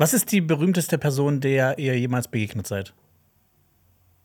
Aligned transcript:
Was 0.00 0.14
ist 0.14 0.32
die 0.32 0.40
berühmteste 0.40 0.96
Person, 0.96 1.40
der 1.40 1.78
ihr 1.78 1.98
jemals 1.98 2.26
begegnet 2.26 2.66
seid? 2.66 2.94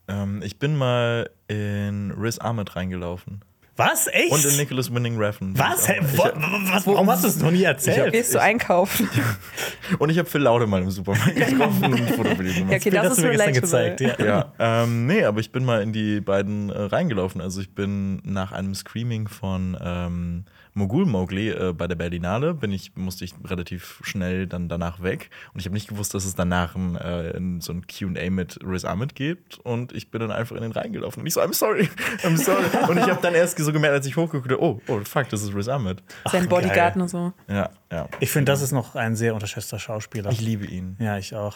Ähm, 0.07 0.41
ich 0.41 0.57
bin 0.57 0.77
mal 0.77 1.29
in 1.49 2.11
Riz 2.11 2.37
Ahmed 2.39 2.77
reingelaufen. 2.77 3.41
Was? 3.75 4.07
Echt? 4.07 4.31
Und 4.31 4.45
in 4.45 4.55
Nicholas 4.55 4.93
Winning 4.93 5.17
Refn. 5.17 5.53
was? 5.59 5.89
Hä, 5.89 5.99
Ich 5.99 6.17
wo, 6.17 6.23
hab- 6.23 6.35
was? 6.37 6.87
Warum 6.87 7.09
hast 7.11 7.25
du 7.25 7.27
es 7.27 7.41
noch 7.41 7.51
nie 7.51 7.63
erzählt? 7.63 8.13
Gehst 8.13 8.33
du 8.33 8.39
einkaufen? 8.41 9.09
Und 9.99 10.09
ich 10.09 10.17
habe 10.17 10.29
Phil 10.29 10.39
Laude 10.43 10.65
mal 10.65 10.81
im 10.81 10.89
Supermarkt 10.91 11.35
getroffen 11.35 11.83
und 11.83 11.93
ein 12.01 12.07
Foto 12.07 12.29
mit 12.29 12.39
ihm 12.39 12.53
gemacht. 12.55 12.71
Ja, 12.71 12.77
okay, 12.77 12.89
Bild 12.89 12.95
das 12.95 13.03
hast 13.11 13.17
ist 13.17 13.23
du 13.23 13.27
mir 13.27 13.31
gestern 13.33 13.53
gezeigt. 13.53 13.99
Ja. 14.01 14.15
Ja, 14.25 14.53
ähm, 14.83 15.05
nee, 15.07 15.23
aber 15.25 15.41
ich 15.41 15.51
bin 15.51 15.65
mal 15.65 15.83
in 15.83 15.91
die 15.91 16.21
beiden 16.21 16.69
äh, 16.71 16.81
reingelaufen. 16.83 17.39
Also 17.41 17.59
ich 17.61 17.75
bin 17.75 18.21
nach 18.23 18.51
einem 18.53 18.73
Screaming 18.73 19.27
von 19.27 19.77
ähm, 19.79 20.45
Mogul 20.75 21.05
Mowgli 21.05 21.49
äh, 21.49 21.73
bei 21.73 21.87
der 21.87 21.95
Berlinale, 21.95 22.53
bin 22.53 22.71
ich, 22.71 22.95
musste 22.95 23.23
ich 23.23 23.33
relativ 23.45 24.01
schnell 24.03 24.45
dann 24.45 24.67
danach 24.67 25.01
weg. 25.01 25.29
Und 25.53 25.61
ich 25.61 25.65
habe 25.65 25.73
nicht 25.73 25.87
gewusst, 25.87 26.13
dass 26.13 26.25
es 26.25 26.35
danach 26.35 26.75
ein, 26.75 26.95
äh, 26.97 27.61
so 27.61 27.71
ein 27.71 27.85
Q&A 27.87 28.29
mit 28.29 28.59
Riz 28.61 28.83
Ahmed 28.83 29.15
gibt. 29.15 29.57
Und 29.59 29.93
ich 29.93 30.11
bin 30.11 30.19
dann 30.19 30.31
einfach 30.31 30.55
in 30.57 30.63
den 30.63 30.73
reingelaufen. 30.73 31.21
Und 31.21 31.27
ich 31.27 31.33
so, 31.33 31.41
I'm 31.41 31.53
sorry, 31.53 31.89
I'm 32.23 32.37
sorry. 32.37 32.65
und 32.89 32.97
ich 32.97 33.05
habe 33.05 33.21
dann 33.21 33.33
erst 33.33 33.57
so 33.57 33.71
gemerkt, 33.71 33.95
als 33.95 34.05
ich 34.05 34.17
hochgeguckt 34.17 34.51
oh, 34.59 34.81
oh, 34.87 34.99
fuck, 35.05 35.29
das 35.29 35.43
ist 35.43 35.55
Riz 35.55 35.69
Ahmed. 35.69 36.03
Sein 36.29 36.49
Bodyguard 36.49 36.97
und 36.97 37.07
so. 37.07 37.31
Ja, 37.47 37.69
ja. 37.89 38.09
Ich 38.19 38.29
finde, 38.29 38.51
das 38.51 38.61
ist 38.61 38.73
noch 38.73 38.95
ein 38.95 39.15
sehr 39.15 39.33
unterschätzter 39.33 39.79
Schauspieler. 39.79 40.29
Ich 40.31 40.41
liebe 40.41 40.65
ihn. 40.65 40.97
ja, 40.99 41.17
ich 41.17 41.33
auch. 41.33 41.55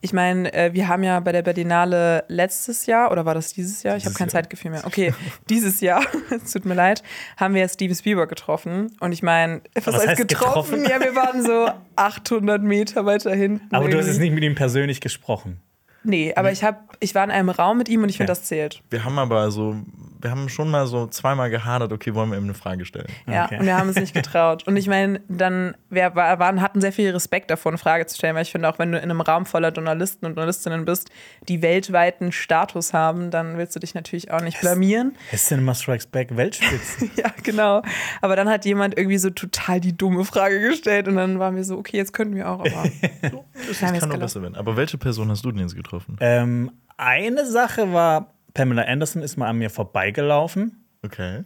Ich 0.00 0.12
meine, 0.12 0.52
äh, 0.52 0.72
wir 0.72 0.86
haben 0.86 1.02
ja 1.02 1.18
bei 1.18 1.32
der 1.32 1.42
Berlinale 1.42 2.24
letztes 2.28 2.86
Jahr, 2.86 3.10
oder 3.10 3.24
war 3.24 3.34
das 3.34 3.52
dieses 3.52 3.82
Jahr? 3.82 3.96
Ich 3.96 4.04
habe 4.04 4.14
kein 4.14 4.28
Jahr. 4.28 4.32
Zeitgefühl 4.32 4.70
mehr. 4.70 4.86
Okay, 4.86 5.12
dieses 5.50 5.80
Jahr, 5.80 6.04
es 6.30 6.52
tut 6.52 6.64
mir 6.64 6.74
leid, 6.74 7.02
haben 7.36 7.54
wir 7.54 7.68
Steven 7.68 7.96
Spielberg 7.96 8.28
getroffen. 8.28 8.96
Und 9.00 9.12
ich 9.12 9.22
meine, 9.22 9.62
was, 9.74 9.86
was 9.86 10.06
heißt 10.06 10.28
getroffen? 10.28 10.82
getroffen? 10.82 10.84
Ja, 10.88 11.04
wir 11.04 11.16
waren 11.16 11.42
so 11.42 11.68
800 11.96 12.62
Meter 12.62 13.06
weiter 13.06 13.34
hinten. 13.34 13.74
Aber 13.74 13.88
du 13.88 13.98
hast 13.98 14.06
irgendwie. 14.06 14.10
jetzt 14.10 14.20
nicht 14.20 14.34
mit 14.34 14.44
ihm 14.44 14.54
persönlich 14.54 15.00
gesprochen. 15.00 15.60
Nee, 16.08 16.32
aber 16.34 16.50
ich, 16.50 16.64
hab, 16.64 16.96
ich 17.00 17.14
war 17.14 17.22
in 17.24 17.30
einem 17.30 17.50
Raum 17.50 17.76
mit 17.78 17.88
ihm 17.88 18.02
und 18.02 18.08
ich 18.08 18.16
finde, 18.16 18.30
Ja. 18.32 18.34
das 18.34 18.44
zählt. 18.44 18.82
Wir 18.90 19.04
haben 19.04 19.18
aber 19.18 19.50
so, 19.50 19.76
wir 20.20 20.30
haben 20.30 20.48
schon 20.48 20.70
mal 20.70 20.86
so 20.86 21.06
zweimal 21.06 21.50
gehadert, 21.50 21.92
okay, 21.92 22.14
wollen 22.14 22.30
wir 22.30 22.38
ihm 22.38 22.44
eine 22.44 22.54
Frage 22.54 22.84
stellen? 22.86 23.06
Ja, 23.26 23.44
Okay. 23.44 23.58
und 23.60 23.66
wir 23.66 23.76
haben 23.76 23.90
es 23.90 23.96
nicht 23.96 24.14
getraut. 24.14 24.66
Und 24.66 24.76
ich 24.76 24.88
meine, 24.88 25.20
dann, 25.28 25.76
wir 25.90 26.14
war- 26.16 26.38
waren, 26.38 26.60
hatten 26.62 26.80
sehr 26.80 26.92
viel 26.92 27.10
Respekt 27.10 27.50
davor, 27.50 27.70
eine 27.72 27.78
Frage 27.78 28.06
zu 28.06 28.16
stellen, 28.16 28.34
weil 28.34 28.42
ich 28.42 28.50
finde, 28.50 28.68
auch 28.68 28.78
wenn 28.78 28.90
du 28.90 28.96
in 28.98 29.04
einem 29.04 29.20
Raum 29.20 29.44
voller 29.46 29.70
Journalisten 29.70 30.24
und 30.26 30.32
Journalistinnen 30.32 30.84
bist, 30.86 31.10
die 31.46 31.60
weltweiten 31.62 32.32
Status 32.32 32.92
haben, 32.94 33.30
dann 33.30 33.58
willst 33.58 33.76
du 33.76 33.80
dich 33.80 33.94
natürlich 33.94 34.32
auch 34.32 34.40
nicht 34.40 34.58
blamieren. 34.60 35.14
Cinema 35.36 35.74
Strikes 35.74 36.06
Back 36.06 36.36
Weltspitze. 36.36 37.10
Ja, 37.16 37.30
genau. 37.42 37.82
Aber 38.22 38.34
dann 38.34 38.48
hat 38.48 38.64
jemand 38.64 38.96
irgendwie 38.96 39.18
so 39.18 39.30
total 39.30 39.78
die 39.80 39.96
dumme 39.96 40.24
Frage 40.24 40.60
gestellt 40.60 41.06
und 41.08 41.16
dann 41.16 41.38
waren 41.38 41.54
wir 41.54 41.64
so, 41.64 41.76
okay, 41.76 41.96
jetzt 41.98 42.12
könnten 42.12 42.34
wir 42.34 42.48
auch, 42.48 42.60
aber. 42.60 42.84
Das 43.58 43.70
es 43.70 44.00
kann 44.00 44.08
nur 44.08 44.18
besser 44.18 44.40
werden. 44.40 44.54
Aber 44.54 44.76
welche 44.76 44.96
Person 44.98 45.30
hast 45.30 45.44
du 45.44 45.50
denn 45.50 45.60
jetzt 45.62 45.74
getroffen? 45.74 45.97
Ähm, 46.20 46.70
eine 46.96 47.46
Sache 47.46 47.92
war, 47.92 48.34
Pamela 48.54 48.82
Anderson 48.82 49.22
ist 49.22 49.36
mal 49.36 49.48
an 49.48 49.58
mir 49.58 49.70
vorbeigelaufen. 49.70 50.84
Okay. 51.04 51.44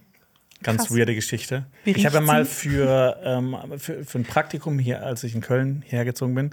Ganz 0.63 0.87
Krass. 0.87 0.97
weirde 0.97 1.15
Geschichte. 1.15 1.67
Wie 1.85 1.91
ich 1.91 2.07
habe 2.07 2.17
ja 2.17 2.21
mal 2.21 2.45
für, 2.45 3.19
ähm, 3.25 3.57
für, 3.79 4.05
für 4.05 4.19
ein 4.19 4.25
Praktikum 4.25 4.79
hier, 4.79 5.03
als 5.05 5.25
ich 5.25 5.35
in 5.35 5.41
Köln 5.41 5.83
hergezogen 5.87 6.35
bin, 6.35 6.51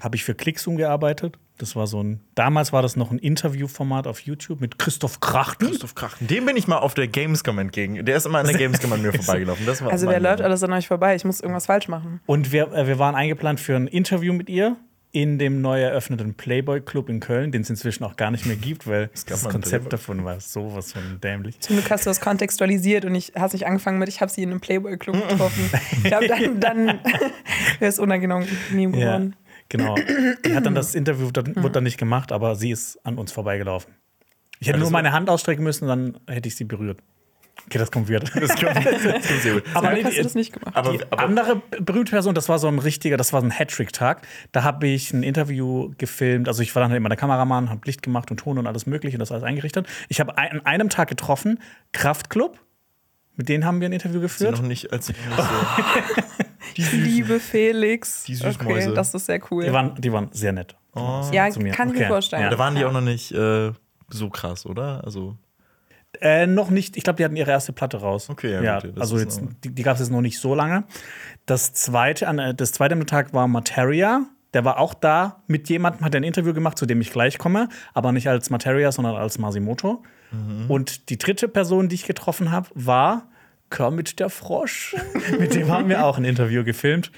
habe 0.00 0.16
ich 0.16 0.24
für 0.24 0.34
Clickzoom 0.34 0.76
gearbeitet. 0.76 1.38
Das 1.58 1.74
war 1.74 1.86
so 1.86 2.02
ein, 2.02 2.20
damals 2.34 2.72
war 2.72 2.82
das 2.82 2.96
noch 2.96 3.10
ein 3.10 3.18
Interviewformat 3.18 4.06
auf 4.06 4.20
YouTube 4.20 4.60
mit 4.60 4.78
Christoph 4.78 5.20
Krachten. 5.20 5.68
Christoph 5.68 5.94
Krachten. 5.94 6.26
Dem 6.26 6.44
bin 6.44 6.56
ich 6.56 6.68
mal 6.68 6.78
auf 6.78 6.92
der 6.92 7.08
Gamescom 7.08 7.58
entgegen. 7.58 8.04
Der 8.04 8.16
ist 8.16 8.26
immer 8.26 8.40
an 8.40 8.46
der 8.46 8.56
Gamescom 8.58 8.92
an 8.92 9.00
mir 9.00 9.12
vorbeigelaufen. 9.12 9.64
Das 9.64 9.82
war 9.82 9.90
Also, 9.90 10.06
wer 10.06 10.20
läuft 10.20 10.42
alles 10.42 10.62
an 10.62 10.72
euch 10.72 10.86
vorbei? 10.86 11.16
Ich 11.16 11.24
muss 11.24 11.40
irgendwas 11.40 11.66
falsch 11.66 11.88
machen. 11.88 12.20
Und 12.26 12.52
wir, 12.52 12.72
äh, 12.72 12.86
wir 12.86 12.98
waren 12.98 13.14
eingeplant 13.14 13.58
für 13.58 13.74
ein 13.74 13.86
Interview 13.86 14.34
mit 14.34 14.50
ihr 14.50 14.76
in 15.12 15.38
dem 15.38 15.62
neu 15.62 15.80
eröffneten 15.80 16.34
Playboy 16.34 16.80
Club 16.82 17.08
in 17.08 17.20
Köln, 17.20 17.50
den 17.50 17.62
es 17.62 17.70
inzwischen 17.70 18.04
auch 18.04 18.16
gar 18.16 18.30
nicht 18.30 18.44
mehr 18.46 18.56
gibt, 18.56 18.86
weil 18.86 19.08
das 19.28 19.44
Konzept 19.44 19.68
Playboy. 19.84 19.88
davon 19.88 20.24
war 20.24 20.40
sowas 20.40 20.92
von 20.92 21.02
dämlich. 21.22 21.58
Zum 21.60 21.76
Glück 21.76 21.90
hast 21.90 22.04
du 22.04 22.10
das 22.10 22.20
kontextualisiert 22.20 23.04
und 23.04 23.14
ich 23.14 23.32
hast 23.34 23.52
nicht 23.54 23.66
angefangen 23.66 23.98
mit, 23.98 24.08
ich 24.08 24.20
habe 24.20 24.30
sie 24.30 24.42
in 24.42 24.50
einem 24.50 24.60
Playboy-Club 24.60 25.28
getroffen. 25.28 25.70
ich 25.92 26.04
glaube, 26.04 26.28
dann, 26.28 26.60
dann 26.60 26.86
wäre 27.78 27.88
es 27.88 27.98
unangenehm 27.98 28.46
Ja, 28.72 28.88
geworden. 29.16 29.36
genau. 29.68 29.94
Die 30.44 30.54
hat 30.54 30.66
dann 30.66 30.74
das 30.74 30.94
Interview 30.94 31.30
dann, 31.30 31.56
wurde 31.56 31.70
dann 31.72 31.84
nicht 31.84 31.98
gemacht, 31.98 32.30
aber 32.32 32.54
sie 32.56 32.70
ist 32.70 32.98
an 33.06 33.16
uns 33.16 33.32
vorbeigelaufen. 33.32 33.94
Ich 34.60 34.68
hätte 34.68 34.76
Ja, 34.76 34.80
nur 34.80 34.86
das 34.86 34.92
meine 34.92 35.12
Hand 35.12 35.30
ausstrecken 35.30 35.64
müssen, 35.64 35.86
dann 35.88 36.18
hätte 36.26 36.48
ich 36.48 36.56
sie 36.56 36.64
berührt. 36.64 37.00
Okay, 37.66 37.78
das 37.78 37.90
kommt 37.90 38.08
wieder. 38.08 38.20
Das 38.20 38.32
kommt, 38.32 38.76
das 38.76 39.02
kommt 39.02 39.40
sehr 39.42 39.54
gut. 39.54 39.64
Aber 39.74 39.90
nee, 39.92 40.04
hast 40.04 40.16
du 40.16 40.22
das 40.22 40.34
nicht 40.36 40.52
gemacht. 40.52 40.76
aber, 40.76 40.92
Die 40.92 41.02
aber 41.10 41.22
andere 41.24 41.62
berühmte 41.80 42.10
Person, 42.12 42.34
das 42.34 42.48
war 42.48 42.58
so 42.60 42.68
ein 42.68 42.78
richtiger, 42.78 43.16
das 43.16 43.32
war 43.32 43.40
so 43.40 43.46
ein 43.46 43.50
Hattrick-Tag. 43.50 44.24
Da 44.52 44.62
habe 44.62 44.86
ich 44.86 45.12
ein 45.12 45.22
Interview 45.24 45.92
gefilmt. 45.98 46.46
Also 46.46 46.62
ich 46.62 46.74
war 46.76 46.80
dann 46.82 46.90
halt 46.92 46.98
immer 46.98 47.08
der 47.08 47.18
Kameramann, 47.18 47.68
habe 47.70 47.80
Licht 47.84 48.02
gemacht 48.02 48.30
und 48.30 48.36
Ton 48.38 48.58
und 48.58 48.66
alles 48.68 48.86
mögliche 48.86 49.16
und 49.16 49.20
das 49.20 49.32
alles 49.32 49.42
eingerichtet. 49.44 49.86
Ich 50.08 50.20
habe 50.20 50.38
an 50.38 50.64
einem 50.64 50.88
Tag 50.90 51.08
getroffen, 51.08 51.58
Kraftklub. 51.92 52.58
Mit 53.38 53.48
denen 53.50 53.64
haben 53.66 53.80
wir 53.80 53.88
ein 53.88 53.92
Interview 53.92 54.14
sie 54.18 54.22
geführt. 54.22 54.52
noch 54.52 54.62
nicht, 54.62 54.92
als 54.92 55.06
sie 55.08 55.14
noch 55.28 55.36
nicht 55.36 56.90
so. 56.90 56.96
Liebe 56.96 57.40
Felix. 57.40 58.24
Die 58.24 58.34
Süßmäuse. 58.34 58.86
Okay, 58.88 58.94
das 58.94 59.12
ist 59.12 59.26
sehr 59.26 59.40
cool. 59.50 59.64
Die 59.64 59.72
waren, 59.72 59.94
die 60.00 60.12
waren 60.12 60.28
sehr 60.32 60.52
nett. 60.52 60.74
Oh. 60.94 61.22
ja, 61.32 61.50
kann 61.50 61.88
ich 61.88 61.94
mir 61.94 62.00
Okay. 62.00 62.06
vorstellen. 62.06 62.42
Ja. 62.42 62.50
Da 62.50 62.58
waren 62.58 62.74
die 62.74 62.84
auch 62.84 62.92
noch 62.92 63.02
nicht 63.02 63.32
äh, 63.32 63.72
so 64.08 64.30
krass, 64.30 64.64
oder? 64.66 65.02
Also, 65.04 65.36
Äh, 66.20 66.46
noch 66.46 66.70
nicht. 66.70 66.96
Ich 66.96 67.04
glaube, 67.04 67.16
die 67.16 67.24
hatten 67.24 67.36
ihre 67.36 67.50
erste 67.50 67.72
Platte 67.72 67.98
raus. 67.98 68.30
Okay, 68.30 68.52
ja, 68.52 68.62
ja 68.62 68.80
gut, 68.80 68.98
also 68.98 69.18
jetzt, 69.18 69.40
die, 69.64 69.74
die 69.74 69.82
gab 69.82 69.94
es 69.94 70.00
jetzt 70.00 70.10
noch 70.10 70.20
nicht 70.20 70.38
so 70.38 70.54
lange. 70.54 70.84
Das 71.46 71.72
zweite, 71.72 72.28
an, 72.28 72.38
äh, 72.38 72.54
das 72.54 72.72
zweite 72.72 72.94
am 72.94 73.06
Tag 73.06 73.32
war 73.32 73.48
Materia. 73.48 74.22
Der 74.54 74.64
war 74.64 74.78
auch 74.78 74.94
da 74.94 75.42
mit 75.46 75.68
jemandem, 75.68 76.04
hat 76.04 76.14
ein 76.14 76.22
Interview 76.22 76.54
gemacht, 76.54 76.78
zu 76.78 76.86
dem 76.86 77.00
ich 77.00 77.12
gleich 77.12 77.36
komme, 77.36 77.68
aber 77.92 78.12
nicht 78.12 78.28
als 78.28 78.48
Materia, 78.48 78.90
sondern 78.90 79.16
als 79.16 79.38
Masimoto. 79.38 80.02
Mhm. 80.30 80.70
Und 80.70 81.10
die 81.10 81.18
dritte 81.18 81.48
Person, 81.48 81.88
die 81.88 81.96
ich 81.96 82.06
getroffen 82.06 82.52
habe, 82.52 82.68
war 82.74 83.28
Kermit 83.70 84.18
der 84.18 84.30
Frosch. 84.30 84.96
mit 85.38 85.54
dem 85.54 85.68
haben 85.68 85.88
wir 85.88 86.04
auch 86.04 86.16
ein 86.16 86.24
Interview 86.24 86.64
gefilmt. 86.64 87.10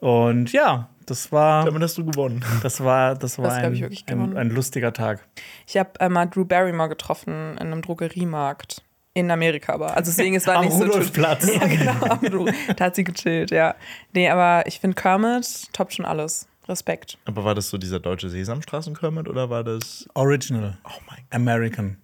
Und 0.00 0.52
ja, 0.52 0.88
das 1.10 1.32
war, 1.32 1.64
damit 1.64 1.82
hast 1.82 1.98
du 1.98 2.04
gewonnen. 2.04 2.44
das 2.62 2.82
war, 2.82 3.14
das 3.14 3.38
war 3.38 3.46
Das 3.46 3.54
ein, 3.58 3.74
ich 3.74 3.80
wirklich 3.80 4.04
ein, 4.08 4.36
ein 4.36 4.50
lustiger 4.50 4.92
Tag. 4.92 5.26
Ich 5.66 5.76
habe 5.76 5.90
äh, 6.00 6.08
mal 6.08 6.26
Drew 6.26 6.44
Barrymore 6.44 6.88
getroffen 6.88 7.52
in 7.52 7.58
einem 7.58 7.82
Drogeriemarkt. 7.82 8.82
In 9.14 9.30
Amerika 9.30 9.72
aber. 9.72 9.96
Also 9.96 10.12
deswegen, 10.12 10.36
es 10.36 10.46
war 10.46 10.56
Am 10.56 10.66
nicht 10.66 10.74
so. 10.74 10.84
Rudolfplatz. 10.84 11.50
Ja, 11.52 11.66
genau. 11.66 12.46
Da 12.76 12.84
hat 12.84 12.94
sie 12.94 13.02
gechillt, 13.02 13.50
ja. 13.50 13.74
Nee, 14.12 14.28
aber 14.28 14.66
ich 14.66 14.78
finde 14.78 14.94
Kermit 14.94 15.72
toppt 15.72 15.94
schon 15.94 16.04
alles. 16.04 16.46
Respekt. 16.68 17.18
Aber 17.24 17.44
war 17.44 17.54
das 17.54 17.70
so 17.70 17.78
dieser 17.78 17.98
deutsche 17.98 18.28
Sesamstraßen-Kermit 18.28 19.26
oder 19.26 19.48
war 19.50 19.64
das. 19.64 20.06
Original. 20.14 20.78
Oh 20.84 20.90
mein 21.08 21.16
Gott. 21.16 21.26
American. 21.30 21.96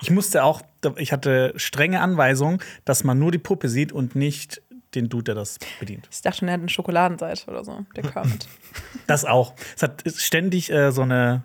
Ich 0.00 0.10
musste 0.10 0.44
auch, 0.44 0.62
ich 0.96 1.12
hatte 1.12 1.52
strenge 1.56 2.00
Anweisungen, 2.00 2.60
dass 2.84 3.04
man 3.04 3.18
nur 3.18 3.32
die 3.32 3.38
Puppe 3.38 3.68
sieht 3.68 3.92
und 3.92 4.14
nicht 4.14 4.62
den 4.96 5.08
Dude, 5.08 5.24
der 5.24 5.34
das 5.36 5.58
bedient. 5.78 6.08
Ich 6.10 6.22
dachte 6.22 6.38
schon, 6.38 6.48
er 6.48 6.54
hat 6.54 6.60
eine 6.60 6.68
Schokoladenseite 6.68 7.48
oder 7.50 7.64
so, 7.64 7.84
der 7.94 8.02
Kermit. 8.04 8.48
Das 9.06 9.24
auch. 9.24 9.54
Es 9.76 9.82
hat 9.84 10.02
ständig 10.16 10.72
äh, 10.72 10.90
so 10.90 11.02
eine, 11.02 11.44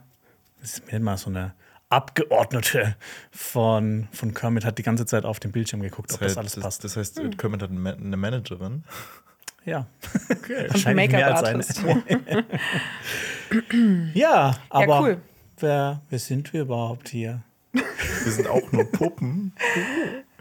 was 0.61 0.81
nennt 0.91 1.03
man 1.05 1.17
so 1.17 1.29
eine 1.29 1.53
Abgeordnete 1.89 2.95
von, 3.31 4.07
von 4.13 4.33
Kermit 4.33 4.65
hat 4.65 4.77
die 4.79 4.83
ganze 4.83 5.05
Zeit 5.05 5.25
auf 5.25 5.39
den 5.39 5.51
Bildschirm 5.51 5.81
geguckt, 5.81 6.11
ob 6.13 6.21
das 6.21 6.37
alles 6.37 6.53
das, 6.55 6.63
passt. 6.63 6.83
das 6.85 6.97
heißt, 6.97 7.21
Kermit 7.37 7.61
hat 7.61 7.69
eine 7.69 7.79
Ma- 7.79 7.91
eine 7.91 8.17
Managerin. 8.17 8.83
ja. 9.65 9.85
Okay. 10.29 10.67
Und 10.73 10.87
ein 10.87 10.97
Wahrscheinlich 10.97 11.11
mehr 11.11 11.35
als 11.35 11.43
eine. 11.43 11.57
Make-up-Artist. 13.49 14.13
Ja, 14.13 14.55
aber 14.69 15.01
cool. 15.01 15.17
wer, 15.59 16.01
wer 16.09 16.19
sind 16.19 16.51
wir 16.53 16.61
überhaupt 16.61 17.09
hier? 17.09 17.41
Wir 17.73 18.31
sind 18.31 18.47
auch 18.47 18.71
nur 18.71 18.89
Puppen. 18.91 19.53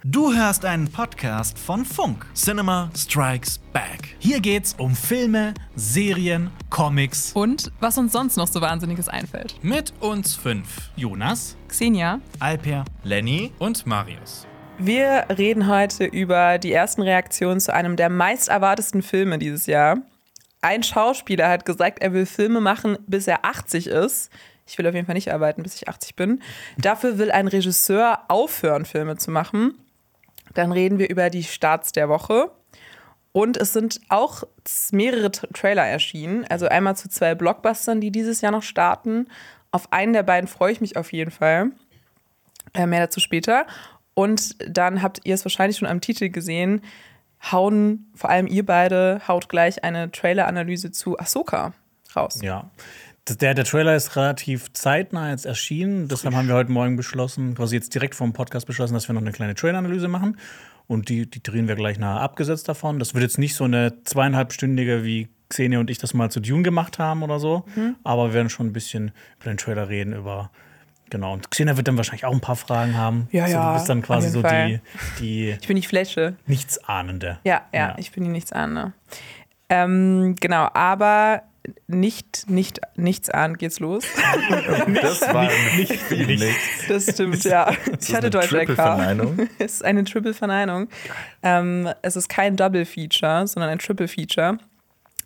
Du 0.05 0.33
hörst 0.33 0.65
einen 0.65 0.91
Podcast 0.91 1.59
von 1.59 1.85
Funk. 1.85 2.25
Cinema 2.35 2.91
Strikes 2.97 3.59
Back. 3.75 4.17
Hier 4.19 4.41
geht's 4.41 4.75
um 4.79 4.95
Filme, 4.97 5.53
Serien, 5.77 6.51
Comics. 6.71 7.33
Und 7.35 7.71
was 7.81 7.99
uns 7.99 8.13
sonst 8.13 8.39
noch 8.39 8.47
so 8.47 8.63
Wahnsinniges 8.63 9.09
einfällt. 9.11 9.63
Mit 9.63 9.93
uns 10.01 10.35
fünf. 10.35 10.89
Jonas, 10.97 11.59
Xenia, 11.69 12.19
Alper 12.39 12.87
Lenny. 13.05 13.53
und 13.59 13.87
Marius. 13.87 14.47
Wir 14.79 15.27
reden 15.29 15.69
heute 15.69 16.07
über 16.07 16.57
die 16.57 16.73
ersten 16.73 17.03
Reaktionen 17.03 17.61
zu 17.61 17.75
einem 17.75 17.97
der 17.97 18.09
meist 18.09 18.49
erwartesten 18.49 19.03
Filme 19.03 19.39
dieses 19.39 19.67
Jahr. 19.67 19.99
Ein 20.63 20.83
Schauspieler 20.83 21.51
hat 21.51 21.67
gesagt, 21.67 21.99
er 21.99 22.15
will 22.15 22.25
Filme 22.25 22.63
machen, 22.63 22.97
bis 23.07 23.27
er 23.27 23.45
80 23.45 23.89
ist. 23.89 24.31
Ich 24.67 24.79
will 24.79 24.87
auf 24.87 24.95
jeden 24.95 25.05
Fall 25.05 25.15
nicht 25.15 25.31
arbeiten, 25.31 25.63
bis 25.63 25.75
ich 25.75 25.91
80 25.91 26.17
bin. 26.17 26.41
Dafür 26.79 27.19
will 27.19 27.31
ein 27.31 27.49
Regisseur 27.49 28.21
aufhören, 28.29 28.87
Filme 28.87 29.19
zu 29.19 29.31
machen. 29.31 29.75
Dann 30.55 30.73
reden 30.73 30.99
wir 30.99 31.09
über 31.11 31.31
die 31.31 31.45
Starts 31.45 31.93
der 31.93 32.09
Woche. 32.09 32.51
Und 33.33 33.57
es 33.57 33.73
sind 33.73 34.01
auch 34.09 34.43
mehrere 34.91 35.31
Trailer 35.31 35.87
erschienen. 35.87 36.45
Also 36.49 36.67
einmal 36.67 36.97
zu 36.97 37.09
zwei 37.09 37.35
Blockbustern, 37.35 38.01
die 38.01 38.11
dieses 38.11 38.41
Jahr 38.41 38.53
noch 38.53 38.63
starten. 38.63 39.29
Auf 39.71 39.93
einen 39.93 40.13
der 40.13 40.25
beiden 40.25 40.49
freue 40.49 40.73
ich 40.73 40.81
mich 40.81 40.97
auf 40.97 41.13
jeden 41.13 41.31
Fall. 41.31 41.71
Äh, 42.75 42.87
mehr 42.87 43.01
dazu 43.01 43.21
später. 43.21 43.67
Und 44.15 44.57
dann 44.69 45.03
habt 45.03 45.21
ihr 45.25 45.35
es 45.35 45.45
wahrscheinlich 45.45 45.79
schon 45.79 45.89
am 45.89 46.01
Titel 46.01 46.29
gesehen, 46.29 46.83
hauen 47.53 48.11
vor 48.15 48.31
allem 48.31 48.47
ihr 48.47 48.67
beide 48.67 49.23
haut 49.27 49.49
gleich 49.49 49.83
eine 49.85 50.11
Trailer-Analyse 50.11 50.91
zu 50.91 51.19
Ahsoka 51.19 51.73
raus. 52.15 52.41
Ja. 52.43 52.71
Der, 53.29 53.55
der 53.55 53.65
Trailer 53.65 53.95
ist 53.95 54.17
relativ 54.17 54.73
zeitnah 54.73 55.31
jetzt 55.31 55.47
erschienen. 55.47 56.09
Deshalb 56.09 56.35
haben 56.35 56.49
wir 56.49 56.55
heute 56.55 56.73
Morgen 56.73 56.97
beschlossen, 56.97 57.55
quasi 57.55 57.77
jetzt 57.77 57.95
direkt 57.95 58.15
vom 58.15 58.33
Podcast 58.33 58.67
beschlossen, 58.67 58.95
dass 58.95 59.09
wir 59.09 59.13
noch 59.15 59.21
eine 59.21 59.33
kleine 59.33 59.55
Trailer-Analyse 59.55 60.09
machen. 60.09 60.39
Und 60.87 61.09
die, 61.09 61.31
die 61.31 61.43
drehen 61.43 61.69
wir 61.69 61.77
gleich 61.77 61.99
nachher 61.99 62.21
abgesetzt 62.23 62.69
davon. 62.69 62.99
Das 62.99 63.15
wird 63.15 63.23
jetzt 63.23 63.39
nicht 63.39 63.55
so 63.55 63.65
eine 63.65 64.03
zweieinhalbstündige, 64.05 65.05
wie 65.05 65.29
Xenia 65.49 65.79
und 65.79 65.91
ich 65.91 65.99
das 65.99 66.15
mal 66.15 66.31
zu 66.31 66.41
Dune 66.41 66.63
gemacht 66.63 66.99
haben 66.99 67.23
oder 67.23 67.39
so. 67.39 67.65
Mhm. 67.77 67.97
Aber 68.03 68.29
wir 68.29 68.35
werden 68.35 68.51
schon 68.51 68.67
ein 68.67 68.73
bisschen 68.73 69.13
über 69.41 69.53
den 69.53 69.59
Trailer 69.59 69.89
reden, 69.89 70.15
über. 70.15 70.51
Genau. 71.11 71.33
Und 71.33 71.51
Xenia 71.51 71.77
wird 71.77 71.89
dann 71.89 71.97
wahrscheinlich 71.97 72.25
auch 72.25 72.33
ein 72.33 72.41
paar 72.41 72.57
Fragen 72.57 72.97
haben. 72.97 73.29
Ja, 73.33 73.47
so, 73.47 73.53
ja, 73.53 73.69
Du 73.69 73.75
bist 73.75 73.89
dann 73.89 74.03
quasi 74.03 74.29
so 74.31 74.43
die, 74.43 74.49
Fall. 74.49 74.81
die 75.21 75.57
Ich 75.61 75.67
bin 75.69 75.77
die 75.77 75.83
Fläche. 75.83 76.37
Nichtsahnende. 76.47 77.39
Ja, 77.45 77.63
ja, 77.75 77.95
ich 77.99 78.13
bin 78.13 78.25
die 78.25 78.31
nichts 78.31 78.53
ahne. 78.53 78.93
Ähm, 79.69 80.37
genau, 80.41 80.69
aber 80.73 81.43
nicht, 81.87 82.49
nicht, 82.49 82.81
nichts 82.97 83.29
ahnen 83.31 83.57
geht's 83.57 83.81
los. 83.81 84.05
Das 85.03 85.21
war 85.23 85.51
nicht 85.77 85.93
viel 85.93 86.27
nichts. 86.27 86.87
Das 86.89 87.11
stimmt, 87.11 87.45
ja. 87.45 87.73
Ich 88.01 88.15
hatte 88.15 88.31
Deutsch. 88.31 88.49
Triple-Verneinung. 88.49 89.49
Es 89.59 89.75
ist 89.75 89.85
eine 89.85 90.05
Triple-Verneinung. 90.05 90.89
Ähm, 91.43 91.89
es 92.03 92.17
ist 92.17 92.29
kein 92.29 92.57
Double-Feature, 92.57 93.47
sondern 93.47 93.71
ein 93.71 93.79
Triple-Feature. 93.79 94.59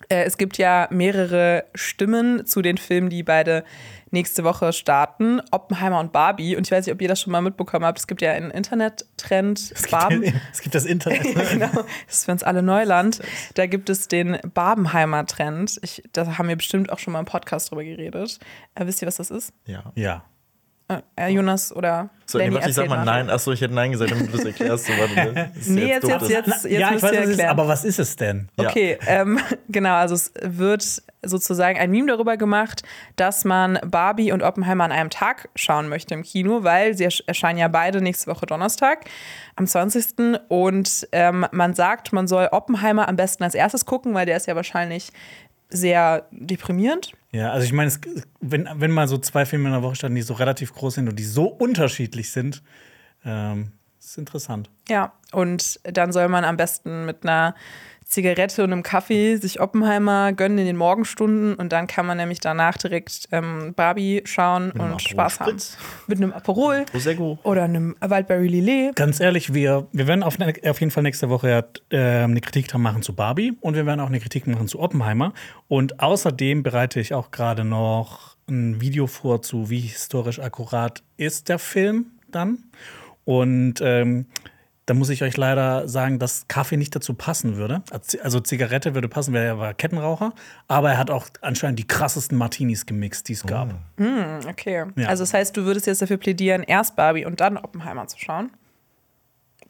Äh, 0.08 0.24
es 0.24 0.36
gibt 0.38 0.58
ja 0.58 0.88
mehrere 0.90 1.64
Stimmen 1.74 2.46
zu 2.46 2.62
den 2.62 2.78
Filmen, 2.78 3.10
die 3.10 3.22
beide 3.22 3.64
nächste 4.10 4.44
Woche 4.44 4.72
starten. 4.72 5.40
Oppenheimer 5.50 6.00
und 6.00 6.12
Barbie. 6.12 6.56
Und 6.56 6.66
ich 6.66 6.72
weiß 6.72 6.86
nicht, 6.86 6.94
ob 6.94 7.02
ihr 7.02 7.08
das 7.08 7.20
schon 7.20 7.32
mal 7.32 7.42
mitbekommen 7.42 7.84
habt. 7.84 7.98
Es 7.98 8.06
gibt 8.06 8.22
ja 8.22 8.32
einen 8.32 8.50
Internet-Trend. 8.50 9.58
Es 9.58 9.82
gibt, 9.82 10.34
es 10.52 10.62
gibt 10.62 10.74
das 10.74 10.84
Internet. 10.86 11.24
ja, 11.34 11.42
genau. 11.44 11.84
Das 12.06 12.16
ist 12.18 12.24
für 12.24 12.32
uns 12.32 12.42
alle 12.42 12.62
Neuland. 12.62 13.20
Da 13.54 13.66
gibt 13.66 13.90
es 13.90 14.08
den 14.08 14.38
Barbenheimer 14.54 15.26
Trend. 15.26 15.78
Ich, 15.82 16.02
da 16.12 16.38
haben 16.38 16.48
wir 16.48 16.56
bestimmt 16.56 16.90
auch 16.90 16.98
schon 16.98 17.12
mal 17.12 17.20
im 17.20 17.26
Podcast 17.26 17.70
drüber 17.70 17.84
geredet. 17.84 18.38
Äh, 18.74 18.86
wisst 18.86 19.02
ihr, 19.02 19.08
was 19.08 19.16
das 19.16 19.30
ist? 19.30 19.52
Ja. 19.66 19.92
Ja. 19.94 20.24
Äh, 21.16 21.28
Jonas 21.31 21.75
oder 21.75 22.10
So, 22.26 22.36
nee, 22.36 22.44
Lenny, 22.44 22.56
warte, 22.56 22.69
ich 22.69 22.75
sag 22.76 22.88
mal 22.88 23.04
nein. 23.06 23.31
Achso, 23.31 23.52
ich 23.52 23.60
hätte 23.62 23.72
nein 23.72 23.90
gesagt, 23.92 24.10
damit 24.10 24.28
du 24.28 24.32
das 24.36 24.44
erklärst. 24.44 24.84
So, 24.84 24.92
warte, 24.98 25.14
ne? 25.32 25.50
Das 25.56 25.66
Nee, 25.66 25.86
jetzt, 25.86 26.06
jetzt, 26.06 26.22
das- 26.22 26.28
jetzt, 26.28 26.46
jetzt 26.64 26.66
ja, 26.81 26.94
ich 26.94 27.02
weiß, 27.02 27.16
was 27.16 27.28
ist, 27.28 27.40
aber 27.42 27.66
was 27.69 27.84
ist 27.86 27.98
es 27.98 28.16
denn? 28.16 28.48
Ja. 28.60 28.69
Okay, 28.69 28.98
ähm, 29.06 29.40
genau, 29.70 29.94
also 29.94 30.14
es 30.14 30.31
wird 30.42 31.02
sozusagen 31.22 31.78
ein 31.78 31.90
Meme 31.90 32.08
darüber 32.08 32.36
gemacht, 32.36 32.82
dass 33.16 33.46
man 33.46 33.78
Barbie 33.86 34.31
und 34.31 34.42
Oppenheimer 34.42 34.84
an 34.84 34.92
einem 34.92 35.08
Tag 35.08 35.48
schauen 35.56 35.88
möchte 35.88 36.12
im 36.12 36.22
Kino, 36.22 36.64
weil 36.64 36.94
sie 36.94 37.06
ersch- 37.08 37.22
erscheinen 37.26 37.58
ja 37.58 37.69
beide 37.69 38.02
nächste 38.02 38.30
Woche 38.30 38.44
Donnerstag 38.44 39.06
am 39.56 39.66
20. 39.66 40.38
Und 40.48 41.08
ähm, 41.12 41.46
man 41.50 41.72
sagt, 41.72 42.12
man 42.12 42.28
soll 42.28 42.48
Oppenheimer 42.52 43.08
am 43.08 43.16
besten 43.16 43.42
als 43.42 43.54
erstes 43.54 43.87
gucken, 43.87 44.12
weil 44.12 44.26
der 44.26 44.37
ist 44.37 44.46
ja 44.46 44.54
wahrscheinlich 44.54 45.12
sehr 45.70 46.26
deprimierend. 46.30 47.12
Ja, 47.34 47.50
also 47.50 47.64
ich 47.64 47.72
meine, 47.72 47.90
wenn, 48.40 48.69
wenn 48.76 48.92
mal 48.92 49.08
so 49.08 49.19
zwei 49.19 49.44
Filme 49.44 49.66
in 49.66 49.72
der 49.72 49.82
Woche 49.82 49.96
starten, 49.96 50.14
die 50.14 50.22
so 50.22 50.34
relativ 50.34 50.72
groß 50.72 50.94
sind 50.94 51.08
und 51.08 51.19
die 51.19 51.25
so 51.25 51.46
unterschiedlich 51.46 52.31
sind, 52.31 52.62
ähm, 53.25 53.72
ist 53.98 54.16
interessant. 54.19 54.70
Ja, 54.88 55.14
und 55.32 55.81
dann 55.82 56.12
soll 56.12 56.28
man 56.28 56.44
am 56.44 56.56
besten 56.56 57.06
mit 57.06 57.25
einer 57.25 57.56
Zigarette 58.14 58.62
und 58.62 58.72
einem 58.72 58.82
Kaffee 58.82 59.37
sich 59.37 59.61
Oppenheimer 59.61 60.32
gönnen 60.32 60.58
in 60.58 60.66
den 60.66 60.76
Morgenstunden 60.76 61.55
und 61.55 61.72
dann 61.72 61.87
kann 61.87 62.06
man 62.06 62.16
nämlich 62.16 62.40
danach 62.40 62.76
direkt 62.76 63.28
ähm, 63.32 63.75
Barbie 63.75 64.22
schauen 64.25 64.70
und 64.70 65.02
Spaß 65.02 65.40
haben. 65.40 65.50
Aperol-Spritz. 65.50 65.76
Mit 66.06 66.19
einem 66.19 66.32
Aperol 66.32 66.84
Prosecco. 66.90 67.38
oder 67.43 67.64
einem 67.64 67.96
Waldberry 68.00 68.49
Lillet. 68.49 68.94
Ganz 68.96 69.20
ehrlich, 69.20 69.52
wir, 69.52 69.88
wir 69.93 70.06
werden 70.06 70.22
auf, 70.22 70.38
ne- 70.38 70.55
auf 70.66 70.81
jeden 70.81 70.90
Fall 70.93 71.02
nächste 71.02 71.28
Woche 71.28 71.66
äh, 71.90 71.99
eine 71.99 72.40
Kritik 72.40 72.69
dran 72.69 72.82
machen 72.82 73.02
zu 73.02 73.14
Barbie 73.14 73.52
und 73.61 73.75
wir 73.75 73.84
werden 73.84 74.00
auch 74.00 74.08
eine 74.08 74.20
Kritik 74.20 74.46
machen 74.46 74.69
zu 74.69 74.78
Oppenheimer. 74.81 75.32
Und 75.69 76.00
außerdem 76.00 76.62
bereite 76.62 77.00
ich 77.00 77.14
auch 77.14 77.31
gerade 77.32 77.64
noch 77.64 78.37
ein 78.49 78.81
Video 78.81 79.06
vor 79.06 79.43
zu, 79.43 79.70
wie 79.70 79.81
historisch 79.81 80.38
akkurat 80.38 81.02
ist 81.16 81.49
der 81.49 81.58
Film 81.58 82.06
dann. 82.31 82.58
Und 83.25 83.81
ähm, 83.81 84.26
da 84.86 84.94
muss 84.94 85.08
ich 85.08 85.22
euch 85.22 85.36
leider 85.36 85.88
sagen, 85.88 86.19
dass 86.19 86.46
Kaffee 86.48 86.76
nicht 86.76 86.94
dazu 86.94 87.14
passen 87.14 87.56
würde. 87.56 87.82
Also 88.22 88.40
Zigarette 88.40 88.94
würde 88.94 89.08
passen, 89.08 89.32
weil 89.32 89.44
er 89.44 89.58
war 89.58 89.72
Kettenraucher. 89.72 90.32
Aber 90.69 90.90
er 90.90 90.98
hat 90.98 91.10
auch 91.10 91.26
anscheinend 91.40 91.78
die 91.78 91.86
krassesten 91.86 92.36
Martinis 92.36 92.84
gemixt, 92.84 93.28
die 93.28 93.32
es 93.32 93.44
gab. 93.44 93.75
Okay. 93.98 94.84
Ja. 94.96 95.08
Also 95.08 95.22
das 95.22 95.32
heißt, 95.32 95.56
du 95.56 95.64
würdest 95.64 95.86
jetzt 95.86 96.02
dafür 96.02 96.19
plädieren, 96.19 96.62
erst 96.62 96.96
Barbie 96.96 97.25
und 97.25 97.40
dann 97.40 97.56
Oppenheimer 97.56 98.06
zu 98.08 98.19
schauen? 98.19 98.50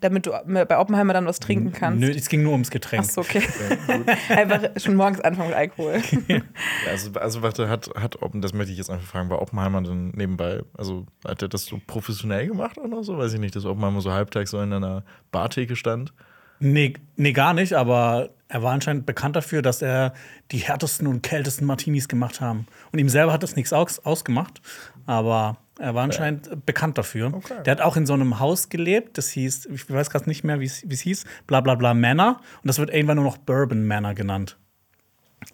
Damit 0.05 0.27
du 0.27 0.33
bei 0.47 0.79
Oppenheimer 0.79 1.15
dann 1.15 1.25
was 1.25 1.41
trinken 1.41 1.73
kannst? 1.73 1.99
Nö, 1.99 2.11
es 2.11 2.29
ging 2.29 2.43
nur 2.43 2.53
ums 2.53 2.71
Getränk. 2.71 3.05
Achso, 3.05 3.23
okay. 3.23 3.43
Einfach 4.29 4.69
schon 4.77 4.97
morgens 4.97 5.23
anfangen 5.23 5.49
mit 5.49 5.57
Alkohol. 5.57 6.03
Ja, 6.29 6.43
also, 6.91 7.13
also 7.13 7.41
warte, 7.41 7.71
hat, 7.71 7.89
hat 7.95 8.21
Oppen, 8.21 8.43
das 8.43 8.53
möchte 8.53 8.71
ich 8.71 8.77
jetzt 8.77 8.91
einfach 8.91 9.07
fragen, 9.07 9.31
war 9.31 9.41
Oppenheimer 9.41 9.81
dann 9.81 10.11
nebenbei, 10.11 10.61
also 10.77 11.07
hat 11.27 11.41
er 11.41 11.49
das 11.49 11.65
so 11.65 11.81
professionell 11.87 12.49
gemacht 12.49 12.77
oder 12.77 13.03
so? 13.03 13.17
Weiß 13.17 13.33
ich 13.33 13.41
nicht, 13.41 13.57
dass 13.57 13.65
Oppenheimer 13.65 14.03
so 14.03 14.13
halbtags 14.13 14.51
so 14.51 14.61
in 14.61 14.75
einer 14.75 15.05
Bartheke 15.33 15.75
stand. 15.75 16.13
Nee, 16.59 16.93
nee, 17.17 17.33
gar 17.33 17.55
nicht, 17.55 17.73
aber 17.73 18.29
er 18.49 18.63
war 18.63 18.73
anscheinend 18.73 19.07
bekannt 19.07 19.37
dafür, 19.37 19.63
dass 19.63 19.81
er 19.81 20.13
die 20.51 20.59
härtesten 20.59 21.07
und 21.07 21.23
kältesten 21.23 21.65
Martinis 21.65 22.09
gemacht 22.09 22.43
haben. 22.43 22.67
Und 22.93 22.99
ihm 22.99 23.09
selber 23.09 23.33
hat 23.33 23.43
das 23.43 23.57
nichts 23.57 23.73
aus, 23.73 24.01
ausgemacht, 24.01 24.61
aber 25.07 25.57
er 25.79 25.95
war 25.95 26.05
anscheinend 26.05 26.65
bekannt 26.67 26.99
dafür. 26.99 27.33
Okay. 27.35 27.55
Der 27.65 27.73
hat 27.73 27.81
auch 27.81 27.97
in 27.97 28.07
so 28.07 28.13
einem 28.15 28.39
Haus 28.41 28.69
gelebt, 28.69 29.19
das 29.19 29.31
hieß, 29.31 29.67
ich 29.67 29.91
weiß 29.91 30.11
gerade 30.11 30.29
nicht 30.29 30.45
mehr, 30.45 30.61
wie 30.61 30.67
es 30.67 30.89
wie 30.89 30.95
es 30.95 31.01
hieß, 31.01 31.25
bla 31.47 31.61
bla 31.61 31.75
bla 31.75 31.95
Manor. 31.95 32.41
Und 32.63 32.69
das 32.69 32.79
wird 32.79 32.91
irgendwann 32.91 33.17
nur 33.17 33.25
noch 33.25 33.39
Bourbon 33.39 33.87
Manor 33.87 34.15
genannt. 34.15 34.57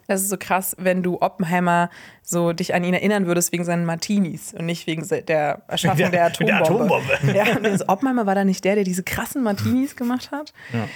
Das 0.07 0.21
ist 0.21 0.29
so 0.29 0.37
krass, 0.37 0.73
wenn 0.79 1.03
du 1.03 1.19
Oppenheimer 1.21 1.89
so 2.21 2.53
dich 2.53 2.73
an 2.73 2.83
ihn 2.85 2.93
erinnern 2.93 3.25
würdest 3.25 3.51
wegen 3.51 3.65
seinen 3.65 3.83
Martinis 3.85 4.53
und 4.53 4.65
nicht 4.65 4.87
wegen 4.87 5.05
der 5.27 5.63
Erschaffung 5.67 5.97
Der- 5.97 6.09
der, 6.09 6.29
mit 6.39 6.47
der 6.47 6.57
Atombombe. 6.61 6.95
Atombombe. 6.95 7.33
Ja, 7.37 7.43
also 7.69 7.85
Oppenheimer 7.87 8.25
war 8.25 8.35
da 8.35 8.45
nicht 8.45 8.63
der, 8.63 8.75
der 8.75 8.83
diese 8.85 9.03
krassen 9.03 9.43
Martinis 9.43 9.95
gemacht 9.97 10.31
hat? 10.31 10.53
Ja. 10.71 10.87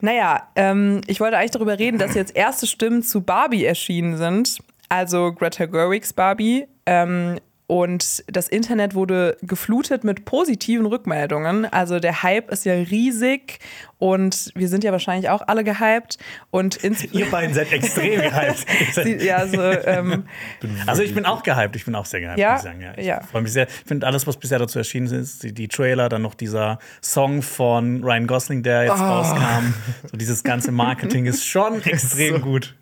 Naja, 0.00 0.48
ähm, 0.56 1.00
ich 1.06 1.20
wollte 1.20 1.36
eigentlich 1.38 1.52
darüber 1.52 1.78
reden, 1.78 1.98
dass 1.98 2.14
jetzt 2.14 2.34
erste 2.34 2.66
Stimmen 2.66 3.02
zu 3.02 3.20
Barbie 3.20 3.64
erschienen 3.64 4.16
sind. 4.16 4.58
Also 4.88 5.32
Greta 5.32 5.66
Gerwigs 5.66 6.12
Barbie. 6.12 6.66
Ähm, 6.86 7.38
und 7.66 8.24
das 8.26 8.48
Internet 8.48 8.94
wurde 8.94 9.38
geflutet 9.42 10.04
mit 10.04 10.26
positiven 10.26 10.84
Rückmeldungen. 10.84 11.64
Also 11.64 11.98
der 11.98 12.22
Hype 12.22 12.50
ist 12.50 12.64
ja 12.66 12.74
riesig 12.74 13.58
und 13.98 14.50
wir 14.54 14.68
sind 14.68 14.84
ja 14.84 14.92
wahrscheinlich 14.92 15.28
auch 15.30 15.42
alle 15.46 15.64
gehypt. 15.64 16.18
Und 16.50 16.78
Ihr 17.12 17.26
beiden 17.30 17.54
seid 17.54 17.72
extrem 17.72 18.20
gehypt. 18.20 18.66
Sie- 18.94 19.24
ja, 19.24 19.46
so, 19.46 19.60
ähm, 19.60 20.24
Also 20.86 21.02
ich 21.02 21.14
bin 21.14 21.24
auch 21.26 21.42
gehypt, 21.42 21.76
ich 21.76 21.84
bin 21.84 21.94
auch 21.94 22.06
sehr 22.06 22.20
gehypt, 22.20 22.38
Ja? 22.38 22.52
muss 22.52 22.60
ich 22.60 22.64
sagen. 22.64 22.80
Ja, 22.80 22.92
ich 22.96 23.06
Ja. 23.06 23.20
freue 23.22 23.42
mich 23.42 23.52
sehr. 23.52 23.66
Ich 23.68 23.84
finde 23.86 24.06
alles, 24.06 24.26
was 24.26 24.36
bisher 24.36 24.58
dazu 24.58 24.78
erschienen 24.78 25.06
ist, 25.12 25.42
die, 25.42 25.52
die 25.52 25.68
Trailer, 25.68 26.08
dann 26.08 26.22
noch 26.22 26.34
dieser 26.34 26.78
Song 27.02 27.42
von 27.42 28.02
Ryan 28.04 28.26
Gosling, 28.26 28.62
der 28.62 28.80
Oh. 28.80 28.84
jetzt 28.92 29.00
rauskam. 29.00 29.74
So 30.10 30.16
dieses 30.16 30.42
ganze 30.42 30.72
Marketing 30.72 31.26
ist 31.26 31.46
schon 31.46 31.82
extrem 31.82 32.40
gut. 32.40 32.74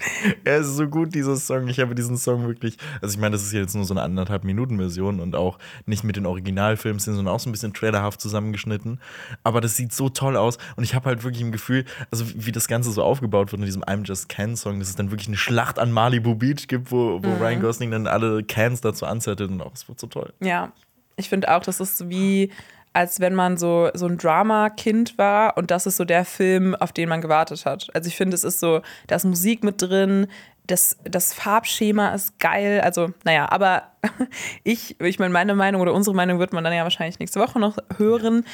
Er 0.44 0.58
ist 0.58 0.76
so 0.76 0.86
gut, 0.88 1.14
dieser 1.14 1.36
Song. 1.36 1.68
Ich 1.68 1.78
habe 1.80 1.94
diesen 1.94 2.16
Song 2.16 2.46
wirklich. 2.46 2.76
Also, 3.00 3.14
ich 3.14 3.20
meine, 3.20 3.32
das 3.32 3.42
ist 3.42 3.52
jetzt 3.52 3.74
nur 3.74 3.84
so 3.84 3.94
eine 3.94 4.02
anderthalb 4.02 4.44
Minuten 4.44 4.78
Version 4.78 5.20
und 5.20 5.34
auch 5.36 5.58
nicht 5.86 6.04
mit 6.04 6.16
den 6.16 6.26
Originalfilms, 6.26 7.04
sondern 7.04 7.28
auch 7.28 7.40
so 7.40 7.48
ein 7.48 7.52
bisschen 7.52 7.72
trailerhaft 7.74 8.20
zusammengeschnitten. 8.20 9.00
Aber 9.44 9.60
das 9.60 9.76
sieht 9.76 9.92
so 9.92 10.08
toll 10.08 10.36
aus 10.36 10.58
und 10.76 10.84
ich 10.84 10.94
habe 10.94 11.06
halt 11.10 11.11
wirklich 11.22 11.42
im 11.42 11.52
Gefühl, 11.52 11.84
also 12.10 12.24
wie 12.34 12.52
das 12.52 12.68
Ganze 12.68 12.90
so 12.90 13.02
aufgebaut 13.02 13.52
wird 13.52 13.60
in 13.60 13.66
diesem 13.66 13.84
I'm 13.84 14.04
Just 14.04 14.28
Can 14.28 14.56
Song, 14.56 14.78
dass 14.78 14.88
es 14.88 14.96
dann 14.96 15.10
wirklich 15.10 15.28
eine 15.28 15.36
Schlacht 15.36 15.78
an 15.78 15.92
Malibu 15.92 16.34
Beach 16.34 16.66
gibt, 16.68 16.90
wo, 16.90 17.22
wo 17.22 17.34
Ryan 17.34 17.60
Gosling 17.60 17.90
dann 17.90 18.06
alle 18.06 18.42
Cans 18.42 18.80
dazu 18.80 19.06
anzettet 19.06 19.50
und 19.50 19.60
auch, 19.60 19.72
es 19.74 19.88
wird 19.88 20.00
so 20.00 20.06
toll. 20.06 20.32
Ja, 20.40 20.72
ich 21.16 21.28
finde 21.28 21.54
auch, 21.54 21.62
das 21.62 21.80
ist 21.80 22.08
wie, 22.08 22.50
als 22.92 23.20
wenn 23.20 23.34
man 23.34 23.56
so, 23.56 23.90
so 23.94 24.06
ein 24.06 24.18
Drama-Kind 24.18 25.18
war 25.18 25.56
und 25.56 25.70
das 25.70 25.86
ist 25.86 25.96
so 25.96 26.04
der 26.04 26.24
Film, 26.24 26.74
auf 26.74 26.92
den 26.92 27.08
man 27.08 27.20
gewartet 27.20 27.64
hat. 27.66 27.88
Also 27.94 28.08
ich 28.08 28.16
finde, 28.16 28.34
es 28.34 28.44
ist 28.44 28.60
so, 28.60 28.80
da 29.06 29.16
ist 29.16 29.24
Musik 29.24 29.64
mit 29.64 29.80
drin, 29.80 30.26
das, 30.66 30.96
das 31.04 31.34
Farbschema 31.34 32.14
ist 32.14 32.38
geil. 32.38 32.80
Also, 32.80 33.12
naja, 33.24 33.50
aber 33.50 33.88
ich, 34.64 35.00
ich 35.00 35.18
meine, 35.18 35.32
meine 35.32 35.54
Meinung 35.54 35.80
oder 35.80 35.92
unsere 35.92 36.14
Meinung 36.14 36.38
wird 36.38 36.52
man 36.52 36.64
dann 36.64 36.72
ja 36.72 36.84
wahrscheinlich 36.84 37.18
nächste 37.18 37.40
Woche 37.40 37.58
noch 37.58 37.78
hören. 37.96 38.44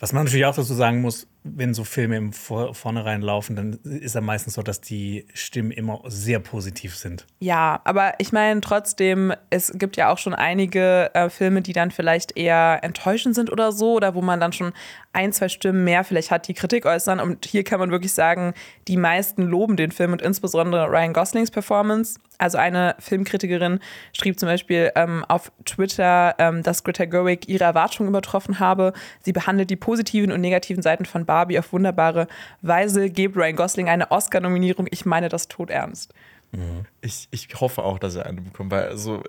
Was 0.00 0.12
man 0.12 0.24
natürlich 0.24 0.46
auch 0.46 0.54
dazu 0.54 0.74
sagen 0.74 1.00
muss, 1.00 1.26
wenn 1.44 1.74
so 1.74 1.84
Filme 1.84 2.16
im 2.16 2.32
Vor 2.32 2.74
Vornherein 2.74 3.20
laufen, 3.20 3.54
dann 3.54 3.74
ist 3.84 4.14
ja 4.14 4.22
meistens 4.22 4.54
so, 4.54 4.62
dass 4.62 4.80
die 4.80 5.26
Stimmen 5.34 5.70
immer 5.70 6.00
sehr 6.06 6.40
positiv 6.40 6.96
sind. 6.96 7.26
Ja, 7.38 7.82
aber 7.84 8.14
ich 8.18 8.32
meine 8.32 8.62
trotzdem, 8.62 9.32
es 9.50 9.70
gibt 9.74 9.98
ja 9.98 10.10
auch 10.10 10.16
schon 10.16 10.34
einige 10.34 11.14
äh, 11.14 11.28
Filme, 11.28 11.60
die 11.60 11.74
dann 11.74 11.90
vielleicht 11.90 12.36
eher 12.36 12.80
enttäuschend 12.82 13.34
sind 13.34 13.52
oder 13.52 13.72
so, 13.72 13.92
oder 13.92 14.14
wo 14.14 14.22
man 14.22 14.40
dann 14.40 14.52
schon 14.52 14.72
ein, 15.12 15.32
zwei 15.32 15.48
Stimmen 15.48 15.84
mehr 15.84 16.02
vielleicht 16.02 16.30
hat, 16.30 16.48
die 16.48 16.54
Kritik 16.54 16.86
äußern. 16.86 17.20
Und 17.20 17.44
hier 17.44 17.62
kann 17.62 17.78
man 17.78 17.90
wirklich 17.90 18.14
sagen, 18.14 18.54
die 18.88 18.96
meisten 18.96 19.42
loben 19.42 19.76
den 19.76 19.92
Film 19.92 20.12
und 20.12 20.22
insbesondere 20.22 20.88
Ryan 20.88 21.12
Goslings 21.12 21.50
Performance. 21.50 22.18
Also 22.38 22.58
eine 22.58 22.96
Filmkritikerin 22.98 23.78
schrieb 24.12 24.40
zum 24.40 24.48
Beispiel 24.48 24.90
ähm, 24.96 25.24
auf 25.28 25.52
Twitter, 25.64 26.34
ähm, 26.38 26.62
dass 26.62 26.82
Greta 26.82 27.04
Gerwig 27.04 27.48
ihre 27.48 27.64
Erwartungen 27.64 28.08
übertroffen 28.08 28.58
habe. 28.58 28.92
Sie 29.22 29.32
behandelt 29.32 29.70
die 29.70 29.76
positiven 29.76 30.32
und 30.32 30.40
negativen 30.40 30.82
Seiten 30.82 31.04
von 31.04 31.26
Barbie 31.34 31.58
auf 31.58 31.72
wunderbare 31.72 32.28
Weise, 32.62 33.10
gibt 33.10 33.36
Ryan 33.36 33.56
Gosling 33.56 33.88
eine 33.88 34.12
Oscar-Nominierung. 34.12 34.86
Ich 34.92 35.04
meine 35.04 35.28
das 35.28 35.48
todernst. 35.48 36.14
Ich, 37.00 37.26
ich 37.32 37.48
hoffe 37.60 37.82
auch, 37.82 37.98
dass 37.98 38.14
er 38.14 38.26
eine 38.26 38.40
bekommt, 38.40 38.70
weil 38.70 38.84
also 38.84 39.24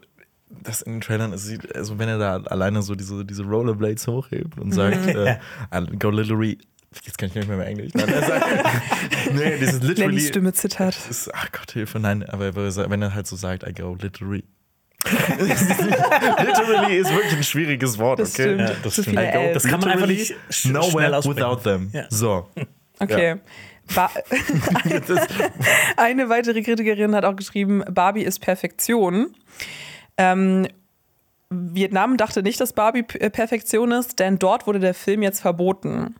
das 0.49 0.83
in 0.83 0.93
den 0.93 1.01
Trailern 1.01 1.33
es 1.33 1.45
sieht, 1.45 1.75
also 1.75 1.97
wenn 1.97 2.07
er 2.07 2.19
da 2.19 2.35
alleine 2.43 2.83
so 2.83 2.93
diese, 2.93 3.25
diese 3.25 3.43
Rollerblades 3.43 4.05
hochhebt 4.05 4.59
und 4.59 4.71
sagt, 4.71 5.07
äh, 5.07 5.39
I 5.73 5.97
go 5.97 6.11
literally, 6.11 6.59
jetzt 7.03 7.17
kann 7.17 7.29
ich 7.29 7.35
nicht 7.35 7.47
mehr 7.47 7.57
mehr 7.57 7.65
Englisch. 7.65 7.91
Nein, 7.95 8.09
er 8.09 8.21
sagt, 8.21 8.45
nee, 9.33 9.57
dieses 9.57 9.81
literally. 9.81 10.21
Stimme 10.21 10.53
zittert. 10.53 10.95
Ist, 11.09 11.33
ach 11.33 11.51
Gott, 11.51 11.71
Hilfe, 11.71 11.99
nein, 11.99 12.21
aber 12.29 12.55
wenn 12.55 13.01
er 13.01 13.15
halt 13.15 13.25
so 13.25 13.35
sagt, 13.35 13.67
I 13.67 13.73
go 13.73 13.97
literally. 13.99 14.43
literally 15.37 16.97
ist 16.97 17.13
wirklich 17.13 17.33
ein 17.33 17.43
schwieriges 17.43 17.97
Wort, 17.97 18.19
Das 18.19 18.33
okay? 18.33 18.43
stimmt. 18.43 18.61
Ja, 18.61 18.75
das 18.83 18.97
Ls. 18.97 19.53
Das 19.53 19.63
kann 19.63 19.79
man 19.79 19.89
einfach 19.89 20.07
nicht 20.07 20.35
nowhere 20.65 21.23
without 21.23 21.61
them. 21.63 21.89
Ja. 21.93 22.05
So. 22.09 22.49
Okay. 22.99 23.35
Ba 23.93 24.09
Eine 25.97 26.29
weitere 26.29 26.61
Kritikerin 26.63 27.13
hat 27.15 27.23
auch 27.25 27.35
geschrieben, 27.35 27.83
Barbie 27.89 28.23
ist 28.23 28.39
Perfektion. 28.39 29.35
Ähm, 30.17 30.67
Vietnam 31.49 32.17
dachte 32.17 32.41
nicht, 32.41 32.59
dass 32.59 32.73
Barbie 32.73 33.05
äh, 33.19 33.29
Perfektion 33.29 33.91
ist, 33.91 34.19
denn 34.19 34.39
dort 34.39 34.65
wurde 34.65 34.79
der 34.79 34.95
Film 34.95 35.21
jetzt 35.21 35.41
verboten. 35.41 36.15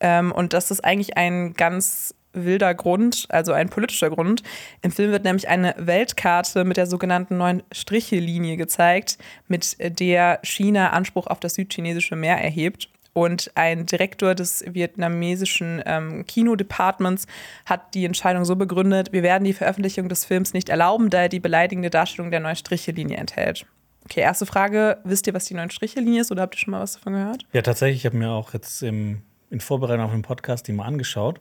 Ähm, 0.00 0.30
und 0.30 0.52
das 0.52 0.70
ist 0.70 0.84
eigentlich 0.84 1.16
ein 1.16 1.54
ganz 1.54 2.14
wilder 2.32 2.74
Grund, 2.74 3.26
also 3.28 3.52
ein 3.52 3.68
politischer 3.68 4.10
Grund. 4.10 4.42
Im 4.82 4.92
Film 4.92 5.10
wird 5.12 5.24
nämlich 5.24 5.48
eine 5.48 5.74
Weltkarte 5.78 6.64
mit 6.64 6.76
der 6.76 6.86
sogenannten 6.86 7.36
neuen 7.36 7.62
Striche-Linie 7.72 8.56
gezeigt, 8.56 9.18
mit 9.46 9.76
der 9.78 10.40
China 10.42 10.90
Anspruch 10.90 11.26
auf 11.26 11.40
das 11.40 11.54
südchinesische 11.54 12.16
Meer 12.16 12.36
erhebt. 12.36 12.88
Und 13.14 13.50
ein 13.56 13.84
Direktor 13.84 14.36
des 14.36 14.64
vietnamesischen 14.68 15.82
ähm, 15.86 16.24
Kinodepartments 16.26 17.26
hat 17.66 17.94
die 17.94 18.04
Entscheidung 18.04 18.44
so 18.44 18.54
begründet, 18.54 19.12
wir 19.12 19.24
werden 19.24 19.42
die 19.42 19.54
Veröffentlichung 19.54 20.08
des 20.08 20.24
Films 20.24 20.54
nicht 20.54 20.68
erlauben, 20.68 21.10
da 21.10 21.22
er 21.22 21.28
die 21.28 21.40
beleidigende 21.40 21.90
Darstellung 21.90 22.30
der 22.30 22.38
neuen 22.38 22.54
Striche-Linie 22.54 23.16
enthält. 23.16 23.66
Okay, 24.04 24.20
erste 24.20 24.46
Frage, 24.46 24.98
wisst 25.04 25.26
ihr, 25.26 25.34
was 25.34 25.46
die 25.46 25.54
neue 25.54 25.70
Striche-Linie 25.70 26.20
ist 26.20 26.30
oder 26.30 26.42
habt 26.42 26.54
ihr 26.54 26.58
schon 26.60 26.70
mal 26.70 26.80
was 26.80 26.92
davon 26.92 27.14
gehört? 27.14 27.44
Ja, 27.52 27.62
tatsächlich, 27.62 27.98
ich 27.98 28.06
habe 28.06 28.16
mir 28.16 28.30
auch 28.30 28.54
jetzt 28.54 28.82
im, 28.82 29.22
in 29.50 29.58
Vorbereitung 29.60 30.04
auf 30.04 30.12
den 30.12 30.22
Podcast 30.22 30.68
die 30.68 30.72
mal 30.72 30.84
angeschaut. 30.84 31.40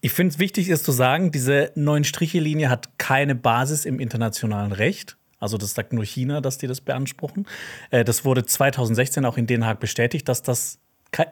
Ich 0.00 0.12
finde 0.12 0.32
es 0.32 0.38
wichtig 0.38 0.68
ist 0.68 0.84
zu 0.84 0.92
sagen, 0.92 1.30
diese 1.30 1.70
neuen 1.76 2.04
Striche-Linie 2.04 2.68
hat 2.68 2.98
keine 2.98 3.34
Basis 3.34 3.84
im 3.84 4.00
internationalen 4.00 4.72
Recht. 4.72 5.16
Also 5.38 5.58
das 5.58 5.74
sagt 5.74 5.92
nur 5.92 6.04
China, 6.04 6.40
dass 6.40 6.58
die 6.58 6.66
das 6.66 6.80
beanspruchen. 6.80 7.46
Äh, 7.90 8.04
das 8.04 8.24
wurde 8.24 8.44
2016 8.44 9.24
auch 9.24 9.36
in 9.36 9.46
Den 9.46 9.66
Haag 9.66 9.80
bestätigt, 9.80 10.28
dass 10.28 10.42
das 10.42 10.78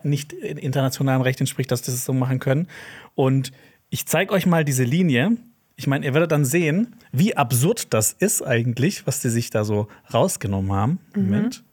nicht 0.02 0.33
in 0.33 0.59
internationalem 0.59 1.23
Recht 1.23 1.40
entspricht, 1.40 1.71
dass 1.71 1.83
die 1.83 1.90
das 1.90 2.04
so 2.04 2.12
machen 2.12 2.38
können. 2.38 2.69
Und 3.14 3.52
ich 3.88 4.07
zeige 4.07 4.33
euch 4.33 4.47
mal 4.47 4.64
diese 4.64 4.85
Linie. 4.85 5.37
Ich 5.76 5.87
meine, 5.87 6.04
ihr 6.04 6.12
werdet 6.12 6.33
dann 6.33 6.45
sehen, 6.45 6.97
wie 7.12 7.37
absurd 7.37 7.92
das 7.95 8.12
ist 8.12 8.42
eigentlich, 8.42 9.07
was 9.07 9.21
die 9.21 9.30
sich 9.30 9.50
da 9.50 9.64
so 9.64 9.88
rausgenommen 10.12 10.73
haben. 10.73 10.99
Moment. 11.14 11.64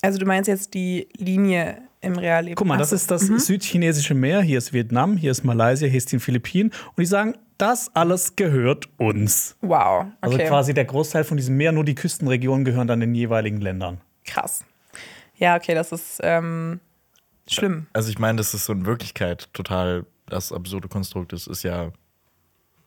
Also 0.00 0.18
du 0.18 0.26
meinst 0.26 0.48
jetzt 0.48 0.74
die 0.74 1.08
Linie 1.16 1.82
im 2.02 2.18
Realleben? 2.18 2.56
Guck 2.56 2.66
mal, 2.66 2.76
das 2.76 2.90
so. 2.90 2.96
ist 2.96 3.10
das 3.10 3.22
südchinesische 3.22 4.14
Meer, 4.14 4.42
hier 4.42 4.58
ist 4.58 4.72
Vietnam, 4.72 5.16
hier 5.16 5.30
ist 5.30 5.44
Malaysia, 5.44 5.88
hier 5.88 5.98
ist 5.98 6.12
die 6.12 6.18
Philippinen. 6.18 6.70
Und 6.70 6.98
die 6.98 7.06
sagen, 7.06 7.34
das 7.58 7.94
alles 7.94 8.36
gehört 8.36 8.88
uns. 8.98 9.56
Wow, 9.60 10.06
okay. 10.06 10.12
Also 10.20 10.38
quasi 10.38 10.74
der 10.74 10.84
Großteil 10.84 11.24
von 11.24 11.36
diesem 11.36 11.56
Meer, 11.56 11.72
nur 11.72 11.84
die 11.84 11.94
Küstenregionen 11.94 12.64
gehören 12.64 12.88
dann 12.88 13.00
den 13.00 13.14
jeweiligen 13.14 13.60
Ländern. 13.60 14.00
Krass. 14.24 14.64
Ja, 15.36 15.56
okay, 15.56 15.74
das 15.74 15.92
ist 15.92 16.20
ähm, 16.22 16.80
schlimm. 17.48 17.86
Also 17.92 18.10
ich 18.10 18.18
meine, 18.18 18.38
das 18.38 18.52
ist 18.54 18.64
so 18.64 18.72
in 18.72 18.84
Wirklichkeit 18.84 19.48
total 19.52 20.04
das 20.26 20.52
absurde 20.52 20.88
Konstrukt 20.88 21.32
ist, 21.32 21.46
ist 21.46 21.62
ja, 21.62 21.92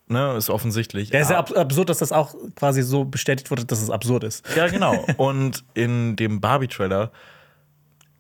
ne, 0.08 0.36
ist 0.36 0.50
offensichtlich. 0.50 1.10
Ja, 1.10 1.20
ist 1.20 1.30
ja 1.30 1.38
Ah, 1.38 1.40
ab 1.40 1.52
absurd, 1.56 1.90
dass 1.90 2.00
das 2.00 2.12
auch 2.12 2.36
quasi 2.56 2.82
so 2.82 3.06
bestätigt 3.06 3.52
wurde, 3.52 3.66
dass 3.66 3.82
es 3.82 3.90
absurd 3.90 4.24
ist. 4.24 4.46
ja, 4.56 4.68
genau. 4.68 5.06
Und 5.18 5.64
in 5.74 6.16
dem 6.16 6.42
Barbie-Trailer, 6.42 7.12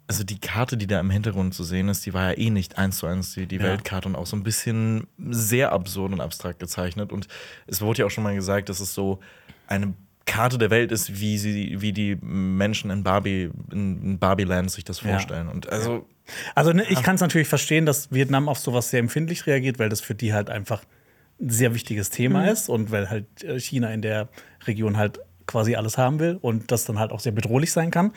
also 0.08 0.24
die 0.24 0.40
Karte, 0.40 0.78
die 0.78 0.88
da 0.88 1.00
im 1.00 1.10
Hintergrund 1.10 1.54
zu 1.54 1.64
sehen 1.64 1.90
ist, 1.90 2.06
die 2.06 2.14
war 2.14 2.32
ja 2.32 2.38
eh 2.38 2.50
nicht 2.50 2.78
eins 2.78 2.98
zu 2.98 3.08
eins 3.08 3.34
die, 3.34 3.48
die 3.48 3.58
Ja. 3.58 3.64
Weltkarte 3.64 4.08
und 4.08 4.16
auch 4.16 4.28
so 4.28 4.36
ein 4.36 4.44
bisschen 4.44 5.08
sehr 5.30 5.72
absurd 5.72 6.14
und 6.14 6.22
abstrakt 6.22 6.60
gezeichnet. 6.60 7.12
Und 7.12 7.28
es 7.68 7.82
wurde 7.82 8.00
ja 8.00 8.06
auch 8.06 8.12
schon 8.12 8.24
mal 8.24 8.36
gesagt, 8.36 8.70
dass 8.70 8.80
es 8.80 8.94
so 8.94 9.20
eine 9.68 9.94
Karte 10.26 10.58
der 10.58 10.70
Welt 10.70 10.92
ist, 10.92 11.20
wie 11.20 11.38
sie, 11.38 11.82
wie 11.82 11.94
die 11.94 12.16
Menschen 12.22 12.90
in 12.92 13.04
Barbie, 13.04 13.50
in 13.72 14.18
Barbie-Land 14.20 14.72
sich 14.72 14.84
das 14.84 15.02
Ja. 15.02 15.10
vorstellen. 15.12 15.48
Und 15.50 15.72
also 15.72 16.08
Also 16.56 16.72
ne, 16.74 16.84
ich 16.90 17.04
kann 17.04 17.16
es 17.16 17.22
natürlich 17.22 17.48
verstehen, 17.48 17.86
dass 17.86 18.12
Vietnam 18.12 18.50
auf 18.50 18.58
sowas 18.58 18.90
sehr 18.90 19.00
empfindlich 19.00 19.46
reagiert, 19.46 19.78
weil 19.78 19.90
das 19.90 20.02
für 20.02 20.16
die 20.16 20.34
halt 20.34 20.50
einfach 20.50 20.84
ein 21.40 21.50
sehr 21.50 21.74
wichtiges 21.76 22.10
Thema 22.10 22.50
ist 22.50 22.70
und 22.70 22.92
weil 22.92 23.10
halt 23.10 23.44
äh, 23.44 23.60
China 23.60 23.92
in 23.92 24.02
der 24.02 24.30
Region 24.66 24.98
halt 24.98 25.20
quasi 25.46 25.76
alles 25.76 25.98
haben 26.00 26.18
will 26.20 26.40
und 26.42 26.72
das 26.72 26.86
dann 26.86 26.98
halt 26.98 27.12
auch 27.12 27.20
sehr 27.20 27.32
bedrohlich 27.32 27.72
sein 27.72 27.92
kann. 27.92 28.12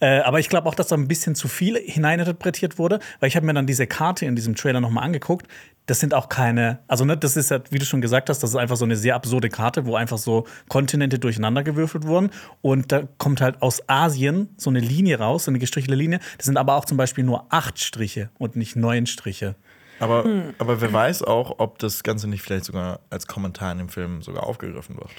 Äh, 0.00 0.20
aber 0.20 0.38
ich 0.38 0.48
glaube 0.48 0.68
auch, 0.68 0.74
dass 0.74 0.88
da 0.88 0.96
ein 0.96 1.08
bisschen 1.08 1.34
zu 1.34 1.48
viel 1.48 1.76
hineininterpretiert 1.76 2.78
wurde, 2.78 3.00
weil 3.20 3.28
ich 3.28 3.36
habe 3.36 3.46
mir 3.46 3.54
dann 3.54 3.66
diese 3.66 3.86
Karte 3.86 4.26
in 4.26 4.36
diesem 4.36 4.54
Trailer 4.54 4.80
nochmal 4.80 5.04
angeguckt. 5.04 5.46
Das 5.86 6.00
sind 6.00 6.12
auch 6.14 6.28
keine, 6.28 6.80
also 6.86 7.04
ne, 7.04 7.16
das 7.16 7.36
ist 7.36 7.50
ja, 7.50 7.60
wie 7.70 7.78
du 7.78 7.86
schon 7.86 8.00
gesagt 8.00 8.28
hast, 8.28 8.42
das 8.42 8.50
ist 8.50 8.56
einfach 8.56 8.76
so 8.76 8.84
eine 8.84 8.94
sehr 8.94 9.14
absurde 9.14 9.48
Karte, 9.48 9.86
wo 9.86 9.96
einfach 9.96 10.18
so 10.18 10.46
Kontinente 10.68 11.18
durcheinandergewürfelt 11.18 12.06
wurden. 12.06 12.30
Und 12.60 12.92
da 12.92 13.08
kommt 13.16 13.40
halt 13.40 13.62
aus 13.62 13.82
Asien 13.88 14.50
so 14.56 14.70
eine 14.70 14.80
Linie 14.80 15.18
raus, 15.18 15.44
so 15.44 15.50
eine 15.50 15.58
gestrichelte 15.58 15.96
Linie. 15.96 16.20
Das 16.36 16.46
sind 16.46 16.58
aber 16.58 16.76
auch 16.76 16.84
zum 16.84 16.96
Beispiel 16.98 17.24
nur 17.24 17.46
acht 17.48 17.78
Striche 17.80 18.28
und 18.38 18.54
nicht 18.54 18.76
neun 18.76 19.06
Striche. 19.06 19.56
Aber, 19.98 20.24
Hm. 20.24 20.54
aber 20.58 20.80
wer 20.80 20.92
weiß 20.92 21.22
auch, 21.24 21.58
ob 21.58 21.78
das 21.78 22.02
Ganze 22.02 22.28
nicht 22.28 22.42
vielleicht 22.42 22.66
sogar 22.66 23.00
als 23.10 23.26
Kommentar 23.26 23.72
in 23.72 23.78
dem 23.78 23.88
Film 23.88 24.22
sogar 24.22 24.44
aufgegriffen 24.44 24.96
wird. 24.96 25.10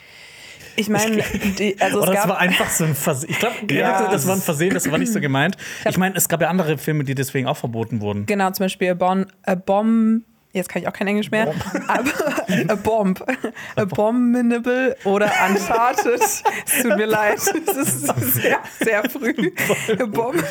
Ich 0.79 0.89
meine, 0.89 1.21
also 1.79 2.00
es 2.00 2.03
Oder 2.03 2.05
das 2.13 2.15
gab 2.15 2.29
war 2.29 2.38
einfach 2.39 2.69
so 2.69 2.86
ein 2.86 2.95
Versehen. 2.95 3.31
Ich 3.31 3.39
glaube, 3.39 3.55
Ja, 3.71 4.09
das 4.09 4.25
war 4.27 4.36
ein 4.36 4.41
Versehen, 4.41 4.74
das 4.74 4.89
war 4.89 4.98
nicht 4.98 5.12
so 5.12 5.19
gemeint. 5.19 5.57
Ich 5.88 5.98
meine, 5.98 6.15
es 6.15 6.29
gab 6.29 6.41
ja 6.41 6.50
andere 6.50 6.77
Filme, 6.77 7.03
die 7.03 7.15
deswegen 7.15 7.48
auch 7.48 7.57
verboten 7.57 8.01
wurden. 8.01 8.25
genau 8.25 8.50
zum 8.51 8.65
Beispiel 8.65 8.91
a, 8.91 8.93
bon, 8.93 9.25
a 9.43 9.55
Bomb. 9.55 10.24
Jetzt 10.51 10.68
kann 10.70 10.82
ich 10.82 10.88
auch 10.88 10.94
kein 10.94 11.08
Englisch 11.08 11.29
mehr. 11.29 11.53
Aber 11.88 12.12
a 12.68 12.75
Bomb. 12.75 13.24
Abominable 13.75 14.96
oder 15.03 15.32
Uncharted. 15.48 16.20
Es 16.22 16.44
tut 16.82 16.98
mir 16.98 17.06
leid. 17.06 17.38
Es 17.38 17.77
ist 17.77 18.08
sehr, 18.34 18.60
sehr 18.79 19.10
früh. 19.10 19.51
A 20.00 20.06
Bomb. 20.06 20.44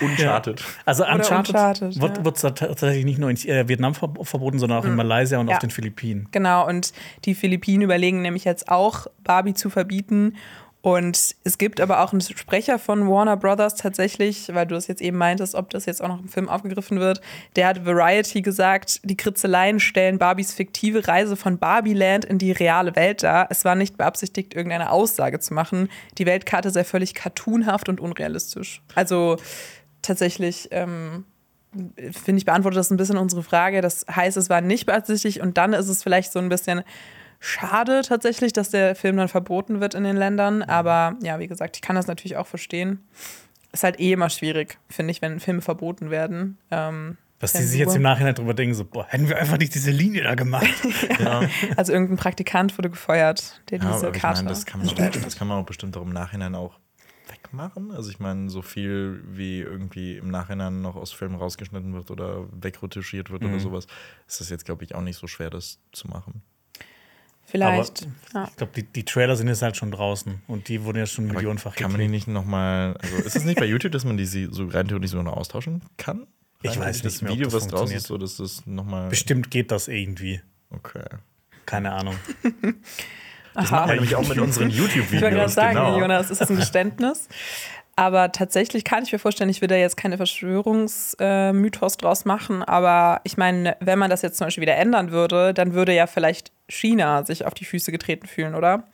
Uncharted. 0.00 0.64
Also 0.84 1.04
Uncharted, 1.04 1.48
Uncharted, 1.50 2.00
wird, 2.00 2.18
ja. 2.18 2.24
wird 2.24 2.40
tatsächlich 2.40 3.04
nicht 3.04 3.18
nur 3.18 3.30
in 3.30 3.36
äh, 3.36 3.68
Vietnam 3.68 3.94
ver 3.94 4.12
verboten, 4.22 4.58
sondern 4.58 4.78
auch 4.80 4.84
in 4.84 4.96
Malaysia 4.96 5.38
und 5.38 5.48
Ja. 5.48 5.54
auf 5.54 5.60
den 5.60 5.70
Philippinen. 5.70 6.28
Genau, 6.32 6.66
und 6.66 6.92
die 7.24 7.34
Philippinen 7.34 7.82
überlegen 7.82 8.22
nämlich 8.22 8.44
jetzt 8.44 8.68
auch, 8.68 9.06
Barbie 9.22 9.54
zu 9.54 9.70
verbieten. 9.70 10.34
Und 10.86 11.34
es 11.42 11.58
gibt 11.58 11.80
aber 11.80 12.00
auch 12.00 12.12
einen 12.12 12.20
Sprecher 12.20 12.78
von 12.78 13.10
Warner 13.10 13.36
Brothers 13.36 13.74
tatsächlich, 13.74 14.54
weil 14.54 14.68
du 14.68 14.76
es 14.76 14.86
jetzt 14.86 15.02
eben 15.02 15.16
meintest, 15.16 15.56
ob 15.56 15.68
das 15.70 15.84
jetzt 15.84 16.00
auch 16.00 16.06
noch 16.06 16.20
im 16.20 16.28
Film 16.28 16.48
aufgegriffen 16.48 17.00
wird. 17.00 17.20
Der 17.56 17.66
hat 17.66 17.84
Variety 17.84 18.40
gesagt, 18.40 19.00
die 19.02 19.16
Kritzeleien 19.16 19.80
stellen 19.80 20.18
Barbies 20.18 20.54
fiktive 20.54 21.08
Reise 21.08 21.34
von 21.34 21.58
Barbieland 21.58 22.24
in 22.24 22.38
die 22.38 22.52
reale 22.52 22.94
Welt 22.94 23.24
dar. 23.24 23.48
Es 23.50 23.64
war 23.64 23.74
nicht 23.74 23.96
beabsichtigt, 23.96 24.54
irgendeine 24.54 24.92
Aussage 24.92 25.40
zu 25.40 25.54
machen. 25.54 25.88
Die 26.18 26.26
Weltkarte 26.26 26.70
sei 26.70 26.84
völlig 26.84 27.14
cartoonhaft 27.14 27.88
und 27.88 27.98
unrealistisch. 27.98 28.80
Also 28.94 29.38
tatsächlich 30.02 30.68
ähm, 30.70 31.24
finde 32.12 32.38
ich, 32.38 32.44
beantwortet 32.44 32.78
das 32.78 32.92
ein 32.92 32.96
bisschen 32.96 33.18
unsere 33.18 33.42
Frage. 33.42 33.80
Das 33.80 34.06
heißt, 34.08 34.36
es 34.36 34.50
war 34.50 34.60
nicht 34.60 34.86
beabsichtigt 34.86 35.40
und 35.40 35.58
dann 35.58 35.72
ist 35.72 35.88
es 35.88 36.04
vielleicht 36.04 36.30
so 36.30 36.38
ein 36.38 36.48
bisschen 36.48 36.84
schade 37.46 38.02
tatsächlich, 38.02 38.52
dass 38.52 38.70
der 38.70 38.94
Film 38.94 39.16
dann 39.16 39.28
verboten 39.28 39.80
wird 39.80 39.94
in 39.94 40.04
den 40.04 40.16
Ländern. 40.16 40.62
Aber 40.62 41.16
ja, 41.22 41.38
wie 41.38 41.46
gesagt, 41.46 41.76
ich 41.76 41.82
kann 41.82 41.96
das 41.96 42.06
natürlich 42.06 42.36
auch 42.36 42.46
verstehen. 42.46 43.06
Ist 43.72 43.84
halt 43.84 44.00
eh 44.00 44.12
immer 44.12 44.30
schwierig, 44.30 44.78
finde 44.88 45.10
ich, 45.10 45.22
wenn 45.22 45.40
Filme 45.40 45.60
verboten 45.60 46.10
werden. 46.10 46.58
Ähm, 46.70 47.16
Dass 47.38 47.52
die 47.52 47.62
sich 47.62 47.78
jetzt 47.78 47.94
im 47.96 48.02
Nachhinein 48.02 48.34
drüber 48.34 48.54
denken, 48.54 48.74
so, 48.74 48.84
boah, 48.84 49.06
hätten 49.08 49.28
wir 49.28 49.36
einfach 49.38 49.58
nicht 49.58 49.74
diese 49.74 49.90
Linie 49.90 50.22
da 50.24 50.34
gemacht. 50.34 50.66
also 51.76 51.92
irgendein 51.92 52.16
Praktikant 52.16 52.76
wurde 52.78 52.90
gefeuert, 52.90 53.60
der 53.70 53.80
Ja, 53.80 53.92
diese 53.92 54.12
Karte 54.12 54.42
meine, 54.44 54.48
das 54.48 54.64
kann, 54.66 54.80
man 54.80 54.88
auch, 54.88 54.94
das 54.94 55.36
kann 55.36 55.48
man 55.48 55.58
auch 55.58 55.66
bestimmt 55.66 55.96
auch 55.96 56.02
im 56.02 56.12
Nachhinein 56.12 56.54
auch 56.54 56.78
wegmachen. 57.28 57.90
Also 57.90 58.10
ich 58.10 58.20
meine, 58.20 58.48
so 58.48 58.62
viel 58.62 59.22
wie 59.26 59.60
irgendwie 59.60 60.16
im 60.16 60.30
Nachhinein 60.30 60.80
noch 60.80 60.96
aus 60.96 61.12
Filmen 61.12 61.36
rausgeschnitten 61.36 61.92
wird 61.94 62.10
oder 62.10 62.46
wegretuschiert 62.52 63.30
wird 63.30 63.42
Mhm. 63.42 63.50
oder 63.50 63.60
sowas, 63.60 63.86
ist 64.26 64.40
das 64.40 64.48
jetzt, 64.48 64.64
glaube 64.64 64.84
ich, 64.84 64.94
auch 64.94 65.02
nicht 65.02 65.16
so 65.18 65.26
schwer, 65.26 65.50
das 65.50 65.80
zu 65.92 66.08
machen. 66.08 66.42
Vielleicht. 67.46 68.08
ja. 68.34 68.48
Ich 68.50 68.56
glaube, 68.56 68.72
die, 68.74 68.82
die 68.82 69.04
Trailer 69.04 69.36
sind 69.36 69.46
jetzt 69.48 69.62
halt 69.62 69.76
schon 69.76 69.92
draußen 69.92 70.42
und 70.48 70.68
die 70.68 70.82
wurden 70.82 70.98
ja 70.98 71.06
schon 71.06 71.26
Aber 71.26 71.34
millionenfach 71.34 71.76
Kann 71.76 71.92
man 71.92 72.00
die 72.00 72.08
nicht 72.08 72.26
nochmal, 72.26 72.96
also 73.00 73.16
ist 73.16 73.36
es 73.36 73.44
nicht 73.44 73.58
bei 73.58 73.66
YouTube, 73.66 73.92
dass 73.92 74.04
man 74.04 74.16
die 74.16 74.26
sie 74.26 74.48
so 74.50 74.66
rein 74.66 74.88
theoretisch 74.88 75.12
so 75.12 75.22
noch 75.22 75.36
austauschen 75.36 75.82
kann? 75.96 76.26
Ich 76.62 76.72
Rein 76.72 76.80
weiß 76.80 77.04
nicht 77.04 77.22
mehr, 77.22 77.30
Das 77.30 77.30
ob 77.30 77.36
Video, 77.36 77.44
das 77.46 77.54
was 77.54 77.66
draußen 77.68 77.96
ist, 77.96 78.06
so 78.08 78.18
dass 78.18 78.38
das 78.38 78.66
nochmal. 78.66 79.08
Bestimmt 79.08 79.50
geht 79.50 79.70
das 79.70 79.86
irgendwie. 79.88 80.40
Okay. 80.70 81.04
Keine 81.66 81.92
Ahnung. 81.92 82.16
Das 83.54 83.70
machen 83.70 83.88
wir 83.88 83.94
nämlich 83.94 84.16
auch 84.16 84.28
mit 84.28 84.38
unseren 84.38 84.68
Ich 84.70 84.78
wollte 84.78 84.98
gerade 84.98 85.04
YouTube-Videos. 85.04 85.54
sagen, 85.54 85.76
genau. 85.76 85.98
Jonas, 85.98 86.30
ist 86.30 86.40
das 86.40 86.50
ein 86.50 86.56
Geständnis? 86.56 87.28
Aber 87.98 88.30
tatsächlich 88.30 88.84
kann 88.84 89.04
ich 89.04 89.12
mir 89.12 89.18
vorstellen, 89.18 89.48
ich 89.48 89.62
will 89.62 89.68
da 89.68 89.74
jetzt 89.74 89.96
keine 89.96 90.18
Verschwörungsmythos 90.18 91.96
draus 91.96 92.26
machen. 92.26 92.62
Aber 92.62 93.22
ich 93.24 93.38
meine, 93.38 93.74
wenn 93.80 93.98
man 93.98 94.10
das 94.10 94.20
jetzt 94.20 94.36
zum 94.36 94.48
Beispiel 94.48 94.62
wieder 94.62 94.76
ändern 94.76 95.12
würde, 95.12 95.54
dann 95.54 95.72
würde 95.72 95.94
ja 95.94 96.06
vielleicht 96.06 96.52
China 96.68 97.24
sich 97.24 97.46
auf 97.46 97.54
die 97.54 97.64
Füße 97.64 97.90
getreten 97.92 98.26
fühlen, 98.26 98.54
oder? 98.54 98.84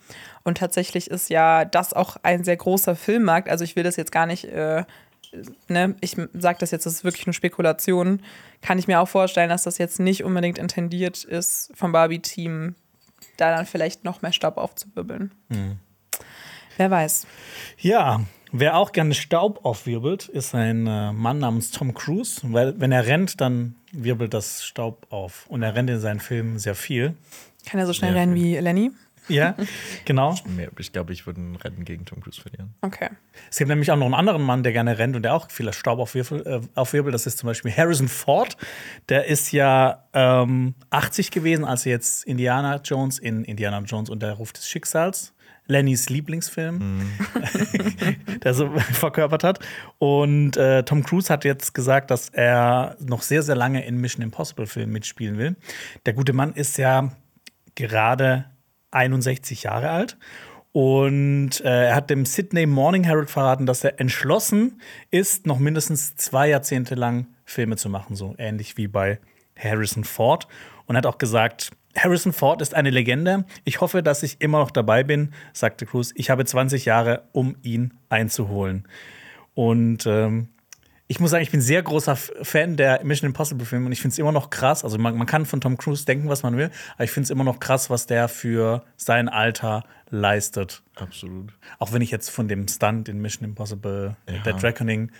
Und 0.45 0.57
tatsächlich 0.57 1.11
ist 1.11 1.29
ja 1.29 1.65
das 1.65 1.91
auch 1.91 2.15
ein 2.23 2.45
sehr 2.45 2.55
großer 2.55 2.95
Filmmarkt. 2.95 3.49
Also 3.49 3.65
ich 3.65 3.75
will 3.75 3.83
das 3.83 3.97
jetzt 3.97 4.13
gar 4.13 4.25
nicht, 4.25 4.45
äh, 4.45 4.85
ne, 5.67 5.95
ich 5.99 6.15
sage 6.33 6.59
das 6.59 6.71
jetzt, 6.71 6.85
das 6.85 6.93
ist 6.93 7.03
wirklich 7.03 7.25
nur 7.25 7.33
Spekulation. 7.33 8.21
Kann 8.61 8.79
ich 8.79 8.87
mir 8.87 9.01
auch 9.01 9.09
vorstellen, 9.09 9.49
dass 9.49 9.63
das 9.63 9.79
jetzt 9.79 9.99
nicht 9.99 10.23
unbedingt 10.23 10.57
intendiert 10.57 11.25
ist 11.25 11.73
vom 11.75 11.91
Barbie-Team, 11.91 12.75
da 13.35 13.53
dann 13.53 13.65
vielleicht 13.65 14.05
noch 14.05 14.21
mehr 14.21 14.31
Staub 14.31 14.55
aufzuwirbeln. 14.55 15.31
Wer 16.77 16.89
weiß. 16.89 17.27
Ja, 17.79 18.21
wer 18.53 18.77
auch 18.77 18.93
gerne 18.93 19.13
Staub 19.13 19.65
aufwirbelt, 19.65 20.29
ist 20.29 20.55
ein 20.55 20.87
äh, 20.87 21.11
Mann 21.11 21.39
namens 21.39 21.71
Tom 21.71 21.93
Cruise. 21.93 22.39
Weil, 22.43 22.79
wenn 22.79 22.93
er 22.93 23.05
rennt, 23.05 23.41
dann 23.41 23.75
wirbelt 23.91 24.33
das 24.33 24.63
Staub 24.63 25.07
auf. 25.09 25.45
Und 25.49 25.63
er 25.63 25.75
rennt 25.75 25.89
in 25.89 25.99
seinen 25.99 26.21
Filmen 26.21 26.59
sehr 26.59 26.75
viel. 26.75 27.15
Kann 27.65 27.79
er 27.79 27.85
so 27.85 27.93
schnell 27.93 28.13
Ja, 28.13 28.21
rennen 28.21 28.35
wie 28.35 28.57
Lenny? 28.57 28.91
Ja, 29.29 29.55
genau. 30.05 30.35
Ich 30.77 30.91
glaube, 30.91 31.13
ich 31.13 31.25
würde 31.25 31.41
ein 31.41 31.55
Rennen 31.55 31.85
gegen 31.85 32.05
Tom 32.05 32.21
Cruise 32.21 32.41
verlieren. 32.41 32.73
Okay. 32.81 33.09
Es 33.49 33.57
gibt 33.57 33.69
nämlich 33.69 33.89
auch 33.91 33.95
noch 33.95 34.05
einen 34.05 34.13
anderen 34.15 34.43
Mann, 34.43 34.63
der 34.63 34.73
gerne 34.73 34.97
rennt 34.97 35.15
und 35.15 35.23
der 35.23 35.33
auch 35.33 35.49
viel 35.49 35.71
Staub 35.71 35.99
aufwirbelt. 35.99 36.45
Äh, 36.45 36.61
aufwirbelt. 36.75 37.13
Das 37.13 37.25
ist 37.25 37.37
zum 37.37 37.47
Beispiel 37.47 37.71
Harrison 37.71 38.07
Ford. 38.07 38.57
Der 39.09 39.25
ist 39.25 39.51
ja 39.51 40.03
ähm, 40.13 40.75
80 40.89 41.31
gewesen, 41.31 41.65
als 41.65 41.85
er 41.85 41.93
jetzt 41.93 42.25
Indiana 42.25 42.81
Jones 42.83 43.17
in 43.17 43.43
Indiana 43.45 43.79
Jones 43.79 44.09
und 44.09 44.21
der 44.21 44.33
Ruf 44.33 44.51
des 44.51 44.67
Schicksals, 44.67 45.33
Lennys 45.67 46.09
Lieblingsfilm, 46.09 47.01
der 48.43 48.53
so 48.53 48.69
verkörpert 48.77 49.43
hat. 49.43 49.59
Und 49.97 50.57
äh, 50.57 50.83
Tom 50.83 51.03
Cruise 51.03 51.31
hat 51.31 51.45
jetzt 51.45 51.73
gesagt, 51.73 52.11
dass 52.11 52.29
er 52.29 52.97
noch 52.99 53.21
sehr, 53.21 53.43
sehr 53.43 53.55
lange 53.55 53.85
in 53.85 53.97
Mission 53.97 54.23
Impossible 54.23 54.67
Filmen 54.67 54.91
mitspielen 54.91 55.37
will. 55.37 55.55
Der 56.05 56.13
gute 56.13 56.33
Mann 56.33 56.53
ist 56.53 56.77
ja 56.77 57.11
gerade 57.75 58.45
61 58.91 59.63
Jahre 59.63 59.89
alt. 59.89 60.17
Und 60.73 61.61
äh, 61.61 61.87
er 61.89 61.95
hat 61.95 62.09
dem 62.09 62.25
Sydney 62.25 62.65
Morning 62.65 63.03
Herald 63.03 63.29
verraten, 63.29 63.65
dass 63.65 63.83
er 63.83 63.99
entschlossen 63.99 64.81
ist, 65.11 65.45
noch 65.45 65.59
mindestens 65.59 66.15
zwei 66.15 66.49
Jahrzehnte 66.49 66.95
lang 66.95 67.27
Filme 67.45 67.77
zu 67.77 67.89
machen, 67.89 68.15
so 68.15 68.33
ähnlich 68.39 68.75
wie 68.75 68.87
bei 68.87 69.19
Harrison 69.57 70.03
Ford. 70.03 70.47
Und 70.85 70.97
hat 70.97 71.05
auch 71.05 71.19
gesagt, 71.19 71.71
Harrison 71.97 72.33
Ford 72.33 72.61
ist 72.61 72.73
eine 72.73 72.89
Legende. 72.89 73.45
Ich 73.65 73.81
hoffe, 73.81 74.01
dass 74.03 74.23
ich 74.23 74.41
immer 74.41 74.59
noch 74.59 74.71
dabei 74.71 75.03
bin, 75.03 75.33
sagte 75.53 75.85
Cruise. 75.85 76.13
Ich 76.15 76.29
habe 76.29 76.45
20 76.45 76.85
Jahre, 76.85 77.23
um 77.31 77.55
ihn 77.61 77.93
einzuholen. 78.09 78.87
Und 79.53 80.05
ähm, 80.07 80.49
ich 81.07 81.19
muss 81.19 81.31
sagen, 81.31 81.43
ich 81.43 81.51
bin 81.51 81.61
sehr 81.61 81.83
großer 81.83 82.15
Fan 82.15 82.75
der 82.77 83.03
Mission 83.03 83.27
Impossible 83.27 83.65
Filme 83.65 83.85
und 83.85 83.91
ich 83.91 84.01
finde 84.01 84.13
es 84.13 84.19
immer 84.19 84.31
noch 84.31 84.49
krass. 84.49 84.83
Also 84.83 84.97
man, 84.97 85.15
man 85.15 85.27
kann 85.27 85.45
von 85.45 85.61
Tom 85.61 85.77
Cruise 85.77 86.05
denken, 86.05 86.29
was 86.29 86.41
man 86.43 86.57
will, 86.57 86.71
aber 86.95 87.03
ich 87.03 87.11
finde 87.11 87.25
es 87.25 87.29
immer 87.29 87.43
noch 87.43 87.59
krass, 87.59 87.89
was 87.89 88.07
der 88.07 88.27
für 88.27 88.83
sein 88.95 89.29
Alter 89.29 89.83
leistet. 90.09 90.81
Absolut. 90.95 91.53
Auch 91.77 91.93
wenn 91.93 92.01
ich 92.01 92.09
jetzt 92.09 92.29
von 92.29 92.47
dem 92.47 92.67
Stunt 92.67 93.09
in 93.09 93.19
Mission 93.21 93.45
Impossible 93.47 94.15
Ja. 94.27 94.41
Dead 94.41 94.63
Reckoning, 94.63 95.11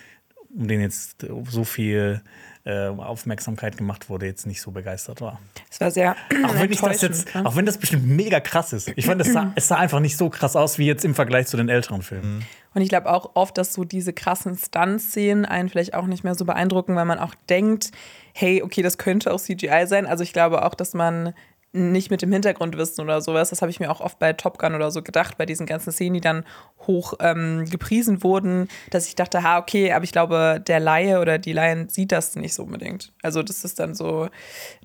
um 0.55 0.67
den 0.67 0.81
jetzt 0.81 1.25
so 1.49 1.63
viel 1.63 2.21
äh, 2.65 2.87
Aufmerksamkeit 2.87 3.77
gemacht 3.77 4.09
wurde, 4.09 4.25
jetzt 4.25 4.47
nicht 4.47 4.61
so 4.61 4.71
begeistert 4.71 5.19
war. 5.19 5.39
Es 5.69 5.81
war 5.81 5.91
sehr 5.91 6.15
Auch 6.45 6.53
wenn 6.55 6.71
ich 6.71 6.79
das 6.79 7.01
jetzt, 7.01 7.35
ne? 7.35 7.45
auch 7.45 7.55
wenn 7.55 7.65
das 7.65 7.77
bestimmt 7.77 8.07
mega 8.07 8.39
krass 8.39 8.71
ist. 8.71 8.91
Ich 8.95 9.05
fand, 9.05 9.19
es 9.21 9.33
sah, 9.33 9.51
es 9.55 9.67
sah 9.67 9.77
einfach 9.77 9.99
nicht 9.99 10.17
so 10.17 10.29
krass 10.29 10.55
aus 10.55 10.77
wie 10.77 10.85
jetzt 10.85 11.03
im 11.03 11.13
Vergleich 11.13 11.47
zu 11.47 11.57
den 11.57 11.67
älteren 11.67 12.01
Filmen. 12.01 12.45
Und 12.73 12.81
ich 12.81 12.89
glaube 12.89 13.11
auch 13.11 13.31
oft, 13.35 13.57
dass 13.57 13.73
so 13.73 13.83
diese 13.83 14.13
krassen 14.13 14.57
Stunt-Szenen 14.57 15.45
einen 15.45 15.69
vielleicht 15.69 15.93
auch 15.93 16.05
nicht 16.05 16.23
mehr 16.23 16.35
so 16.35 16.45
beeindrucken, 16.45 16.95
weil 16.95 17.05
man 17.05 17.19
auch 17.19 17.35
denkt, 17.49 17.91
hey, 18.33 18.63
okay, 18.63 18.81
das 18.81 18.97
könnte 18.97 19.33
auch 19.33 19.39
CGI 19.39 19.85
sein. 19.85 20.05
Also 20.05 20.23
ich 20.23 20.33
glaube 20.33 20.65
auch, 20.65 20.73
dass 20.73 20.93
man 20.93 21.33
nicht 21.73 22.11
mit 22.11 22.21
dem 22.21 22.31
Hintergrundwissen 22.31 23.03
oder 23.03 23.19
sowas, 23.19 23.49
das 23.49 23.61
habe 23.61 23.71
ich 23.71 23.79
mir 23.79 23.91
auch 23.91 23.99
oft 23.99 24.19
bei 24.19 24.31
Top 24.33 24.59
Gun 24.59 24.75
oder 24.75 24.91
so 24.91 25.01
gedacht, 25.01 25.37
bei 25.37 25.45
diesen 25.45 25.65
ganzen 25.65 25.91
Szenen, 25.91 26.13
die 26.13 26.21
dann 26.21 26.45
hoch 26.85 27.15
ähm, 27.19 27.65
gepriesen 27.69 28.23
wurden, 28.23 28.67
dass 28.91 29.07
ich 29.07 29.15
dachte, 29.15 29.41
ha, 29.41 29.57
okay, 29.57 29.91
aber 29.91 30.03
ich 30.03 30.11
glaube, 30.11 30.63
der 30.65 30.79
Laie 30.79 31.19
oder 31.19 31.39
die 31.39 31.51
Laien 31.51 31.89
sieht 31.89 32.11
das 32.11 32.35
nicht 32.35 32.53
so 32.53 32.63
unbedingt. 32.63 33.11
Also 33.23 33.41
das 33.41 33.65
ist 33.65 33.79
dann 33.79 33.95
so, 33.95 34.29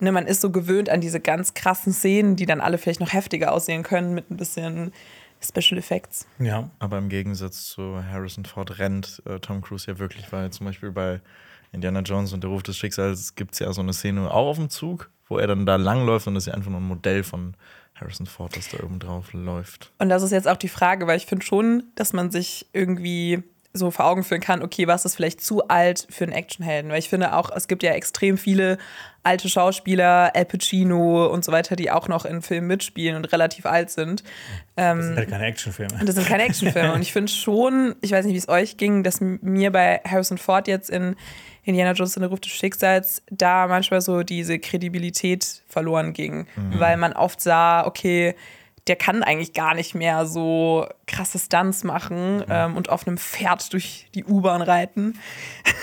ne, 0.01 0.13
man 0.13 0.27
ist 0.27 0.41
so 0.41 0.51
gewöhnt 0.51 0.89
an 0.89 1.03
diese 1.03 1.21
ganz 1.21 1.53
krassen 1.53 1.93
Szenen, 1.93 2.37
die 2.37 2.47
dann 2.47 2.63
alle 2.63 2.79
vielleicht 2.79 3.01
noch 3.01 3.13
heftiger 3.13 3.53
aussehen 3.53 3.83
können 3.83 4.15
mit 4.15 4.31
ein 4.31 4.39
bisschen 4.39 4.93
Special 5.41 5.79
Effects. 5.79 6.27
Ja. 6.39 6.71
Aber 6.79 6.99
im 6.99 7.11
Gegensatz 7.11 7.67
zu 7.67 8.03
Harrison 8.03 8.45
Ford 8.45 8.79
rennt 8.79 9.23
äh, 9.27 9.39
Tom 9.41 9.61
Cruise 9.61 9.87
ja 9.91 9.99
wirklich, 9.99 10.33
weil 10.33 10.51
zum 10.51 10.67
Beispiel 10.67 10.91
bei 10.91 11.21
Indiana 11.73 12.01
Jones 12.01 12.33
und 12.33 12.43
der 12.43 12.51
Ruf 12.51 12.63
des 12.63 12.77
Schicksals 12.77 13.35
gibt 13.35 13.53
es 13.53 13.59
ja 13.59 13.73
so 13.73 13.83
eine 13.83 13.93
Szene 13.93 14.31
auch 14.31 14.49
auf 14.49 14.57
dem 14.57 14.71
Zug, 14.71 15.11
wo 15.29 15.39
er 15.39 15.47
dann 15.47 15.67
da 15.67 15.77
langläuft 15.77 16.27
und 16.27 16.35
das 16.35 16.45
ist 16.45 16.49
ja 16.49 16.55
einfach 16.55 16.71
nur 16.71 16.81
ein 16.81 16.87
Modell 16.87 17.23
von 17.23 17.55
Harrison 17.95 18.27
Ford, 18.27 18.57
das 18.57 18.69
da 18.69 18.83
oben 18.83 18.99
drauf 18.99 19.33
läuft. 19.33 19.93
Und 19.99 20.09
das 20.09 20.23
ist 20.23 20.31
jetzt 20.31 20.49
auch 20.49 20.57
die 20.57 20.69
Frage, 20.69 21.07
weil 21.07 21.17
ich 21.17 21.27
finde 21.27 21.45
schon, 21.45 21.85
dass 21.95 22.13
man 22.13 22.31
sich 22.31 22.67
irgendwie 22.73 23.43
so 23.73 23.91
vor 23.91 24.07
Augen 24.07 24.25
führen 24.25 24.41
kann, 24.41 24.63
okay, 24.63 24.87
was 24.87 25.05
ist 25.05 25.15
vielleicht 25.15 25.41
zu 25.41 25.69
alt 25.69 26.07
für 26.11 26.25
einen 26.25 26.33
Actionhelden? 26.33 26.91
Weil 26.91 26.99
ich 26.99 27.09
finde 27.09 27.35
auch, 27.35 27.51
es 27.55 27.69
gibt 27.69 27.83
ja 27.83 27.93
extrem 27.93 28.39
viele 28.39 28.79
alte 29.23 29.49
Schauspieler, 29.49 30.33
Al 30.35 30.45
Pacino 30.47 31.27
und 31.27 31.45
so 31.45 31.53
weiter, 31.53 31.77
die 31.77 31.91
auch 31.91 32.09
noch 32.09 32.25
in 32.25 32.41
Filmen 32.41 32.67
mitspielen 32.67 33.17
und 33.17 33.31
relativ 33.31 33.67
alt 33.67 33.91
sind. 33.91 34.23
Das 34.75 35.05
sind 35.05 35.17
halt 35.17 35.31
keine 35.31 35.45
Actionfilme. 35.45 36.01
Und 36.01 36.09
das 36.09 36.15
sind 36.17 36.27
keine 36.27 36.45
Actionfilme. 36.45 36.93
und 36.95 37.03
ich 37.03 37.13
finde 37.13 37.31
schon, 37.31 37.95
ich 38.01 38.13
weiß 38.13 38.25
nicht, 38.25 38.35
wie 38.35 38.39
es 38.39 38.49
euch 38.49 38.79
ging, 38.79 39.03
dass 39.03 39.21
mir 39.21 39.71
bei 39.71 40.01
Harrison 40.09 40.39
Ford 40.39 40.67
jetzt 40.67 40.89
in 40.89 41.15
Indiana 41.69 41.93
Jones 41.93 42.17
in 42.17 42.23
der 42.23 42.31
Ruf 42.31 42.41
des 42.41 42.51
Schicksals 42.51 43.23
da 43.31 43.67
manchmal 43.67 44.01
so 44.01 44.23
diese 44.23 44.59
Kredibilität 44.59 45.63
verloren 45.69 46.13
ging. 46.15 46.47
Weil 46.57 46.97
man 46.97 47.13
oft 47.13 47.41
sah, 47.41 47.87
okay, 47.87 48.35
der 48.87 48.97
kann 48.97 49.23
eigentlich 49.23 49.53
gar 49.53 49.75
nicht 49.75 49.95
mehr 49.95 50.25
so 50.25 50.87
krasse 51.07 51.39
Stunts 51.39 51.85
machen 51.85 52.43
ähm, 52.49 52.75
und 52.77 52.89
auf 52.89 53.07
einem 53.07 53.19
Pferd 53.19 53.71
durch 53.75 54.09
die 54.15 54.25
U-Bahn 54.25 54.63
reiten. 54.63 55.19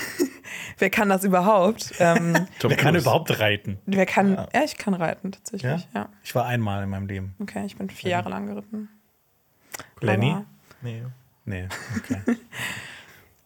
wer 0.78 0.90
kann 0.90 1.08
das 1.08 1.22
überhaupt? 1.22 1.92
Ähm, 2.00 2.34
Tom 2.58 2.70
Wer 2.72 2.76
kann 2.76 2.96
überhaupt 2.96 3.38
reiten? 3.38 3.78
wer 3.86 4.06
kann, 4.06 4.34
ja. 4.34 4.48
ich 4.64 4.76
kann 4.76 4.92
reiten 4.94 5.30
tatsächlich. 5.30 5.86
Ja. 5.94 6.08
Ich 6.24 6.34
war 6.34 6.46
einmal 6.46 6.82
in 6.82 6.90
meinem 6.90 7.06
Leben. 7.06 7.34
Okay, 7.38 7.64
ich 7.64 7.76
bin 7.76 7.88
vier 7.90 8.10
Jahre 8.10 8.28
lang 8.30 8.46
geritten. 8.48 8.88
Lenny? 10.00 10.30
Aber- 10.32 10.44
Nee, 10.82 11.04
Nee, 11.48 11.68
okay. 11.96 12.20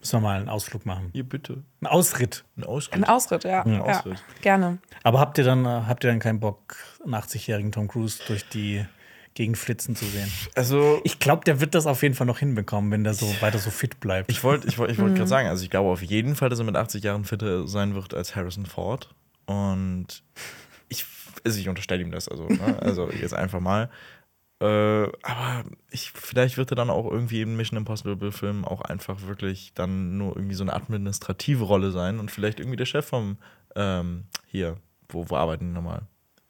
Müssen 0.01 0.17
wir 0.17 0.21
mal 0.21 0.41
einen 0.41 0.49
Ausflug 0.49 0.87
machen. 0.87 1.11
ihr 1.13 1.25
bitte. 1.25 1.63
Ein 1.83 1.87
Ausritt. 1.87 2.45
Ein 2.57 2.65
Ausritt. 2.65 2.95
Ein 2.95 3.05
Ausritt, 3.05 3.45
ja. 3.45 3.63
Ein 3.63 3.75
ja. 3.75 3.83
Ausritt. 3.83 4.23
Gerne. 4.41 4.79
Aber 5.03 5.21
habt 5.21 5.37
ihr 5.39 5.45
dann, 5.45 5.65
äh, 5.67 5.83
habt 5.87 6.05
ihr 6.05 6.11
dann 6.11 6.21
keinen 6.21 6.41
Bock, 6.41 6.77
einen 7.05 7.15
80-jährigen 7.15 7.71
Tom 7.71 7.87
Cruise 7.87 8.19
durch 8.27 8.49
die 8.49 8.85
Gegend 9.35 9.59
flitzen 9.59 9.95
zu 9.95 10.07
sehen? 10.07 10.31
Also, 10.55 11.01
Ich 11.05 11.19
glaube, 11.19 11.45
der 11.45 11.61
wird 11.61 11.75
das 11.75 11.87
auf 11.87 12.03
jeden 12.03 12.15
Fall 12.15 12.27
noch 12.27 12.39
hinbekommen, 12.39 12.91
wenn 12.91 13.05
der 13.05 13.15
so 13.15 13.27
weiter 13.41 13.59
so 13.59 13.71
fit 13.71 14.01
bleibt. 14.01 14.31
ich 14.31 14.43
wollte 14.43 14.67
ich 14.69 14.79
wollt, 14.79 14.91
ich 14.91 14.99
wollt 14.99 15.15
gerade 15.15 15.29
sagen, 15.29 15.49
also 15.49 15.63
ich 15.63 15.71
glaube 15.71 15.91
auf 15.91 16.03
jeden 16.03 16.35
Fall, 16.35 16.49
dass 16.49 16.59
er 16.59 16.65
mit 16.65 16.77
80 16.77 17.05
Jahren 17.05 17.25
fitter 17.25 17.69
sein 17.69 17.95
wird 17.95 18.15
als 18.15 18.35
Harrison 18.35 18.67
Ford. 18.67 19.15
Und 19.47 20.23
ich, 20.89 21.05
also 21.45 21.59
ich 21.59 21.69
unterstelle 21.69 22.03
ihm 22.03 22.11
das, 22.11 22.29
also, 22.29 22.47
ne? 22.49 22.79
also 22.81 23.11
jetzt 23.11 23.35
einfach 23.35 23.61
mal. 23.61 23.91
Äh, 24.61 24.65
aber 25.23 25.65
ich, 25.91 26.13
vielleicht 26.15 26.57
wird 26.59 26.71
er 26.71 26.77
dann 26.77 26.91
auch 26.91 27.11
irgendwie 27.11 27.41
im 27.43 27.57
Mission 27.57 27.79
Impossible 27.79 28.31
Film 28.31 28.65
auch 28.65 28.83
einfach 28.83 29.23
wirklich 29.27 29.73
dann 29.75 30.19
nur 30.19 30.37
irgendwie 30.37 30.55
so 30.55 30.65
eine 30.65 30.75
administrative 30.75 31.65
Rolle 31.65 31.91
sein 31.93 32.19
und 32.19 32.31
vielleicht 32.31 32.61
irgendwie 32.61 32.77
der 32.77 32.85
Chef 32.85 33.07
vom 33.07 33.39
ähm, 33.75 34.25
hier, 34.47 34.77
wo, 35.09 35.31
wo 35.31 35.37
arbeiten 35.37 35.69
die 35.69 35.73
nochmal? 35.73 36.03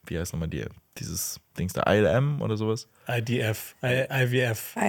Wie 0.07 0.17
heißt 0.19 0.33
nochmal 0.33 0.49
die, 0.49 0.65
dieses 0.97 1.39
Dings 1.57 1.71
da, 1.73 1.83
ILM 1.89 2.41
oder 2.41 2.57
sowas? 2.57 2.89
IDF, 3.07 3.75
I, 3.83 4.05
IWF, 4.09 4.75
I- 4.75 4.81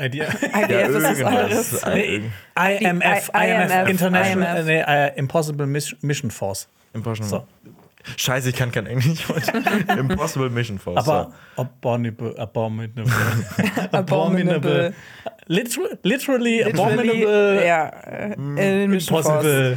I, 0.00 0.06
IDF. 0.06 0.42
IDF 0.42 0.88
ist 1.10 1.24
anderes. 1.24 1.86
Nee, 1.86 2.16
IMF, 2.16 2.30
I- 2.56 2.84
IMF, 2.84 3.30
IMF, 3.34 3.88
International 3.88 4.56
IMF. 4.56 4.66
Nee, 4.66 5.18
Impossible 5.18 5.66
Mis- 5.66 5.96
Mission 6.00 6.30
Force. 6.30 6.68
Impossible. 6.94 7.28
So. 7.28 7.46
Scheiße, 8.16 8.50
ich 8.50 8.56
kann 8.56 8.70
kein 8.72 8.86
Englisch 8.86 9.28
heute. 9.28 9.52
Impossible 9.98 10.50
Mission 10.50 10.78
Force. 10.78 11.06
Aber 11.08 11.32
abominable, 11.56 12.38
abominable, 12.38 13.04
Abominable. 13.92 14.94
Liter- 15.46 15.98
literally, 16.02 16.58
Literally, 16.62 16.64
abominable, 16.64 17.66
ja, 17.66 17.86
äh, 17.88 18.84
impossible. 18.84 19.76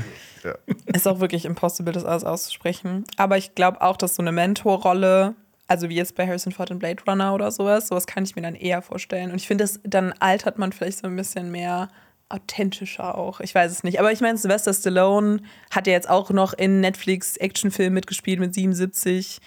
Ist 0.86 1.08
auch 1.08 1.20
wirklich 1.20 1.46
impossible, 1.46 1.92
das 1.92 2.06
alles 2.06 2.24
auszusprechen. 2.24 3.04
Aber 3.18 3.38
ich 3.38 3.56
glaube 3.56 3.82
auch, 3.82 3.98
dass 3.98 4.16
so 4.16 4.22
eine 4.22 4.32
Mentorrolle, 4.32 5.34
also 5.68 5.90
wie 5.90 5.96
jetzt 5.96 6.16
bei 6.16 6.28
Harrison 6.28 6.52
Ford 6.52 6.70
in 6.70 6.78
Blade 6.78 7.02
Runner 7.08 7.34
oder 7.34 7.50
sowas, 7.52 7.88
sowas 7.88 8.06
kann 8.06 8.24
ich 8.26 8.36
mir 8.36 8.44
dann 8.44 8.54
eher 8.56 8.82
vorstellen. 8.84 9.32
Und 9.32 9.38
ich 9.38 9.48
finde, 9.48 9.68
dann 9.84 10.14
altert 10.20 10.60
man 10.60 10.72
vielleicht 10.72 11.00
so 11.00 11.08
ein 11.08 11.16
bisschen 11.16 11.52
mehr 11.52 11.88
authentischer 12.30 13.16
auch. 13.16 13.40
Ich 13.40 13.54
weiß 13.54 13.72
es 13.72 13.84
nicht. 13.84 14.00
Aber 14.00 14.12
ich 14.12 14.22
meine, 14.22 14.38
Sylvester 14.38 14.74
Stallone 14.74 15.42
hat 15.72 15.88
ja 15.88 15.94
jetzt 15.94 16.10
auch 16.10 16.32
noch 16.32 16.54
in 16.54 16.82
Netflix 16.82 17.38
Actionfilmen 17.38 17.94
mitgespielt 17.94 18.40
mit 18.40 18.54
77. 18.54 19.40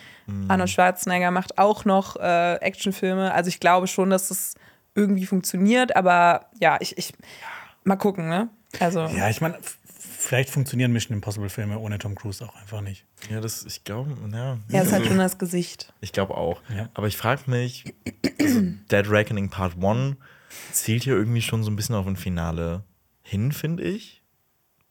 Arnold 0.49 0.71
Schwarzenegger 0.71 1.31
macht 1.31 1.59
auch 1.59 1.85
noch 1.85 2.17
äh, 2.17 2.55
Actionfilme. 2.57 3.33
Also 3.33 3.49
ich 3.49 3.61
glaube 3.61 3.87
schon, 3.87 4.11
dass 4.11 4.31
es 4.31 4.55
irgendwie 4.95 5.27
funktioniert. 5.27 5.97
Aber 5.97 6.47
ja, 6.61 6.77
ich, 6.81 6.97
ich 6.99 7.14
Mal 7.88 7.97
gucken, 7.97 8.29
ne? 8.29 8.51
Also, 8.81 9.07
Ja, 9.07 9.31
ich 9.31 9.41
meine, 9.41 9.59
vielleicht 9.99 10.51
funktionieren 10.51 10.93
Mission 10.93 11.14
Impossible 11.14 11.49
Filme 11.49 11.79
ohne 11.79 11.99
Tom 11.99 12.14
Cruise 12.14 12.45
auch 12.45 12.55
einfach 12.57 12.83
nicht. 12.83 13.07
Ja, 13.31 13.41
das, 13.41 13.64
ich 13.64 13.83
glaube, 13.85 14.14
ja. 14.31 14.59
er 14.71 14.83
ist 14.83 14.93
halt 14.93 15.07
schon 15.07 15.17
das 15.17 15.38
Gesicht. 15.38 15.95
Ich 16.03 16.12
glaube 16.12 16.37
auch. 16.37 16.61
Ja. 16.77 16.91
Aber 16.93 17.07
ich 17.07 17.17
frage 17.17 17.51
mich, 17.51 17.95
also 18.38 18.61
Dead 18.61 19.09
Reckoning 19.09 19.49
Part 19.49 19.83
1 19.83 20.17
zielt 20.73 21.05
hier 21.05 21.14
irgendwie 21.14 21.42
schon 21.42 21.62
so 21.62 21.71
ein 21.71 21.77
bisschen 21.77 21.94
auf 21.94 22.07
ein 22.07 22.16
Finale 22.16 22.85
hin, 23.23 23.53
finde 23.53 23.85
ich. 23.85 24.17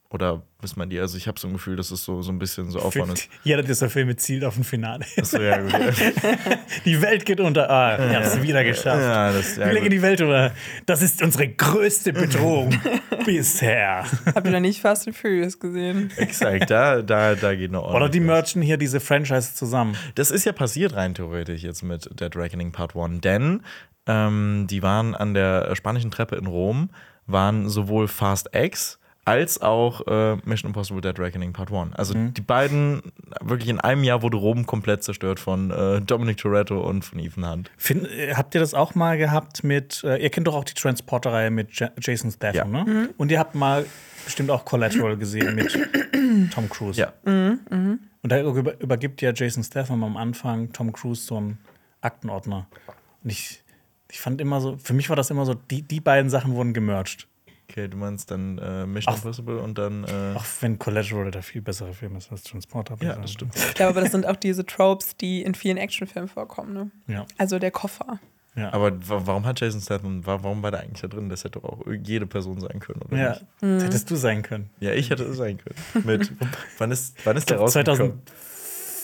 Oder 0.09 0.41
wissen 0.61 0.79
man 0.79 0.89
die? 0.89 0.99
Also 0.99 1.17
ich 1.17 1.27
habe 1.27 1.37
so 1.37 1.47
ein 1.47 1.53
Gefühl, 1.53 1.75
dass 1.75 1.91
es 1.91 2.05
so, 2.05 2.21
so 2.21 2.31
ein 2.31 2.39
bisschen 2.39 2.71
so 2.71 2.79
aufbauen 2.79 3.11
ist. 3.11 3.27
Jeder 3.43 3.61
dieser 3.61 3.89
Filme 3.89 4.15
zielt 4.15 4.45
auf 4.45 4.57
ein 4.57 4.63
Finale. 4.63 5.05
Achso, 5.17 5.41
ja, 5.41 5.57
gut. 5.59 5.73
Die 6.85 7.01
Welt 7.01 7.25
geht 7.25 7.41
unter. 7.41 7.69
Ah, 7.69 7.97
wir 7.97 8.15
haben 8.15 8.23
es 8.23 8.41
wieder 8.41 8.63
geschafft. 8.63 9.01
Ja, 9.01 9.33
das, 9.33 9.57
ja, 9.57 9.65
wir 9.65 9.73
legen 9.73 9.89
die 9.89 10.01
Welt 10.01 10.21
unter. 10.21 10.53
Das 10.85 11.01
ist 11.01 11.21
unsere 11.21 11.49
größte 11.49 12.13
Bedrohung 12.13 12.69
bisher. 13.25 14.05
Habt 14.33 14.47
ihr 14.47 14.53
noch 14.53 14.61
nicht 14.61 14.81
Fast 14.81 15.07
and 15.07 15.17
Furious 15.17 15.59
gesehen? 15.59 16.09
Exakt, 16.15 16.69
da, 16.69 17.01
da, 17.01 17.35
da 17.35 17.55
geht 17.55 17.71
noch 17.71 17.93
Oder 17.93 18.07
die 18.07 18.21
merchen 18.21 18.61
hier 18.61 18.77
diese 18.77 19.01
Franchise 19.01 19.55
zusammen. 19.55 19.97
Das 20.15 20.31
ist 20.31 20.45
ja 20.45 20.53
passiert 20.53 20.95
rein 20.95 21.15
theoretisch 21.15 21.63
jetzt 21.63 21.83
mit 21.83 22.09
Dead 22.19 22.33
Reckoning 22.33 22.71
Part 22.71 22.95
1, 22.95 23.19
denn 23.21 23.61
ähm, 24.05 24.67
die 24.69 24.81
waren 24.81 25.15
an 25.15 25.33
der 25.33 25.75
spanischen 25.75 26.11
Treppe 26.11 26.37
in 26.37 26.47
Rom, 26.47 26.89
waren 27.25 27.67
sowohl 27.67 28.07
Fast 28.07 28.49
X 28.53 28.99
als 29.27 29.61
auch 29.61 30.07
äh, 30.07 30.37
Mission 30.45 30.69
Impossible 30.69 31.01
Dead 31.01 31.19
Reckoning 31.19 31.51
Part 31.51 31.71
1. 31.71 31.95
Also 31.95 32.13
die 32.13 32.41
beiden, 32.41 33.01
wirklich 33.41 33.69
in 33.69 33.79
einem 33.79 34.03
Jahr 34.05 34.21
wurde 34.21 34.37
Rom 34.37 34.65
komplett 34.65 35.03
zerstört 35.03 35.39
von 35.39 35.69
äh, 35.69 35.99
Dominic 36.01 36.37
Toretto 36.37 36.79
und 36.79 37.03
von 37.03 37.19
Ethan 37.19 37.49
Hunt. 37.51 37.71
Find, 37.77 38.07
äh, 38.09 38.33
habt 38.35 38.55
ihr 38.55 38.61
das 38.61 38.73
auch 38.73 38.95
mal 38.95 39.17
gehabt 39.17 39.65
mit, 39.65 40.01
äh, 40.05 40.15
ihr 40.17 40.29
kennt 40.29 40.47
doch 40.47 40.55
auch 40.55 40.63
die 40.63 40.73
Transporter-Reihe 40.75 41.51
mit 41.51 41.77
Ja- 41.77 41.91
Jason 41.99 42.31
Statham, 42.31 42.73
Ja. 42.73 42.83
ne? 42.85 43.09
Und 43.17 43.29
ihr 43.29 43.37
habt 43.39 43.53
mal 43.53 43.85
bestimmt 44.23 44.49
auch 44.49 44.63
Collateral 44.63 45.17
gesehen 45.17 45.55
mit 45.55 45.77
Tom 46.53 46.69
Cruise. 46.69 46.99
Ja. 46.99 47.11
Und 47.25 47.99
da 48.23 48.41
über, 48.41 48.79
übergibt 48.79 49.21
ja 49.21 49.31
Jason 49.33 49.63
Statham 49.63 50.03
am 50.05 50.15
Anfang 50.15 50.71
Tom 50.71 50.93
Cruise 50.93 51.21
so 51.25 51.35
einen 51.37 51.57
Aktenordner. 52.01 52.67
Und 53.23 53.29
ich, 53.29 53.61
ich 54.09 54.21
fand 54.21 54.39
immer 54.39 54.61
so, 54.61 54.77
für 54.81 54.93
mich 54.93 55.09
war 55.09 55.15
das 55.17 55.29
immer 55.31 55.45
so, 55.45 55.53
die, 55.53 55.81
die 55.81 55.99
beiden 55.99 56.29
Sachen 56.29 56.53
wurden 56.55 56.73
gemerged. 56.73 57.27
Okay, 57.77 57.87
du 57.87 57.97
meinst 57.97 58.31
dann 58.31 58.57
äh, 58.57 58.87
Mission 58.87 59.13
Ach. 59.13 59.19
Impossible 59.23 59.57
und 59.59 59.77
dann. 59.77 60.03
Äh, 60.05 60.35
Auch 60.35 60.45
wenn 60.61 60.79
Collateral 60.79 61.29
der 61.29 61.43
viel 61.43 61.61
bessere 61.61 61.93
Film 61.93 62.15
ist 62.15 62.31
als 62.31 62.41
Transporter. 62.43 62.97
ja, 63.01 63.15
das 63.15 63.31
stimmt. 63.33 63.55
Ich 63.55 63.75
glaube, 63.75 63.91
aber 63.91 64.01
das 64.01 64.11
sind 64.11 64.25
auch 64.25 64.35
diese 64.35 64.65
Tropes, 64.65 65.15
die 65.15 65.43
in 65.43 65.53
vielen 65.53 65.77
Actionfilmen 65.77 66.27
vorkommen, 66.27 66.73
ne? 66.73 66.91
Ja. 67.07 67.25
Also 67.37 67.59
der 67.59 67.69
Koffer. 67.69 68.19
ja. 68.55 68.73
Aber 68.73 68.91
wa- 69.07 69.21
warum 69.25 69.45
hat 69.45 69.59
Jason 69.61 69.79
Statham, 69.79 70.25
wa- 70.25 70.39
warum 70.41 70.63
war 70.63 70.71
der 70.71 70.79
eigentlich 70.79 71.01
da 71.01 71.07
drin? 71.07 71.29
Das 71.29 71.43
hätte 71.43 71.59
doch 71.59 71.65
auch 71.65 71.79
jede 72.03 72.25
Person 72.25 72.59
sein 72.59 72.79
können, 72.79 73.01
oder 73.03 73.15
ja. 73.15 73.29
nicht? 73.29 73.45
Das 73.61 73.83
hättest 73.83 74.09
du 74.09 74.15
sein 74.15 74.41
können. 74.41 74.71
Ja, 74.79 74.93
ich 74.93 75.11
hätte 75.11 75.23
es 75.25 75.37
sein 75.37 75.59
können. 75.59 75.75
Mit, 76.05 76.31
wann 76.79 76.89
ist, 76.89 77.15
wann 77.25 77.37
ist 77.37 77.47
der 77.51 77.57
rausgekommen? 77.59 78.21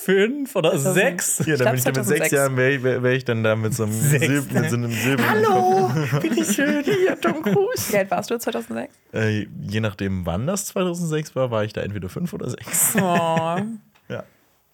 2005 0.04 0.56
oder 0.56 0.72
2006? 0.72 1.40
Ja, 1.40 1.46
Ich 1.46 1.48
dann 1.48 1.58
glaub, 1.58 1.70
bin 1.72 1.78
ich 1.78 1.84
dann 1.84 1.94
mit 1.94 2.06
2006. 2.06 2.20
sechs 2.20 2.32
Jahren 2.32 2.58
wäre 2.58 2.72
ich, 2.74 2.84
wär, 2.84 3.04
wär 3.04 3.12
ich 3.14 3.26
dann 3.26 3.44
da 3.44 3.56
mit 3.56 3.74
so 3.74 3.84
einem 3.84 3.94
Sechs. 3.94 4.26
Silb, 4.28 4.52
mit 4.52 4.70
so 4.70 4.76
einem 4.76 4.92
Silber. 4.92 5.30
Hallo, 5.30 5.92
bin 6.20 6.38
ich 6.38 6.52
schön 6.54 6.84
hier, 6.84 7.20
Tom 7.20 7.42
Cruise. 7.42 7.92
Wie 7.92 7.98
alt 7.98 8.12
warst 8.12 8.30
du 8.32 8.38
2006? 8.38 8.94
Äh, 9.14 9.48
je 9.62 9.80
nachdem, 9.80 10.26
wann 10.26 10.48
das 10.48 10.66
2006 10.68 11.36
war, 11.36 11.52
war 11.52 11.64
ich 11.64 11.74
da 11.74 11.82
entweder 11.82 12.10
fünf 12.10 12.34
oder 12.34 12.50
sechs. 12.50 12.96
Oh, 12.96 13.58
Ja, 14.10 14.24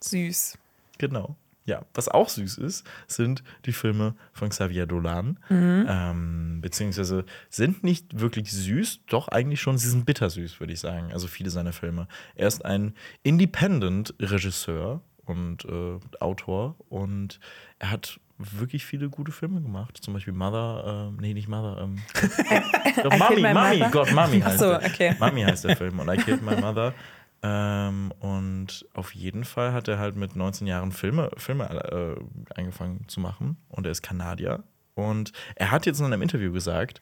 süß. 0.01 0.57
genau. 0.97 1.35
Ja, 1.65 1.83
was 1.93 2.07
auch 2.09 2.29
süß 2.29 2.57
ist, 2.57 2.83
sind 3.05 3.43
die 3.67 3.73
Filme 3.73 4.15
von 4.33 4.49
Xavier 4.49 4.87
Dolan. 4.87 5.37
Ähm, 5.51 6.61
beziehungsweise 6.63 7.25
sind 7.51 7.83
nicht 7.83 8.19
wirklich 8.19 8.51
süß, 8.51 9.01
doch 9.07 9.27
eigentlich 9.27 9.61
schon, 9.61 9.77
sie 9.77 9.87
sind 9.89 10.07
bittersüß, 10.07 10.59
würde 10.59 10.73
ich 10.73 10.79
sagen. 10.79 11.11
Also 11.13 11.27
viele 11.27 11.51
seiner 11.51 11.71
Filme. 11.71 12.07
Er 12.33 12.47
ist 12.47 12.65
ein 12.65 12.95
Independent-Regisseur 13.21 15.01
und 15.29 15.65
äh, 15.65 15.99
Autor 16.19 16.75
und 16.89 17.39
er 17.79 17.91
hat 17.91 18.19
wirklich 18.37 18.85
viele 18.85 19.09
gute 19.09 19.31
Filme 19.31 19.61
gemacht. 19.61 19.97
Zum 20.01 20.13
Beispiel 20.13 20.33
Mother, 20.33 21.11
äh, 21.17 21.21
nee, 21.21 21.33
nicht 21.33 21.47
Mother, 21.47 21.81
ähm, 21.81 21.97
doch, 23.03 23.17
Mami, 23.17 23.41
Mami? 23.41 23.85
Gott, 23.91 24.11
Mami 24.13 24.39
heißt 24.39 24.59
so, 24.59 24.69
der. 24.69 24.85
okay. 24.85 25.15
Mami 25.19 25.41
heißt 25.41 25.65
der 25.65 25.75
Film 25.75 25.99
und 25.99 26.09
I 26.09 26.17
Killed 26.17 26.41
My 26.41 26.55
Mother. 26.55 26.93
Ähm, 27.41 28.11
und 28.19 28.85
auf 28.93 29.13
jeden 29.13 29.45
Fall 29.45 29.71
hat 29.73 29.87
er 29.87 29.99
halt 29.99 30.15
mit 30.15 30.35
19 30.35 30.67
Jahren 30.67 30.91
Filme, 30.91 31.31
Filme 31.37 31.65
äh, 31.65 32.53
angefangen 32.59 33.07
zu 33.07 33.19
machen. 33.19 33.57
Und 33.69 33.85
er 33.85 33.91
ist 33.91 34.01
Kanadier. 34.01 34.63
Und 34.95 35.31
er 35.55 35.71
hat 35.71 35.85
jetzt 35.85 35.99
in 35.99 36.05
einem 36.05 36.21
Interview 36.21 36.51
gesagt, 36.51 37.01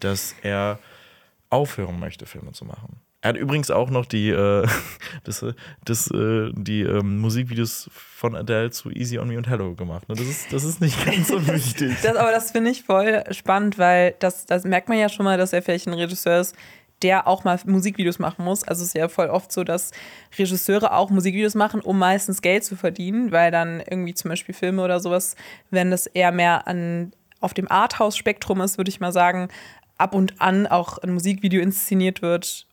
dass 0.00 0.34
er 0.42 0.78
aufhören 1.50 1.98
möchte, 1.98 2.26
Filme 2.26 2.52
zu 2.52 2.64
machen. 2.64 3.00
Er 3.20 3.30
hat 3.30 3.36
übrigens 3.36 3.70
auch 3.70 3.90
noch 3.90 4.06
die, 4.06 4.30
äh, 4.30 4.66
das, 5.24 5.42
äh, 5.42 5.52
das, 5.84 6.08
äh, 6.10 6.50
die 6.54 6.82
ähm, 6.82 7.18
Musikvideos 7.18 7.90
von 7.92 8.36
Adele 8.36 8.70
zu 8.70 8.90
Easy 8.90 9.18
on 9.18 9.28
Me 9.28 9.36
und 9.36 9.48
Hello 9.48 9.74
gemacht. 9.74 10.08
Ne? 10.08 10.14
Das, 10.14 10.26
ist, 10.26 10.52
das 10.52 10.64
ist 10.64 10.80
nicht 10.80 11.04
ganz 11.04 11.28
so 11.28 11.44
wichtig. 11.46 11.96
Das, 12.02 12.16
aber 12.16 12.30
das 12.30 12.52
finde 12.52 12.70
ich 12.70 12.84
voll 12.84 13.24
spannend, 13.32 13.78
weil 13.78 14.14
das, 14.20 14.46
das 14.46 14.64
merkt 14.64 14.88
man 14.88 14.98
ja 14.98 15.08
schon 15.08 15.24
mal, 15.24 15.36
dass 15.36 15.52
er 15.52 15.62
vielleicht 15.62 15.88
ein 15.88 15.94
Regisseur 15.94 16.40
ist, 16.40 16.54
der 17.02 17.26
auch 17.26 17.44
mal 17.44 17.58
Musikvideos 17.64 18.20
machen 18.20 18.44
muss. 18.44 18.62
Also 18.64 18.82
es 18.82 18.88
ist 18.88 18.96
ja 18.96 19.08
voll 19.08 19.28
oft 19.28 19.50
so, 19.50 19.64
dass 19.64 19.90
Regisseure 20.36 20.92
auch 20.92 21.10
Musikvideos 21.10 21.54
machen, 21.54 21.80
um 21.80 21.98
meistens 21.98 22.40
Geld 22.40 22.64
zu 22.64 22.76
verdienen, 22.76 23.32
weil 23.32 23.50
dann 23.50 23.80
irgendwie 23.80 24.14
zum 24.14 24.28
Beispiel 24.28 24.54
Filme 24.54 24.82
oder 24.82 25.00
sowas, 25.00 25.34
wenn 25.70 25.90
das 25.90 26.06
eher 26.06 26.32
mehr 26.32 26.68
an, 26.68 27.12
auf 27.40 27.54
dem 27.54 27.70
Arthouse-Spektrum 27.70 28.60
ist, 28.60 28.78
würde 28.78 28.90
ich 28.90 29.00
mal 29.00 29.12
sagen, 29.12 29.48
ab 29.96 30.14
und 30.14 30.40
an 30.40 30.66
auch 30.66 30.98
ein 30.98 31.12
Musikvideo 31.12 31.60
inszeniert 31.60 32.22
wird, 32.22 32.67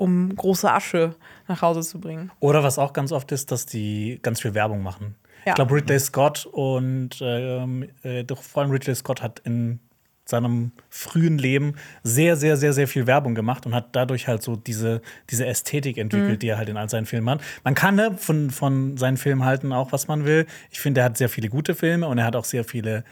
um 0.00 0.34
große 0.34 0.72
Asche 0.72 1.14
nach 1.46 1.60
Hause 1.60 1.82
zu 1.82 2.00
bringen. 2.00 2.32
Oder 2.40 2.62
was 2.62 2.78
auch 2.78 2.94
ganz 2.94 3.12
oft 3.12 3.30
ist, 3.32 3.52
dass 3.52 3.66
die 3.66 4.18
ganz 4.22 4.40
viel 4.40 4.54
Werbung 4.54 4.82
machen. 4.82 5.14
Ja. 5.44 5.52
Ich 5.52 5.54
glaube, 5.56 5.74
Ridley 5.74 6.00
Scott 6.00 6.46
und 6.46 7.18
ähm, 7.20 7.86
äh, 8.02 8.24
doch 8.24 8.42
vor 8.42 8.62
allem 8.62 8.70
Ridley 8.70 8.94
Scott 8.94 9.20
hat 9.20 9.40
in 9.40 9.78
seinem 10.24 10.72
frühen 10.88 11.36
Leben 11.36 11.74
sehr, 12.02 12.36
sehr, 12.36 12.56
sehr, 12.56 12.72
sehr 12.72 12.88
viel 12.88 13.06
Werbung 13.06 13.34
gemacht 13.34 13.66
und 13.66 13.74
hat 13.74 13.88
dadurch 13.92 14.26
halt 14.26 14.42
so 14.42 14.56
diese, 14.56 15.02
diese 15.28 15.44
Ästhetik 15.44 15.98
entwickelt, 15.98 16.40
die 16.40 16.48
er 16.48 16.56
halt 16.56 16.70
in 16.70 16.78
all 16.78 16.88
seinen 16.88 17.06
Filmen 17.06 17.28
hat. 17.28 17.42
Man 17.64 17.74
kann 17.74 17.96
ne, 17.96 18.14
von, 18.16 18.50
von 18.50 18.96
seinen 18.96 19.18
Filmen 19.18 19.44
halten 19.44 19.70
auch, 19.72 19.92
was 19.92 20.08
man 20.08 20.24
will. 20.24 20.46
Ich 20.70 20.80
finde, 20.80 21.00
er 21.00 21.06
hat 21.06 21.18
sehr 21.18 21.28
viele 21.28 21.50
gute 21.50 21.74
Filme 21.74 22.06
und 22.06 22.16
er 22.16 22.24
hat 22.24 22.36
auch 22.36 22.44
sehr 22.44 22.64
viele 22.64 23.04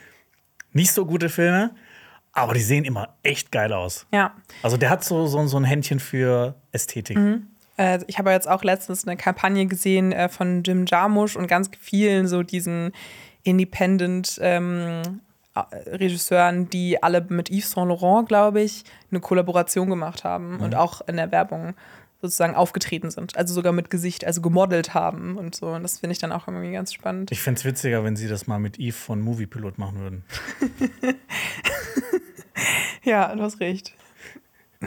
nicht 0.73 0.93
so 0.93 1.05
gute 1.05 1.29
Filme, 1.29 1.73
aber 2.43 2.55
die 2.55 2.61
sehen 2.61 2.85
immer 2.85 3.11
echt 3.23 3.53
geil 3.53 3.73
aus. 3.73 4.07
Ja. 4.13 4.35
Also 4.63 4.77
der 4.77 4.91
hat 4.91 5.05
so, 5.05 5.27
so, 5.27 5.47
so 5.47 5.57
ein 5.57 5.65
Händchen 5.65 6.01
für 6.01 6.55
Ästhetik. 6.73 7.19
Äh, 7.79 8.01
ich 8.07 8.19
habe 8.19 8.31
jetzt 8.31 8.49
auch 8.49 8.65
letztens 8.65 9.07
eine 9.07 9.17
Kampagne 9.17 9.67
gesehen 9.67 10.13
äh, 10.13 10.29
von 10.29 10.63
Jim 10.63 10.85
Jarmusch 10.87 11.37
und 11.37 11.47
ganz 11.47 11.71
vielen 11.81 12.29
so 12.29 12.43
diesen 12.43 12.93
Independent 13.45 14.39
ähm, 14.43 15.21
äh, 15.55 15.61
Regisseuren, 15.91 16.69
die 16.69 17.03
alle 17.03 17.25
mit 17.29 17.51
Yves 17.51 17.71
Saint 17.71 17.89
Laurent, 17.89 18.29
glaube 18.29 18.61
ich, 18.61 18.85
eine 19.11 19.21
Kollaboration 19.21 19.89
gemacht 19.89 20.25
haben 20.25 20.61
und 20.61 20.75
auch 20.75 21.01
in 21.07 21.17
der 21.17 21.33
Werbung 21.33 21.75
sozusagen 22.21 22.57
aufgetreten 22.57 23.11
sind. 23.11 23.37
Also 23.37 23.55
sogar 23.55 23.73
mit 23.73 23.91
Gesicht, 23.91 24.25
also 24.25 24.43
gemodelt 24.43 24.93
haben 24.93 25.37
und 25.37 25.55
so. 25.55 25.69
Und 25.69 25.85
das 25.85 26.01
finde 26.01 26.13
ich 26.13 26.19
dann 26.19 26.33
auch 26.33 26.49
irgendwie 26.49 26.73
ganz 26.73 26.93
spannend. 26.93 27.31
Ich 27.31 27.41
fände 27.41 27.61
es 27.61 27.65
witziger, 27.65 28.03
wenn 28.03 28.17
sie 28.17 28.27
das 28.27 28.47
mal 28.49 28.59
mit 28.59 28.79
Eve 28.79 28.97
von 28.97 29.21
Moviepilot 29.21 29.79
machen 29.79 30.01
würden. 30.01 30.25
Ja, 33.05 33.35
du 33.35 33.43
hast 33.43 33.61
recht. 33.61 33.93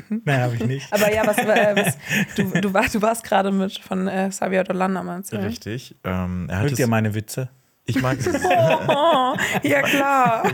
Nein, 0.09 0.39
habe 0.41 0.55
ich 0.55 0.63
nicht. 0.65 0.93
Aber 0.93 1.13
ja, 1.13 1.25
was, 1.27 1.37
äh, 1.37 1.75
was 1.75 1.97
du, 2.35 2.61
du, 2.61 2.73
war, 2.73 2.85
du 2.87 3.01
warst 3.01 3.23
gerade 3.25 3.51
mit 3.51 3.77
von 3.79 4.07
äh, 4.07 4.29
Xavier 4.29 4.63
Dolan 4.63 4.95
am 4.95 5.09
erzählen. 5.09 5.43
Richtig. 5.43 5.95
Ähm, 6.05 6.47
er 6.49 6.57
hat 6.59 6.63
Mögt 6.65 6.79
ihr 6.79 6.87
meine 6.87 7.13
Witze? 7.13 7.49
ich, 7.85 8.01
mag 8.01 8.21
sie, 8.21 8.29
Oh, 8.87 9.35
ja 9.63 9.81
klar. 9.81 10.49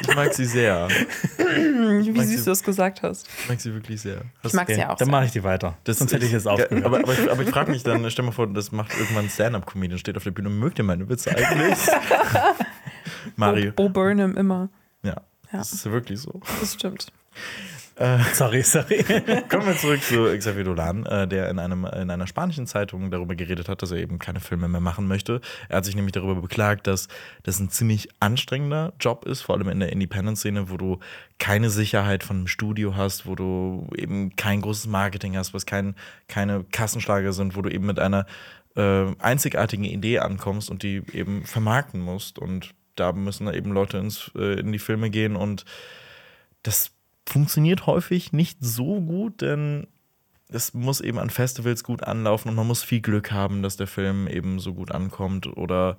ich 0.00 0.14
mag 0.16 0.32
sie 0.34 0.46
sehr. 0.46 0.88
Wie 0.88 2.20
süß 2.22 2.38
sie- 2.38 2.44
du 2.44 2.50
es 2.50 2.62
gesagt 2.64 3.02
hast. 3.04 3.28
Ich 3.42 3.48
mag 3.48 3.60
sie 3.60 3.72
wirklich 3.72 4.00
sehr. 4.00 4.22
Ich 4.42 4.52
mag 4.52 4.66
sie 4.66 4.74
ja 4.80 4.88
auch 4.90 4.96
Dann 4.96 5.06
sehr. 5.06 5.12
mache 5.12 5.26
ich 5.26 5.30
die 5.32 5.44
weiter. 5.44 5.76
Das 5.84 5.98
Sonst 5.98 6.12
hätte 6.12 6.26
ich 6.26 6.32
jetzt 6.32 6.46
ja, 6.46 6.52
aufgehört. 6.52 6.84
aber, 6.84 6.98
aber, 6.98 7.12
ich, 7.12 7.30
aber 7.30 7.42
ich 7.42 7.50
frage 7.50 7.70
mich 7.70 7.84
dann, 7.84 8.10
stell 8.10 8.24
mal 8.24 8.32
vor, 8.32 8.48
das 8.48 8.72
macht 8.72 8.92
irgendwann 8.98 9.26
ein 9.26 9.30
Stand-Up-Comedian, 9.30 9.98
steht 10.00 10.16
auf 10.16 10.24
der 10.24 10.32
Bühne 10.32 10.48
und 10.48 10.58
mögt 10.58 10.78
ihr 10.78 10.84
meine 10.84 11.08
Witze 11.08 11.30
eigentlich? 11.36 11.78
Mario. 13.36 13.70
Bo, 13.72 13.84
Bo 13.84 13.88
Burnham 13.90 14.36
immer. 14.36 14.70
Ja, 15.52 15.58
das 15.58 15.72
ist 15.72 15.90
wirklich 15.90 16.20
so. 16.20 16.40
Das 16.60 16.74
stimmt. 16.74 17.12
sorry, 18.32 18.62
sorry. 18.62 19.04
Kommen 19.50 19.66
wir 19.66 19.76
zurück 19.76 20.02
zu 20.02 20.34
Xavier 20.36 20.64
Dolan, 20.64 21.04
äh, 21.04 21.28
der 21.28 21.50
in, 21.50 21.58
einem, 21.58 21.84
in 21.84 22.10
einer 22.10 22.26
spanischen 22.26 22.66
Zeitung 22.66 23.10
darüber 23.10 23.34
geredet 23.34 23.68
hat, 23.68 23.82
dass 23.82 23.90
er 23.90 23.98
eben 23.98 24.18
keine 24.18 24.40
Filme 24.40 24.68
mehr 24.68 24.80
machen 24.80 25.06
möchte. 25.06 25.42
Er 25.68 25.78
hat 25.78 25.84
sich 25.84 25.96
nämlich 25.96 26.12
darüber 26.12 26.36
beklagt, 26.36 26.86
dass 26.86 27.08
das 27.42 27.60
ein 27.60 27.68
ziemlich 27.68 28.08
anstrengender 28.18 28.94
Job 28.98 29.26
ist, 29.26 29.42
vor 29.42 29.54
allem 29.54 29.68
in 29.68 29.80
der 29.80 29.92
Independent-Szene, 29.92 30.70
wo 30.70 30.78
du 30.78 30.98
keine 31.38 31.68
Sicherheit 31.68 32.24
von 32.24 32.38
einem 32.38 32.46
Studio 32.46 32.96
hast, 32.96 33.26
wo 33.26 33.34
du 33.34 33.86
eben 33.96 34.34
kein 34.34 34.62
großes 34.62 34.86
Marketing 34.86 35.36
hast, 35.36 35.52
was 35.52 35.66
kein, 35.66 35.94
keine 36.26 36.64
Kassenschlager 36.64 37.34
sind, 37.34 37.54
wo 37.54 37.60
du 37.60 37.68
eben 37.68 37.84
mit 37.84 37.98
einer 37.98 38.24
äh, 38.76 39.14
einzigartigen 39.18 39.84
Idee 39.84 40.20
ankommst 40.20 40.70
und 40.70 40.82
die 40.82 41.02
eben 41.12 41.44
vermarkten 41.44 42.00
musst. 42.00 42.38
Und 42.38 42.70
da 43.00 43.12
müssen 43.12 43.52
eben 43.52 43.72
Leute 43.72 43.98
ins, 43.98 44.30
äh, 44.36 44.60
in 44.60 44.72
die 44.72 44.78
Filme 44.78 45.10
gehen 45.10 45.36
und 45.36 45.64
das 46.62 46.92
funktioniert 47.26 47.86
häufig 47.86 48.32
nicht 48.32 48.58
so 48.60 49.00
gut, 49.00 49.40
denn 49.40 49.86
es 50.48 50.74
muss 50.74 51.00
eben 51.00 51.18
an 51.18 51.30
Festivals 51.30 51.84
gut 51.84 52.02
anlaufen 52.02 52.48
und 52.48 52.54
man 52.54 52.66
muss 52.66 52.82
viel 52.82 53.00
Glück 53.00 53.30
haben, 53.30 53.62
dass 53.62 53.76
der 53.76 53.86
Film 53.86 54.26
eben 54.26 54.58
so 54.58 54.74
gut 54.74 54.90
ankommt 54.90 55.46
oder 55.46 55.96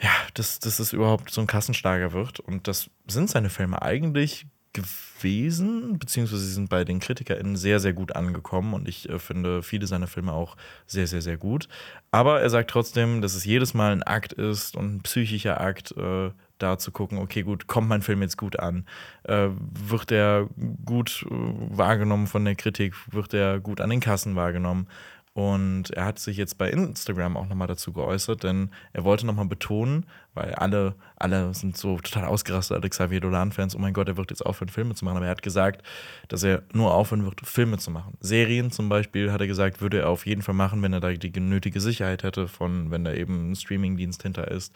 ja, 0.00 0.10
dass, 0.34 0.58
dass 0.58 0.78
es 0.78 0.92
überhaupt 0.92 1.30
so 1.30 1.40
ein 1.40 1.46
Kassenstarger 1.46 2.12
wird. 2.12 2.40
Und 2.40 2.66
das 2.66 2.90
sind 3.06 3.30
seine 3.30 3.50
Filme 3.50 3.80
eigentlich 3.82 4.46
gewesen, 4.74 5.98
beziehungsweise 5.98 6.44
sie 6.44 6.52
sind 6.52 6.68
bei 6.68 6.84
den 6.84 7.00
KritikerInnen 7.00 7.56
sehr, 7.56 7.80
sehr 7.80 7.94
gut 7.94 8.14
angekommen 8.14 8.74
und 8.74 8.88
ich 8.88 9.08
äh, 9.08 9.18
finde 9.18 9.62
viele 9.62 9.86
seiner 9.86 10.06
Filme 10.06 10.32
auch 10.32 10.56
sehr, 10.86 11.06
sehr, 11.06 11.22
sehr 11.22 11.38
gut. 11.38 11.68
Aber 12.10 12.42
er 12.42 12.50
sagt 12.50 12.70
trotzdem, 12.70 13.22
dass 13.22 13.34
es 13.34 13.44
jedes 13.44 13.72
Mal 13.72 13.92
ein 13.92 14.02
Akt 14.02 14.34
ist 14.34 14.76
und 14.76 14.96
ein 14.96 15.02
psychischer 15.02 15.60
Akt, 15.60 15.96
äh, 15.96 16.30
da 16.58 16.78
zu 16.78 16.92
gucken, 16.92 17.18
okay, 17.18 17.42
gut, 17.42 17.66
kommt 17.66 17.88
mein 17.88 18.02
Film 18.02 18.22
jetzt 18.22 18.36
gut 18.36 18.58
an? 18.58 18.86
Äh, 19.24 19.48
wird 19.88 20.12
er 20.12 20.48
gut 20.84 21.24
äh, 21.28 21.32
wahrgenommen 21.32 22.26
von 22.26 22.44
der 22.44 22.54
Kritik? 22.54 22.94
Wird 23.10 23.34
er 23.34 23.60
gut 23.60 23.80
an 23.80 23.90
den 23.90 24.00
Kassen 24.00 24.36
wahrgenommen? 24.36 24.86
Und 25.34 25.90
er 25.90 26.04
hat 26.04 26.20
sich 26.20 26.36
jetzt 26.36 26.58
bei 26.58 26.70
Instagram 26.70 27.36
auch 27.36 27.48
nochmal 27.48 27.66
dazu 27.66 27.92
geäußert, 27.92 28.44
denn 28.44 28.70
er 28.92 29.02
wollte 29.02 29.26
nochmal 29.26 29.46
betonen, 29.46 30.06
weil 30.32 30.54
alle, 30.54 30.94
alle 31.16 31.52
sind 31.54 31.76
so 31.76 31.96
total 31.98 32.26
ausgerastet, 32.26 32.76
alle 32.76 32.88
Xavier 32.88 33.20
Dolan-Fans, 33.20 33.74
oh 33.74 33.80
mein 33.80 33.94
Gott, 33.94 34.06
er 34.06 34.16
wird 34.16 34.30
jetzt 34.30 34.46
aufhören, 34.46 34.68
Filme 34.68 34.94
zu 34.94 35.04
machen. 35.04 35.16
Aber 35.16 35.26
er 35.26 35.32
hat 35.32 35.42
gesagt, 35.42 35.84
dass 36.28 36.44
er 36.44 36.62
nur 36.72 36.94
aufhören 36.94 37.24
wird, 37.24 37.40
Filme 37.40 37.78
zu 37.78 37.90
machen. 37.90 38.16
Serien 38.20 38.70
zum 38.70 38.88
Beispiel, 38.88 39.32
hat 39.32 39.40
er 39.40 39.48
gesagt, 39.48 39.80
würde 39.80 39.98
er 39.98 40.08
auf 40.08 40.24
jeden 40.24 40.42
Fall 40.42 40.54
machen, 40.54 40.80
wenn 40.82 40.92
er 40.92 41.00
da 41.00 41.10
die 41.10 41.40
nötige 41.40 41.80
Sicherheit 41.80 42.22
hätte, 42.22 42.46
von 42.46 42.92
wenn 42.92 43.02
da 43.02 43.12
eben 43.12 43.50
ein 43.50 43.56
Streamingdienst 43.56 44.22
hinter 44.22 44.48
ist. 44.48 44.72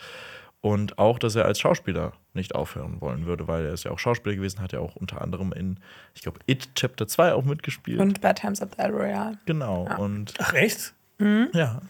Und 0.61 0.99
auch, 0.99 1.19
dass 1.21 1.37
er 1.37 1.45
als 1.45 1.61
Schauspieler 1.61 2.13
nicht 2.35 2.55
aufhören 2.55 3.01
wollen 3.01 3.27
würde, 3.27 3.47
weil 3.47 3.65
er 3.67 3.73
ist 3.73 3.85
ja 3.85 3.93
auch 3.93 3.99
Schauspieler 3.99 4.35
gewesen, 4.35 4.61
hat 4.61 4.73
ja 4.73 4.81
auch 4.81 4.97
unter 4.97 5.23
anderem 5.23 5.53
in, 5.53 5.79
ich 6.15 6.23
glaube, 6.23 6.41
It 6.47 6.75
Chapter 6.75 7.07
2 7.07 7.33
auch 7.35 7.45
mitgespielt. 7.45 8.01
Und 8.01 8.21
Bad 8.21 8.41
Times 8.41 8.61
at 8.61 8.73
the 8.75 8.79
El 8.83 8.91
Royale. 8.91 9.39
genau. 9.47 9.87
Ja. 9.89 9.97
Und 9.99 10.35
Ach, 10.39 10.53
echt? 10.55 10.95
ja. 11.21 11.81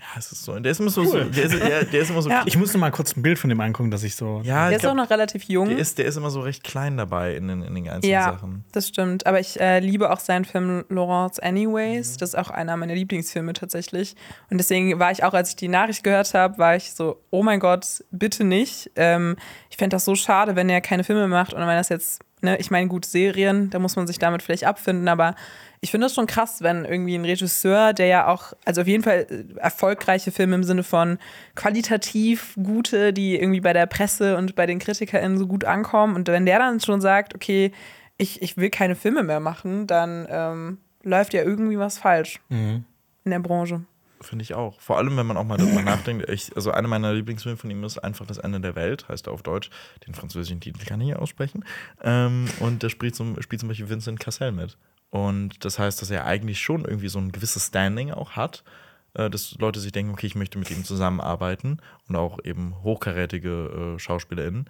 Ja, 0.00 0.18
es 0.18 0.32
ist 0.32 0.42
so. 0.44 0.58
Der 0.58 0.72
ist 0.72 0.80
immer 0.80 0.88
so. 0.90 1.04
so 1.04 1.22
der, 1.22 1.44
ist, 1.44 1.54
der, 1.54 1.84
der 1.84 2.00
ist 2.00 2.10
immer 2.10 2.22
so. 2.22 2.30
Ja. 2.30 2.42
Ich 2.46 2.56
musste 2.56 2.78
mal 2.78 2.90
kurz 2.90 3.14
ein 3.16 3.22
Bild 3.22 3.38
von 3.38 3.50
dem 3.50 3.60
angucken, 3.60 3.90
dass 3.90 4.02
ich 4.02 4.16
so. 4.16 4.40
Ja, 4.44 4.68
Der 4.68 4.70
ich 4.70 4.82
ist 4.82 4.88
auch 4.88 4.94
glaub, 4.94 5.04
noch 5.04 5.10
relativ 5.10 5.44
jung. 5.44 5.68
der, 5.68 5.78
ist, 5.78 5.98
der 5.98 6.06
ist 6.06 6.16
immer 6.16 6.30
so 6.30 6.40
recht 6.40 6.64
klein 6.64 6.96
dabei 6.96 7.36
in 7.36 7.48
den, 7.48 7.62
in 7.62 7.74
den 7.74 7.88
einzelnen 7.88 8.12
ja, 8.12 8.32
Sachen. 8.32 8.64
das 8.72 8.88
stimmt. 8.88 9.26
Aber 9.26 9.38
ich 9.40 9.60
äh, 9.60 9.80
liebe 9.80 10.10
auch 10.10 10.20
seinen 10.20 10.44
Film 10.46 10.84
Laurence 10.88 11.38
Mhm. 11.42 11.48
Anyways. 11.48 12.16
Das 12.16 12.30
ist 12.30 12.34
auch 12.34 12.50
einer 12.50 12.76
meiner 12.76 12.94
Lieblingsfilme 12.94 13.52
tatsächlich. 13.52 14.14
Und 14.50 14.58
deswegen 14.58 14.98
war 14.98 15.10
ich 15.12 15.22
auch, 15.22 15.34
als 15.34 15.50
ich 15.50 15.56
die 15.56 15.68
Nachricht 15.68 16.02
gehört 16.02 16.32
habe, 16.34 16.56
war 16.58 16.76
ich 16.76 16.92
so, 16.94 17.20
oh 17.30 17.42
mein 17.42 17.60
Gott, 17.60 18.02
bitte 18.10 18.44
nicht. 18.44 18.90
Ähm, 18.96 19.36
ich 19.70 19.76
fände 19.76 19.94
das 19.96 20.04
so 20.04 20.14
schade, 20.14 20.56
wenn 20.56 20.68
er 20.70 20.80
keine 20.80 21.04
Filme 21.04 21.28
macht 21.28 21.52
und 21.52 21.60
wenn 21.60 21.68
das 21.68 21.88
jetzt, 21.90 22.20
ne, 22.42 22.58
ich 22.58 22.70
meine, 22.70 22.88
gut, 22.88 23.04
Serien, 23.04 23.70
da 23.70 23.78
muss 23.78 23.96
man 23.96 24.06
sich 24.06 24.18
damit 24.18 24.42
vielleicht 24.42 24.64
abfinden, 24.64 25.08
aber 25.08 25.34
ich 25.82 25.90
finde 25.90 26.06
das 26.06 26.14
schon 26.14 26.26
krass, 26.26 26.62
wenn 26.62 26.84
irgendwie 26.84 27.14
ein 27.14 27.24
Regisseur, 27.24 27.92
der 27.94 28.06
ja 28.06 28.26
auch, 28.26 28.52
also 28.64 28.82
auf 28.82 28.86
jeden 28.86 29.02
Fall 29.02 29.26
äh, 29.30 29.58
erfolgreiche 29.58 30.30
Filme 30.30 30.54
im 30.56 30.64
Sinne 30.64 30.82
von 30.82 31.18
qualitativ 31.54 32.54
gute, 32.62 33.12
die 33.12 33.38
irgendwie 33.38 33.60
bei 33.60 33.72
der 33.72 33.86
Presse 33.86 34.36
und 34.36 34.54
bei 34.56 34.66
den 34.66 34.78
KritikerInnen 34.78 35.38
so 35.38 35.46
gut 35.46 35.64
ankommen 35.64 36.16
und 36.16 36.28
wenn 36.28 36.46
der 36.46 36.58
dann 36.58 36.80
schon 36.80 37.00
sagt, 37.00 37.34
okay, 37.34 37.72
ich, 38.18 38.42
ich 38.42 38.56
will 38.56 38.70
keine 38.70 38.96
Filme 38.96 39.22
mehr 39.22 39.40
machen, 39.40 39.86
dann 39.86 40.26
ähm, 40.30 40.78
läuft 41.02 41.32
ja 41.32 41.42
irgendwie 41.42 41.78
was 41.78 41.98
falsch 41.98 42.40
Mhm. 42.48 42.84
in 43.24 43.30
der 43.30 43.38
Branche. 43.38 43.82
Finde 44.22 44.42
ich 44.42 44.54
auch. 44.54 44.78
Vor 44.80 44.98
allem, 44.98 45.16
wenn 45.16 45.26
man 45.26 45.38
auch 45.38 45.44
mal 45.44 45.56
darüber 45.56 45.82
nachdenkt. 45.82 46.28
Ich, 46.28 46.54
also, 46.54 46.72
einer 46.72 46.88
meiner 46.88 47.14
Lieblingsfilme 47.14 47.56
von 47.56 47.70
ihm 47.70 47.82
ist 47.84 47.98
einfach 47.98 48.26
Das 48.26 48.36
Ende 48.36 48.60
der 48.60 48.74
Welt, 48.74 49.08
heißt 49.08 49.26
er 49.26 49.32
auf 49.32 49.42
Deutsch. 49.42 49.70
Den 50.06 50.14
französischen 50.14 50.60
Titel 50.60 50.84
kann 50.84 51.00
ich 51.00 51.08
nicht 51.08 51.16
aussprechen. 51.16 51.64
Ähm, 52.02 52.46
und 52.60 52.82
da 52.82 52.90
spielt 52.90 53.16
zum, 53.16 53.40
spielt 53.40 53.60
zum 53.60 53.68
Beispiel 53.68 53.88
Vincent 53.88 54.20
Cassel 54.20 54.52
mit. 54.52 54.76
Und 55.08 55.64
das 55.64 55.78
heißt, 55.78 56.02
dass 56.02 56.10
er 56.10 56.26
eigentlich 56.26 56.60
schon 56.60 56.84
irgendwie 56.84 57.08
so 57.08 57.18
ein 57.18 57.32
gewisses 57.32 57.66
Standing 57.68 58.12
auch 58.12 58.32
hat, 58.32 58.62
äh, 59.14 59.30
dass 59.30 59.54
Leute 59.58 59.80
sich 59.80 59.92
denken, 59.92 60.12
okay, 60.12 60.26
ich 60.26 60.34
möchte 60.34 60.58
mit 60.58 60.70
ihm 60.70 60.84
zusammenarbeiten 60.84 61.80
und 62.08 62.16
auch 62.16 62.38
eben 62.44 62.82
hochkarätige 62.82 63.94
äh, 63.96 63.98
SchauspielerInnen. 63.98 64.68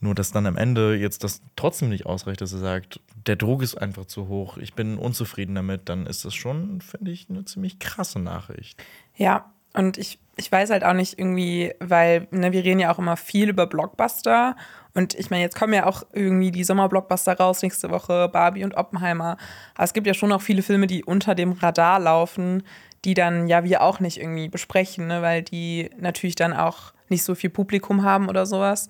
Nur, 0.00 0.14
dass 0.14 0.32
dann 0.32 0.46
am 0.46 0.56
Ende 0.56 0.94
jetzt 0.96 1.24
das 1.24 1.40
trotzdem 1.56 1.88
nicht 1.88 2.04
ausreicht, 2.06 2.40
dass 2.42 2.52
er 2.52 2.58
sagt, 2.58 3.00
der 3.26 3.36
Druck 3.36 3.62
ist 3.62 3.74
einfach 3.74 4.06
zu 4.06 4.28
hoch, 4.28 4.56
ich 4.56 4.74
bin 4.74 4.98
unzufrieden 4.98 5.54
damit, 5.54 5.88
dann 5.88 6.06
ist 6.06 6.24
das 6.24 6.34
schon, 6.34 6.80
finde 6.80 7.10
ich, 7.10 7.28
eine 7.28 7.44
ziemlich 7.44 7.78
krasse 7.78 8.18
Nachricht. 8.18 8.82
Ja, 9.16 9.52
und 9.74 9.98
ich, 9.98 10.18
ich 10.36 10.50
weiß 10.50 10.70
halt 10.70 10.84
auch 10.84 10.94
nicht 10.94 11.18
irgendwie, 11.18 11.74
weil 11.80 12.28
ne, 12.30 12.52
wir 12.52 12.64
reden 12.64 12.80
ja 12.80 12.92
auch 12.92 12.98
immer 12.98 13.16
viel 13.16 13.50
über 13.50 13.66
Blockbuster. 13.66 14.56
Und 14.94 15.14
ich 15.14 15.28
meine, 15.28 15.42
jetzt 15.42 15.58
kommen 15.58 15.74
ja 15.74 15.84
auch 15.84 16.02
irgendwie 16.14 16.50
die 16.50 16.64
Sommerblockbuster 16.64 17.36
raus, 17.36 17.62
nächste 17.62 17.90
Woche 17.90 18.30
Barbie 18.30 18.64
und 18.64 18.74
Oppenheimer. 18.74 19.36
Aber 19.74 19.84
es 19.84 19.92
gibt 19.92 20.06
ja 20.06 20.14
schon 20.14 20.32
auch 20.32 20.40
viele 20.40 20.62
Filme, 20.62 20.86
die 20.86 21.04
unter 21.04 21.34
dem 21.34 21.52
Radar 21.52 22.00
laufen, 22.00 22.62
die 23.04 23.12
dann 23.12 23.48
ja 23.48 23.64
wir 23.64 23.82
auch 23.82 24.00
nicht 24.00 24.18
irgendwie 24.18 24.48
besprechen, 24.48 25.08
ne, 25.08 25.20
weil 25.20 25.42
die 25.42 25.90
natürlich 25.98 26.36
dann 26.36 26.54
auch 26.54 26.94
nicht 27.08 27.22
so 27.22 27.34
viel 27.34 27.50
Publikum 27.50 28.02
haben 28.02 28.28
oder 28.28 28.46
sowas. 28.46 28.88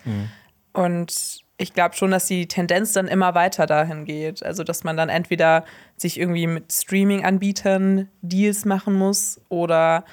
Und 0.73 1.45
ich 1.59 1.73
glaube 1.73 1.95
schon, 1.97 2.11
dass 2.11 2.27
die 2.27 2.49
Tendenz 2.49 2.93
dann 2.93 3.09
immer 3.09 3.35
weiter 3.35 3.67
dahin 3.67 4.05
geht. 4.05 4.45
Also, 4.45 4.63
dass 4.63 4.85
man 4.85 4.97
dann 4.97 5.09
entweder 5.09 5.65
sich 5.97 6.21
irgendwie 6.21 6.47
mit 6.47 6.73
Streaming-Anbietern 6.73 8.09
Deals 8.23 8.65
machen 8.65 8.95
muss 8.95 9.41
oder 9.49 10.05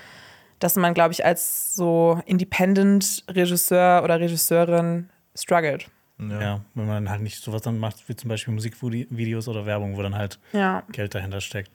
dass 0.60 0.76
man, 0.78 0.94
glaube 0.94 1.12
ich, 1.12 1.26
als 1.26 1.76
so 1.76 2.22
Independent-Regisseur 2.26 4.04
oder 4.04 4.20
Regisseurin 4.20 5.10
struggelt. 5.36 5.90
Ja. 6.20 6.62
wenn 6.76 6.88
man 6.88 7.10
halt 7.10 7.22
nicht 7.22 7.44
sowas 7.44 7.64
dann 7.64 7.80
macht, 7.80 8.08
wie 8.08 8.16
zum 8.16 8.30
Beispiel 8.30 8.54
Musikvideos 8.54 9.48
oder 9.50 9.66
Werbung, 9.66 9.98
wo 9.98 10.02
dann 10.02 10.16
halt 10.16 10.40
Ja. 10.54 10.84
Geld 10.92 11.16
dahinter 11.16 11.42
steckt. 11.42 11.72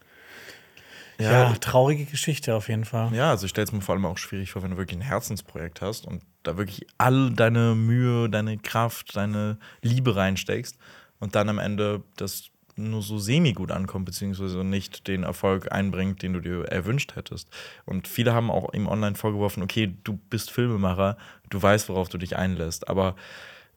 Ja. 1.20 1.32
Ja, 1.32 1.52
traurige 1.54 2.04
Geschichte 2.04 2.54
auf 2.54 2.68
jeden 2.68 2.84
Fall. 2.84 3.12
Ja, 3.12 3.30
also 3.30 3.46
ich 3.46 3.50
stelle 3.50 3.64
es 3.64 3.72
mir 3.72 3.80
vor 3.80 3.94
allem 3.94 4.06
auch 4.06 4.18
schwierig 4.18 4.52
vor, 4.52 4.62
wenn 4.62 4.70
du 4.70 4.76
wirklich 4.76 4.98
ein 4.98 5.02
Herzensprojekt 5.02 5.80
hast 5.80 6.06
und 6.06 6.22
da 6.44 6.56
wirklich 6.56 6.86
all 6.96 7.30
deine 7.32 7.74
Mühe, 7.74 8.28
deine 8.30 8.56
Kraft, 8.58 9.16
deine 9.16 9.58
Liebe 9.82 10.14
reinsteckst 10.14 10.78
und 11.18 11.34
dann 11.34 11.48
am 11.48 11.58
Ende 11.58 12.02
das 12.16 12.50
nur 12.76 13.02
so 13.02 13.18
semi-gut 13.18 13.72
ankommt, 13.72 14.06
beziehungsweise 14.06 14.62
nicht 14.62 15.08
den 15.08 15.24
Erfolg 15.24 15.72
einbringt, 15.72 16.22
den 16.22 16.32
du 16.34 16.40
dir 16.40 16.64
erwünscht 16.66 17.16
hättest. 17.16 17.48
Und 17.84 18.06
viele 18.06 18.32
haben 18.32 18.50
auch 18.50 18.72
ihm 18.72 18.86
online 18.86 19.16
vorgeworfen, 19.16 19.64
okay, 19.64 19.92
du 20.04 20.18
bist 20.30 20.52
Filmemacher, 20.52 21.16
du 21.50 21.60
weißt, 21.60 21.88
worauf 21.88 22.08
du 22.08 22.18
dich 22.18 22.36
einlässt, 22.36 22.88
aber 22.88 23.16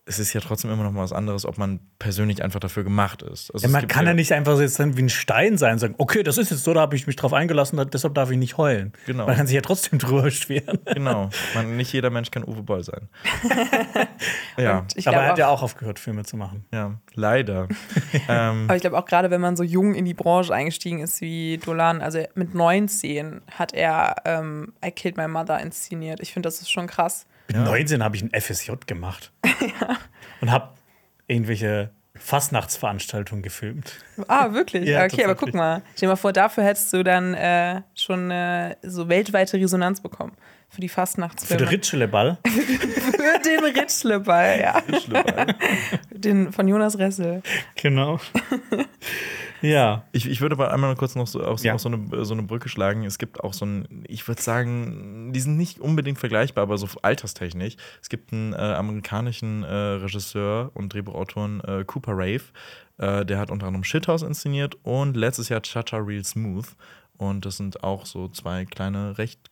es 0.06 0.18
ist 0.18 0.34
ja 0.34 0.42
trotzdem 0.42 0.72
immer 0.72 0.84
noch 0.84 0.92
mal 0.92 1.04
was 1.04 1.14
anderes, 1.14 1.46
ob 1.46 1.60
man 1.60 1.80
persönlich 2.00 2.44
einfach 2.44 2.60
dafür 2.60 2.84
gemacht 2.84 3.22
ist. 3.22 3.54
Also 3.54 3.68
Ja, 3.68 3.72
man 3.72 3.88
kann 3.88 4.08
ja 4.08 4.16
nicht 4.16 4.34
einfach 4.34 4.56
so 4.56 4.62
jetzt 4.62 4.80
dann 4.80 4.98
wie 4.98 5.04
ein 5.04 5.10
Stein 5.10 5.60
sein 5.60 5.74
und 5.74 5.80
sagen, 5.80 5.94
okay, 6.00 6.24
das 6.24 6.40
ist 6.40 6.50
jetzt 6.50 6.64
so, 6.64 6.74
da 6.74 6.82
habe 6.82 6.96
ich 6.96 7.06
mich 7.06 7.16
drauf 7.16 7.34
eingelassen, 7.34 7.80
deshalb 7.94 8.16
darf 8.16 8.32
ich 8.32 8.38
nicht 8.38 8.58
heulen. 8.58 8.94
Genau. 9.06 9.28
Man 9.28 9.36
kann 9.36 9.46
sich 9.46 9.56
ja 9.56 9.62
trotzdem 9.62 10.00
drüber 10.00 10.24
beschweren. 10.24 10.80
Genau, 10.86 11.30
man, 11.54 11.78
nicht 11.78 11.94
jeder 11.94 12.10
Mensch 12.10 12.32
kann 12.32 12.44
Uwe 12.44 12.64
Boll 12.64 12.84
sein. 12.84 13.10
ja. 14.58 14.86
Aber 15.06 15.18
er 15.18 15.28
hat 15.30 15.38
ja 15.38 15.50
auch, 15.50 15.60
auch 15.60 15.64
aufgehört, 15.64 16.00
Filme 16.00 16.24
zu 16.24 16.36
machen. 16.36 16.66
Ja, 16.74 17.00
leider. 17.14 17.68
ähm, 18.28 18.66
aber 18.66 18.76
ich 18.76 18.82
glaube 18.82 18.98
auch 18.98 19.06
gerade, 19.06 19.30
wenn 19.30 19.42
man 19.42 19.56
so 19.56 19.64
jung 19.64 19.94
in 19.94 20.06
die 20.06 20.16
Branche 20.16 20.52
eingestiegen 20.52 21.00
ist 21.00 21.22
wie 21.22 21.60
Dolan, 21.64 22.02
also 22.02 22.24
mit 22.34 22.56
19 22.56 23.42
hat 23.52 23.74
er 23.74 24.16
ähm, 24.26 24.74
I 24.84 24.90
Killed 24.90 25.18
My 25.18 25.28
Mother 25.28 25.60
inszeniert. 25.60 26.22
Ich 26.22 26.34
finde, 26.34 26.48
das 26.48 26.60
ist 26.60 26.72
schon 26.72 26.88
krass. 26.88 27.28
Mit 27.58 27.66
19 27.66 28.04
habe 28.04 28.16
ich 28.16 28.24
ein 28.24 28.32
FSJ 28.40 28.72
gemacht. 28.86 29.32
Und 30.42 30.52
habe 30.52 30.70
irgendwelche 31.28 31.92
Fastnachtsveranstaltungen 32.16 33.42
gefilmt. 33.42 33.94
Ah, 34.28 34.54
wirklich? 34.54 34.86
Ja, 34.90 35.06
okay, 35.06 35.24
aber 35.24 35.36
guck 35.36 35.54
mal. 35.54 35.82
Stell 35.96 36.08
dir 36.08 36.12
mal 36.12 36.16
vor, 36.16 36.34
dafür 36.34 36.64
hättest 36.64 36.92
du 36.94 37.04
dann 37.04 37.34
äh, 37.34 37.82
schon 37.96 38.32
äh, 38.32 38.76
so 38.82 39.10
weltweite 39.10 39.58
Resonanz 39.58 40.02
bekommen. 40.02 40.34
Für 40.70 40.82
die 40.82 40.88
Für 40.88 40.96
Fastnachtsfilme. 40.96 41.64
den 41.64 41.68
Ritscheleball. 41.70 42.38
Für 42.48 43.40
den 43.46 43.64
Ritschleball, 43.64 44.60
ja. 44.62 44.82
Den 46.12 46.54
von 46.54 46.68
Jonas 46.68 46.98
Ressel. 46.98 47.42
Genau. 47.76 48.20
Ja. 49.62 50.04
ich, 50.12 50.28
ich 50.30 50.42
würde 50.42 50.56
aber 50.56 50.74
einmal 50.74 50.96
kurz 50.96 51.16
noch 51.16 51.28
so, 51.28 51.42
auf, 51.44 51.64
Ja. 51.64 51.78
so, 51.78 51.90
eine, 51.90 52.26
so 52.26 52.34
eine 52.34 52.44
Brücke 52.44 52.70
schlagen. 52.70 53.04
Es 53.06 53.18
gibt 53.18 53.40
auch 53.44 53.54
so 53.54 53.66
ein, 53.66 54.04
ich 54.08 54.28
würde 54.28 54.42
sagen, 54.42 55.32
die 55.34 55.40
sind 55.40 55.58
nicht 55.58 55.80
unbedingt 55.80 56.20
vergleichbar, 56.20 56.64
aber 56.64 56.78
so 56.78 56.88
alterstechnisch. 57.02 57.76
Es 58.02 58.10
gibt 58.10 58.34
einen 58.34 58.54
äh, 58.54 58.58
amerikanischen 58.58 59.64
äh, 59.64 59.74
Regisseur 59.74 60.72
und 60.74 60.94
Drehbuchautoren, 60.94 61.62
äh, 61.62 61.84
Cooper 61.86 62.14
Rave. 62.14 62.44
Äh, 62.98 63.26
der 63.26 63.40
hat 63.40 63.52
unter 63.52 63.68
anderem 63.68 63.84
Shithouse 63.84 64.22
inszeniert 64.24 64.78
und 64.84 65.16
letztes 65.16 65.50
Jahr 65.50 65.62
Chacha 65.62 65.98
Real 65.98 66.24
Smooth. 66.24 66.68
Und 67.18 67.46
das 67.46 67.58
sind 67.58 67.84
auch 67.84 68.06
so 68.06 68.28
zwei 68.30 68.66
kleine, 68.66 69.18
recht 69.18 69.52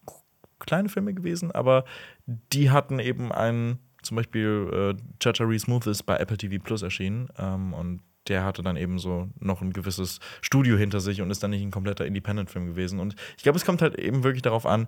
kleine 0.60 0.90
Filme 0.90 1.14
gewesen, 1.14 1.52
aber 1.52 1.86
die 2.26 2.70
hatten 2.70 3.00
eben 3.00 3.32
einen, 3.32 3.80
zum 4.02 4.18
Beispiel 4.18 4.96
äh, 4.98 5.02
Chacha 5.20 5.44
Real 5.46 5.60
Smooth 5.60 5.88
ist 5.88 6.04
bei 6.04 6.18
Apple 6.18 6.38
TV 6.38 6.62
Plus 6.64 6.82
erschienen 6.82 7.30
ähm, 7.38 7.74
und 7.74 8.02
der 8.28 8.44
hatte 8.44 8.62
dann 8.62 8.78
eben 8.78 9.00
so 9.00 9.30
noch 9.40 9.62
ein 9.62 9.74
gewisses 9.74 10.20
Studio 10.42 10.78
hinter 10.78 11.00
sich 11.00 11.22
und 11.22 11.32
ist 11.32 11.42
dann 11.42 11.52
nicht 11.52 11.64
ein 11.64 11.72
kompletter 11.72 12.06
Independent-Film 12.06 12.68
gewesen. 12.68 13.00
Und 13.00 13.16
ich 13.38 13.44
glaube, 13.44 13.58
es 13.58 13.66
kommt 13.66 13.82
halt 13.82 13.96
eben 13.98 14.24
wirklich 14.24 14.42
darauf 14.42 14.66
an, 14.66 14.88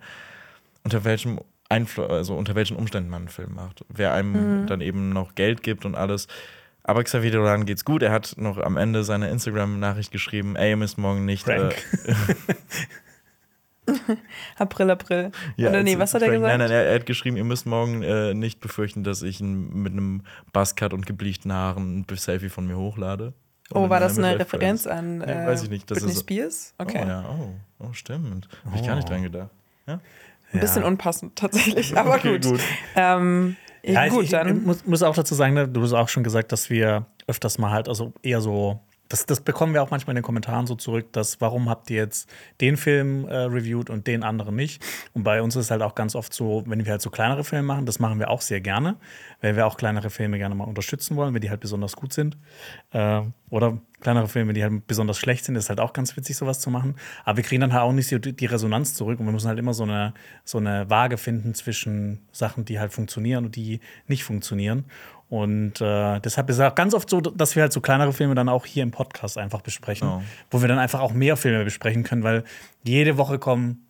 unter 0.84 1.04
welchem 1.04 1.40
Einflu 1.70 2.04
also 2.04 2.36
unter 2.36 2.54
welchen 2.56 2.76
Umständen 2.76 3.10
man 3.10 3.24
einen 3.24 3.30
Film 3.30 3.56
macht. 3.56 3.86
Wer 3.88 4.14
einem 4.14 4.68
dann 4.68 4.82
eben 4.82 5.10
noch 5.10 5.36
Geld 5.36 5.64
gibt 5.64 5.86
und 5.86 5.96
alles. 5.96 6.28
Aber 6.84 7.04
Xavier 7.04 7.32
Dolan 7.32 7.66
geht's 7.66 7.86
gut. 7.86 8.02
Er 8.04 8.12
hat 8.12 8.34
noch 8.38 8.58
am 8.58 8.76
Ende 8.76 9.04
seiner 9.04 9.30
Instagram-Nachricht 9.30 10.12
geschrieben: 10.12 10.56
Ey, 10.56 10.72
ihr 10.72 10.78
müsst 10.78 10.98
morgen 10.98 11.26
nicht. 11.26 11.48
Äh. 11.48 11.70
April, 14.58 14.90
April. 14.92 15.32
Ja, 15.58 15.70
Oder 15.70 15.84
nee, 15.84 15.98
was 15.98 16.14
hat 16.14 16.22
er 16.22 16.30
gesagt? 16.30 16.48
Nein, 16.48 16.60
nein, 16.60 16.72
er, 16.72 16.96
hat 16.96 17.06
geschrieben, 17.06 17.38
ihr 17.38 17.44
müsst 17.44 17.66
morgen 17.66 18.04
äh, 18.04 18.34
nicht 18.34 18.60
befürchten, 18.60 19.04
dass 19.04 19.22
ich 19.22 19.42
ihn 19.42 19.74
mit 19.74 19.94
einem 19.94 20.24
Buzzcut 20.54 20.94
und 20.94 21.06
gebleichten 21.06 21.52
Haaren 21.54 22.06
ein 22.10 22.18
Selfie 22.18 22.50
von 22.50 22.68
mir 22.68 22.78
hochlade. 22.78 23.34
Oh, 23.74 23.90
war 23.90 24.00
das 24.02 24.18
eine 24.18 24.38
Referenz 24.38 24.86
an 24.86 25.20
Nee, 25.20 25.26
äh, 25.26 25.48
weiß 25.48 25.64
ich 25.64 25.70
nicht. 25.70 25.90
Das 25.90 26.00
Britney 26.00 26.12
ist, 26.14 26.20
Spears? 26.22 26.74
Okay. 26.78 27.02
Oh 27.06 27.08
ja, 27.08 27.26
oh, 27.30 27.50
oh 27.88 27.94
stimmt. 27.94 28.50
Hab 28.66 28.76
ich 28.76 28.86
gar 28.86 28.96
nicht 28.96 29.10
dran 29.10 29.24
gedacht. 29.24 29.50
Ja? 29.88 30.00
Ein 30.54 30.60
bisschen 30.60 30.82
Ja. 30.82 30.88
unpassend 30.90 31.38
tatsächlich, 31.38 31.98
aber 31.98 32.16
Okay, 32.16 32.34
gut. 32.40 32.44
gut. 32.52 32.60
Ähm, 32.96 33.56
Ja, 33.84 34.08
gut, 34.10 34.20
ich, 34.20 34.26
ich 34.26 34.32
dann. 34.32 34.64
muss, 34.64 34.86
muss 34.86 35.02
auch 35.04 35.16
dazu 35.16 35.34
sagen, 35.36 35.54
ne, 35.54 35.68
du 35.70 35.82
hast 35.82 35.94
auch 35.94 36.10
schon 36.10 36.24
gesagt, 36.24 36.52
dass 36.52 36.70
wir 36.70 37.06
öfters 37.28 37.58
mal 37.58 37.72
halt, 37.72 37.88
also 37.88 38.12
eher 38.22 38.42
so, 38.42 38.82
das, 39.12 39.26
das 39.26 39.42
bekommen 39.42 39.74
wir 39.74 39.84
auch 39.84 39.92
manchmal 39.92 40.14
in 40.14 40.22
den 40.22 40.24
Kommentaren 40.24 40.68
so 40.68 40.76
zurück, 40.76 41.12
dass 41.12 41.42
warum 41.42 41.70
habt 41.70 41.90
ihr 41.90 41.98
jetzt 41.98 42.30
den 42.62 42.78
Film 42.78 43.28
äh, 43.28 43.36
reviewed 43.36 43.90
und 43.90 44.08
den 44.08 44.24
anderen 44.24 44.56
nicht? 44.56 44.84
Und 45.14 45.24
bei 45.24 45.42
uns 45.42 45.56
ist 45.58 45.70
halt 45.70 45.82
auch 45.82 45.96
ganz 45.96 46.16
oft 46.16 46.34
so, 46.34 46.64
wenn 46.66 46.86
wir 46.86 46.92
halt 46.92 47.02
so 47.02 47.10
kleinere 47.10 47.44
Filme 47.44 47.68
machen, 47.68 47.86
das 47.86 48.00
machen 48.00 48.20
wir 48.20 48.30
auch 48.30 48.42
sehr 48.42 48.62
gerne, 48.62 48.96
weil 49.42 49.58
wir 49.58 49.68
auch 49.68 49.76
kleinere 49.76 50.10
Filme 50.10 50.38
gerne 50.38 50.56
mal 50.56 50.64
unterstützen 50.64 51.18
wollen, 51.18 51.34
wenn 51.34 51.42
die 51.42 51.50
halt 51.50 51.60
besonders 51.60 51.96
gut 51.96 52.14
sind. 52.14 52.38
Äh, 52.92 53.22
oder 53.50 53.80
kleinere 54.00 54.30
Filme, 54.30 54.54
die 54.54 54.64
halt 54.64 54.88
besonders 54.88 55.18
schlecht 55.18 55.44
sind, 55.44 55.56
ist 55.56 55.68
halt 55.68 55.82
auch 55.82 55.92
ganz 55.92 56.16
witzig, 56.16 56.38
sowas 56.38 56.62
zu 56.62 56.70
machen. 56.70 56.96
Aber 57.26 57.38
wir 57.38 57.44
kriegen 57.44 57.62
dann 57.62 57.74
halt 57.74 57.84
auch 57.84 57.92
nicht 57.92 58.10
die 58.10 58.34
die 58.34 58.46
Resonanz 58.46 58.96
zurück 58.96 59.20
und 59.20 59.26
wir 59.26 59.34
müssen 59.34 59.50
halt 59.50 59.60
immer 59.60 59.74
so 59.74 59.84
eine, 59.84 60.14
so 60.46 60.58
eine 60.58 60.90
Waage 60.90 61.18
finden 61.18 61.54
zwischen 61.54 62.22
Sachen, 62.32 62.64
die 62.64 62.80
halt 62.80 62.94
funktionieren 62.94 63.46
und 63.46 63.56
die 63.58 63.82
nicht 64.08 64.24
funktionieren. 64.24 64.86
Und 65.32 65.80
äh, 65.80 66.20
deshalb 66.20 66.50
ist 66.50 66.58
es 66.58 66.62
auch 66.62 66.76
ganz 66.76 66.94
oft 66.94 67.10
so, 67.10 67.22
dass 67.22 67.56
wir 67.56 67.64
halt 67.64 67.72
so 67.72 67.80
kleinere 67.80 68.12
Filme 68.12 68.36
dann 68.36 68.50
auch 68.50 68.66
hier 68.66 68.84
im 68.84 68.92
Podcast 68.92 69.38
einfach 69.38 69.62
besprechen, 69.62 70.06
Ja. 70.06 70.22
wo 70.52 70.60
wir 70.62 70.68
dann 70.68 70.78
einfach 70.78 71.00
auch 71.00 71.14
mehr 71.14 71.38
Filme 71.38 71.64
besprechen 71.64 72.04
können, 72.04 72.22
weil 72.24 72.44
jede 72.84 73.18
Woche 73.18 73.40
kommen 73.40 73.88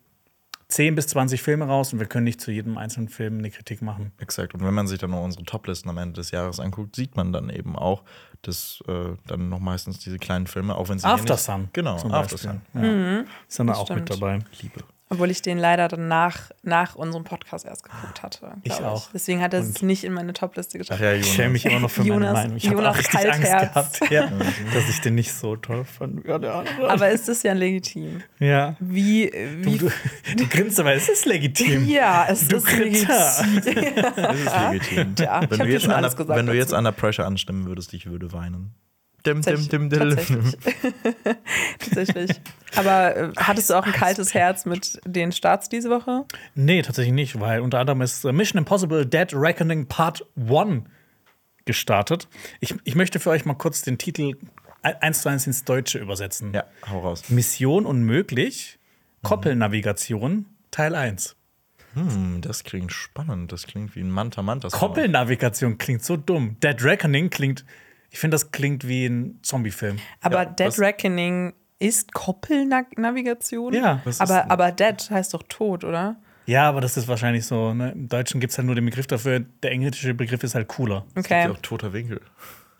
10 0.68 0.94
bis 0.94 1.08
20 1.08 1.42
Filme 1.42 1.64
raus 1.66 1.92
und 1.92 1.98
wir 1.98 2.06
können 2.06 2.22
nicht 2.24 2.40
zu 2.40 2.52
jedem 2.52 2.78
einzelnen 2.78 3.08
Film 3.08 3.38
eine 3.38 3.50
Kritik 3.50 3.82
machen. 3.82 4.12
Exakt. 4.20 4.54
Und 4.54 4.64
wenn 4.64 4.72
man 4.72 4.86
sich 4.86 5.00
dann 5.00 5.10
noch 5.10 5.22
unsere 5.24 5.44
Toplisten 5.44 5.90
am 5.90 5.98
Ende 5.98 6.14
des 6.14 6.30
Jahres 6.30 6.60
anguckt, 6.60 6.94
sieht 6.94 7.16
man 7.16 7.32
dann 7.32 7.50
eben 7.50 7.74
auch, 7.74 8.04
dass 8.42 8.80
äh, 8.86 9.16
dann 9.26 9.48
noch 9.48 9.58
meistens 9.58 9.98
diese 9.98 10.18
kleinen 10.18 10.46
Filme, 10.46 10.76
auch 10.76 10.88
wenn 10.90 11.00
sie 11.00 11.06
After 11.08 11.34
nicht- 11.34 11.42
Sun. 11.42 11.68
Genau, 11.72 11.96
After. 11.96 12.38
Sun. 12.38 12.60
Ja. 12.74 13.20
Ist 13.48 13.58
dann 13.58 13.66
das 13.66 13.78
auch 13.78 13.88
mit 13.90 14.08
stimmt. 14.08 14.22
dabei. 14.22 14.38
Liebe. 14.62 14.80
Obwohl 15.12 15.30
ich 15.30 15.42
den 15.42 15.58
leider 15.58 15.88
dann 15.88 16.08
nach, 16.08 16.50
nach 16.62 16.94
unserem 16.94 17.24
Podcast 17.24 17.64
erst 17.66 17.84
geguckt 17.84 18.22
hatte. 18.22 18.38
glaub 18.40 18.56
Ich 18.62 18.72
auch. 18.84 19.08
Deswegen 19.12 19.40
hat 19.42 19.54
er 19.54 19.60
es 19.60 19.82
nicht 19.82 20.04
in 20.04 20.12
meine 20.12 20.32
Topliste 20.32 20.78
geschafft. 20.78 21.00
Ach 21.00 21.04
ja, 21.04 21.12
Ich 21.14 21.32
schäme 21.32 21.50
mich 21.50 21.66
immer 21.66 21.80
noch 21.80 21.90
für 21.90 22.00
meine 22.00 22.14
Jonas- 22.14 22.32
Meinung. 22.32 22.56
Ich 22.56 22.66
habe 22.66 22.76
Jonas 22.76 22.94
auch 22.94 22.98
richtig 22.98 23.20
Angst 23.32 23.42
Kaltherz. 23.50 23.98
gehabt, 24.00 24.10
ja, 24.12 24.32
dass 24.74 24.88
ich 24.88 25.00
den 25.02 25.14
nicht 25.14 25.32
so 25.32 25.56
toll 25.56 25.84
fand. 25.84 26.24
Ja. 26.26 26.64
Aber 26.88 27.10
ist 27.10 27.28
das 27.28 27.42
ja 27.42 27.52
legitim? 27.52 28.22
ja. 28.38 28.74
Wie, 28.80 29.30
wie 29.62 29.78
Du, 29.78 29.90
du 30.36 30.46
grinst, 30.48 30.80
aber 30.80 30.94
es 30.94 31.08
ist 31.08 31.26
legitim. 31.26 31.86
ja, 31.88 32.26
es 32.28 32.48
Du 32.48 32.56
ist 32.56 32.66
Kritter. 32.66 33.44
legitim. 33.52 34.04
Das 34.04 34.36
ist 34.38 34.56
legitim. 34.70 35.14
Ich 35.18 35.50
wenn 35.50 35.58
du 35.58 35.66
jetzt, 35.72 35.86
gesagt 36.16 36.28
wenn 36.28 36.46
du 36.46 36.52
jetzt. 36.54 36.72
Under 36.72 36.92
Pressure 36.92 37.26
anstimmen 37.26 37.66
würdest, 37.66 37.92
ich 37.94 38.06
würde 38.06 38.32
weinen. 38.32 38.74
Dim, 39.26 39.40
dim, 39.40 39.42
Tatsächlich. 39.42 39.68
dim, 39.68 39.88
dill. 39.90 40.16
Tatsächlich. 40.16 40.56
Tatsächlich. 41.78 42.30
Aber 42.74 43.16
äh, 43.16 43.32
hattest 43.36 43.70
du 43.70 43.74
auch 43.74 43.86
ein 43.86 43.92
kaltes 43.92 44.34
Herz 44.34 44.64
mit 44.66 45.00
den 45.04 45.32
Starts 45.32 45.68
diese 45.68 45.90
Woche? 45.90 46.24
Nee, 46.54 46.82
tatsächlich 46.82 47.14
nicht, 47.14 47.38
weil 47.40 47.60
unter 47.60 47.78
anderem 47.78 48.00
ist 48.02 48.24
äh, 48.24 48.32
Mission 48.32 48.58
Impossible 48.58 49.06
Dead 49.06 49.28
Reckoning 49.32 49.86
Part 49.86 50.24
1 50.36 50.84
gestartet. 51.64 52.28
Ich, 52.60 52.74
ich 52.84 52.94
möchte 52.94 53.20
für 53.20 53.30
euch 53.30 53.44
mal 53.44 53.54
kurz 53.54 53.82
den 53.82 53.98
Titel 53.98 54.32
ein- 54.82 54.96
eins 55.00 55.22
zu 55.22 55.28
eins 55.28 55.46
ins 55.46 55.64
Deutsche 55.64 55.98
übersetzen. 55.98 56.52
Ja, 56.52 56.64
hau 56.90 57.00
raus. 57.00 57.28
Mission 57.28 57.86
unmöglich, 57.86 58.78
Koppelnavigation, 59.22 60.46
Teil 60.70 60.94
1. 60.94 61.36
Hm, 61.94 62.40
das 62.40 62.64
klingt 62.64 62.90
spannend. 62.92 63.52
Das 63.52 63.66
klingt 63.66 63.94
wie 63.94 64.00
ein 64.00 64.10
Manta 64.10 64.42
Manta. 64.42 64.68
Koppelnavigation 64.68 65.76
klingt 65.78 66.02
so 66.02 66.16
dumm. 66.16 66.56
Dead 66.60 66.82
Reckoning 66.82 67.28
klingt, 67.30 67.64
ich 68.12 68.18
finde, 68.20 68.34
das 68.36 68.52
klingt 68.52 68.86
wie 68.86 69.06
ein 69.06 69.38
Zombie-Film. 69.42 69.96
Aber 70.20 70.42
Ja, 70.42 70.44
Dead 70.44 70.78
Reckoning 70.78 71.54
ist 71.78 72.12
Koppelnavigation? 72.12 73.74
Ja. 73.74 74.00
Aber, 74.18 74.50
aber 74.50 74.70
Dead 74.72 75.10
heißt 75.10 75.34
doch 75.34 75.42
tot, 75.48 75.82
oder? 75.84 76.16
Ja, 76.46 76.68
aber 76.68 76.80
das 76.80 76.96
ist 76.96 77.08
wahrscheinlich 77.08 77.46
so. 77.46 77.72
Ne? 77.72 77.92
Im 77.92 78.08
Deutschen 78.08 78.40
gibt 78.40 78.50
es 78.52 78.58
halt 78.58 78.66
nur 78.66 78.74
den 78.74 78.84
Begriff 78.84 79.06
dafür. 79.06 79.40
Der 79.62 79.70
englische 79.70 80.12
Begriff 80.14 80.42
ist 80.42 80.54
halt 80.54 80.68
cooler. 80.68 81.04
Es 81.08 81.14
gibt 81.14 81.26
Okay. 81.26 81.44
ja 81.44 81.50
auch 81.50 81.58
toter 81.58 81.92
Winkel. 81.92 82.20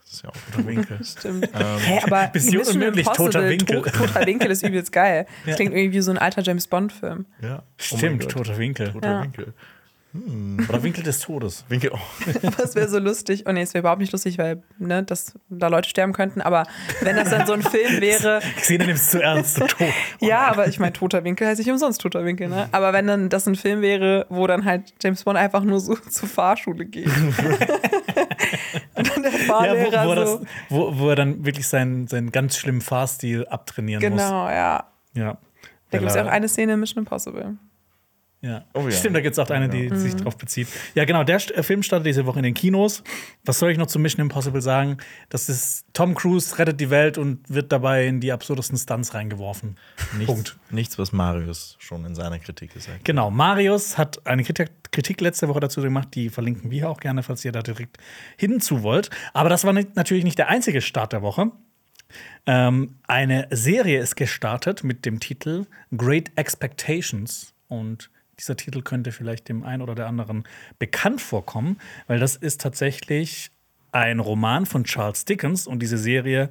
Das 0.04 0.12
ist 0.14 0.22
ja 0.24 0.28
auch 0.30 0.34
Oder 0.58 0.66
Winkel. 0.66 0.98
Stimmt. 1.04 1.48
Hä, 1.56 2.00
aber 2.04 2.30
Mission 2.34 2.58
Mission 2.58 2.74
unmöglich, 2.76 3.06
Impossible, 3.06 3.30
toter 3.32 3.48
Winkel. 3.48 3.82
To 3.82 3.90
toter 3.90 4.26
Winkel 4.26 4.50
ist 4.50 4.62
übelst 4.62 4.92
geil. 4.92 5.26
Ja. 5.46 5.54
Klingt 5.54 5.72
irgendwie 5.72 5.92
wie 5.98 6.00
so 6.02 6.10
ein 6.10 6.18
alter 6.18 6.42
James 6.42 6.66
Bond-Film. 6.66 7.24
Ja. 7.40 7.60
Oh 7.60 7.62
Stimmt, 7.78 8.28
toter 8.28 8.58
Winkel. 8.58 8.92
Toter 8.92 9.10
Ja. 9.10 9.22
Winkel. 9.22 9.54
Oder 10.68 10.82
Winkel 10.82 11.02
des 11.02 11.20
Todes. 11.20 11.64
Winkel. 11.68 11.90
Oh. 11.94 11.98
Es 12.62 12.74
wäre 12.74 12.88
so 12.88 12.98
lustig. 12.98 13.44
Oh 13.48 13.52
nee, 13.52 13.62
es 13.62 13.72
wäre 13.72 13.80
überhaupt 13.80 14.00
nicht 14.00 14.12
lustig, 14.12 14.36
weil 14.36 14.62
ne, 14.78 15.02
dass 15.02 15.38
da 15.48 15.68
Leute 15.68 15.88
sterben 15.88 16.12
könnten. 16.12 16.42
Aber 16.42 16.64
wenn 17.00 17.16
das 17.16 17.30
dann 17.30 17.46
so 17.46 17.54
ein 17.54 17.62
Film 17.62 18.00
wäre, 18.02 18.40
Xena 18.56 18.84
nimmt 18.84 18.98
es 18.98 19.10
zu 19.10 19.22
ernst, 19.22 19.58
du 19.60 19.66
Tod. 19.66 19.88
ja, 20.20 20.48
aber 20.48 20.68
ich 20.68 20.78
meine, 20.78 20.92
toter 20.92 21.24
Winkel 21.24 21.46
heißt 21.46 21.58
nicht 21.58 21.70
umsonst 21.70 22.00
toter 22.02 22.24
Winkel, 22.26 22.48
ne? 22.48 22.68
Aber 22.72 22.92
wenn 22.92 23.06
dann 23.06 23.30
das 23.30 23.46
ein 23.46 23.54
Film 23.56 23.80
wäre, 23.80 24.26
wo 24.28 24.46
dann 24.46 24.66
halt 24.66 24.92
James 25.02 25.24
Bond 25.24 25.38
einfach 25.38 25.64
nur 25.64 25.80
so 25.80 25.94
zur 26.10 26.28
Fahrschule 26.28 26.84
geht. 26.84 27.06
Und 28.94 29.08
dann 29.16 29.22
der 29.22 29.32
Ja, 29.32 29.38
Fahrlehrer 29.46 30.04
wo, 30.04 30.10
wo, 30.10 30.14
so. 30.26 30.38
das, 30.38 30.46
wo, 30.68 30.98
wo 30.98 31.08
er 31.08 31.16
dann 31.16 31.44
wirklich 31.46 31.66
seinen, 31.66 32.06
seinen 32.06 32.32
ganz 32.32 32.56
schlimmen 32.58 32.80
Fahrstil 32.82 33.46
abtrainieren 33.46 34.00
Genau, 34.00 34.48
ja. 34.48 34.84
muss. 35.14 35.22
Ja. 35.22 35.32
Da 35.32 35.38
Weil 35.90 36.00
gibt 36.00 36.10
es 36.10 36.16
ja 36.16 36.24
auch 36.24 36.28
eine 36.28 36.48
Szene 36.48 36.74
in 36.74 36.80
Mission 36.80 37.02
Impossible. 37.02 37.56
Ja. 38.44 38.64
Oh 38.74 38.80
ja. 38.84 38.90
Stimmt, 38.90 39.14
da 39.14 39.20
gibt 39.20 39.34
es 39.34 39.38
auch 39.38 39.48
eine, 39.50 39.68
die 39.68 39.84
Ja. 39.84 39.94
sich 39.96 40.16
drauf 40.16 40.36
bezieht. 40.36 40.66
Ja, 40.96 41.04
genau, 41.04 41.22
der 41.22 41.36
äh, 41.56 41.62
Film 41.62 41.84
startet 41.84 42.06
diese 42.08 42.26
Woche 42.26 42.40
in 42.40 42.42
den 42.42 42.54
Kinos. 42.54 43.04
Was 43.44 43.60
soll 43.60 43.70
ich 43.70 43.78
noch 43.78 43.86
zu 43.86 44.00
Mission 44.00 44.20
Impossible 44.20 44.60
sagen? 44.60 44.96
Das 45.28 45.48
ist 45.48 45.84
Tom 45.92 46.16
Cruise 46.16 46.58
rettet 46.58 46.80
die 46.80 46.90
Welt 46.90 47.18
und 47.18 47.48
wird 47.48 47.70
dabei 47.70 48.06
in 48.08 48.18
die 48.18 48.32
absurdesten 48.32 48.76
Stunts 48.76 49.14
reingeworfen. 49.14 49.76
Nichts, 50.18 50.26
Punkt. 50.26 50.56
nichts, 50.70 50.98
was 50.98 51.12
Marius 51.12 51.76
schon 51.78 52.04
in 52.04 52.16
seiner 52.16 52.40
Kritik 52.40 52.74
gesagt 52.74 52.98
hat. 52.98 53.04
Genau, 53.04 53.30
Marius 53.30 53.96
hat 53.96 54.26
eine 54.26 54.42
Kritik, 54.42 54.70
Kritik 54.90 55.20
letzte 55.20 55.46
Woche 55.48 55.60
dazu 55.60 55.80
gemacht, 55.80 56.08
die 56.14 56.28
verlinken 56.28 56.72
wir 56.72 56.90
auch 56.90 56.98
gerne, 56.98 57.22
falls 57.22 57.44
ihr 57.44 57.52
da 57.52 57.62
direkt 57.62 57.98
hinzu 58.36 58.82
wollt. 58.82 59.10
Aber 59.34 59.50
das 59.50 59.62
war 59.64 59.72
nicht, 59.72 59.94
natürlich 59.94 60.24
nicht 60.24 60.38
der 60.38 60.48
einzige 60.48 60.80
Start 60.80 61.12
der 61.12 61.22
Woche. 61.22 61.52
Ähm, 62.46 62.96
eine 63.06 63.46
Serie 63.50 64.00
ist 64.00 64.16
gestartet 64.16 64.82
mit 64.82 65.06
dem 65.06 65.20
Titel 65.20 65.66
Great 65.96 66.32
Expectations 66.36 67.54
und 67.68 68.10
dieser 68.42 68.56
Titel 68.56 68.82
könnte 68.82 69.12
vielleicht 69.12 69.48
dem 69.48 69.62
einen 69.62 69.82
oder 69.82 69.94
der 69.94 70.08
anderen 70.08 70.44
bekannt 70.78 71.20
vorkommen, 71.20 71.78
weil 72.08 72.18
das 72.18 72.36
ist 72.36 72.60
tatsächlich 72.60 73.50
ein 73.92 74.18
Roman 74.18 74.66
von 74.66 74.84
Charles 74.84 75.24
Dickens 75.24 75.66
und 75.66 75.80
diese 75.80 75.98
Serie 75.98 76.50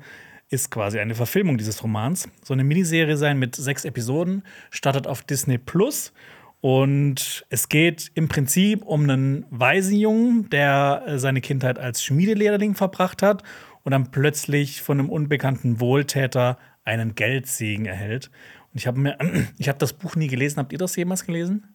ist 0.49 0.69
quasi 0.71 0.99
eine 0.99 1.15
Verfilmung 1.15 1.57
dieses 1.57 1.83
Romans. 1.83 2.29
So 2.43 2.53
eine 2.53 2.63
Miniserie 2.63 3.17
sein 3.17 3.39
mit 3.39 3.55
sechs 3.55 3.85
Episoden, 3.85 4.43
startet 4.69 5.07
auf 5.07 5.21
Disney 5.21 5.57
Plus 5.57 6.13
und 6.61 7.45
es 7.49 7.67
geht 7.67 8.11
im 8.13 8.27
Prinzip 8.27 8.83
um 8.85 9.03
einen 9.03 9.45
Waisenjungen, 9.49 10.49
der 10.49 11.03
äh, 11.07 11.19
seine 11.19 11.41
Kindheit 11.41 11.79
als 11.79 12.03
Schmiedelehrling 12.03 12.75
verbracht 12.75 13.23
hat 13.23 13.43
und 13.83 13.91
dann 13.91 14.11
plötzlich 14.11 14.81
von 14.81 14.99
einem 14.99 15.09
unbekannten 15.09 15.79
Wohltäter 15.79 16.57
einen 16.83 17.15
Geldsegen 17.15 17.85
erhält. 17.85 18.29
Und 18.71 18.79
ich 18.79 18.87
habe 18.87 18.99
mir, 18.99 19.17
ich 19.57 19.67
habe 19.69 19.79
das 19.79 19.93
Buch 19.93 20.15
nie 20.15 20.27
gelesen. 20.27 20.59
Habt 20.59 20.71
ihr 20.71 20.77
das 20.77 20.95
jemals 20.95 21.25
gelesen? 21.25 21.70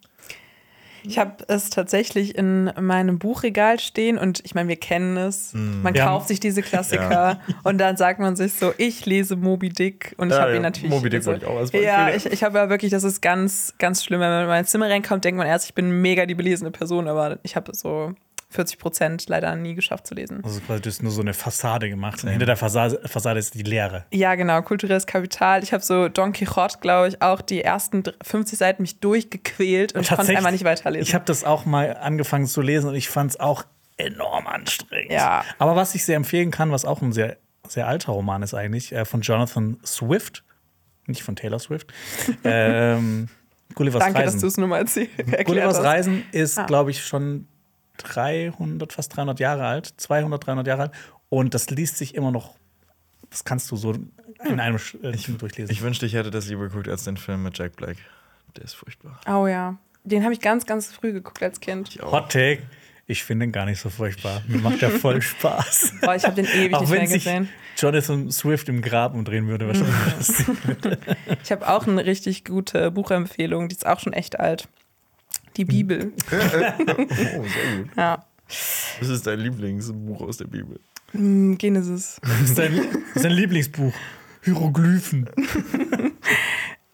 Ich 1.08 1.18
habe 1.18 1.44
es 1.48 1.70
tatsächlich 1.70 2.36
in 2.36 2.70
meinem 2.80 3.18
Buchregal 3.18 3.78
stehen 3.80 4.18
und 4.18 4.42
ich 4.44 4.54
meine, 4.54 4.68
wir 4.68 4.76
kennen 4.76 5.16
es. 5.16 5.52
Man 5.54 5.94
Wir 5.94 6.02
kauft 6.02 6.28
sich 6.28 6.40
diese 6.40 6.62
Klassiker 6.70 7.40
und 7.64 7.78
dann 7.78 7.96
sagt 7.96 8.20
man 8.20 8.36
sich 8.36 8.54
so, 8.54 8.72
ich 8.78 9.06
lese 9.06 9.36
Moby 9.36 9.68
Dick 9.70 10.14
und 10.18 10.28
ich 10.28 10.34
Ja, 10.34 10.40
habe 10.42 10.50
ja, 10.52 10.56
ihn 10.56 10.62
natürlich. 10.62 10.90
Moby 10.90 11.10
Dick 11.10 11.22
so, 11.22 11.30
wollte 11.32 11.44
ich 11.46 11.50
auch 11.50 11.56
als 11.58 11.70
Beispiel 11.70 11.86
Ja, 11.86 12.10
ich, 12.10 12.26
ich 12.26 12.42
habe 12.42 12.58
ja 12.58 12.68
wirklich, 12.68 12.90
das 12.90 13.04
ist 13.04 13.20
ganz, 13.20 13.74
ganz 13.78 14.04
schlimm. 14.04 14.20
Wenn 14.20 14.30
man 14.30 14.42
in 14.42 14.48
mein 14.48 14.64
Zimmer 14.66 14.88
reinkommt, 14.88 15.24
denkt 15.24 15.38
man 15.38 15.46
erst, 15.46 15.66
ich 15.66 15.74
bin 15.74 16.00
mega 16.02 16.26
die 16.26 16.34
belesene 16.34 16.70
Person, 16.70 17.08
aber 17.08 17.38
ich 17.42 17.56
habe 17.56 17.74
so 17.74 18.14
40 18.48 18.78
Prozent 18.78 19.28
leider 19.28 19.54
nie 19.56 19.74
geschafft 19.74 20.06
zu 20.06 20.14
lesen. 20.14 20.40
Also 20.44 20.60
quasi 20.60 20.80
du 20.80 20.88
hast 20.88 21.02
nur 21.02 21.10
so 21.12 21.20
eine 21.20 21.34
Fassade 21.34 21.88
gemacht. 21.88 22.22
Und 22.22 22.30
hinter 22.30 22.46
der 22.46 22.56
Fassade, 22.56 23.00
Fassade 23.06 23.38
ist 23.40 23.54
die 23.54 23.62
Leere. 23.64 24.06
Ja, 24.12 24.34
genau, 24.36 24.62
kulturelles 24.62 25.06
Kapital. 25.06 25.62
Ich 25.64 25.72
habe 25.72 25.82
so 25.82 26.08
Don 26.08 26.32
Quixote, 26.32 26.78
glaube 26.80 27.08
ich, 27.08 27.20
auch 27.22 27.40
die 27.40 27.62
ersten 27.62 28.04
dr- 28.04 28.14
50 28.22 28.56
Seiten 28.58 28.82
mich 28.82 29.00
durchgequält 29.00 29.94
und 29.94 30.02
ich 30.02 30.08
konnte 30.10 30.36
einfach 30.36 30.52
nicht 30.52 30.64
weiterlesen. 30.64 31.06
Ich 31.08 31.14
habe 31.14 31.24
das 31.24 31.42
auch 31.44 31.64
mal 31.66 31.96
angefangen 31.96 32.46
zu 32.46 32.60
lesen 32.60 32.88
und 32.90 32.94
ich 32.94 33.08
fand 33.08 33.32
es 33.32 33.40
auch 33.40 33.64
enorm 33.96 34.46
anstrengend. 34.46 35.10
Ja. 35.12 35.44
Aber 35.58 35.74
was 35.74 35.94
ich 35.94 36.04
sehr 36.04 36.16
empfehlen 36.16 36.50
kann, 36.52 36.70
was 36.70 36.84
auch 36.84 37.02
ein 37.02 37.12
sehr, 37.12 37.38
sehr 37.66 37.88
alter 37.88 38.12
Roman 38.12 38.42
ist 38.42 38.54
eigentlich, 38.54 38.92
äh, 38.92 39.04
von 39.04 39.22
Jonathan 39.22 39.78
Swift, 39.84 40.44
nicht 41.06 41.22
von 41.24 41.34
Taylor 41.34 41.58
Swift. 41.58 41.92
ähm, 42.44 43.28
Gullivers 43.74 44.00
Danke, 44.04 44.18
dass 44.20 44.26
Reisen. 44.34 44.40
du 44.40 44.46
es 44.46 44.56
nur 44.56 44.68
mal 44.68 44.78
erzähl- 44.78 45.08
erklärt 45.16 45.46
Gullivers 45.46 45.78
hast. 45.78 45.84
Reisen 45.84 46.22
ist, 46.30 46.58
Ah. 46.58 46.66
glaube 46.66 46.90
ich, 46.92 47.04
schon 47.04 47.48
300, 47.98 48.92
fast 48.92 49.16
300 49.16 49.40
Jahre 49.40 49.66
alt, 49.66 49.94
200, 49.96 50.46
300 50.46 50.66
Jahre 50.66 50.82
alt 50.82 50.92
Und 51.28 51.54
das 51.54 51.70
liest 51.70 51.96
sich 51.96 52.14
immer 52.14 52.30
noch, 52.30 52.54
das 53.30 53.44
kannst 53.44 53.70
du 53.70 53.76
so 53.76 53.94
in 54.44 54.60
einem 54.60 54.78
äh, 55.02 55.12
Ding 55.12 55.38
durchlesen. 55.38 55.72
Ich 55.72 55.82
wünschte, 55.82 56.06
ich 56.06 56.14
hätte 56.14 56.30
das 56.30 56.46
lieber 56.48 56.68
geguckt 56.68 56.88
als 56.88 57.04
den 57.04 57.16
Film 57.16 57.42
mit 57.42 57.58
Jack 57.58 57.76
Black. 57.76 57.96
Der 58.56 58.64
ist 58.64 58.74
furchtbar. 58.74 59.20
Oh 59.28 59.46
ja. 59.46 59.76
Den 60.04 60.22
habe 60.22 60.32
ich 60.32 60.40
ganz, 60.40 60.66
ganz 60.66 60.92
früh 60.92 61.12
geguckt 61.12 61.42
als 61.42 61.60
Kind. 61.60 61.88
Ich. 61.94 62.02
Hot 62.02 62.30
Take. 62.30 62.62
Ich 63.08 63.22
finde 63.22 63.46
ihn 63.46 63.52
gar 63.52 63.66
nicht 63.66 63.80
so 63.80 63.88
furchtbar. 63.88 64.42
Mir 64.48 64.58
macht 64.58 64.82
der 64.82 64.90
voll 64.90 65.22
Spaß. 65.22 65.94
Boah, 66.00 66.16
ich 66.16 66.24
habe 66.24 66.34
den 66.34 66.46
ewig 66.46 66.74
Auch 66.74 66.80
nicht 66.80 66.90
mehr 66.90 67.00
wenn 67.00 67.06
sich 67.06 67.24
gesehen. 67.24 67.48
Jonathan 67.76 68.30
Swift 68.32 68.68
im 68.68 68.82
Grab 68.82 69.14
umdrehen 69.14 69.46
würde, 69.46 69.68
wahrscheinlich. 69.68 70.98
Ich 71.44 71.52
habe 71.52 71.68
auch 71.68 71.86
eine 71.86 72.04
richtig 72.04 72.44
gute 72.44 72.90
Buchempfehlung, 72.90 73.68
die 73.68 73.76
ist 73.76 73.86
auch 73.86 74.00
schon 74.00 74.12
echt 74.12 74.40
alt. 74.40 74.68
Die. 75.56 75.64
Bibel. 75.64 76.12
Oh, 76.32 77.44
sehr 77.44 77.76
gut. 77.78 77.96
Ja. 77.96 78.24
Was 79.00 79.08
ist 79.08 79.26
dein 79.26 79.40
Lieblingsbuch 79.40 80.20
aus 80.20 80.36
der 80.36 80.46
Bibel? 80.46 80.80
Hm, 81.12 81.58
Genesis. 81.58 82.20
Das 82.22 82.40
ist 82.42 82.58
dein, 82.58 82.76
das 82.76 83.16
ist 83.16 83.24
dein 83.24 83.32
Lieblingsbuch. 83.32 83.92
Hieroglyphen. 84.42 85.28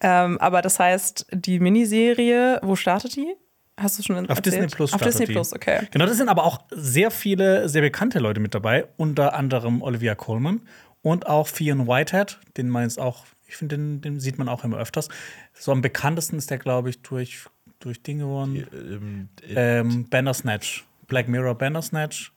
Ähm, 0.03 0.37
aber 0.39 0.61
das 0.61 0.79
heißt, 0.79 1.27
die 1.31 1.59
Miniserie, 1.61 2.59
wo 2.61 2.75
startet 2.75 3.15
die? 3.15 3.35
Hast 3.77 3.97
du 3.97 4.03
schon 4.03 4.17
Auf 4.29 4.37
erzählt? 4.37 4.45
Disney 4.45 4.67
Plus 4.67 4.93
Auf 4.93 5.01
Disney 5.01 5.25
die. 5.25 5.31
Plus, 5.31 5.53
okay. 5.53 5.87
Genau, 5.91 6.05
das 6.05 6.17
sind 6.17 6.27
aber 6.27 6.43
auch 6.43 6.59
sehr 6.71 7.09
viele, 7.09 7.69
sehr 7.69 7.81
bekannte 7.81 8.19
Leute 8.19 8.41
mit 8.41 8.53
dabei. 8.53 8.85
Unter 8.97 9.33
anderem 9.33 9.81
Olivia 9.81 10.13
Colman 10.13 10.59
und 11.01 11.27
auch 11.27 11.47
Fionn 11.47 11.87
Whitehead, 11.87 12.39
den 12.57 12.69
man 12.69 12.83
jetzt 12.83 12.99
auch, 12.99 13.25
ich 13.47 13.55
finde, 13.55 13.77
den, 13.77 14.01
den 14.01 14.19
sieht 14.19 14.37
man 14.37 14.49
auch 14.49 14.65
immer 14.65 14.77
öfters. 14.77 15.07
So 15.53 15.71
am 15.71 15.81
bekanntesten 15.81 16.37
ist 16.37 16.51
der, 16.51 16.57
glaube 16.57 16.89
ich, 16.89 17.01
durch, 17.01 17.45
durch 17.85 18.01
Dinge 18.01 18.23
geworden. 18.23 18.67
Ähm, 18.73 19.29
Ähm, 19.55 20.09
Bandersnatch. 20.09 20.85
Black 21.07 21.27
Mirror 21.27 21.55
Bandersnatch. 21.55 22.31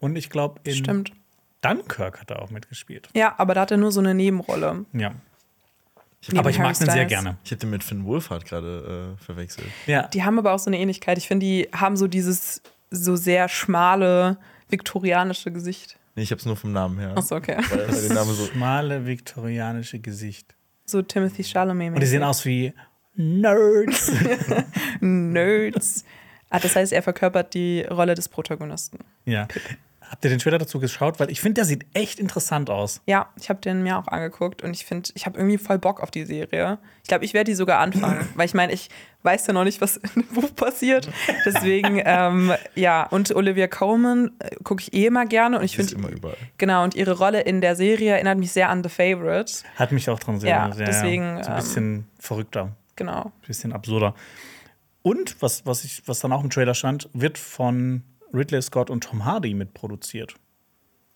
Und 0.00 0.16
ich 0.16 0.30
glaube, 0.30 0.60
in 0.64 0.74
Stimmt. 0.74 1.12
Dunkirk 1.62 2.20
hat 2.20 2.30
er 2.30 2.42
auch 2.42 2.50
mitgespielt. 2.50 3.08
Ja, 3.14 3.34
aber 3.38 3.54
da 3.54 3.62
hat 3.62 3.70
er 3.70 3.76
nur 3.76 3.92
so 3.92 4.00
eine 4.00 4.14
Nebenrolle. 4.14 4.84
Ja. 4.92 5.12
Neben 6.28 6.38
Aber 6.38 6.50
ich 6.50 6.58
mag 6.58 6.78
den 6.78 6.88
sehr 6.88 7.04
gerne. 7.06 7.36
ich 7.44 7.50
hätte 7.50 7.66
mit 7.66 7.82
Finn 7.82 8.04
Wolfhard 8.04 8.44
gerade 8.44 9.16
äh, 9.20 9.24
verwechselt. 9.24 9.66
Ja. 9.86 10.06
Die 10.08 10.22
haben 10.22 10.38
aber 10.38 10.52
auch 10.52 10.58
so 10.58 10.70
eine 10.70 10.78
Ähnlichkeit. 10.78 11.18
Ich 11.18 11.26
finde, 11.26 11.46
die 11.46 11.68
haben 11.72 11.96
so 11.96 12.06
dieses 12.06 12.62
so 12.90 13.16
sehr 13.16 13.48
schmale 13.48 14.36
viktorianische 14.68 15.50
Gesicht. 15.50 15.98
Nee, 16.14 16.22
ich 16.22 16.30
hab's 16.30 16.44
nur 16.44 16.56
vom 16.56 16.72
Namen 16.72 16.98
her. 16.98 17.16
Achso, 17.16 17.36
okay. 17.36 17.56
Weil, 17.70 17.88
weil 17.90 18.02
den 18.02 18.14
Namen 18.14 18.34
so. 18.34 18.46
schmale 18.46 19.06
viktorianische 19.06 19.98
Gesicht. 19.98 20.54
So 20.84 21.02
Timothy 21.02 21.42
Chalamet. 21.42 21.94
Und 21.94 22.00
die 22.00 22.06
sehen 22.06 22.22
aus 22.22 22.44
wie 22.44 22.72
Nerds. 23.14 24.10
Nerds. 25.00 26.04
Ah, 26.50 26.58
das 26.60 26.76
heißt, 26.76 26.92
er 26.92 27.02
verkörpert 27.02 27.54
die 27.54 27.82
Rolle 27.82 28.14
des 28.14 28.28
Protagonisten. 28.28 28.98
ja. 29.24 29.48
Habt 30.10 30.24
ihr 30.26 30.28
den 30.30 30.40
Trailer 30.40 30.58
dazu 30.58 30.78
geschaut? 30.78 31.18
Weil 31.20 31.30
ich 31.30 31.40
finde, 31.40 31.54
der 31.54 31.64
sieht 31.64 31.86
echt 31.94 32.20
interessant 32.20 32.68
aus. 32.68 33.00
Ja, 33.06 33.30
ich 33.40 33.48
habe 33.48 33.62
den 33.62 33.82
mir 33.82 33.96
auch 33.96 34.08
angeguckt 34.08 34.60
und 34.62 34.72
ich 34.76 34.84
finde, 34.84 35.08
ich 35.14 35.24
habe 35.24 35.38
irgendwie 35.38 35.56
voll 35.56 35.78
Bock 35.78 36.02
auf 36.02 36.10
die 36.10 36.26
Serie. 36.26 36.76
Ich 37.02 37.08
glaube, 37.08 37.24
ich 37.24 37.32
werde 37.32 37.50
die 37.50 37.54
sogar 37.54 37.78
anfangen, 37.80 38.28
weil 38.34 38.44
ich 38.44 38.52
meine, 38.52 38.74
ich 38.74 38.90
weiß 39.22 39.46
ja 39.46 39.54
noch 39.54 39.64
nicht, 39.64 39.80
was 39.80 39.96
in 39.96 40.10
dem 40.14 40.26
Buch 40.26 40.54
passiert. 40.54 41.08
Deswegen, 41.46 41.98
ähm, 42.04 42.52
ja, 42.74 43.04
und 43.04 43.34
Olivia 43.34 43.68
Colman 43.68 44.32
äh, 44.40 44.50
gucke 44.62 44.82
ich 44.82 44.92
eh 44.92 45.06
immer 45.06 45.24
gerne 45.24 45.58
und 45.58 45.64
ich 45.64 45.76
finde, 45.76 45.94
immer 45.94 46.10
überall. 46.10 46.36
genau, 46.58 46.84
und 46.84 46.94
ihre 46.94 47.12
Rolle 47.16 47.40
in 47.40 47.62
der 47.62 47.74
Serie 47.74 48.12
erinnert 48.12 48.36
mich 48.36 48.52
sehr 48.52 48.68
an 48.68 48.82
The 48.82 48.90
Favorite. 48.90 49.50
Hat 49.76 49.92
mich 49.92 50.10
auch 50.10 50.18
dran 50.18 50.38
sehr, 50.40 50.50
Ja, 50.50 50.72
sehr 50.72 50.84
deswegen, 50.84 51.42
so 51.42 51.48
ein 51.48 51.56
bisschen 51.56 52.06
verrückter, 52.18 52.64
ein 52.64 52.76
Genau. 52.96 53.32
bisschen 53.46 53.72
absurder. 53.72 54.14
Und 55.02 55.36
was, 55.40 55.66
was, 55.66 55.84
ich, 55.84 56.02
was 56.06 56.20
dann 56.20 56.32
auch 56.32 56.42
im 56.44 56.50
Trailer 56.50 56.74
stand, 56.74 57.08
wird 57.12 57.38
von 57.38 58.02
Ridley 58.32 58.62
Scott 58.62 58.90
und 58.90 59.04
Tom 59.04 59.24
Hardy 59.24 59.54
mitproduziert. 59.54 60.34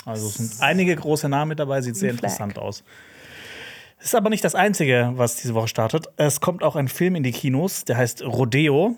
Also 0.04 0.26
es 0.28 0.34
sind 0.34 0.62
einige 0.62 0.94
große 0.96 1.28
Namen 1.28 1.50
mit 1.50 1.58
dabei, 1.58 1.80
sieht 1.82 1.96
sehr 1.96 2.10
Flag. 2.14 2.24
interessant 2.24 2.58
aus. 2.58 2.82
Ist 4.00 4.14
aber 4.14 4.28
nicht 4.30 4.44
das 4.44 4.54
Einzige, 4.54 5.12
was 5.16 5.36
diese 5.36 5.54
Woche 5.54 5.68
startet. 5.68 6.06
Es 6.16 6.40
kommt 6.40 6.62
auch 6.62 6.76
ein 6.76 6.88
Film 6.88 7.16
in 7.16 7.22
die 7.22 7.32
Kinos, 7.32 7.84
der 7.84 7.96
heißt 7.96 8.22
Rodeo. 8.22 8.96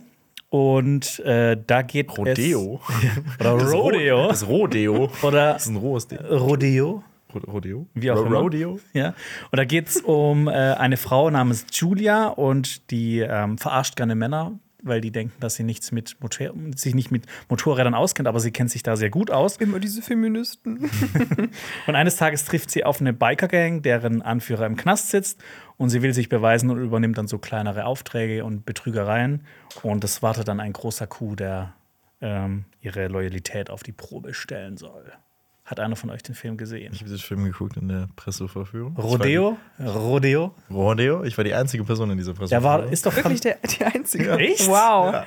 Und 0.51 1.19
äh, 1.21 1.57
da 1.67 1.83
geht 1.83 2.17
Rodeo. 2.17 2.81
es. 2.89 3.41
Oder 3.41 3.59
Das 3.59 3.73
Ro- 3.73 3.81
Rodeo. 3.81 4.29
Das 4.29 4.47
Rodeo. 4.49 5.11
Oder 5.23 5.53
Das 5.53 5.63
ist 5.63 5.69
ein 5.69 5.77
rohes 5.77 6.07
Ding. 6.09 6.19
Rodeo. 6.19 7.05
Ro- 7.35 7.41
Rodeo? 7.51 7.87
Wie 7.95 8.11
auch 8.11 8.25
immer. 8.25 8.39
Rodeo? 8.39 8.79
Ja. 8.93 9.09
Und 9.51 9.57
da 9.57 9.65
geht 9.65 9.89
es 9.89 10.01
um 10.01 10.49
äh, 10.49 10.53
eine 10.53 10.97
Frau 10.97 11.31
namens 11.31 11.67
Julia 11.73 12.29
und 12.29 12.91
die 12.91 13.21
ähm, 13.21 13.59
verarscht 13.59 13.97
gerne 13.97 14.15
Männer, 14.15 14.59
weil 14.83 15.01
die 15.01 15.11
denken, 15.11 15.35
dass 15.41 15.57
sie 15.57 15.65
nichts 15.65 15.91
mit 15.91 16.17
Motor 16.21 16.53
sich 16.77 16.95
nicht 16.95 17.11
mit 17.11 17.25
Motorrädern 17.49 17.95
auskennt, 17.95 18.29
aber 18.29 18.39
sie 18.39 18.53
kennt 18.53 18.71
sich 18.71 18.83
da 18.85 18.97
sehr 18.97 19.11
gut 19.11 19.31
aus. 19.31 19.57
Immer 19.57 19.81
diese 19.81 20.03
Feministen. 20.03 20.89
Und 21.87 21.95
eines 21.97 22.17
Tages 22.17 22.45
trifft 22.45 22.71
sie 22.71 22.85
auf 22.85 23.01
eine 23.01 23.13
Biker-Gang, 23.13 23.83
deren 23.83 24.23
Anführer 24.23 24.67
im 24.67 24.77
Knast 24.77 25.11
sitzt 25.11 25.43
und 25.79 25.91
sie 25.91 26.01
will 26.03 26.15
sich 26.15 26.29
beweisen 26.29 26.71
und 26.71 26.79
übernimmt 26.79 27.19
dann 27.19 27.27
so 27.29 27.39
kleinere 27.39 27.87
Aufträge 27.87 28.45
und 28.45 28.65
Betrügereien. 28.67 29.45
Und 29.83 30.05
es 30.05 30.23
wartet 30.23 30.47
dann 30.49 30.61
ein 30.61 30.73
großer 30.73 31.07
Coup, 31.09 31.37
der 31.37 31.75
ähm, 32.21 32.65
ihre 32.81 33.09
Loyalität 33.09 33.71
auf 33.71 33.83
die 33.83 33.93
Probe 33.93 34.33
stellen 34.33 34.77
soll. 34.77 35.13
Hat 35.69 35.81
einer 35.81 35.97
von 35.97 36.09
euch 36.09 36.23
den 36.23 36.35
Film 36.35 36.57
gesehen? 36.57 36.95
Ich 36.95 37.01
habe 37.01 37.11
diesen 37.11 37.23
Film 37.23 37.45
geguckt 37.45 37.77
in 37.77 37.89
der 37.89 38.09
Pressevorführung. 38.17 38.95
Ich 38.97 39.05
Rodeo? 39.05 39.59
Rodeo? 39.79 40.55
Rodeo? 40.71 41.25
Ich 41.25 41.37
war 41.37 41.45
die 41.45 41.53
einzige 41.53 41.85
Person 41.85 42.11
in 42.11 42.17
dieser 42.17 42.33
Der 42.33 42.39
Pressevorführung. 42.39 42.85
war, 42.87 42.91
ist 42.91 43.05
doch 43.05 43.15
Wirklich 43.15 43.43
der, 43.43 43.59
die 43.59 43.85
einzige. 43.85 44.31
Echt? 44.39 44.67
Wow. 44.67 45.13
Ja. 45.13 45.27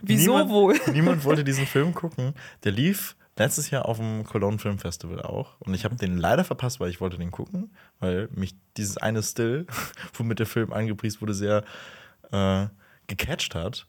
Wieso 0.00 0.32
niemand, 0.34 0.50
wohl? 0.50 0.80
Niemand 0.92 1.24
wollte 1.24 1.42
diesen 1.42 1.66
Film 1.66 1.94
gucken. 1.94 2.34
Der 2.62 2.70
lief 2.70 3.16
letztes 3.36 3.70
Jahr 3.70 3.86
auf 3.86 3.96
dem 3.98 4.22
Cologne 4.22 4.60
Film 4.60 4.78
Festival 4.78 5.20
auch. 5.20 5.60
Und 5.60 5.74
ich 5.74 5.84
habe 5.84 5.96
den 5.96 6.16
leider 6.16 6.44
verpasst, 6.44 6.78
weil 6.78 6.88
ich 6.90 7.00
wollte 7.00 7.18
den 7.18 7.32
gucken, 7.32 7.72
weil 7.98 8.28
mich 8.32 8.54
dieses 8.76 8.98
eine 8.98 9.20
Still, 9.20 9.66
womit 10.14 10.38
der 10.38 10.46
Film 10.46 10.72
angepriesen 10.72 11.20
wurde, 11.20 11.34
sehr 11.34 11.64
äh, 12.30 12.66
gecatcht 13.08 13.56
hat. 13.56 13.88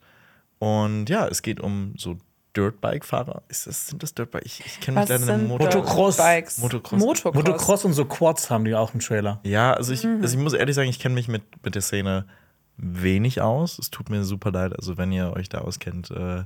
Und 0.58 1.08
ja, 1.08 1.28
es 1.28 1.44
geht 1.44 1.60
um 1.60 1.94
so 1.98 2.18
Dirtbike-Fahrer. 2.56 3.43
Ist 3.47 3.68
das, 3.68 3.88
sind 3.88 4.04
das 4.04 4.14
Dirtbike? 4.14 4.45
Ich, 4.45 4.64
ich 4.66 4.80
kenne 4.80 4.99
mich 4.99 5.10
leider 5.10 5.38
Motor. 5.38 5.68
Motocross. 5.68 6.18
Motocross. 6.58 6.99
Motocross. 6.99 7.34
Motocross 7.36 7.86
und 7.86 7.93
so 7.93 8.06
Quads 8.06 8.49
haben 8.49 8.66
die 8.66 8.76
auch 8.76 8.93
im 8.93 8.99
Trailer. 8.99 9.39
Ja, 9.43 9.74
also 9.74 9.91
ich, 9.93 10.04
Mhm. 10.04 10.22
also 10.22 10.38
ich 10.38 10.43
muss 10.43 10.54
ehrlich 10.54 10.76
sagen, 10.76 10.89
ich 10.89 10.99
kenne 10.99 11.16
mich 11.16 11.28
mit, 11.28 11.43
mit 11.64 11.76
der 11.76 11.82
Szene 11.82 12.26
wenig 12.78 13.41
aus. 13.41 13.78
Es 13.80 13.91
tut 13.91 14.10
mir 14.10 14.24
super 14.24 14.51
leid. 14.51 14.76
Also, 14.76 14.97
wenn 14.97 15.12
ihr 15.12 15.34
euch 15.36 15.47
da 15.49 15.60
auskennt, 15.60 16.10
äh, 16.12 16.43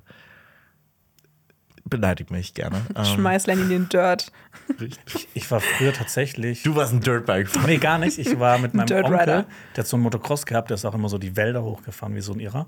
beleidigt 1.86 2.32
mich 2.32 2.54
gerne. 2.54 2.82
Ähm, 2.96 3.06
Schmeiß 3.06 3.48
Lenny 3.48 3.62
in 3.64 3.70
den 3.70 3.90
Dirt. 3.90 4.32
richtig. 4.80 5.28
Ich 5.34 5.50
war 5.52 5.60
früher 5.62 5.94
tatsächlich. 5.94 6.64
Du 6.64 6.76
warst 6.76 6.94
ein 6.94 7.02
Dirtbike-Fahrer. 7.02 7.68
Nee, 7.68 7.78
gar 7.78 7.98
nicht. 7.98 8.18
Ich 8.18 8.40
war 8.40 8.58
mit 8.58 8.74
meinem 8.74 8.88
Dirt 8.88 9.06
Onkel, 9.06 9.20
Rider. 9.20 9.46
der 9.76 9.84
hat 9.84 9.88
so 9.88 9.96
einen 9.96 10.04
Motocross 10.04 10.46
gehabt, 10.46 10.70
der 10.70 10.76
ist 10.76 10.86
auch 10.86 10.94
immer 10.96 11.10
so 11.10 11.18
die 11.18 11.36
Wälder 11.36 11.64
hochgefahren 11.64 12.14
wie 12.16 12.22
so 12.22 12.34
ein 12.34 12.40
Irrer. 12.40 12.68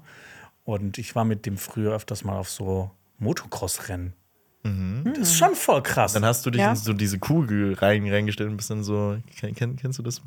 Und 0.63 0.97
ich 0.97 1.15
war 1.15 1.25
mit 1.25 1.45
dem 1.45 1.57
früher 1.57 1.93
öfters 1.95 2.23
mal 2.23 2.37
auf 2.37 2.49
so 2.49 2.91
Motocross-Rennen. 3.19 4.13
Das 5.05 5.17
ist 5.19 5.37
schon 5.37 5.55
voll 5.55 5.81
krass. 5.81 6.13
Dann 6.13 6.25
hast 6.25 6.45
du 6.45 6.51
dich 6.51 6.61
Ja. 6.61 6.71
in 6.71 6.75
so 6.75 6.93
diese 6.93 7.17
Kugel 7.17 7.73
rein, 7.75 8.07
reingestellt 8.11 8.49
und 8.49 8.57
bist 8.57 8.69
dann 8.69 8.83
so. 8.83 9.17
Kenn, 9.39 9.55
kenn, 9.55 9.75
kennst 9.77 9.97
du 9.99 10.03
das? 10.03 10.21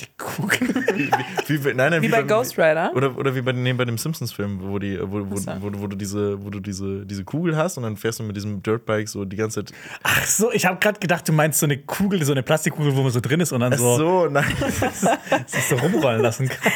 die 0.00 0.06
Kugel. 0.18 0.58
Wie, 0.94 1.10
wie, 1.46 1.64
wie, 1.64 1.72
nein, 1.72 1.90
nein, 1.90 2.02
Wie 2.02 2.08
bei 2.08 2.22
Ghost 2.22 2.58
Rider. 2.58 2.92
Oder, 2.94 3.16
oder 3.16 3.34
wie 3.34 3.40
bei, 3.40 3.52
nee, 3.52 3.72
bei 3.72 3.86
dem 3.86 3.96
Simpsons-Film, 3.96 4.60
wo, 4.60 4.78
die, 4.78 4.98
wo, 5.00 5.30
wo, 5.30 5.34
Ach 5.36 5.38
so. 5.38 5.52
wo, 5.62 5.70
wo, 5.80 5.86
du 5.86 5.96
diese, 5.96 6.44
wo 6.44 6.50
du 6.50 6.60
diese, 6.60 7.06
diese 7.06 7.24
Kugel 7.24 7.56
hast 7.56 7.78
und 7.78 7.84
dann 7.84 7.96
fährst 7.96 8.18
du 8.18 8.22
mit 8.24 8.36
diesem 8.36 8.62
Dirtbike 8.62 9.08
so 9.08 9.24
die 9.24 9.36
ganze 9.36 9.64
Zeit. 9.64 9.74
Ach 10.02 10.22
so, 10.26 10.52
ich 10.52 10.66
habe 10.66 10.78
gerade 10.80 11.00
gedacht, 11.00 11.26
du 11.26 11.32
meinst 11.32 11.60
so 11.60 11.64
eine 11.64 11.78
Kugel, 11.78 12.22
so 12.26 12.32
eine 12.32 12.42
Plastikkugel, 12.42 12.94
wo 12.94 13.02
man 13.04 13.10
so 13.10 13.20
drin 13.20 13.40
ist 13.40 13.52
und 13.52 13.60
dann 13.60 13.72
Ach 13.72 13.78
so, 13.78 13.96
so, 13.96 14.26
nein. 14.28 14.44
sich 15.46 15.64
so 15.64 15.76
rumrollen 15.76 16.20
lassen 16.20 16.46
kann. 16.50 16.72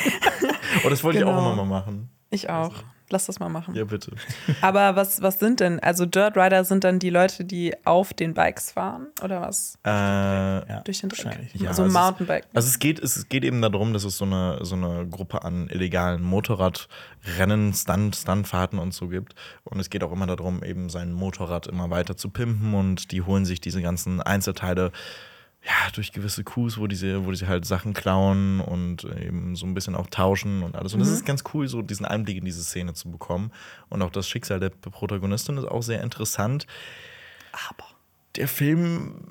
Oh, 0.85 0.89
das 0.89 1.05
wollte 1.05 1.19
ich 1.19 1.25
auch 1.25 1.29
Genau. 1.37 1.53
immer 1.53 1.57
mal 1.65 1.69
machen. 1.81 2.09
Ich 2.31 2.49
auch. 2.49 2.73
Lass 3.13 3.27
das 3.27 3.41
mal 3.41 3.49
machen. 3.49 3.75
Ja, 3.75 3.85
bitte. 3.85 4.13
Aber 4.61 4.95
was, 4.97 5.21
was 5.21 5.39
sind 5.41 5.61
denn? 5.61 5.81
Also 5.81 6.07
Dirt 6.07 6.37
Rider 6.37 6.65
sind 6.65 6.85
dann 6.85 6.99
die 7.01 7.11
Leute, 7.11 7.45
die 7.45 7.75
auf 7.85 8.15
den 8.15 8.35
Bikes 8.35 8.71
fahren? 8.73 9.09
Oder 9.23 9.41
was? 9.43 9.77
Äh, 9.85 9.91
Ja, 9.91 10.81
Durch 10.85 11.01
den 11.01 11.11
Dreck. 11.11 11.25
wahrscheinlich. 11.25 11.55
Ja, 11.55 11.75
so 11.75 11.85
ist- 11.85 11.93
Mountainbike. 11.93 12.47
Also 12.55 12.69
es 12.69 12.79
geht, 12.79 13.01
es 13.01 13.29
geht 13.29 13.45
eben 13.45 13.61
darum, 13.63 13.93
dass 13.93 14.05
es 14.05 14.17
so 14.17 14.25
eine, 14.25 14.59
so 14.65 14.77
eine 14.77 15.07
Gruppe 15.09 15.43
an 15.45 15.69
illegalen 15.69 16.23
Motorradrennen, 16.23 17.73
Stunt, 17.75 18.17
Stuntfahrten 18.17 18.79
und 18.79 18.95
so 18.95 19.09
gibt. 19.09 19.35
Und 19.65 19.81
es 19.81 19.91
geht 19.91 20.03
auch 20.05 20.13
immer 20.13 20.27
darum, 20.27 20.63
eben 20.63 20.89
sein 20.89 21.13
Motorrad 21.13 21.67
immer 21.67 21.91
weiter 21.91 22.17
zu 22.17 22.31
pimpen 22.31 22.75
und 22.75 23.11
die 23.13 23.23
holen 23.23 23.45
sich 23.45 23.61
diese 23.61 23.83
ganzen 23.83 24.21
Einzelteile 24.23 24.93
ja, 25.63 25.91
durch 25.95 26.13
gewisse 26.13 26.43
Coups, 26.43 26.79
wo 26.79 26.87
diese, 26.87 27.27
wo 27.27 27.31
diese 27.31 27.47
halt 27.47 27.67
Sachen 27.67 27.93
klauen 27.93 28.61
und 28.61 29.05
eben 29.05 29.57
so 29.57 29.67
ein 29.67 29.75
bisschen 29.75 29.95
auch 29.95 30.07
tauschen 30.07 30.63
und 30.63 30.75
alles. 30.75 30.95
Und 30.95 31.01
das 31.01 31.11
ist 31.11 31.27
ganz 31.27 31.45
cool, 31.53 31.69
so 31.69 31.83
diesen 31.83 32.07
Einblick 32.07 32.39
in 32.39 32.47
diese 32.47 32.63
Szene 32.63 32.95
zu 32.95 33.11
bekommen. 33.11 33.53
Und 33.91 34.01
auch 34.01 34.11
das 34.11 34.27
Schicksal 34.27 34.59
der 34.59 34.71
Protagonistin 34.71 35.59
ist 35.59 35.67
auch 35.67 35.83
sehr 35.83 36.03
interessant. 36.03 36.67
Aber 37.69 37.90
der 38.37 38.47
Film 38.47 39.27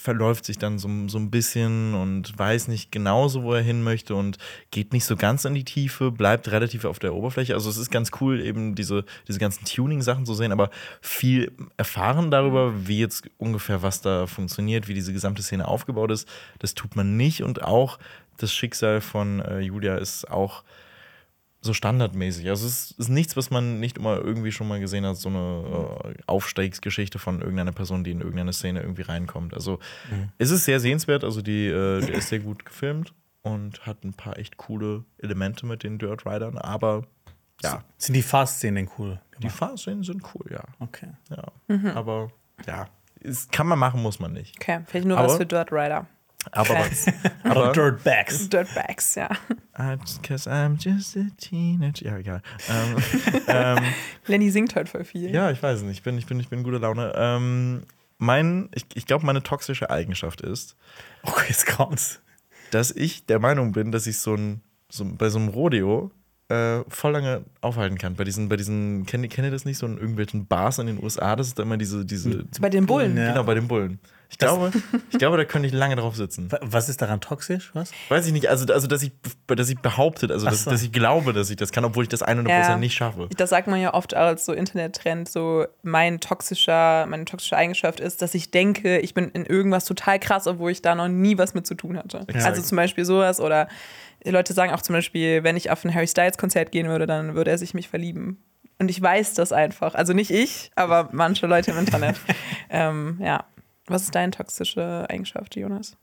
verläuft 0.00 0.44
sich 0.44 0.58
dann 0.58 0.78
so, 0.78 0.88
so 1.06 1.18
ein 1.18 1.30
bisschen 1.30 1.94
und 1.94 2.36
weiß 2.36 2.66
nicht 2.66 2.90
genauso, 2.90 3.44
wo 3.44 3.54
er 3.54 3.62
hin 3.62 3.82
möchte 3.82 4.16
und 4.16 4.38
geht 4.72 4.92
nicht 4.92 5.04
so 5.04 5.16
ganz 5.16 5.44
in 5.44 5.54
die 5.54 5.64
Tiefe, 5.64 6.10
bleibt 6.10 6.50
relativ 6.50 6.84
auf 6.84 6.98
der 6.98 7.14
Oberfläche. 7.14 7.54
Also 7.54 7.70
es 7.70 7.76
ist 7.76 7.90
ganz 7.90 8.10
cool, 8.20 8.40
eben 8.40 8.74
diese, 8.74 9.04
diese 9.28 9.38
ganzen 9.38 9.64
Tuning-Sachen 9.64 10.26
zu 10.26 10.34
sehen, 10.34 10.50
aber 10.50 10.70
viel 11.00 11.52
erfahren 11.76 12.32
darüber, 12.32 12.88
wie 12.88 12.98
jetzt 12.98 13.30
ungefähr 13.38 13.82
was 13.82 14.00
da 14.00 14.26
funktioniert, 14.26 14.88
wie 14.88 14.94
diese 14.94 15.12
gesamte 15.12 15.42
Szene 15.42 15.68
aufgebaut 15.68 16.10
ist, 16.10 16.28
das 16.58 16.74
tut 16.74 16.96
man 16.96 17.16
nicht. 17.16 17.44
Und 17.44 17.62
auch 17.62 18.00
das 18.38 18.52
Schicksal 18.52 19.00
von 19.00 19.40
äh, 19.40 19.60
Julia 19.60 19.96
ist 19.96 20.28
auch 20.28 20.64
so 21.64 21.72
standardmäßig. 21.72 22.48
Also 22.50 22.66
es 22.66 22.90
ist, 22.90 22.98
ist 22.98 23.08
nichts, 23.08 23.36
was 23.36 23.50
man 23.50 23.80
nicht 23.80 23.96
immer 23.96 24.16
irgendwie 24.18 24.52
schon 24.52 24.68
mal 24.68 24.80
gesehen 24.80 25.06
hat, 25.06 25.16
so 25.16 25.28
eine 25.28 26.00
äh, 26.04 26.14
Aufstiegsgeschichte 26.26 27.18
von 27.18 27.40
irgendeiner 27.40 27.72
Person, 27.72 28.02
die 28.04 28.10
in 28.10 28.20
irgendeine 28.20 28.52
Szene 28.52 28.80
irgendwie 28.82 29.02
reinkommt. 29.02 29.54
Also 29.54 29.78
es 30.38 30.50
ist 30.50 30.64
sehr 30.64 30.80
sehenswert, 30.80 31.22
also 31.24 31.40
die, 31.40 31.66
äh, 31.68 32.00
der 32.00 32.14
ist 32.16 32.28
sehr 32.28 32.40
gut 32.40 32.64
gefilmt 32.64 33.14
und 33.42 33.86
hat 33.86 34.04
ein 34.04 34.12
paar 34.12 34.38
echt 34.38 34.56
coole 34.56 35.04
Elemente 35.18 35.64
mit 35.64 35.82
den 35.84 35.98
Dirt 35.98 36.26
Riders, 36.26 36.56
aber 36.56 37.04
ja, 37.62 37.84
Sind 37.96 38.14
die 38.14 38.22
Fast-Szenen 38.22 38.90
cool? 38.98 39.20
die 39.40 39.48
Fahrszenen 39.48 40.02
sind 40.04 40.22
cool, 40.34 40.46
ja. 40.50 40.62
Okay. 40.80 41.08
ja. 41.30 41.94
Aber 41.94 42.30
ja, 42.66 42.88
es 43.20 43.48
kann 43.48 43.66
man 43.68 43.78
machen, 43.78 44.02
muss 44.02 44.18
man 44.20 44.32
nicht. 44.32 44.56
Okay, 44.60 44.80
vielleicht 44.86 45.06
nur 45.06 45.16
Aber- 45.18 45.28
was 45.28 45.36
für 45.36 45.46
Dirt 45.46 45.70
Rider. 45.72 46.06
Aber. 46.50 46.70
Oder 47.44 47.50
aber 47.50 47.72
Dirtbags. 47.72 48.48
Dirtbags, 48.48 49.14
ja. 49.14 49.28
I 49.78 49.96
just, 50.00 50.22
cause 50.22 50.50
I'm 50.50 50.76
just 50.78 51.16
a 51.16 51.26
teenager. 51.38 52.06
Ja, 52.06 52.18
egal. 52.18 52.42
Ähm, 52.68 52.96
ähm, 53.46 53.78
Lenny 54.26 54.50
singt 54.50 54.74
heute 54.74 54.90
voll 54.90 55.04
viel. 55.04 55.30
Ja, 55.32 55.50
ich 55.50 55.62
weiß 55.62 55.82
nicht. 55.82 55.98
Ich 55.98 56.02
bin, 56.02 56.18
ich 56.18 56.26
bin, 56.26 56.40
ich 56.40 56.48
bin 56.48 56.62
guter 56.64 56.80
Laune. 56.80 57.12
Ähm, 57.16 57.82
mein, 58.18 58.68
ich, 58.74 58.86
ich 58.94 59.06
glaube, 59.06 59.24
meine 59.26 59.42
toxische 59.42 59.90
Eigenschaft 59.90 60.40
ist, 60.40 60.76
Okay, 61.22 61.44
jetzt 61.48 61.66
kommt's. 61.66 62.20
dass 62.70 62.90
ich 62.90 63.26
der 63.26 63.38
Meinung 63.38 63.72
bin, 63.72 63.92
dass 63.92 64.06
ich 64.06 64.18
so 64.18 64.34
ein, 64.34 64.60
so, 64.90 65.04
bei 65.04 65.28
so 65.28 65.38
einem 65.38 65.48
Rodeo 65.48 66.10
äh, 66.48 66.80
voll 66.88 67.12
lange 67.12 67.44
aufhalten 67.60 67.96
kann. 67.98 68.14
Bei 68.14 68.24
diesen, 68.24 68.48
bei 68.48 68.56
diesen, 68.56 69.06
kennt, 69.06 69.24
ihr- 69.24 69.30
kennt 69.30 69.46
ihr 69.46 69.50
das 69.52 69.64
nicht, 69.64 69.78
so 69.78 69.86
in 69.86 69.96
irgendwelchen 69.96 70.46
Bars 70.46 70.78
in 70.78 70.86
den 70.86 71.02
USA, 71.02 71.34
das 71.36 71.48
ist 71.48 71.58
da 71.58 71.62
immer 71.62 71.76
diese, 71.78 72.04
diese 72.04 72.44
Bei 72.60 72.68
den 72.68 72.86
Bullen. 72.86 73.16
Ja. 73.16 73.28
genau, 73.28 73.44
bei 73.44 73.54
den 73.54 73.68
Bullen. 73.68 73.98
Ich 74.32 74.38
glaube, 74.38 74.72
ich 75.12 75.18
glaube, 75.18 75.36
da 75.36 75.44
könnte 75.44 75.68
ich 75.68 75.74
lange 75.74 75.94
drauf 75.94 76.16
sitzen. 76.16 76.50
Wa- 76.50 76.58
Was 76.62 76.88
ist 76.88 77.00
daran 77.02 77.20
toxisch? 77.20 77.70
Was? 77.74 77.92
Weiß 78.08 78.26
ich 78.26 78.32
nicht, 78.32 78.48
also, 78.48 78.66
also 78.72 78.86
dass, 78.88 79.02
ich, 79.02 79.12
dass 79.46 79.68
ich 79.68 79.78
behauptet, 79.78 80.32
also 80.32 80.46
dass, 80.46 80.64
so. 80.64 80.70
dass 80.70 80.82
ich 80.82 80.90
glaube, 80.90 81.32
dass 81.32 81.50
ich 81.50 81.56
das 81.56 81.70
kann, 81.70 81.84
obwohl 81.84 82.02
ich 82.04 82.08
das 82.08 82.24
100% 82.26 82.48
Ja. 82.48 82.76
nicht 82.76 82.94
schaffe. 82.94 83.28
Das 83.36 83.50
sagt 83.50 83.68
man 83.68 83.80
ja 83.80 83.94
oft 83.94 84.14
als 84.14 84.44
so 84.46 84.52
Internettrend, 84.52 85.28
so 85.28 85.66
mein 85.82 86.18
toxischer, 86.18 87.06
meine 87.06 87.24
toxische 87.26 87.56
Eigenschaft 87.56 88.00
ist, 88.00 88.22
dass 88.22 88.34
ich 88.34 88.50
denke, 88.50 88.98
ich 88.98 89.14
bin 89.14 89.28
in 89.28 89.44
irgendwas 89.46 89.84
total 89.84 90.18
krass, 90.18 90.46
obwohl 90.46 90.70
ich 90.72 90.82
da 90.82 90.94
noch 90.94 91.08
nie 91.08 91.38
was 91.38 91.54
mit 91.54 91.66
zu 91.66 91.74
tun 91.74 91.96
hatte. 91.98 92.24
Exakt. 92.26 92.46
Also 92.46 92.62
zum 92.62 92.76
Beispiel 92.76 93.04
sowas 93.04 93.38
oder 93.38 93.68
Leute 94.24 94.54
sagen 94.54 94.72
auch 94.72 94.82
zum 94.82 94.94
Beispiel, 94.94 95.44
wenn 95.44 95.56
ich 95.56 95.70
auf 95.70 95.84
ein 95.84 95.94
Harry 95.94 96.06
Styles 96.08 96.38
Konzert 96.38 96.72
gehen 96.72 96.88
würde, 96.88 97.06
dann 97.06 97.34
würde 97.34 97.50
er 97.50 97.58
sich 97.58 97.74
mich 97.74 97.88
verlieben. 97.88 98.42
Und 98.78 98.88
ich 98.90 99.00
weiß 99.00 99.34
das 99.34 99.52
einfach. 99.52 99.94
Also 99.94 100.12
nicht 100.12 100.30
ich, 100.30 100.70
aber 100.74 101.08
manche 101.12 101.46
Leute 101.46 101.70
im 101.72 101.78
Internet. 101.78 102.16
ähm, 102.70 103.18
ja. 103.20 103.44
Was 103.86 104.02
ist 104.02 104.14
deine 104.14 104.30
toxische 104.30 105.06
Eigenschaft, 105.08 105.56
Jonas? 105.56 105.96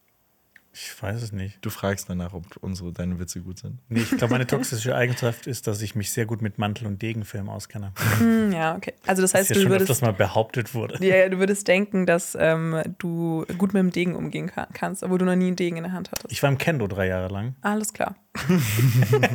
Ich 0.72 1.02
weiß 1.02 1.24
es 1.24 1.32
nicht. 1.32 1.58
Du 1.66 1.72
fragst 1.72 2.10
danach, 2.12 2.34
ob 2.34 2.46
unsere, 2.62 2.92
deine 2.94 3.20
Witze 3.20 3.42
gut 3.42 3.58
sind. 3.58 3.80
Nee, 3.90 4.02
ich 4.02 4.10
glaube, 4.12 4.34
meine 4.34 4.46
toxische 4.46 4.94
Eigenschaft 4.96 5.48
ist, 5.48 5.66
dass 5.66 5.82
ich 5.82 5.96
mich 5.96 6.12
sehr 6.12 6.28
gut 6.28 6.44
mit 6.44 6.60
Mantel- 6.60 6.86
und 6.86 7.02
Degenfilm 7.02 7.50
auskenne. 7.50 7.92
Hm, 8.20 8.52
ja, 8.52 8.76
okay. 8.76 8.94
Also 9.08 9.24
das 9.24 9.32
Das 9.32 9.40
heißt, 9.42 9.50
ist 9.50 9.50
ja 9.50 9.56
du 9.56 9.62
schon 9.64 9.72
würdest 9.72 9.90
öfters 9.90 10.02
mal 10.08 10.14
behauptet 10.14 10.76
wurde. 10.76 11.04
Ja, 11.04 11.28
du 11.28 11.40
würdest 11.40 11.68
denken, 11.68 12.06
dass 12.06 12.38
ähm, 12.40 12.84
du 13.00 13.46
gut 13.58 13.74
mit 13.74 13.80
dem 13.82 13.90
Degen 13.90 14.16
umgehen 14.16 14.46
ka- 14.48 14.68
kannst, 14.74 15.02
obwohl 15.02 15.18
du 15.18 15.26
noch 15.26 15.36
nie 15.36 15.48
einen 15.48 15.56
Degen 15.56 15.78
in 15.78 15.84
der 15.84 15.92
Hand 15.94 16.12
hattest. 16.12 16.32
Ich 16.32 16.44
war 16.44 16.52
im 16.52 16.60
Kendo 16.60 16.86
drei 16.86 17.08
Jahre 17.08 17.34
lang. 17.34 17.56
Alles 17.62 17.92
klar. 17.92 18.16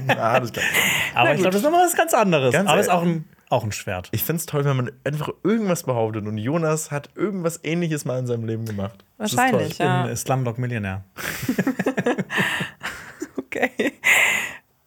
Das 0.06 0.52
klar. 0.52 0.64
Aber 1.14 1.32
ich 1.34 1.40
glaube, 1.40 1.50
das 1.50 1.56
ist 1.56 1.62
nochmal 1.64 1.84
was 1.84 1.96
ganz 1.96 2.14
anderes. 2.14 2.52
Ganz 2.52 2.68
Aber 2.70 2.80
es 2.80 2.86
ist 2.86 2.92
auch 2.92 3.02
ein, 3.02 3.24
auch 3.54 3.64
ein 3.64 3.72
Schwert. 3.72 4.08
Ich 4.12 4.22
finde 4.24 4.40
es 4.40 4.46
toll, 4.46 4.64
wenn 4.64 4.76
man 4.76 4.90
einfach 5.04 5.30
irgendwas 5.42 5.84
behauptet 5.84 6.26
und 6.26 6.36
Jonas 6.38 6.90
hat 6.90 7.10
irgendwas 7.14 7.60
ähnliches 7.62 8.04
mal 8.04 8.18
in 8.18 8.26
seinem 8.26 8.44
Leben 8.44 8.66
gemacht. 8.66 9.04
Das 9.18 9.32
ist 9.32 9.38
Wahrscheinlich, 9.38 9.70
Ich 9.72 9.78
bin 9.78 9.86
ja. 9.86 10.08
äh, 10.08 10.16
Slumdog 10.16 10.58
Millionär. 10.58 11.04
Okay. 13.36 13.92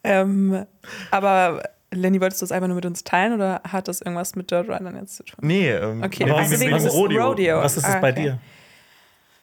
ähm, 0.04 0.66
aber 1.10 1.62
Lenny, 1.90 2.20
wolltest 2.20 2.42
du 2.42 2.44
das 2.44 2.52
einfach 2.52 2.68
nur 2.68 2.74
mit 2.74 2.84
uns 2.84 3.02
teilen 3.02 3.32
oder 3.32 3.62
hat 3.66 3.88
das 3.88 4.02
irgendwas 4.02 4.36
mit 4.36 4.50
Dirt 4.50 4.68
Riders 4.68 4.94
jetzt 4.94 5.16
zu 5.16 5.22
tun? 5.24 5.38
Nee, 5.40 5.70
ähm, 5.70 6.02
Okay, 6.02 6.30
Aber 6.30 6.42
ist 6.42 6.52
ist 6.52 6.84
es 6.84 6.92
Rodeo? 6.92 7.28
Rodeo. 7.28 7.58
Was 7.62 7.78
ist 7.78 7.84
es 7.86 7.94
Ah, 7.94 8.00
bei 8.00 8.12
okay. 8.12 8.22
dir? 8.22 8.38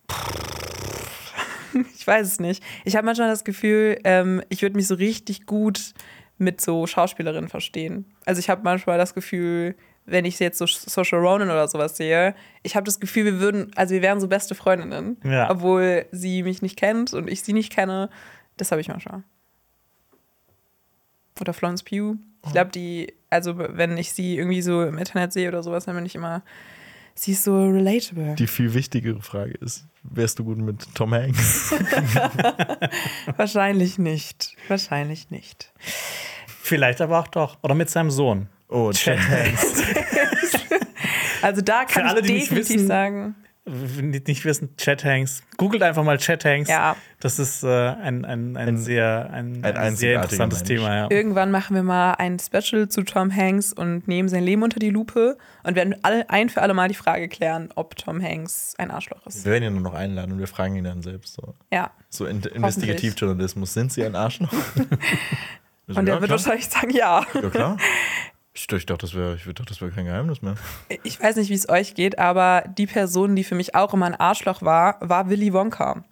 Ich 1.98 2.08
weiß 2.08 2.26
es 2.28 2.40
nicht. 2.40 2.64
Ich 2.86 2.96
habe 2.96 3.04
manchmal 3.06 3.28
das 3.30 3.44
Gefühl, 3.44 4.00
ähm, 4.04 4.42
ich 4.50 4.62
würde 4.62 4.76
mich 4.78 4.88
so 4.88 4.96
richtig 4.96 5.46
gut 5.46 5.94
mit 6.38 6.60
so 6.62 6.86
Schauspielerinnen 6.88 7.50
verstehen. 7.50 8.06
Also 8.26 8.40
ich 8.40 8.50
habe 8.50 8.62
manchmal 8.64 8.98
das 8.98 9.14
Gefühl, 9.14 9.76
wenn 10.06 10.26
ich 10.26 10.38
jetzt 10.40 10.58
so 10.60 10.66
Social 10.68 11.20
Ronan 11.20 11.50
oder 11.50 11.68
sowas 11.68 11.98
sehe, 11.98 12.36
ich 12.62 12.76
habe 12.76 12.84
das 12.86 13.00
Gefühl, 13.00 13.26
wir 13.26 13.40
würden, 13.40 13.72
also 13.76 13.94
wir 13.94 14.02
wären 14.02 14.20
so 14.20 14.28
beste 14.28 14.54
Freundinnen, 14.54 15.18
Ja. 15.24 15.50
obwohl 15.50 16.06
sie 16.12 16.44
mich 16.44 16.62
nicht 16.62 16.78
kennt 16.78 17.14
und 17.14 17.30
ich 17.30 17.42
sie 17.42 17.54
nicht 17.54 17.72
kenne. 17.72 18.10
Das 18.58 18.72
habe 18.72 18.82
ich 18.82 18.88
manchmal. 18.88 19.24
Oder 21.40 21.54
Florence 21.54 21.84
Pugh. 21.84 22.18
Ich 22.46 22.52
glaube, 22.52 22.72
die, 22.72 23.14
also 23.30 23.58
wenn 23.58 23.98
ich 23.98 24.14
sie 24.14 24.38
irgendwie 24.38 24.62
so 24.62 24.84
im 24.84 24.98
Internet 25.00 25.34
sehe 25.34 25.50
oder 25.50 25.64
sowas, 25.64 25.86
dann 25.86 25.96
bin 25.96 26.06
ich 26.06 26.16
immer, 26.16 26.44
sie 27.16 27.32
ist 27.32 27.44
so 27.44 27.56
relatable. 27.70 28.36
die 28.36 28.48
viel 28.48 28.74
wichtigere 28.74 29.22
Frage 29.22 29.54
ist, 29.54 29.86
wärst 30.04 30.38
du 30.40 30.44
gut 30.44 30.58
mit 30.58 30.86
Tom 30.94 31.14
Hanks? 31.14 31.74
Wahrscheinlich 33.38 33.98
nicht. 33.98 34.56
Wahrscheinlich 34.68 35.30
nicht. 35.32 35.72
Vielleicht 36.62 37.02
aber 37.02 37.20
auch 37.20 37.28
doch. 37.28 37.58
Oder 37.64 37.76
mit 37.76 37.90
seinem 37.90 38.12
Sohn. 38.12 38.48
Oh, 38.70 38.92
Chet 38.92 39.20
Hanks. 39.20 39.82
Also 41.42 41.62
da 41.62 41.86
kann 41.86 42.08
alle, 42.08 42.22
ich 42.22 42.26
definitiv 42.46 42.58
wissen- 42.70 42.88
sagen, 42.88 43.36
nicht 43.68 44.46
wissen, 44.46 44.76
Chet 44.78 45.04
Hanks. 45.04 45.42
Googelt 45.58 45.82
einfach 45.82 46.04
mal 46.04 46.18
Chet 46.20 46.46
Hanks. 46.46 46.70
Ja. 46.70 46.96
Das 47.20 47.40
ist 47.40 47.64
äh, 47.64 47.68
ein, 47.68 48.24
ein, 48.24 48.56
ein, 48.56 48.78
sehr, 48.78 49.30
ein, 49.34 49.64
ein 49.66 49.76
ein 49.78 49.96
sehr 49.96 50.22
interessantes 50.22 50.60
Mensch. 50.60 50.68
Thema. 50.82 50.96
Ja. 50.96 51.08
irgendwann 51.10 51.50
machen 51.50 51.76
wir 51.76 51.82
mal 51.82 52.14
ein 52.14 52.38
Special 52.38 52.88
zu 52.90 53.02
Tom 53.04 53.36
Hanks 53.36 53.74
und 53.74 54.08
nehmen 54.08 54.30
sein 54.30 54.44
Leben 54.44 54.62
unter 54.62 54.80
die 54.80 54.92
Lupe 54.92 55.38
und 55.64 55.76
werden 55.76 55.96
alle, 56.04 56.30
ein 56.30 56.50
für 56.50 56.62
alle 56.62 56.76
Mal 56.76 56.90
die 56.90 56.94
Frage 56.96 57.28
klären, 57.28 57.70
ob 57.76 57.96
Tom 57.96 58.22
Hanks 58.22 58.76
ein 58.78 58.92
Arschloch 58.92 59.26
ist. 59.26 59.44
Wir 59.46 59.54
werden 59.54 59.64
ihn 59.64 59.74
nur 59.74 59.82
noch 59.82 59.96
einladen 59.96 60.34
und 60.34 60.40
wir 60.40 60.48
fragen 60.48 60.76
ihn 60.76 60.84
dann 60.84 61.02
selbst. 61.02 61.34
So, 61.34 61.56
Ja. 61.74 61.90
so 62.10 62.28
in 62.28 62.42
Investigativjournalismus. 62.44 63.74
Sind 63.74 63.92
Sie 63.92 64.06
ein 64.06 64.16
Arschloch? 64.16 64.54
Und 65.88 66.08
ja, 66.08 66.16
er 66.16 66.22
wird 66.22 66.30
klar. 66.30 66.40
wahrscheinlich 66.40 66.68
sagen, 66.68 66.90
ja. 66.90 67.24
Ja, 67.36 67.50
klar. 67.52 67.78
Ich, 68.56 68.72
ich 68.72 68.86
dachte, 68.86 69.06
das 69.06 69.14
wäre 69.14 69.38
wär 69.38 69.92
kein 69.92 70.06
Geheimnis 70.06 70.42
mehr. 70.42 70.56
Ich 71.04 71.22
weiß 71.22 71.36
nicht, 71.36 71.50
wie 71.50 71.56
es 71.56 71.68
euch 71.68 71.94
geht, 71.94 72.18
aber 72.18 72.64
die 72.78 72.88
Person, 72.88 73.36
die 73.36 73.44
für 73.44 73.54
mich 73.56 73.76
auch 73.76 73.94
immer 73.94 74.06
ein 74.06 74.16
Arschloch 74.16 74.62
war, 74.62 74.98
war 75.02 75.30
Willy 75.30 75.52
Wonka. 75.52 76.06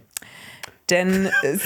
Denn 0.89 1.29
es, 1.43 1.61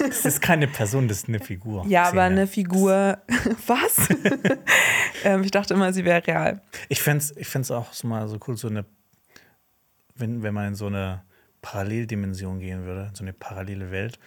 Das 0.00 0.24
ist 0.24 0.40
keine 0.40 0.66
Person, 0.66 1.06
das 1.06 1.18
ist 1.18 1.28
eine 1.28 1.38
Figur. 1.38 1.86
ja, 1.86 2.04
aber 2.08 2.22
eine 2.22 2.48
Figur. 2.48 3.18
Was? 3.68 4.08
ähm, 5.22 5.44
ich 5.44 5.52
dachte 5.52 5.74
immer, 5.74 5.92
sie 5.92 6.04
wäre 6.04 6.26
real. 6.26 6.60
Ich 6.88 7.00
fände 7.00 7.22
es 7.22 7.36
ich 7.36 7.46
fänd's 7.46 7.70
auch 7.70 7.92
so 7.92 8.08
mal 8.08 8.26
so 8.26 8.38
cool, 8.48 8.56
so 8.56 8.66
eine, 8.66 8.84
wenn, 10.16 10.42
wenn 10.42 10.52
man 10.52 10.68
in 10.68 10.74
so 10.74 10.86
eine 10.86 11.22
Paralleldimension 11.62 12.58
gehen 12.58 12.84
würde, 12.84 13.12
so 13.14 13.22
eine 13.22 13.32
parallele 13.32 13.92
Welt. 13.92 14.18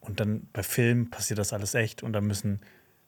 Und 0.00 0.20
dann 0.20 0.48
bei 0.52 0.62
Filmen 0.62 1.08
passiert 1.08 1.38
das 1.38 1.54
alles 1.54 1.74
echt 1.74 2.02
und 2.02 2.12
da 2.12 2.20
müssen, 2.20 2.60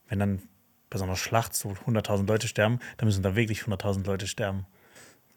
wenn 0.08 0.18
dann 0.18 0.42
bei 0.90 0.98
so 0.98 1.04
einer 1.04 1.16
Schlacht 1.16 1.54
so 1.54 1.70
100.000 1.86 2.26
Leute 2.26 2.48
sterben, 2.48 2.78
dann 2.96 3.06
müssen 3.06 3.22
da 3.22 3.36
wirklich 3.36 3.60
100.000 3.62 4.06
Leute 4.06 4.26
sterben. 4.26 4.66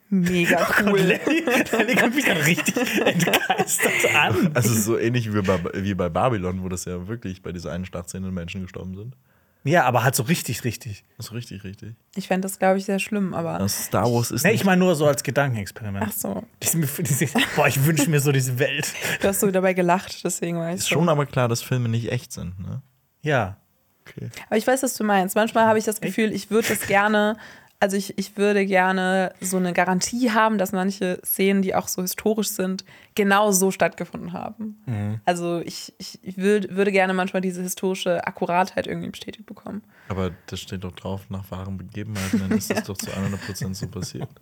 Mega 0.10 0.68
cool. 0.82 1.00
Lenny, 1.00 1.42
Lenny 1.72 1.96
guckt 1.96 2.16
mich 2.16 2.26
gerade 2.26 2.46
richtig 2.46 2.76
entgeistert 3.06 4.14
an. 4.14 4.52
Also 4.54 4.74
so 4.74 4.98
ähnlich 4.98 5.34
wie 5.34 5.42
bei, 5.42 5.60
wie 5.76 5.94
bei 5.94 6.10
Babylon, 6.10 6.64
wo 6.64 6.70
das 6.70 6.86
ja 6.86 7.08
wirklich 7.08 7.42
bei 7.42 7.52
dieser 7.54 7.72
einen 7.72 7.86
Schlachtszene 7.86 8.30
Menschen 8.32 8.62
gestorben 8.62 8.96
sind. 8.96 9.16
Ja, 9.64 9.84
aber 9.86 10.04
halt 10.04 10.16
so 10.16 10.24
richtig, 10.24 10.64
richtig. 10.64 11.04
Ist 11.20 11.32
richtig, 11.34 11.64
richtig. 11.64 11.94
Ich 12.16 12.28
fände 12.28 12.48
das, 12.48 12.58
glaube 12.58 12.80
ich, 12.80 12.86
sehr 12.86 12.98
schlimm, 12.98 13.34
aber. 13.36 13.60
Das 13.60 13.86
Star 13.86 14.12
Wars 14.12 14.32
ist 14.32 14.44
Nee, 14.44 14.52
ich 14.54 14.64
meine 14.66 14.80
nur 14.80 14.96
so 14.96 15.06
als 15.06 15.22
Gedankenexperiment. 15.22 16.08
Ach 16.10 16.12
so. 16.12 16.44
Diese, 16.64 16.80
diese, 16.80 17.28
boah, 17.56 17.68
ich 17.68 17.86
wünsche 17.86 18.10
mir 18.10 18.20
so 18.20 18.32
diese 18.32 18.58
Welt. 18.58 18.92
Du 19.22 19.28
hast 19.28 19.40
so 19.40 19.52
dabei 19.52 19.74
gelacht, 19.74 20.24
deswegen 20.26 20.58
war 20.58 20.70
ich 20.72 20.78
Ist 20.80 20.88
so. 20.88 20.96
schon 20.96 21.10
aber 21.10 21.28
klar, 21.28 21.48
dass 21.48 21.62
Filme 21.62 21.90
nicht 21.90 22.12
echt 22.12 22.34
sind, 22.34 22.60
ne? 22.60 22.82
Ja. 23.22 23.58
Okay. 24.02 24.30
Aber 24.48 24.58
ich 24.58 24.66
weiß, 24.66 24.84
was 24.84 24.96
du 24.96 25.04
meinst. 25.04 25.36
Manchmal 25.36 25.66
habe 25.66 25.80
ich 25.80 25.86
das 25.86 26.02
Gefühl, 26.02 26.32
ich 26.34 26.50
würde 26.50 26.70
das 26.70 26.88
gerne, 26.88 27.38
also 27.80 27.98
ich, 27.98 28.18
ich 28.18 28.38
würde 28.38 28.66
gerne 28.66 29.34
so 29.42 29.58
eine 29.58 29.74
Garantie 29.74 30.32
haben, 30.32 30.58
dass 30.58 30.72
manche 30.72 31.20
Szenen, 31.24 31.62
die 31.62 31.76
auch 31.76 31.88
so 31.88 32.02
historisch 32.02 32.50
sind, 32.50 32.84
genau 33.16 33.52
so 33.52 33.72
stattgefunden 33.72 34.34
haben. 34.34 34.82
Mhm. 34.86 35.22
Also 35.26 35.60
ich, 35.60 35.94
ich, 35.98 36.20
ich 36.22 36.38
würd, 36.38 36.76
würde 36.76 36.92
gerne 36.92 37.14
manchmal 37.14 37.42
diese 37.42 37.62
historische 37.62 38.26
Akkuratheit 38.26 38.88
irgendwie 38.88 39.10
bestätigt 39.10 39.46
bekommen. 39.46 39.84
Aber 40.10 40.32
das 40.48 40.60
steht 40.60 40.84
doch 40.84 40.94
drauf, 40.94 41.30
nach 41.30 41.50
wahren 41.52 41.78
Begebenheiten, 41.78 42.40
dann 42.40 42.52
ist 42.52 42.72
das 42.72 42.84
doch 42.84 42.98
zu 42.98 43.12
100% 43.12 43.74
so 43.74 43.88
passiert. 43.88 44.30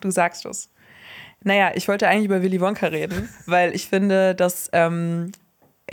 Du 0.00 0.12
sagst 0.12 0.46
es. 0.46 0.70
Naja, 1.42 1.72
ich 1.74 1.88
wollte 1.88 2.06
eigentlich 2.06 2.26
über 2.26 2.40
Willy 2.40 2.60
Wonka 2.60 2.86
reden, 2.86 3.28
weil 3.46 3.74
ich 3.74 3.88
finde, 3.88 4.36
dass 4.36 4.70
ähm, 4.72 5.32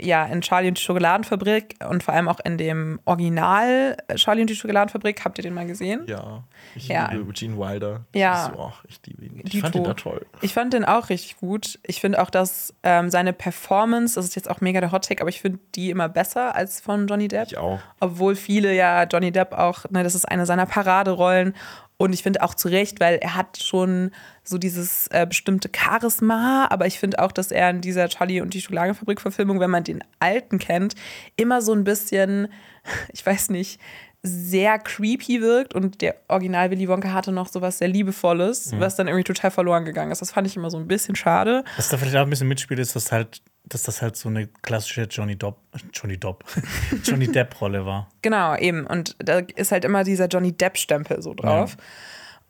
ja 0.00 0.24
in 0.26 0.40
Charlie 0.40 0.68
und 0.68 0.78
die 0.78 0.82
Schokoladenfabrik 0.82 1.76
und 1.88 2.02
vor 2.02 2.14
allem 2.14 2.28
auch 2.28 2.40
in 2.44 2.58
dem 2.58 3.00
Original 3.04 3.96
Charlie 4.16 4.42
und 4.42 4.50
die 4.50 4.56
Schokoladenfabrik, 4.56 5.24
habt 5.24 5.38
ihr 5.38 5.42
den 5.42 5.54
mal 5.54 5.66
gesehen? 5.66 6.04
Ja, 6.06 6.42
ich 6.74 6.88
Ja. 6.88 7.10
liebe 7.12 7.32
Gene 7.32 7.56
Wilder. 7.58 8.04
Ja. 8.14 8.52
So, 8.54 8.60
ach, 8.62 8.84
ich 8.88 9.00
liebe 9.06 9.24
ihn. 9.24 9.40
Ich 9.44 9.50
Dito. 9.50 9.62
fand 9.64 9.74
ihn 9.76 9.84
da 9.84 9.94
toll. 9.94 10.24
Ich 10.40 10.54
fand 10.54 10.72
den 10.72 10.84
auch 10.84 11.08
richtig 11.08 11.36
gut. 11.38 11.78
Ich 11.82 12.00
finde 12.00 12.20
auch, 12.22 12.30
dass 12.30 12.74
ähm, 12.82 13.10
seine 13.10 13.32
Performance, 13.32 14.14
das 14.16 14.24
ist 14.26 14.36
jetzt 14.36 14.50
auch 14.50 14.60
mega 14.60 14.80
der 14.80 14.92
Hot 14.92 15.06
Take, 15.08 15.20
aber 15.20 15.30
ich 15.30 15.40
finde 15.40 15.58
die 15.74 15.90
immer 15.90 16.08
besser 16.08 16.54
als 16.54 16.80
von 16.80 17.06
Johnny 17.06 17.28
Depp. 17.28 17.48
Ich 17.48 17.58
auch. 17.58 17.80
Obwohl 18.00 18.36
viele 18.36 18.74
ja 18.74 19.04
Johnny 19.04 19.32
Depp 19.32 19.52
auch, 19.52 19.84
ne, 19.90 20.02
das 20.02 20.14
ist 20.14 20.26
eine 20.28 20.46
seiner 20.46 20.66
Paraderollen. 20.66 21.54
Und 21.98 22.12
ich 22.12 22.22
finde 22.22 22.42
auch 22.42 22.54
zu 22.54 22.68
Recht, 22.68 23.00
weil 23.00 23.16
er 23.16 23.34
hat 23.34 23.62
schon 23.62 24.10
so 24.44 24.58
dieses 24.58 25.06
äh, 25.08 25.26
bestimmte 25.26 25.70
Charisma, 25.74 26.66
aber 26.68 26.86
ich 26.86 26.98
finde 26.98 27.20
auch, 27.20 27.32
dass 27.32 27.50
er 27.50 27.70
in 27.70 27.80
dieser 27.80 28.08
Charlie 28.08 28.40
und 28.40 28.52
die 28.52 28.60
Schokoladenfabrik-Verfilmung, 28.60 29.60
wenn 29.60 29.70
man 29.70 29.84
den 29.84 30.04
alten 30.18 30.58
kennt, 30.58 30.94
immer 31.36 31.62
so 31.62 31.72
ein 31.72 31.84
bisschen, 31.84 32.48
ich 33.12 33.24
weiß 33.24 33.48
nicht, 33.50 33.80
sehr 34.22 34.78
creepy 34.78 35.40
wirkt 35.40 35.74
und 35.74 36.00
der 36.00 36.16
Original 36.28 36.70
Willy 36.70 36.88
Wonka 36.88 37.12
hatte 37.12 37.32
noch 37.32 37.48
so 37.48 37.60
was 37.60 37.78
sehr 37.78 37.88
Liebevolles, 37.88 38.72
was 38.78 38.96
dann 38.96 39.06
irgendwie 39.06 39.24
total 39.24 39.52
verloren 39.52 39.84
gegangen 39.84 40.10
ist. 40.10 40.20
Das 40.20 40.32
fand 40.32 40.48
ich 40.48 40.56
immer 40.56 40.68
so 40.68 40.78
ein 40.78 40.88
bisschen 40.88 41.14
schade. 41.14 41.62
Was 41.76 41.88
da 41.90 41.96
vielleicht 41.96 42.16
auch 42.16 42.22
ein 42.22 42.30
bisschen 42.30 42.48
mitspielt, 42.48 42.80
ist, 42.80 42.96
dass 42.96 43.12
halt, 43.12 43.40
dass 43.66 43.82
das 43.82 44.00
halt 44.00 44.16
so 44.16 44.28
eine 44.28 44.46
klassische 44.46 45.02
Johnny 45.02 45.36
Depp, 45.36 45.56
Johnny 45.92 46.16
Depp, 46.16 46.44
Johnny 47.04 47.30
Depp-Rolle 47.30 47.84
war. 47.84 48.08
Genau, 48.22 48.56
eben. 48.56 48.86
Und 48.86 49.16
da 49.18 49.38
ist 49.38 49.72
halt 49.72 49.84
immer 49.84 50.04
dieser 50.04 50.26
Johnny 50.26 50.52
Depp-Stempel 50.52 51.20
so 51.20 51.34
drauf. 51.34 51.76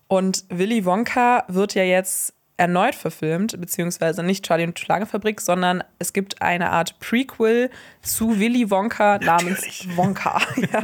Und 0.09 0.45
Willy 0.51 0.85
Wonka 0.85 1.45
wird 1.49 1.75
ja 1.75 1.83
jetzt 1.83 2.36
erneut 2.57 2.95
verfilmt, 2.95 3.61
beziehungsweise 3.61 4.23
nicht 4.23 4.45
Charlie 4.47 4.65
und 4.65 4.79
die 4.79 4.83
Schlagerfabrik, 4.83 5.41
sondern 5.41 5.85
es 5.99 6.13
gibt 6.13 6.41
eine 6.41 6.71
Art 6.71 6.99
Prequel 7.01 7.71
zu 8.03 8.41
Willy 8.41 8.71
Wonka 8.71 9.19
namens 9.19 9.87
Wonka. 9.95 10.41
ja. 10.57 10.83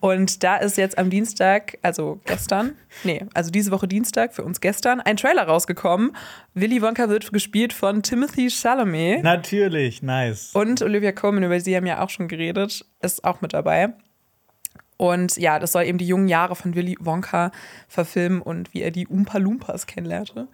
Und 0.00 0.42
da 0.42 0.56
ist 0.56 0.76
jetzt 0.76 0.98
am 0.98 1.10
Dienstag, 1.10 1.78
also 1.82 2.20
gestern, 2.24 2.72
nee, 3.04 3.24
also 3.32 3.50
diese 3.50 3.70
Woche 3.70 3.86
Dienstag, 3.86 4.34
für 4.34 4.42
uns 4.42 4.60
gestern, 4.60 5.00
ein 5.00 5.16
Trailer 5.16 5.44
rausgekommen. 5.44 6.16
Willy 6.54 6.82
Wonka 6.82 7.08
wird 7.08 7.32
gespielt 7.32 7.72
von 7.72 8.02
Timothy 8.02 8.50
Chalamet. 8.50 9.22
Natürlich, 9.22 10.02
nice. 10.02 10.50
Und 10.54 10.82
Olivia 10.82 11.12
Colman, 11.12 11.44
über 11.44 11.60
sie 11.60 11.76
haben 11.76 11.86
ja 11.86 12.02
auch 12.02 12.10
schon 12.10 12.26
geredet, 12.26 12.84
ist 13.00 13.24
auch 13.24 13.40
mit 13.40 13.52
dabei. 13.52 13.94
Und 14.96 15.36
ja, 15.36 15.58
das 15.58 15.72
soll 15.72 15.84
eben 15.84 15.98
die 15.98 16.06
jungen 16.06 16.28
Jahre 16.28 16.54
von 16.54 16.74
Willy 16.74 16.96
Wonka 17.00 17.50
verfilmen 17.88 18.40
und 18.40 18.72
wie 18.74 18.82
er 18.82 18.90
die 18.90 19.08
Oompa 19.08 19.38
Loompas 19.38 19.86
kennenlernte. 19.86 20.48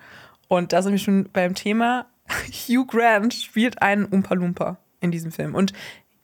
Und 0.50 0.72
da 0.72 0.82
sind 0.82 0.90
wir 0.90 0.98
schon 0.98 1.28
beim 1.32 1.54
Thema. 1.54 2.06
Hugh 2.68 2.84
Grant 2.84 3.32
spielt 3.34 3.80
einen 3.82 4.12
Oompa 4.12 4.34
Loompa 4.34 4.78
in 5.00 5.12
diesem 5.12 5.30
Film. 5.30 5.54
Und 5.54 5.72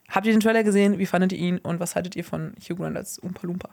habt 0.09 0.27
ihr 0.27 0.33
den 0.33 0.41
Trailer 0.41 0.65
gesehen? 0.65 0.99
Wie 0.99 1.05
fandet 1.05 1.31
ihr 1.31 1.39
ihn? 1.39 1.59
Und 1.59 1.79
was 1.79 1.95
haltet 1.95 2.17
ihr 2.17 2.25
von 2.25 2.53
Hugh 2.59 2.75
Grant 2.75 2.97
als 2.97 3.23
Oompa 3.23 3.47
Loompa? 3.47 3.69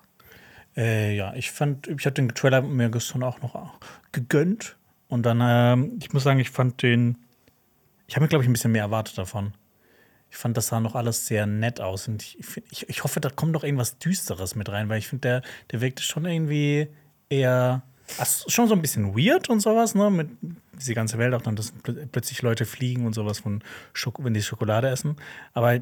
Äh, 0.77 1.17
ja, 1.17 1.35
ich 1.35 1.51
fand, 1.51 1.89
ich 1.89 2.07
habe 2.07 2.15
den 2.15 2.29
Trailer 2.29 2.63
mir 2.63 2.89
gestern 2.89 3.25
auch 3.25 3.43
noch 3.43 3.81
gegönnt. 4.13 4.77
Und 5.09 5.27
dann, 5.27 5.41
ähm, 5.43 5.99
ich 6.01 6.13
muss 6.13 6.23
sagen, 6.23 6.39
ich 6.39 6.51
fand 6.51 6.85
den, 6.85 7.19
ich 8.07 8.15
habe 8.15 8.23
mir, 8.23 8.29
glaube 8.29 8.45
ich, 8.45 8.49
ein 8.49 8.53
bisschen 8.53 8.71
mehr 8.71 8.83
erwartet 8.83 9.19
davon. 9.19 9.55
Ich 10.31 10.37
fand, 10.37 10.57
das 10.57 10.69
sah 10.69 10.79
noch 10.79 10.95
alles 10.95 11.27
sehr 11.27 11.47
nett 11.47 11.81
aus. 11.81 12.07
Und 12.07 12.23
ich, 12.23 12.39
ich, 12.71 12.89
ich 12.89 13.03
hoffe, 13.03 13.19
da 13.19 13.29
kommt 13.29 13.51
noch 13.51 13.65
irgendwas 13.65 13.99
Düsteres 13.99 14.55
mit 14.55 14.69
rein, 14.69 14.89
weil 14.89 14.99
ich 14.99 15.09
finde, 15.09 15.21
der, 15.29 15.43
der 15.73 15.81
wirkte 15.81 16.05
schon 16.05 16.25
irgendwie 16.27 16.87
eher, 17.29 17.83
ach, 18.19 18.27
schon 18.47 18.69
so 18.69 18.75
ein 18.75 18.83
bisschen 18.83 19.17
weird 19.17 19.49
und 19.49 19.61
sowas, 19.61 19.95
ne? 19.95 20.11
Mit 20.11 20.29
diese 20.73 20.95
ganze 20.95 21.19
Welt 21.19 21.35
auch 21.35 21.43
dann, 21.43 21.57
dass 21.57 21.73
pl 21.73 22.07
plötzlich 22.11 22.43
Leute 22.43 22.65
fliegen 22.65 23.07
und 23.07 23.15
sowas 23.15 23.41
von, 23.41 23.63
Schoko 23.93 24.25
wenn 24.25 24.35
die 24.35 24.43
Schokolade 24.43 24.89
essen. 24.89 25.17
Aber 25.53 25.79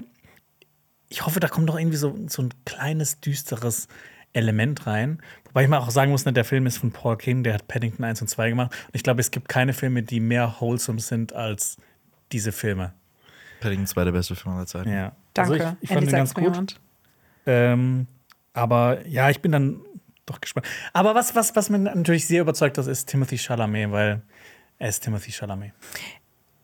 ich 1.08 1.26
hoffe, 1.26 1.40
da 1.40 1.48
kommt 1.48 1.66
noch 1.66 1.78
irgendwie 1.78 1.96
so, 1.96 2.16
so 2.28 2.42
ein 2.42 2.50
kleines, 2.64 3.20
düsteres 3.20 3.88
Element 4.32 4.86
rein. 4.86 5.20
Wobei 5.44 5.64
ich 5.64 5.68
mal 5.68 5.78
auch 5.78 5.90
sagen 5.90 6.10
muss, 6.10 6.24
ne, 6.24 6.32
der 6.32 6.44
Film 6.44 6.66
ist 6.66 6.78
von 6.78 6.90
Paul 6.90 7.18
King, 7.18 7.42
der 7.42 7.54
hat 7.54 7.68
Paddington 7.68 8.04
1 8.04 8.22
und 8.22 8.28
2 8.28 8.50
gemacht. 8.50 8.72
Und 8.86 8.94
ich 8.94 9.02
glaube, 9.02 9.20
es 9.20 9.30
gibt 9.30 9.48
keine 9.48 9.74
Filme, 9.74 10.02
die 10.02 10.20
mehr 10.20 10.56
wholesome 10.60 11.00
sind 11.00 11.34
als 11.34 11.76
diese 12.32 12.52
Filme. 12.52 12.94
Paddington 13.60 13.86
2 13.86 14.04
der 14.04 14.12
beste 14.12 14.34
Film 14.34 14.56
aller 14.56 14.66
Zeiten. 14.66 14.90
Ja. 14.90 15.12
Danke. 15.34 15.52
Also 15.52 15.54
ich, 15.54 15.82
ich 15.82 15.88
fand 15.88 16.02
Endlich 16.02 16.10
den 16.10 16.18
ganz 16.18 16.34
gut. 16.34 16.80
Ähm, 17.44 18.06
aber 18.54 19.06
ja, 19.06 19.30
ich 19.30 19.40
bin 19.40 19.52
dann 19.52 19.80
doch 20.26 20.40
gespannt. 20.40 20.66
Aber 20.92 21.14
was, 21.14 21.34
was, 21.34 21.54
was 21.56 21.70
mir 21.70 21.78
natürlich 21.78 22.26
sehr 22.26 22.42
überzeugt 22.42 22.78
hat, 22.78 22.86
ist 22.86 23.06
Timothy 23.08 23.38
Chalamet, 23.38 23.90
weil 23.90 24.22
er 24.78 24.88
ist 24.88 25.00
Timothy 25.02 25.32
Chalamet. 25.32 25.72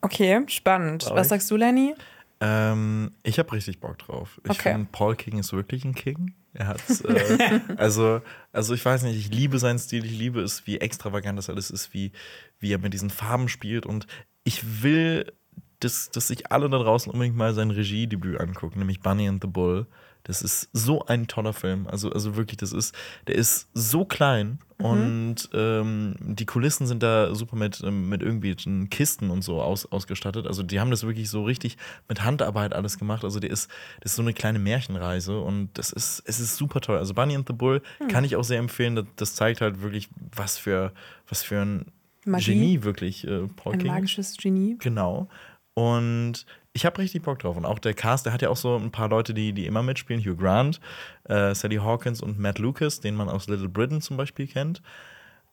Okay, 0.01 0.43
spannend. 0.49 1.07
Was 1.11 1.29
sagst 1.29 1.51
du, 1.51 1.57
Lenny? 1.57 1.95
Ähm, 2.41 3.13
ich 3.25 3.39
habe 3.41 3.51
richtig 3.53 3.81
Bock 3.81 3.99
drauf. 3.99 4.41
Ich 4.45 4.51
Okay. 4.53 4.73
finde, 4.73 4.89
Paul 4.93 5.17
King 5.17 5.39
ist 5.41 5.53
wirklich 5.53 5.85
ein 5.85 5.95
King. 5.95 6.35
Er 6.55 6.69
hat's, 6.69 7.01
äh, 7.01 7.61
also, 7.77 8.21
also 8.53 8.75
ich 8.75 8.85
weiß 8.85 9.03
nicht, 9.03 9.17
ich 9.19 9.33
liebe 9.35 9.59
seinen 9.59 9.79
Stil, 9.81 10.05
ich 10.05 10.17
liebe 10.17 10.41
es, 10.41 10.67
wie 10.67 10.79
extravagant 10.79 11.37
das 11.37 11.51
alles 11.51 11.71
ist, 11.71 11.93
wie, 11.95 12.13
wie 12.61 12.73
er 12.73 12.79
mit 12.79 12.95
diesen 12.95 13.11
Farben 13.11 13.49
spielt. 13.49 13.87
Und 13.87 14.07
ich 14.45 14.83
will, 14.83 15.33
dass, 15.81 16.11
dass 16.11 16.29
sich 16.29 16.53
alle 16.53 16.71
da 16.71 16.79
draußen 16.79 17.11
unbedingt 17.11 17.37
mal 17.37 17.55
sein 17.55 17.71
Regiedebüt 17.73 18.41
angucken, 18.41 18.79
nämlich 18.79 19.01
Bunny 19.01 19.29
and 19.29 19.43
the 19.43 19.49
Bull. 19.49 19.87
Das 20.25 20.43
ist 20.43 20.69
so 20.73 21.07
ein 21.07 21.27
toller 21.27 21.53
Film. 21.53 21.87
Also, 21.87 22.13
also 22.13 22.37
wirklich, 22.37 22.59
das 22.59 22.73
ist, 22.73 22.95
der 23.27 23.37
ist 23.37 23.69
so 23.73 24.05
klein 24.05 24.59
und 24.81 25.49
ähm, 25.55 26.15
die 26.21 26.47
Kulissen 26.47 26.87
sind 26.87 27.03
da 27.03 27.35
super 27.35 27.57
mit, 27.57 27.83
ähm, 27.83 28.09
mit 28.09 28.23
irgendwelchen 28.23 28.91
Kisten 28.91 29.31
und 29.31 29.43
so 29.43 29.61
aus, 29.61 29.87
ausgestattet. 29.91 30.47
Also 30.47 30.63
die 30.63 30.79
haben 30.79 30.91
das 30.93 31.03
wirklich 31.03 31.31
so 31.31 31.43
richtig 31.43 31.79
mit 32.09 32.23
Handarbeit 32.23 32.75
alles 32.75 32.97
gemacht. 32.97 33.25
Also 33.25 33.41
der 33.41 33.51
ist, 33.51 33.69
das 34.01 34.13
ist 34.13 34.17
so 34.17 34.23
eine 34.23 34.35
kleine 34.35 34.61
Märchenreise 34.61 35.41
und 35.41 35.71
das 35.75 35.91
ist, 35.91 36.23
es 36.27 36.39
ist 36.39 36.57
super 36.57 36.81
toll. 36.81 36.99
Also 36.99 37.13
Bunny 37.15 37.35
and 37.35 37.49
the 37.49 37.55
Bull 37.55 37.83
kann 38.09 38.23
ich 38.23 38.37
auch 38.37 38.45
sehr 38.45 38.59
empfehlen. 38.61 38.95
Das, 38.95 39.07
das 39.17 39.35
zeigt 39.35 39.61
halt 39.61 39.83
wirklich, 39.83 40.11
was 40.37 40.59
für, 40.59 40.93
was 41.27 41.43
für 41.43 41.61
ein 41.61 41.87
Magie. 42.25 42.53
Genie 42.53 42.83
wirklich 42.85 43.27
äh, 43.27 43.49
Paul 43.57 43.73
Ein 43.73 43.79
King 43.81 43.89
ist. 43.89 43.95
magisches 43.95 44.37
Genie. 44.37 44.77
Genau. 44.79 45.29
Und 45.75 46.47
ich 46.73 46.87
habe 46.87 46.99
richtig 46.99 47.23
Bock 47.23 47.39
drauf. 47.41 47.57
Und 47.57 47.65
auch 47.65 47.79
der 47.79 47.95
Cast, 47.95 48.27
der 48.27 48.33
hat 48.33 48.43
ja 48.43 48.51
auch 48.51 48.57
so 48.57 48.77
ein 48.77 48.91
paar 48.91 49.09
Leute, 49.09 49.35
die, 49.35 49.53
die 49.53 49.67
immer 49.67 49.83
mitspielen. 49.83 50.23
Hugh 50.23 50.37
Grant, 50.37 50.81
äh, 51.25 51.55
Sally 51.55 51.77
Hawkins 51.77 52.21
und 52.21 52.39
Matt 52.39 52.59
Lucas, 52.59 53.01
den 53.01 53.15
man 53.15 53.29
aus 53.29 53.49
Little 53.49 53.69
Britain 53.69 54.01
zum 54.01 54.17
Beispiel 54.17 54.47
kennt. 54.47 54.83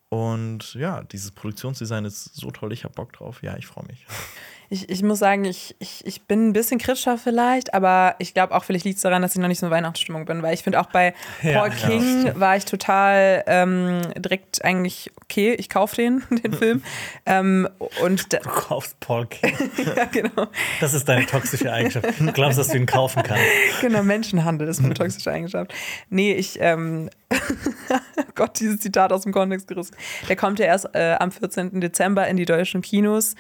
Und 0.10 0.76
ja, 0.76 1.04
dieses 1.04 1.32
Produktionsdesign 1.32 2.06
ist 2.06 2.36
so 2.36 2.52
toll. 2.52 2.74
Ich 2.74 2.84
habe 2.84 2.94
Bock 2.94 3.14
drauf. 3.14 3.42
Ja, 3.42 3.58
ich 3.58 3.68
freue 3.68 3.86
mich. 3.86 4.06
Ich, 4.70 4.90
ich 4.90 5.04
muss 5.04 5.20
sagen, 5.20 5.46
ich, 5.46 5.76
ich, 5.80 6.06
ich 6.06 6.24
bin 6.24 6.50
ein 6.50 6.54
bisschen 6.54 6.78
kritischer 6.80 7.18
vielleicht, 7.18 7.74
aber 7.74 8.16
ich 8.20 8.34
glaube 8.34 8.54
auch, 8.56 8.64
vielleicht 8.64 8.86
liegt 8.86 8.98
es 8.98 9.04
daran, 9.04 9.22
dass 9.22 9.36
ich 9.36 9.42
noch 9.42 9.48
nicht 9.48 9.60
so 9.60 9.68
in 9.68 9.72
Weihnachtsstimmung 9.72 10.26
bin, 10.26 10.42
weil 10.42 10.54
ich 10.54 10.64
finde 10.64 10.80
auch 10.80 10.88
bei 10.88 11.14
Ja, 11.42 11.60
Paul 11.60 11.70
ja, 11.70 11.88
King 11.88 12.22
stimmt. 12.22 12.40
war 12.40 12.56
ich 12.58 12.66
total 12.66 13.44
ähm, 13.48 14.02
direkt 14.18 14.64
eigentlich, 14.66 15.12
okay, 15.24 15.54
ich 15.54 15.70
kaufe 15.70 15.96
den, 15.98 16.24
den 16.44 16.54
Film. 16.54 16.84
ähm, 17.26 17.68
und 18.02 18.34
Du 18.34 18.38
kaufst 18.50 19.00
Paul 19.00 19.28
King. 19.28 19.56
ja, 19.96 20.06
genau, 20.06 20.48
Das 20.80 20.94
ist 20.94 21.08
deine 21.08 21.26
toxische 21.26 21.72
Eigenschaft. 21.72 22.08
Du 22.20 22.32
glaubst, 22.32 22.58
dass 22.58 22.70
du 22.70 22.78
ihn 22.78 22.86
kaufen 22.86 23.24
kannst. 23.24 23.44
genau, 23.82 24.04
Menschenhandel 24.04 24.68
ist 24.68 24.80
eine 24.84 24.94
toxische 24.94 25.32
Eigenschaft. 25.32 25.74
Nee, 26.10 26.34
ich, 26.34 26.58
ähm, 26.60 27.10
Gott, 28.36 28.60
dieses 28.60 28.80
Zitat 28.80 29.12
aus 29.14 29.24
dem 29.24 29.32
Kontext 29.34 29.68
gerissen. 29.68 29.96
Der 30.28 30.36
kommt 30.36 30.60
ja 30.60 30.66
erst 30.66 30.90
äh, 30.94 31.16
am 31.20 31.32
14. 31.32 31.80
Dezember 31.82 32.28
in 32.28 32.38
die 32.38 32.46
deutschen 32.46 32.82
Kinos. 32.82 33.36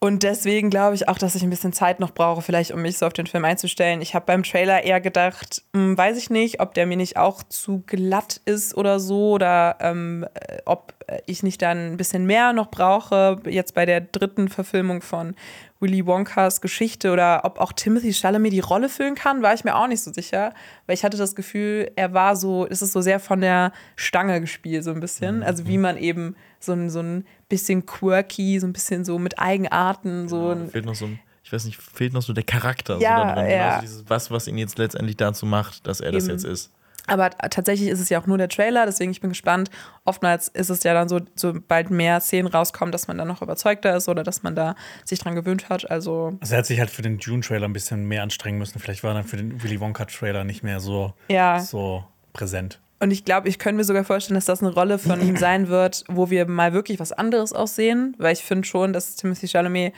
Und 0.00 0.22
deswegen 0.22 0.70
glaube 0.70 0.94
ich 0.94 1.08
auch, 1.08 1.18
dass 1.18 1.34
ich 1.34 1.42
ein 1.42 1.50
bisschen 1.50 1.72
Zeit 1.72 1.98
noch 1.98 2.12
brauche, 2.12 2.40
vielleicht 2.40 2.70
um 2.70 2.82
mich 2.82 2.98
so 2.98 3.06
auf 3.06 3.12
den 3.12 3.26
Film 3.26 3.44
einzustellen. 3.44 4.00
Ich 4.00 4.14
habe 4.14 4.26
beim 4.26 4.44
Trailer 4.44 4.84
eher 4.84 5.00
gedacht, 5.00 5.62
hm, 5.74 5.98
weiß 5.98 6.16
ich 6.16 6.30
nicht, 6.30 6.60
ob 6.60 6.72
der 6.74 6.86
mir 6.86 6.96
nicht 6.96 7.16
auch 7.16 7.42
zu 7.42 7.82
glatt 7.84 8.40
ist 8.44 8.76
oder 8.76 9.00
so, 9.00 9.32
oder 9.32 9.76
ähm, 9.80 10.24
äh, 10.34 10.58
ob 10.66 10.94
ich 11.26 11.42
nicht 11.42 11.62
dann 11.62 11.92
ein 11.92 11.96
bisschen 11.96 12.26
mehr 12.26 12.52
noch 12.52 12.70
brauche, 12.70 13.40
jetzt 13.46 13.74
bei 13.74 13.86
der 13.86 14.00
dritten 14.00 14.48
Verfilmung 14.48 15.00
von 15.00 15.34
Willy 15.80 16.06
Wonkas 16.06 16.60
Geschichte, 16.60 17.10
oder 17.10 17.44
ob 17.44 17.58
auch 17.58 17.72
Timothy 17.72 18.12
Chalamet 18.12 18.52
die 18.52 18.60
Rolle 18.60 18.88
füllen 18.88 19.16
kann, 19.16 19.42
war 19.42 19.54
ich 19.54 19.64
mir 19.64 19.74
auch 19.74 19.88
nicht 19.88 20.02
so 20.02 20.12
sicher, 20.12 20.52
weil 20.86 20.94
ich 20.94 21.04
hatte 21.04 21.16
das 21.16 21.34
Gefühl, 21.34 21.90
er 21.96 22.14
war 22.14 22.36
so, 22.36 22.68
es 22.68 22.82
ist 22.82 22.92
so 22.92 23.00
sehr 23.00 23.18
von 23.18 23.40
der 23.40 23.72
Stange 23.96 24.40
gespielt, 24.40 24.84
so 24.84 24.92
ein 24.92 25.00
bisschen. 25.00 25.42
Also 25.42 25.66
wie 25.66 25.78
man 25.78 25.96
eben 25.96 26.36
so 26.60 26.72
ein, 26.72 26.90
so 26.90 27.00
ein 27.00 27.26
bisschen 27.48 27.86
quirky, 27.86 28.58
so 28.60 28.66
ein 28.66 28.72
bisschen 28.72 29.04
so 29.04 29.18
mit 29.18 29.38
Eigenarten, 29.38 30.28
so 30.28 30.50
ein, 30.50 30.70
fehlt 30.70 30.84
noch 30.86 30.94
so 30.94 31.06
ein, 31.06 31.18
ich 31.44 31.52
weiß 31.52 31.64
nicht, 31.64 31.80
fehlt 31.80 32.12
noch 32.12 32.22
so 32.22 32.32
der 32.32 32.44
Charakter 32.44 32.98
Ja, 32.98 33.18
so 33.18 33.24
da 33.24 33.34
drin. 33.42 33.50
ja. 33.50 33.68
Also 33.70 33.80
dieses, 33.82 34.04
was, 34.10 34.30
was 34.30 34.46
ihn 34.48 34.58
jetzt 34.58 34.78
letztendlich 34.78 35.16
dazu 35.16 35.46
macht, 35.46 35.86
dass 35.86 36.00
er 36.00 36.12
das 36.12 36.24
Eben. 36.24 36.32
jetzt 36.34 36.44
ist. 36.44 36.70
Aber 37.10 37.30
tatsächlich 37.30 37.88
ist 37.88 38.00
es 38.00 38.10
ja 38.10 38.20
auch 38.20 38.26
nur 38.26 38.36
der 38.36 38.50
Trailer, 38.50 38.84
deswegen 38.84 39.10
ich 39.10 39.22
bin 39.22 39.30
gespannt. 39.30 39.70
Oftmals 40.04 40.48
ist 40.48 40.68
es 40.68 40.82
ja 40.82 40.92
dann 40.92 41.08
so, 41.08 41.20
sobald 41.36 41.90
mehr 41.90 42.20
Szenen 42.20 42.48
rauskommen, 42.48 42.92
dass 42.92 43.08
man 43.08 43.16
dann 43.16 43.28
noch 43.28 43.40
überzeugter 43.40 43.96
ist 43.96 44.10
oder 44.10 44.22
dass 44.24 44.42
man 44.42 44.54
da 44.54 44.74
sich 45.06 45.18
dran 45.18 45.34
gewöhnt 45.34 45.70
hat. 45.70 45.90
Also 45.90 46.36
Also 46.40 46.52
er 46.54 46.58
hat 46.58 46.66
sich 46.66 46.78
halt 46.80 46.90
für 46.90 47.00
den 47.00 47.16
Dune-Trailer 47.18 47.66
ein 47.66 47.72
bisschen 47.72 48.04
mehr 48.06 48.22
anstrengen 48.22 48.58
müssen. 48.58 48.78
Vielleicht 48.78 49.02
war 49.04 49.12
er 49.12 49.14
dann 49.14 49.24
für 49.24 49.38
den 49.38 49.62
Willy 49.62 49.80
Wonka-Trailer 49.80 50.44
nicht 50.44 50.62
mehr 50.62 50.80
so, 50.80 51.14
Ja. 51.28 51.60
so 51.60 52.04
präsent. 52.34 52.78
Und 53.00 53.10
ich 53.12 53.24
glaube, 53.24 53.48
ich 53.48 53.58
könnte 53.58 53.76
mir 53.76 53.84
sogar 53.84 54.04
vorstellen, 54.04 54.34
dass 54.34 54.46
das 54.46 54.60
eine 54.62 54.72
Rolle 54.72 54.98
von 54.98 55.20
ihm 55.20 55.36
sein 55.36 55.68
wird, 55.68 56.04
wo 56.08 56.30
wir 56.30 56.46
mal 56.46 56.72
wirklich 56.72 56.98
was 56.98 57.12
anderes 57.12 57.52
aussehen, 57.52 58.14
weil 58.18 58.32
ich 58.32 58.42
finde 58.44 58.66
schon, 58.66 58.92
dass 58.92 59.14
Timothy 59.16 59.46
Chalamet 59.46 59.94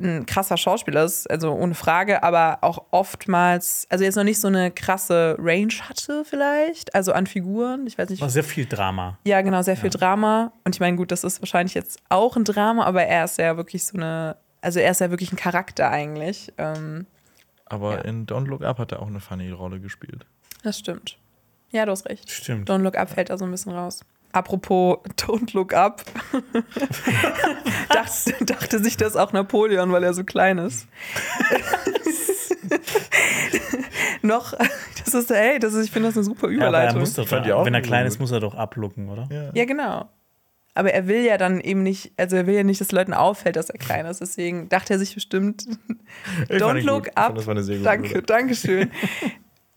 ein 0.00 0.26
krasser 0.26 0.56
Schauspieler 0.56 1.02
ist, 1.04 1.28
also 1.28 1.52
ohne 1.52 1.74
Frage, 1.74 2.22
aber 2.22 2.58
auch 2.60 2.84
oftmals, 2.92 3.84
also 3.90 4.04
jetzt 4.04 4.14
noch 4.14 4.22
nicht 4.22 4.40
so 4.40 4.46
eine 4.46 4.70
krasse 4.70 5.36
Range 5.40 5.72
hatte 5.88 6.24
vielleicht, 6.24 6.94
also 6.94 7.12
an 7.12 7.26
Figuren, 7.26 7.84
ich 7.86 7.98
weiß 7.98 8.08
nicht. 8.10 8.20
War 8.22 8.30
sehr 8.30 8.44
viel 8.44 8.66
Drama. 8.66 9.18
Ja, 9.24 9.40
genau, 9.42 9.60
sehr 9.62 9.76
viel 9.76 9.90
Drama. 9.90 10.52
Und 10.64 10.76
ich 10.76 10.80
meine, 10.80 10.96
gut, 10.96 11.10
das 11.10 11.24
ist 11.24 11.42
wahrscheinlich 11.42 11.74
jetzt 11.74 11.98
auch 12.10 12.36
ein 12.36 12.44
Drama, 12.44 12.84
aber 12.84 13.02
er 13.04 13.24
ist 13.24 13.38
ja 13.38 13.56
wirklich 13.56 13.84
so 13.86 13.96
eine, 13.96 14.36
also 14.60 14.78
er 14.78 14.92
ist 14.92 15.00
ja 15.00 15.10
wirklich 15.10 15.32
ein 15.32 15.36
Charakter 15.36 15.90
eigentlich. 15.90 16.52
Ähm, 16.58 17.06
Aber 17.66 17.94
Ja. 17.96 18.00
in 18.02 18.26
Don't 18.26 18.46
Look 18.46 18.62
Up 18.62 18.78
hat 18.78 18.92
er 18.92 19.02
auch 19.02 19.08
eine 19.08 19.18
funny 19.20 19.50
Rolle 19.50 19.80
gespielt. 19.80 20.26
das 20.62 20.78
stimmt. 20.78 21.18
Ja, 21.70 21.84
du 21.84 21.92
hast 21.92 22.08
recht. 22.08 22.30
Stimmt. 22.30 22.68
Don't 22.70 22.78
Look 22.78 22.96
Up 22.96 23.10
fällt 23.10 23.30
da 23.30 23.38
so 23.38 23.44
ein 23.44 23.50
bisschen 23.50 23.72
raus. 23.72 24.00
Apropos 24.32 24.98
Don't 25.18 25.54
Look 25.54 25.72
Up, 25.74 26.02
dachte, 27.88 28.44
dachte 28.44 28.78
sich 28.82 28.96
das 28.96 29.16
auch 29.16 29.32
Napoleon, 29.32 29.90
weil 29.92 30.04
er 30.04 30.14
so 30.14 30.24
klein 30.24 30.58
ist. 30.58 30.86
Noch, 34.22 34.52
das 35.04 35.14
ist, 35.14 35.30
ey, 35.30 35.58
das 35.58 35.72
ist, 35.74 35.86
ich 35.86 35.90
finde 35.90 36.08
das 36.08 36.16
eine 36.16 36.24
super 36.24 36.50
Ja, 36.50 36.56
aber 36.68 36.78
er 36.78 36.90
Überleitung. 36.90 37.00
muss 37.00 37.14
doch, 37.14 37.30
wenn 37.30 37.74
er 37.74 37.80
klein 37.80 38.06
ist, 38.06 38.18
muss 38.18 38.30
er 38.30 38.40
doch 38.40 38.54
ablucken, 38.54 39.08
oder? 39.08 39.28
Ja. 39.30 39.50
ja, 39.54 39.64
genau. 39.64 40.08
Aber 40.74 40.92
er 40.92 41.08
will 41.08 41.24
ja 41.24 41.38
dann 41.38 41.60
eben 41.60 41.82
nicht, 41.82 42.12
also 42.16 42.36
er 42.36 42.46
will 42.46 42.54
ja 42.54 42.62
nicht, 42.62 42.80
dass 42.80 42.92
Leuten 42.92 43.14
auffällt, 43.14 43.56
dass 43.56 43.70
er 43.70 43.78
klein 43.78 44.06
ist. 44.06 44.20
Deswegen 44.20 44.68
dachte 44.68 44.92
er 44.92 44.98
sich 44.98 45.14
bestimmt, 45.14 45.64
Ich 46.48 46.56
Don't 46.62 46.82
Look 46.82 47.04
gut. 47.04 47.08
Ich 47.08 47.14
fand, 47.14 47.30
Up. 47.30 47.34
Das 47.34 47.46
war 47.46 47.52
eine 47.54 47.62
sehr 47.64 47.76
gute 47.78 47.84
Danke, 47.88 48.08
Rolle. 48.10 48.88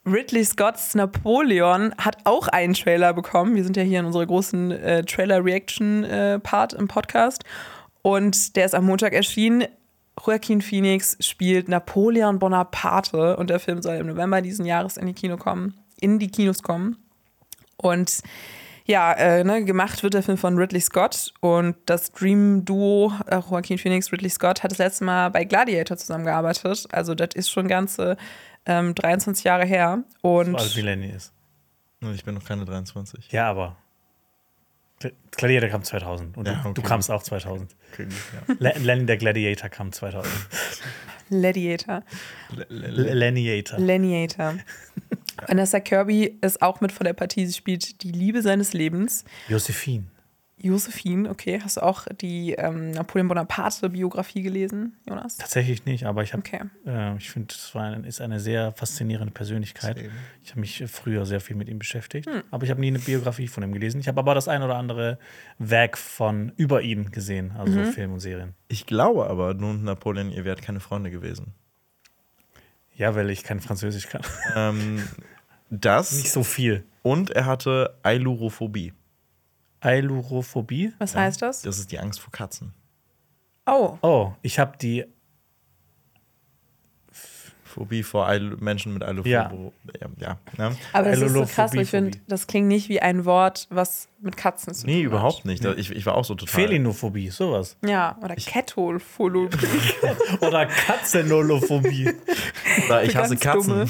Ridley 0.05 0.43
Scotts 0.43 0.95
Napoleon 0.95 1.93
hat 1.97 2.17
auch 2.23 2.47
einen 2.47 2.73
Trailer 2.73 3.13
bekommen. 3.13 3.55
Wir 3.55 3.63
sind 3.63 3.77
ja 3.77 3.83
hier 3.83 3.99
in 3.99 4.07
unserer 4.07 4.25
großen 4.25 4.71
äh, 4.71 5.03
Trailer-Reaction-Part 5.03 6.73
im 6.73 6.87
Podcast. 6.87 7.43
Und 8.01 8.55
der 8.55 8.65
ist 8.65 8.73
am 8.73 8.85
Montag 8.85 9.13
erschienen. 9.13 9.65
Joaquin 10.25 10.61
Phoenix 10.61 11.17
spielt 11.19 11.69
Napoleon 11.69 12.39
Bonaparte 12.39 13.37
und 13.37 13.49
der 13.49 13.59
Film 13.59 13.81
soll 13.81 13.95
im 13.95 14.07
November 14.07 14.41
diesen 14.41 14.65
Jahres 14.65 14.97
in 14.97 15.05
die 15.05 15.13
Kino 15.13 15.37
kommen, 15.37 15.77
in 15.99 16.17
die 16.17 16.29
Kinos 16.29 16.63
kommen. 16.63 16.97
Und 17.77 18.21
ja, 18.85 19.13
äh, 19.13 19.43
ne, 19.43 19.63
gemacht 19.63 20.01
wird 20.01 20.15
der 20.15 20.23
Film 20.23 20.37
von 20.37 20.57
Ridley 20.57 20.81
Scott 20.81 21.33
und 21.39 21.75
das 21.85 22.11
Dream-Duo 22.11 23.13
äh, 23.27 23.37
Joaquin 23.37 23.77
Phoenix, 23.77 24.11
Ridley 24.11 24.29
Scott 24.29 24.63
hat 24.63 24.71
das 24.71 24.79
letzte 24.79 25.05
Mal 25.05 25.29
bei 25.29 25.43
Gladiator 25.43 25.95
zusammengearbeitet. 25.95 26.87
Also 26.91 27.13
das 27.13 27.29
ist 27.35 27.51
schon 27.51 27.67
ganze 27.67 28.17
ähm, 28.71 28.95
23 28.95 29.43
Jahre 29.43 29.65
her. 29.65 30.03
Und 30.21 30.55
alt 30.55 30.75
wie 30.75 30.81
Lenny 30.81 31.07
ist. 31.09 31.33
Ich 32.13 32.23
bin 32.23 32.35
noch 32.35 32.45
keine 32.45 32.65
23. 32.65 33.31
Ja, 33.31 33.49
aber. 33.49 33.77
Der 35.03 35.11
Gladiator 35.31 35.69
kam 35.69 35.83
2000 35.83 36.37
und 36.37 36.47
Ja, 36.47 36.55
du, 36.63 36.73
du 36.73 36.81
okay. 36.81 36.81
kamst 36.83 37.09
auch 37.09 37.23
2000. 37.23 37.75
Okay, 37.91 38.07
ja. 38.47 38.55
Le 38.59 38.73
Lenny 38.77 39.05
der 39.05 39.17
Gladiator 39.17 39.69
kam 39.69 39.91
2000. 39.91 40.31
Gladiator. 41.31 42.03
Lenniator. 42.67 43.77
Gladiator. 43.77 44.55
Vanessa 45.47 45.79
Kirby 45.79 46.37
ist 46.41 46.61
auch 46.61 46.81
mit 46.81 46.91
von 46.91 47.05
der 47.05 47.13
Partie. 47.13 47.45
Sie 47.45 47.53
spielt 47.53 48.03
die 48.03 48.11
Liebe 48.11 48.41
seines 48.41 48.73
Lebens. 48.73 49.23
Josephine. 49.47 50.05
Josephine, 50.63 51.29
okay. 51.29 51.59
Hast 51.63 51.77
du 51.77 51.81
auch 51.81 52.07
die 52.21 52.53
ähm, 52.53 52.91
Napoleon 52.91 53.27
Bonaparte-Biografie 53.27 54.41
gelesen, 54.41 54.97
Jonas? 55.07 55.37
Tatsächlich 55.37 55.85
nicht, 55.85 56.05
aber 56.05 56.23
ich 56.23 56.33
habe, 56.33 56.41
Okay. 56.45 56.61
äh, 56.85 57.15
ich 57.17 57.29
finde, 57.31 57.53
es 57.53 57.75
ein, 57.75 58.03
ist 58.03 58.21
eine 58.21 58.39
sehr 58.39 58.71
faszinierende 58.73 59.33
Persönlichkeit. 59.33 59.97
Ich 60.43 60.51
habe 60.51 60.59
mich 60.61 60.83
früher 60.87 61.25
sehr 61.25 61.41
viel 61.41 61.55
mit 61.55 61.67
ihm 61.69 61.79
beschäftigt, 61.79 62.27
aber 62.51 62.63
ich 62.63 62.69
habe 62.69 62.79
nie 62.81 62.87
eine 62.87 62.99
Biografie 62.99 63.47
von 63.47 63.63
ihm 63.63 63.73
gelesen. 63.73 63.99
Ich 63.99 64.07
habe 64.07 64.19
aber 64.19 64.35
das 64.35 64.47
ein 64.47 64.61
oder 64.63 64.75
andere 64.75 65.17
Werk 65.57 65.97
von 65.97 66.51
über 66.57 66.81
ihn 66.81 67.11
gesehen, 67.11 67.51
also 67.57 67.83
so 67.83 67.91
Film 67.91 68.13
und 68.13 68.19
Serien. 68.19 68.53
Ich 68.67 68.85
glaube 68.85 69.27
aber, 69.27 69.53
nun 69.53 69.83
Napoleon, 69.83 70.31
ihr 70.31 70.45
wärt 70.45 70.61
keine 70.61 70.79
Freunde 70.79 71.11
gewesen. 71.11 71.53
Ja, 72.95 73.15
weil 73.15 73.29
ich 73.29 73.43
kein 73.43 73.59
Französisch 73.61 74.07
kann. 74.09 74.21
Ähm, 74.55 75.01
das 75.69 76.11
nicht 76.11 76.31
so 76.31 76.43
viel. 76.43 76.83
und 77.01 77.31
er 77.31 77.45
hatte 77.45 77.95
Ailurophobie. 78.03 78.93
Ailurophobie. 79.81 80.93
Was 80.99 81.15
heißt 81.15 81.41
das? 81.41 81.61
Das 81.63 81.77
ist 81.79 81.91
die 81.91 81.99
Angst 81.99 82.19
vor 82.19 82.31
Katzen. 82.31 82.73
Oh, 83.65 83.97
Oh, 84.01 84.33
ich 84.41 84.57
habe 84.59 84.77
die. 84.77 85.05
Phobie 87.63 88.03
vor 88.03 88.27
Eil 88.27 88.57
Menschen 88.59 88.93
mit 88.93 89.01
Ailurophobie. 89.01 89.29
Ja. 89.29 89.49
Ja, 90.19 90.37
ja, 90.57 90.69
ne? 90.69 90.75
aber 90.91 91.09
das 91.11 91.21
ist 91.21 91.31
so 91.31 91.45
krass, 91.45 91.73
ich 91.73 91.89
finde, 91.89 92.19
das 92.27 92.45
klingt 92.45 92.67
nicht 92.67 92.89
wie 92.89 93.01
ein 93.01 93.23
Wort, 93.23 93.67
was 93.69 94.09
mit 94.19 94.35
Katzen 94.35 94.73
zu 94.73 94.81
tun 94.85 94.93
Nee, 94.93 94.99
hat. 94.99 95.05
überhaupt 95.05 95.45
nicht. 95.45 95.63
Ich, 95.63 95.89
ich 95.89 96.05
war 96.05 96.15
auch 96.15 96.25
so 96.25 96.35
total. 96.35 96.53
Felinophobie, 96.53 97.29
sowas. 97.29 97.77
Ja, 97.85 98.17
oder 98.21 98.35
Kettolphobie. 98.35 99.47
Oder 100.41 100.65
Katzenolophobie. 100.65 102.11
Oder 102.87 103.03
ich 103.05 103.15
hasse. 103.15 103.37
Katzen. 103.37 103.89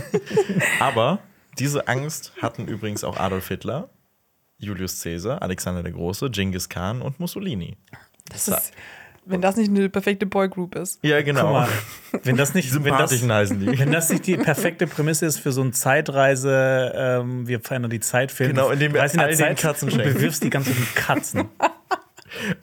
Aber 0.80 1.20
diese 1.60 1.86
Angst 1.86 2.32
hatten 2.42 2.66
übrigens 2.66 3.04
auch 3.04 3.18
Adolf 3.18 3.46
Hitler, 3.46 3.88
Julius 4.58 5.02
Caesar, 5.02 5.42
Alexander 5.42 5.82
der 5.82 5.92
Große, 5.92 6.30
Genghis 6.30 6.68
Khan 6.68 7.02
und 7.02 7.20
Mussolini. 7.20 7.76
Das 8.30 8.48
ist, 8.48 8.72
wenn 9.26 9.40
das 9.42 9.56
nicht 9.56 9.68
eine 9.70 9.88
perfekte 9.88 10.24
Boygroup 10.26 10.74
ist. 10.76 10.98
Ja, 11.02 11.16
Guck 11.18 11.26
genau. 11.26 11.52
mal, 11.52 11.68
wenn 12.22 12.36
das 12.36 12.54
nicht, 12.54 12.70
Die 12.70 12.74
wenn 12.76 12.84
das, 12.96 13.10
Sympathischen 13.10 13.32
heißen 13.32 13.60
die. 13.60 13.78
wenn 13.78 13.92
das 13.92 14.08
nicht 14.08 14.26
die 14.26 14.36
perfekte 14.36 14.86
Prämisse 14.86 15.26
ist 15.26 15.38
für 15.38 15.52
so 15.52 15.62
ein 15.62 15.72
Zeitreise, 15.72 16.92
ähm, 16.94 17.46
wir 17.46 17.60
verändern 17.60 17.90
die 17.90 18.00
Zeitfilm. 18.00 18.50
Genau, 18.50 18.70
indem 18.70 18.92
wir 18.92 18.98
du 18.98 19.02
reist 19.02 19.14
in 19.14 19.18
der 19.18 19.28
all 19.28 19.36
den 19.36 19.56
Katzen 19.56 19.88
und 19.88 19.94
schenken. 19.94 20.14
bewirfst 20.14 20.42
die 20.42 20.50
ganzen 20.50 20.74
Katzen. 20.94 21.44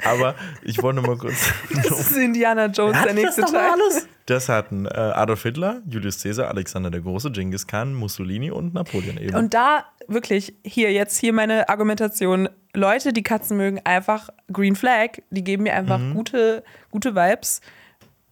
Aber 0.04 0.36
ich 0.62 0.82
wollte 0.82 1.02
mal 1.02 1.18
kurz. 1.18 1.52
Das 1.76 1.86
ist 2.12 2.18
Indiana 2.18 2.68
Jones, 2.68 2.98
der 3.04 3.14
nächste 3.14 3.42
Teil. 3.42 3.70
alles? 3.72 4.08
Das 4.26 4.48
hatten 4.50 4.86
äh, 4.86 4.90
Adolf 4.90 5.44
Hitler, 5.44 5.82
Julius 5.90 6.22
Caesar, 6.24 6.48
Alexander 6.50 6.90
der 6.90 7.02
Große, 7.02 7.32
Genghis 7.32 7.68
Khan, 7.68 7.94
Mussolini 7.94 8.52
und 8.52 8.74
Napoleon 8.74 9.18
eben. 9.18 9.36
Und 9.36 9.54
da 9.54 9.86
wirklich, 10.08 10.54
hier, 10.64 10.92
jetzt 10.94 11.18
hier 11.18 11.34
meine 11.34 11.68
Argumentation. 11.70 12.48
Leute, 12.76 13.14
die 13.14 13.22
Katzen 13.24 13.58
mögen, 13.58 13.82
einfach 13.84 14.30
Green 14.52 14.76
Flag, 14.76 15.20
die 15.30 15.44
geben 15.44 15.64
mir 15.64 15.74
einfach 15.76 16.00
gute, 16.14 16.64
gute 16.90 17.16
Vibes. 17.16 17.62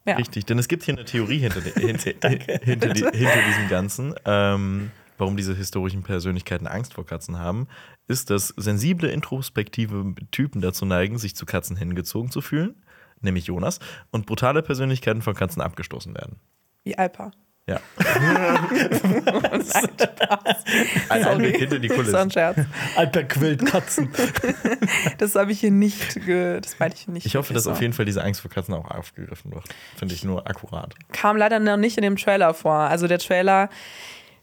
Ja. 0.06 0.16
Richtig, 0.16 0.46
denn 0.48 0.58
es 0.58 0.68
gibt 0.68 0.82
hier 0.84 0.96
eine 0.96 1.06
Theorie 1.06 1.38
hinter, 1.38 1.62
de- 1.62 1.74
hinter, 1.74 2.30
hinter, 2.64 2.90
die, 2.90 3.02
hinter 3.02 3.42
diesem 3.48 3.70
Ganzen, 3.70 4.16
ähm, 4.26 4.90
warum 5.22 5.38
diese 5.38 5.56
historischen 5.56 6.04
Persönlichkeiten 6.04 6.68
Angst 6.68 6.96
vor 6.96 7.06
Katzen 7.06 7.40
haben, 7.40 7.68
ist, 8.08 8.30
dass 8.30 8.50
sensible, 8.58 9.10
introspektive 9.10 10.14
Typen 10.32 10.62
dazu 10.62 10.86
neigen, 10.86 11.18
sich 11.18 11.36
zu 11.36 11.46
Katzen 11.46 11.78
hingezogen 11.78 12.32
zu 12.32 12.42
fühlen, 12.42 12.76
nämlich 13.22 13.46
Jonas, 13.46 13.80
und 14.10 14.26
brutale 14.26 14.64
Persönlichkeiten 14.64 15.22
von 15.22 15.36
Katzen 15.36 15.62
abgestoßen 15.62 16.14
werden. 16.16 16.40
Wie 16.84 16.98
Alpa. 16.98 17.32
Ja. 17.68 17.80
Ein 21.10 21.24
Einblick 21.24 21.58
hinter 21.58 21.78
die 21.78 21.90
Das 21.90 22.12
war 22.12 22.22
ein. 22.22 22.32
Scherz. 22.32 22.58
Alter 22.96 23.24
quillt 23.24 23.64
Katzen. 23.66 24.10
Das 25.20 25.36
habe 25.36 25.52
ich 25.52 25.60
hier 25.60 25.70
nicht, 25.70 26.16
ge 26.26 26.60
das 26.60 26.80
meinte 26.80 26.98
ich 26.98 27.04
hier 27.04 27.14
nicht. 27.14 27.28
Ich 27.28 27.36
hoffe, 27.36 27.54
dass 27.54 27.66
so. 27.66 27.72
auf 27.72 27.80
jeden 27.82 27.94
Fall 27.94 28.06
diese 28.06 28.24
Angst 28.24 28.42
vor 28.42 28.50
Katzen 28.50 28.74
auch 28.74 28.90
aufgegriffen 28.90 29.52
wird. 29.54 29.64
Finde 29.96 30.16
ich 30.16 30.24
nur 30.24 30.48
akkurat. 30.48 30.96
kam 31.12 31.38
leider 31.38 31.60
noch 31.60 31.78
nicht 31.78 31.98
in 31.98 32.02
dem 32.02 32.16
Trailer 32.16 32.56
vor. 32.56 32.74
Also 32.74 33.08
der 33.08 33.20
Trailer, 33.20 33.70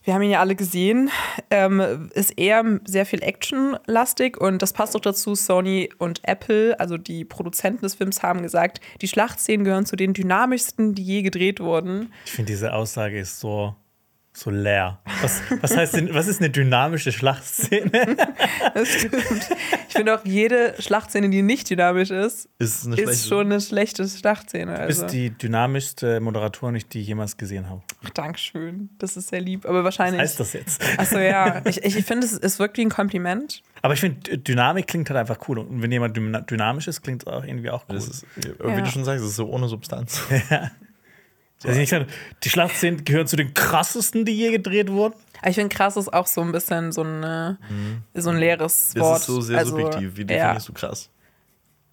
wir 0.08 0.14
haben 0.14 0.22
ihn 0.22 0.30
ja 0.30 0.40
alle 0.40 0.56
gesehen, 0.56 1.10
ähm, 1.50 2.08
ist 2.14 2.38
eher 2.38 2.64
sehr 2.86 3.04
viel 3.04 3.22
Action-lastig 3.22 4.40
und 4.40 4.62
das 4.62 4.72
passt 4.72 4.96
auch 4.96 5.00
dazu. 5.00 5.34
Sony 5.34 5.90
und 5.98 6.22
Apple, 6.22 6.80
also 6.80 6.96
die 6.96 7.26
Produzenten 7.26 7.82
des 7.82 7.96
Films, 7.96 8.22
haben 8.22 8.40
gesagt, 8.40 8.80
die 9.02 9.06
Schlachtszenen 9.06 9.64
gehören 9.64 9.84
zu 9.84 9.96
den 9.96 10.14
dynamischsten, 10.14 10.94
die 10.94 11.02
je 11.02 11.20
gedreht 11.20 11.60
wurden. 11.60 12.10
Ich 12.24 12.32
finde, 12.32 12.50
diese 12.50 12.72
Aussage 12.72 13.18
ist 13.18 13.38
so, 13.38 13.76
so 14.32 14.50
leer. 14.50 15.00
Was, 15.22 15.40
was 15.62 15.76
heißt 15.76 15.94
denn, 15.96 16.14
was 16.14 16.28
ist 16.28 16.40
eine 16.40 16.50
dynamische 16.50 17.10
Schlachtszene? 17.12 18.16
Das 18.74 18.88
stimmt. 18.88 19.16
Ich 19.88 19.94
finde 19.94 20.14
auch, 20.16 20.24
jede 20.24 20.74
Schlachtszene, 20.78 21.28
die 21.30 21.42
nicht 21.42 21.68
dynamisch 21.70 22.10
ist, 22.10 22.48
Ist 22.58 22.86
eine 22.86 22.96
ist 23.00 23.26
schon 23.28 23.46
eine 23.46 23.60
schlechte 23.60 24.06
Schlachtszene. 24.06 24.78
Also. 24.78 25.04
Ist 25.06 25.12
die 25.12 25.30
dynamischste 25.30 26.20
Moderatorin, 26.20 26.80
die 26.92 27.00
ich 27.00 27.08
jemals 27.08 27.36
gesehen 27.36 27.68
habe. 27.68 27.82
Ach, 28.04 28.10
Dankeschön. 28.10 28.90
Das 28.98 29.16
ist 29.16 29.28
sehr 29.30 29.40
lieb. 29.40 29.64
Aber 29.64 29.78
Was 29.78 29.84
wahrscheinlich. 29.98 30.20
heißt 30.20 30.38
das 30.38 30.52
jetzt? 30.52 30.80
Achso, 30.98 31.18
ja. 31.18 31.62
Ich, 31.64 31.82
ich 31.82 32.04
finde, 32.04 32.26
es, 32.26 32.34
es 32.38 32.58
wirkt 32.60 32.76
wie 32.76 32.82
ein 32.82 32.90
Kompliment. 32.90 33.62
Aber 33.82 33.94
ich 33.94 34.00
finde, 34.00 34.38
Dynamik 34.38 34.86
klingt 34.86 35.08
halt 35.10 35.18
einfach 35.18 35.48
cool. 35.48 35.58
Und 35.58 35.82
wenn 35.82 35.90
jemand 35.90 36.16
dynamisch 36.50 36.86
ist, 36.86 37.02
klingt 37.02 37.22
es 37.22 37.26
auch 37.26 37.44
irgendwie 37.44 37.70
auch 37.70 37.84
cool. 37.88 37.96
Das 37.96 38.06
ist, 38.06 38.26
wie 38.36 38.48
Ja. 38.68 38.80
du 38.80 38.86
schon 38.86 39.04
sagst, 39.04 39.24
es 39.24 39.30
ist 39.30 39.36
so 39.36 39.48
ohne 39.48 39.66
Substanz. 39.68 40.20
Also 41.64 41.80
ich 41.80 41.88
finde, 41.88 42.06
die 42.44 42.50
Schlachtszenen 42.50 43.04
gehören 43.04 43.26
zu 43.26 43.36
den 43.36 43.52
krassesten, 43.54 44.24
die 44.24 44.32
je 44.32 44.52
gedreht 44.52 44.90
wurden. 44.90 45.14
Ich 45.44 45.56
finde, 45.56 45.74
krass 45.74 45.96
ist 45.96 46.12
auch 46.12 46.26
so 46.26 46.40
ein 46.40 46.52
bisschen 46.52 46.92
so 46.92 47.02
ein, 47.02 47.22
äh, 47.22 47.54
so 48.20 48.30
ein 48.30 48.36
leeres 48.36 48.92
Das 48.94 49.02
Wort. 49.02 49.20
ist 49.20 49.26
so 49.26 49.40
sehr 49.40 49.58
Also, 49.58 49.70
subjektiv. 49.76 50.16
Wie 50.16 50.20
ja. 50.22 50.26
definierst 50.26 50.68
du 50.68 50.72
krass? 50.72 51.10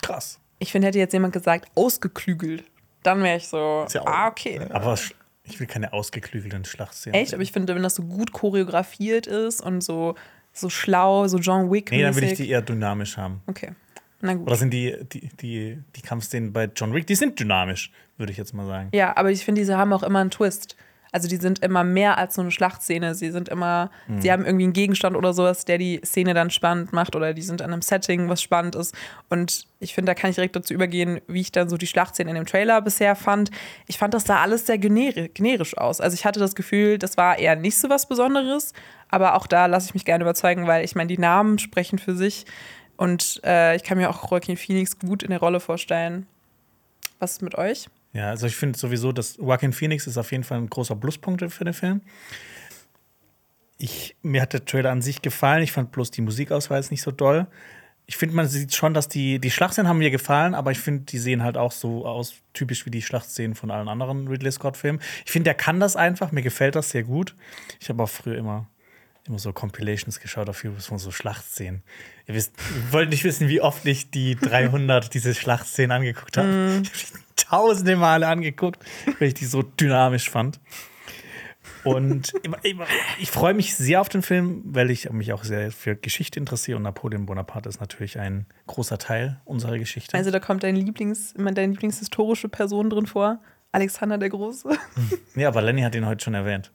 Krass. 0.01 0.39
Ich 0.59 0.71
finde, 0.71 0.87
hätte 0.87 0.99
jetzt 0.99 1.13
jemand 1.13 1.33
gesagt, 1.33 1.69
ausgeklügelt, 1.75 2.63
dann 3.03 3.21
wäre 3.23 3.37
ich 3.37 3.47
so, 3.47 3.85
ja 3.91 4.01
auch- 4.01 4.05
ah, 4.07 4.27
okay. 4.27 4.59
Aber 4.69 4.97
ich 5.43 5.59
will 5.59 5.67
keine 5.67 5.93
ausgeklügelten 5.93 6.65
Schlachtszenen. 6.65 7.19
Echt? 7.19 7.33
Aber 7.33 7.43
ich 7.43 7.51
finde, 7.51 7.75
wenn 7.75 7.83
das 7.83 7.95
so 7.95 8.03
gut 8.03 8.31
choreografiert 8.31 9.27
ist 9.27 9.61
und 9.61 9.81
so 9.81 10.15
so 10.57 10.69
schlau, 10.69 11.27
so 11.27 11.37
John 11.37 11.69
Wick. 11.69 11.91
Nee, 11.91 12.01
dann 12.01 12.15
will 12.15 12.23
ich 12.23 12.35
die 12.35 12.49
eher 12.49 12.61
dynamisch 12.61 13.17
haben. 13.17 13.41
Okay. 13.45 13.71
Na 14.21 14.33
gut. 14.35 14.47
Oder 14.47 14.55
sind 14.55 14.71
die, 14.71 14.95
die, 15.11 15.27
die, 15.41 15.77
die 15.97 16.01
Kampfszenen 16.01 16.53
bei 16.53 16.69
John 16.73 16.93
Wick, 16.93 17.05
die 17.07 17.15
sind 17.15 17.37
dynamisch, 17.37 17.91
würde 18.17 18.31
ich 18.31 18.37
jetzt 18.37 18.53
mal 18.53 18.65
sagen. 18.65 18.89
Ja, 18.93 19.15
aber 19.17 19.31
ich 19.31 19.43
finde, 19.45 19.61
diese 19.61 19.77
haben 19.77 19.91
auch 19.93 20.03
immer 20.03 20.19
einen 20.19 20.31
Twist. 20.31 20.75
Also 21.11 21.29
die 21.29 21.37
sind 21.37 21.59
immer 21.59 21.85
mehr 21.85 22.17
als 22.17 22.35
so 22.35 22.41
eine 22.41 22.51
Schlachtszene. 22.51 23.15
Sie 23.15 23.31
sind 23.31 23.47
immer, 23.47 23.89
Mhm. 24.07 24.21
sie 24.21 24.31
haben 24.33 24.43
irgendwie 24.45 24.65
einen 24.65 24.73
Gegenstand 24.73 25.15
oder 25.15 25.31
sowas, 25.31 25.63
der 25.63 25.77
die 25.77 26.01
Szene 26.03 26.33
dann 26.33 26.49
spannend 26.49 26.91
macht 26.91 27.15
oder 27.15 27.33
die 27.33 27.41
sind 27.41 27.61
an 27.61 27.71
einem 27.71 27.81
Setting, 27.81 28.27
was 28.27 28.41
spannend 28.41 28.75
ist. 28.75 28.93
Und 29.29 29.65
ich 29.79 29.93
finde, 29.95 30.09
da 30.09 30.13
kann 30.13 30.29
ich 30.29 30.35
direkt 30.35 30.57
dazu 30.57 30.73
übergehen, 30.73 31.21
wie 31.27 31.39
ich 31.39 31.53
dann 31.53 31.69
so 31.69 31.77
die 31.77 31.87
Schlachtszene 31.87 32.29
in 32.31 32.35
dem 32.35 32.45
Trailer 32.45 32.81
bisher 32.81 33.15
fand. 33.15 33.49
Ich 33.87 33.97
fand, 33.97 34.13
das 34.13 34.25
sah 34.25 34.41
alles 34.41 34.65
sehr 34.65 34.77
generi 34.77 35.29
generisch 35.33 35.77
aus. 35.77 36.01
Also 36.01 36.15
ich 36.15 36.25
hatte 36.25 36.41
das 36.41 36.53
Gefühl, 36.53 36.97
das 36.97 37.15
war 37.15 37.39
eher 37.39 37.55
nicht 37.55 37.77
so 37.77 37.89
was 37.89 38.09
Besonderes. 38.09 38.73
Aber 39.07 39.35
auch 39.35 39.47
da 39.47 39.67
lasse 39.67 39.87
ich 39.87 39.93
mich 39.93 40.03
gerne 40.03 40.25
überzeugen, 40.25 40.67
weil 40.67 40.83
ich 40.83 40.95
meine, 40.95 41.07
die 41.07 41.17
Namen 41.17 41.59
sprechen 41.59 41.97
für 41.97 42.15
sich. 42.17 42.45
Und 42.97 43.39
äh, 43.45 43.77
ich 43.77 43.83
kann 43.83 43.97
mir 43.97 44.09
auch 44.09 44.29
Joaquin 44.29 44.57
Phoenix 44.57 44.99
gut 44.99 45.23
in 45.23 45.29
der 45.29 45.39
Rolle 45.39 45.61
vorstellen. 45.61 46.27
Was 47.19 47.33
ist 47.33 47.41
mit 47.41 47.55
euch? 47.55 47.87
Ja, 48.15 48.29
also 48.29 48.47
ich 48.47 48.55
finde 48.55 48.79
sowieso, 48.79 49.11
dass 49.11 49.35
Joaquin 49.35 49.73
Phoenix 49.73 50.07
ist 50.07 50.17
auf 50.17 50.31
jeden 50.31 50.45
Fall 50.45 50.57
ein 50.59 50.69
großer 50.69 50.95
Pluspunkt 50.95 51.43
für 51.51 51.65
den 51.65 51.73
Film. 51.73 52.01
Ich, 53.77 54.15
mir 54.21 54.41
hat 54.41 54.53
der 54.53 54.63
Trailer 54.63 54.91
an 54.91 55.01
sich 55.01 55.21
gefallen. 55.21 55.61
Ich 55.61 55.73
fand 55.73 55.91
bloß 55.91 56.11
die 56.11 56.21
Musikauswahl 56.21 56.79
jetzt 56.79 56.91
nicht 56.91 57.01
so 57.01 57.11
doll. 57.11 57.45
Ich 58.05 58.15
finde, 58.15 58.35
man 58.35 58.47
sieht 58.47 58.73
schon, 58.73 58.93
dass 58.93 59.09
die, 59.09 59.39
die 59.39 59.51
Schlachtszenen 59.51 59.89
haben 59.89 59.97
mir 59.97 60.11
gefallen, 60.11 60.55
aber 60.55 60.71
ich 60.71 60.79
finde, 60.79 61.03
die 61.03 61.17
sehen 61.17 61.43
halt 61.43 61.57
auch 61.57 61.73
so 61.73 62.05
aus, 62.05 62.35
typisch 62.53 62.85
wie 62.85 62.91
die 62.91 63.01
Schlachtszenen 63.01 63.53
von 63.53 63.69
allen 63.69 63.89
anderen 63.89 64.29
Ridley 64.29 64.51
Scott-Filmen. 64.51 65.01
Ich 65.25 65.31
finde, 65.31 65.45
der 65.45 65.55
kann 65.55 65.81
das 65.81 65.97
einfach. 65.97 66.31
Mir 66.31 66.41
gefällt 66.43 66.75
das 66.75 66.91
sehr 66.91 67.03
gut. 67.03 67.35
Ich 67.81 67.89
habe 67.89 68.01
auch 68.01 68.09
früher 68.09 68.37
immer, 68.37 68.69
immer 69.27 69.39
so 69.39 69.51
Compilations 69.51 70.21
geschaut 70.21 70.47
auf 70.47 70.63
YouTube 70.63 70.83
von 70.83 70.99
so 70.99 71.11
Schlachtszenen. 71.11 71.83
Ihr 72.27 72.35
wisst, 72.35 72.53
ihr 72.73 72.93
wollt 72.93 73.09
nicht 73.09 73.25
wissen, 73.25 73.49
wie 73.49 73.59
oft 73.59 73.85
ich 73.85 74.09
die 74.09 74.35
300 74.35 75.13
diese 75.13 75.33
Schlachtszenen 75.33 75.91
angeguckt 75.91 76.37
habe. 76.37 76.81
Tausende 77.35 77.95
Male 77.95 78.27
angeguckt, 78.27 78.83
weil 79.19 79.29
ich 79.29 79.33
die 79.33 79.45
so 79.45 79.61
dynamisch 79.61 80.29
fand. 80.29 80.59
Und 81.83 82.33
ich, 83.19 83.29
freue 83.29 83.53
mich 83.53 83.75
sehr 83.75 84.01
auf 84.01 84.09
den 84.09 84.23
Film, 84.23 84.63
weil 84.65 84.89
ich 84.89 85.11
mich 85.11 85.33
auch 85.33 85.43
sehr 85.43 85.71
für 85.71 85.95
Geschichte 85.95 86.39
interessiere 86.39 86.77
und 86.77 86.83
Napoleon 86.83 87.27
Bonaparte 87.27 87.69
ist 87.69 87.79
natürlich 87.79 88.17
ein 88.17 88.47
großer 88.65 88.97
Teil 88.97 89.39
unserer 89.45 89.77
Geschichte. 89.77 90.17
Also 90.17 90.31
da 90.31 90.39
kommt 90.39 90.63
dein 90.63 90.75
Lieblings, 90.75 91.35
deine 91.35 91.67
Lieblingshistorische 91.67 92.49
Person 92.49 92.89
drin 92.89 93.05
vor. 93.05 93.39
Alexander 93.71 94.17
der 94.17 94.29
Große. 94.29 94.69
ja, 95.35 95.47
aber 95.47 95.61
Lenny 95.61 95.81
hat 95.81 95.93
ihn 95.93 96.07
heute 96.07 96.23
schon 96.23 96.33
erwähnt. 96.33 96.71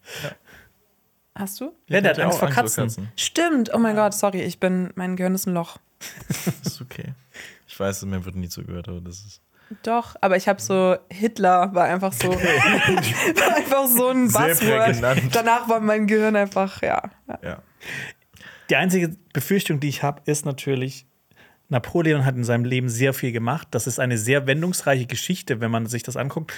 Hast 1.35 1.61
du? 1.61 1.73
Ja, 1.89 2.01
der 2.01 2.11
hat 2.11 2.19
ja 2.19 2.25
Angst 2.25 2.37
auch 2.37 2.39
vor 2.41 2.49
Angst 2.49 2.77
vor 2.77 2.85
Katzen. 2.85 2.85
Katzen. 2.85 3.13
Stimmt. 3.17 3.75
Oh 3.75 3.79
mein 3.79 3.97
Gott, 3.97 4.15
sorry, 4.15 4.43
ich 4.43 4.61
bin, 4.61 4.91
mein 4.95 5.17
Gehirn 5.17 5.35
ist 5.35 5.47
ein 5.47 5.55
Loch. 5.55 5.79
ist 6.65 6.81
okay. 6.81 7.15
Ich 7.67 7.81
weiß, 7.81 8.05
mir 8.05 8.25
wird 8.25 8.37
nie 8.37 8.49
zugehört, 8.49 8.89
aber 8.89 9.01
das 9.01 9.25
ist. 9.25 9.43
Doch, 9.83 10.17
aber 10.21 10.37
ich 10.37 10.49
habe 10.49 10.61
so, 10.61 10.97
Hitler 11.11 11.73
war 11.75 11.85
einfach 11.85 12.13
so, 12.13 12.29
war 12.33 13.57
einfach 13.57 13.87
so 13.87 14.09
ein 14.09 14.27
Buzzword. 14.27 15.01
Danach 15.33 15.69
war 15.69 15.81
mein 15.81 16.07
Gehirn 16.07 16.35
einfach, 16.35 16.83
ja. 16.83 17.03
Ja. 17.43 17.63
Die 18.69 18.77
einzige 18.77 19.17
Befürchtung, 19.33 19.79
die 19.79 19.89
ich 19.89 20.03
habe, 20.03 20.23
ist 20.27 20.45
natürlich, 20.45 21.07
Napoleon 21.69 22.25
hat 22.25 22.37
in 22.37 22.45
seinem 22.45 22.65
Leben 22.65 22.89
sehr 22.89 23.15
viel 23.15 23.31
gemacht. 23.31 23.69
Das 23.71 23.87
ist 23.87 24.01
eine 24.01 24.19
sehr 24.19 24.47
wendungsreiche 24.47 25.07
Geschichte, 25.07 25.61
wenn 25.61 25.71
man 25.71 25.87
sich 25.87 26.03
das 26.03 26.17
anguckt. 26.17 26.53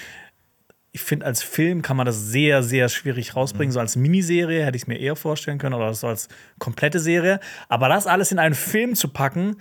Ich 0.90 1.02
finde, 1.02 1.26
als 1.26 1.42
Film 1.42 1.82
kann 1.82 1.96
man 1.96 2.06
das 2.06 2.18
sehr, 2.18 2.62
sehr 2.62 2.88
schwierig 2.88 3.36
rausbringen. 3.36 3.72
So 3.72 3.80
als 3.80 3.96
Miniserie 3.96 4.64
hätte 4.64 4.76
ich 4.76 4.82
es 4.82 4.88
mir 4.88 4.98
eher 4.98 5.16
vorstellen 5.16 5.58
können 5.58 5.74
oder 5.74 5.92
so 5.92 6.06
als 6.06 6.28
komplette 6.58 6.98
Serie. 6.98 7.40
Aber 7.68 7.88
das 7.88 8.06
alles 8.06 8.32
in 8.32 8.38
einen 8.38 8.54
Film 8.54 8.94
zu 8.94 9.08
packen, 9.08 9.56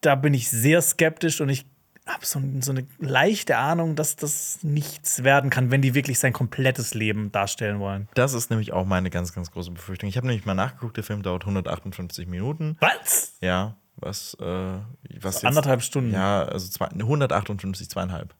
da 0.00 0.14
bin 0.14 0.34
ich 0.34 0.48
sehr 0.50 0.80
skeptisch 0.80 1.40
und 1.40 1.48
ich 1.48 1.66
habe 2.06 2.24
so, 2.24 2.40
so 2.60 2.72
eine 2.72 2.86
leichte 2.98 3.56
Ahnung, 3.56 3.96
dass 3.96 4.16
das 4.16 4.60
nichts 4.62 5.24
werden 5.24 5.50
kann, 5.50 5.70
wenn 5.70 5.82
die 5.82 5.94
wirklich 5.94 6.18
sein 6.18 6.32
komplettes 6.32 6.94
Leben 6.94 7.32
darstellen 7.32 7.80
wollen. 7.80 8.08
Das 8.14 8.32
ist 8.32 8.50
nämlich 8.50 8.72
auch 8.72 8.84
meine 8.84 9.10
ganz, 9.10 9.32
ganz 9.32 9.50
große 9.50 9.72
Befürchtung. 9.72 10.08
Ich 10.08 10.16
habe 10.16 10.26
nämlich 10.26 10.46
mal 10.46 10.54
nachgeguckt, 10.54 10.96
der 10.96 11.04
Film 11.04 11.22
dauert 11.22 11.42
158 11.42 12.28
Minuten. 12.28 12.76
Was? 12.80 13.34
Ja, 13.40 13.76
was, 13.96 14.34
äh, 14.40 14.44
was 14.44 15.36
jetzt, 15.36 15.44
Anderthalb 15.44 15.82
Stunden. 15.82 16.12
Ja, 16.12 16.44
also 16.44 16.68
zwei, 16.68 16.86
158, 16.86 17.90
zweieinhalb. 17.90 18.34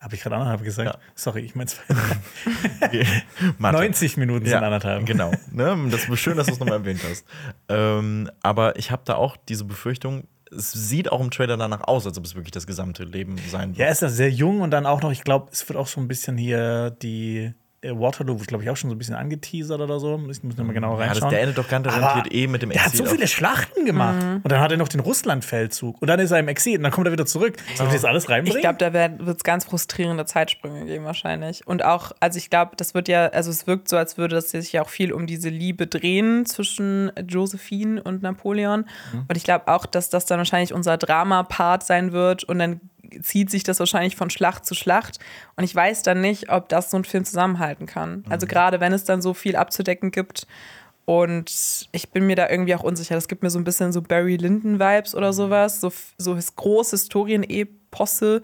Habe 0.00 0.14
ich 0.14 0.22
gerade 0.22 0.36
anderthalb 0.36 0.64
gesagt? 0.64 0.94
Ja. 0.94 1.00
Sorry, 1.14 1.40
ich 1.40 1.54
meine 1.54 1.70
Mathe. 3.58 3.76
90 3.78 4.16
Minuten 4.16 4.46
sind 4.46 4.54
anderthalb. 4.54 5.04
Genau. 5.04 5.30
Ne? 5.52 5.76
Das 5.90 6.08
ist 6.08 6.18
schön, 6.20 6.38
dass 6.38 6.46
du 6.46 6.54
es 6.54 6.58
nochmal 6.58 6.78
erwähnt 6.78 7.00
hast. 7.08 7.26
Ähm, 7.68 8.30
aber 8.42 8.76
ich 8.76 8.90
habe 8.90 9.02
da 9.04 9.16
auch 9.16 9.36
diese 9.36 9.66
Befürchtung, 9.66 10.26
es 10.50 10.72
sieht 10.72 11.10
auch 11.12 11.20
im 11.20 11.30
Trailer 11.30 11.56
danach 11.56 11.82
aus, 11.82 12.06
als 12.06 12.18
ob 12.18 12.24
es 12.24 12.34
wirklich 12.34 12.50
das 12.52 12.66
gesamte 12.66 13.04
Leben 13.04 13.36
sein 13.50 13.72
Ja, 13.72 13.78
wird. 13.78 13.86
er 13.88 13.92
ist 13.92 14.02
ja 14.02 14.08
sehr 14.08 14.30
jung 14.30 14.60
und 14.60 14.70
dann 14.70 14.86
auch 14.86 15.02
noch, 15.02 15.12
ich 15.12 15.22
glaube, 15.24 15.48
es 15.52 15.68
wird 15.68 15.78
auch 15.78 15.86
so 15.86 16.00
ein 16.00 16.08
bisschen 16.08 16.36
hier 16.36 16.90
die 17.02 17.52
äh, 17.82 17.92
Waterloo, 17.92 18.36
glaube 18.36 18.62
ich, 18.62 18.70
auch 18.70 18.76
schon 18.76 18.90
so 18.90 18.96
ein 18.96 18.98
bisschen 18.98 19.14
angeteasert 19.14 19.80
oder 19.80 19.98
so. 19.98 20.20
Ich 20.30 20.42
muss 20.42 20.56
nochmal 20.56 20.74
genau 20.74 20.98
ja, 20.98 21.06
das, 21.06 21.08
reinschauen. 21.08 21.30
der 21.30 21.40
endet 21.40 21.58
doch 21.58 21.68
ganz 21.68 21.86
garantiert 21.86 22.34
eh 22.34 22.46
mit 22.46 22.60
dem 22.60 22.70
Der 22.70 22.84
hat 22.84 22.92
so 22.92 23.04
Exil 23.04 23.16
viele 23.16 23.28
Schlachten 23.28 23.86
gemacht. 23.86 24.22
Mhm. 24.22 24.40
Und 24.42 24.52
dann 24.52 24.60
hat 24.60 24.70
er 24.70 24.76
noch 24.76 24.88
den 24.88 25.00
Russlandfeldzug. 25.00 26.00
Und 26.00 26.08
dann 26.08 26.20
ist 26.20 26.30
er 26.30 26.40
im 26.40 26.48
Exil 26.48 26.76
und 26.76 26.82
dann 26.82 26.92
kommt 26.92 27.06
er 27.06 27.12
wieder 27.12 27.24
zurück. 27.24 27.56
Soll 27.76 27.86
ich 27.86 27.94
das 27.94 28.04
alles 28.04 28.28
reinbringen? 28.28 28.58
Ich 28.58 28.62
glaube, 28.62 28.78
da 28.78 28.92
wird 28.92 29.38
es 29.38 29.44
ganz 29.44 29.64
frustrierende 29.64 30.26
Zeitsprünge 30.26 30.84
geben 30.84 31.04
wahrscheinlich. 31.06 31.66
Und 31.66 31.82
auch, 31.84 32.12
also 32.20 32.36
ich 32.36 32.50
glaube, 32.50 32.72
das 32.76 32.92
wird 32.92 33.08
ja, 33.08 33.28
also 33.28 33.50
es 33.50 33.66
wirkt 33.66 33.88
so, 33.88 33.96
als 33.96 34.18
würde 34.18 34.34
das 34.34 34.50
sich 34.50 34.72
ja 34.72 34.82
auch 34.82 34.90
viel 34.90 35.12
um 35.12 35.26
diese 35.26 35.48
Liebe 35.48 35.86
drehen 35.86 36.44
zwischen 36.44 37.10
Josephine 37.26 38.02
und 38.02 38.22
Napoleon. 38.22 38.84
Mhm. 39.12 39.24
Und 39.26 39.36
ich 39.36 39.44
glaube 39.44 39.68
auch, 39.68 39.86
dass 39.86 40.10
das 40.10 40.26
dann 40.26 40.38
wahrscheinlich 40.38 40.74
unser 40.74 40.98
Drama-Part 40.98 41.82
sein 41.82 42.12
wird 42.12 42.44
und 42.44 42.58
dann 42.58 42.80
zieht 43.22 43.50
sich 43.50 43.62
das 43.64 43.78
wahrscheinlich 43.78 44.16
von 44.16 44.30
Schlacht 44.30 44.64
zu 44.66 44.74
Schlacht. 44.74 45.18
Und 45.56 45.64
ich 45.64 45.74
weiß 45.74 46.02
dann 46.02 46.20
nicht, 46.20 46.50
ob 46.50 46.68
das 46.68 46.90
so 46.90 46.96
ein 46.96 47.04
Film 47.04 47.24
zusammenhalten 47.24 47.86
kann. 47.86 48.24
Also 48.28 48.46
Mhm. 48.46 48.50
gerade 48.50 48.80
wenn 48.80 48.92
es 48.92 49.04
dann 49.04 49.20
so 49.22 49.34
viel 49.34 49.56
abzudecken 49.56 50.10
gibt. 50.10 50.46
Und 51.06 51.88
ich 51.92 52.10
bin 52.10 52.26
mir 52.26 52.36
da 52.36 52.48
irgendwie 52.48 52.74
auch 52.74 52.84
unsicher. 52.84 53.16
Das 53.16 53.26
gibt 53.26 53.42
mir 53.42 53.50
so 53.50 53.58
ein 53.58 53.64
bisschen 53.64 53.90
so 53.92 54.00
Barry 54.00 54.36
Lyndon-Vibes 54.36 55.14
oder 55.16 55.32
sowas. 55.32 55.80
So, 55.80 55.92
so 56.18 56.36
his- 56.36 56.54
große 56.54 56.96
Historien-Eposse, 56.96 58.42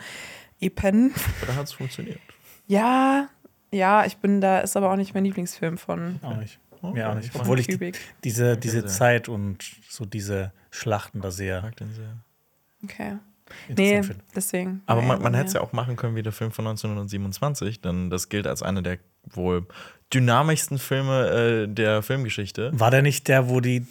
Epen. 0.61 1.15
Da 1.47 1.55
hat 1.55 1.65
es 1.67 1.73
funktioniert. 1.75 2.19
Ja, 2.67 3.29
ja, 3.71 4.05
ich 4.07 4.17
bin 4.17 4.41
da, 4.41 4.61
ist 4.61 4.77
aber 4.77 4.91
auch 4.91 4.97
nicht 4.97 5.15
mein 5.15 5.25
Lieblingsfilm 5.25 5.79
von. 5.79 6.19
auch 6.23 6.37
nicht. 6.37 6.59
Okay. 6.83 6.99
Ja, 6.99 7.11
auch 7.11 7.15
nicht. 7.15 7.35
Obwohl 7.35 7.61
ich 7.61 7.67
die, 7.69 7.93
diese, 8.25 8.57
diese. 8.57 8.85
Zeit 8.87 9.29
und 9.29 9.63
so 9.89 10.05
diese 10.05 10.53
Schlachten 10.71 11.21
da 11.21 11.31
sehr 11.31 11.63
Mag 11.63 11.77
den 11.77 11.93
sehr. 11.93 12.17
Okay. 12.85 13.17
Interessant 13.69 13.79
Nee, 13.79 14.03
finde. 14.03 14.25
deswegen. 14.35 14.83
Aber 14.87 15.03
man, 15.03 15.23
man 15.23 15.35
hätte 15.35 15.49
es 15.49 15.53
ja 15.55 15.61
auch 15.61 15.73
machen 15.73 15.97
können 15.97 16.17
wie 16.17 16.23
der 16.23 16.33
Film 16.33 16.51
von 16.53 16.67
1927, 16.67 17.81
denn 17.81 18.11
das 18.11 18.29
gilt 18.29 18.47
als 18.47 18.63
einer 18.63 18.83
der 18.83 18.99
wohl 19.25 19.67
dynamischsten 20.13 20.79
Filme 20.79 21.29
äh, 21.29 21.69
der 21.69 22.03
Filmgeschichte. 22.03 22.71
War 22.79 22.91
der 22.91 23.03
nicht 23.03 23.29
der, 23.29 23.49
wo 23.49 23.61
die 23.61 23.87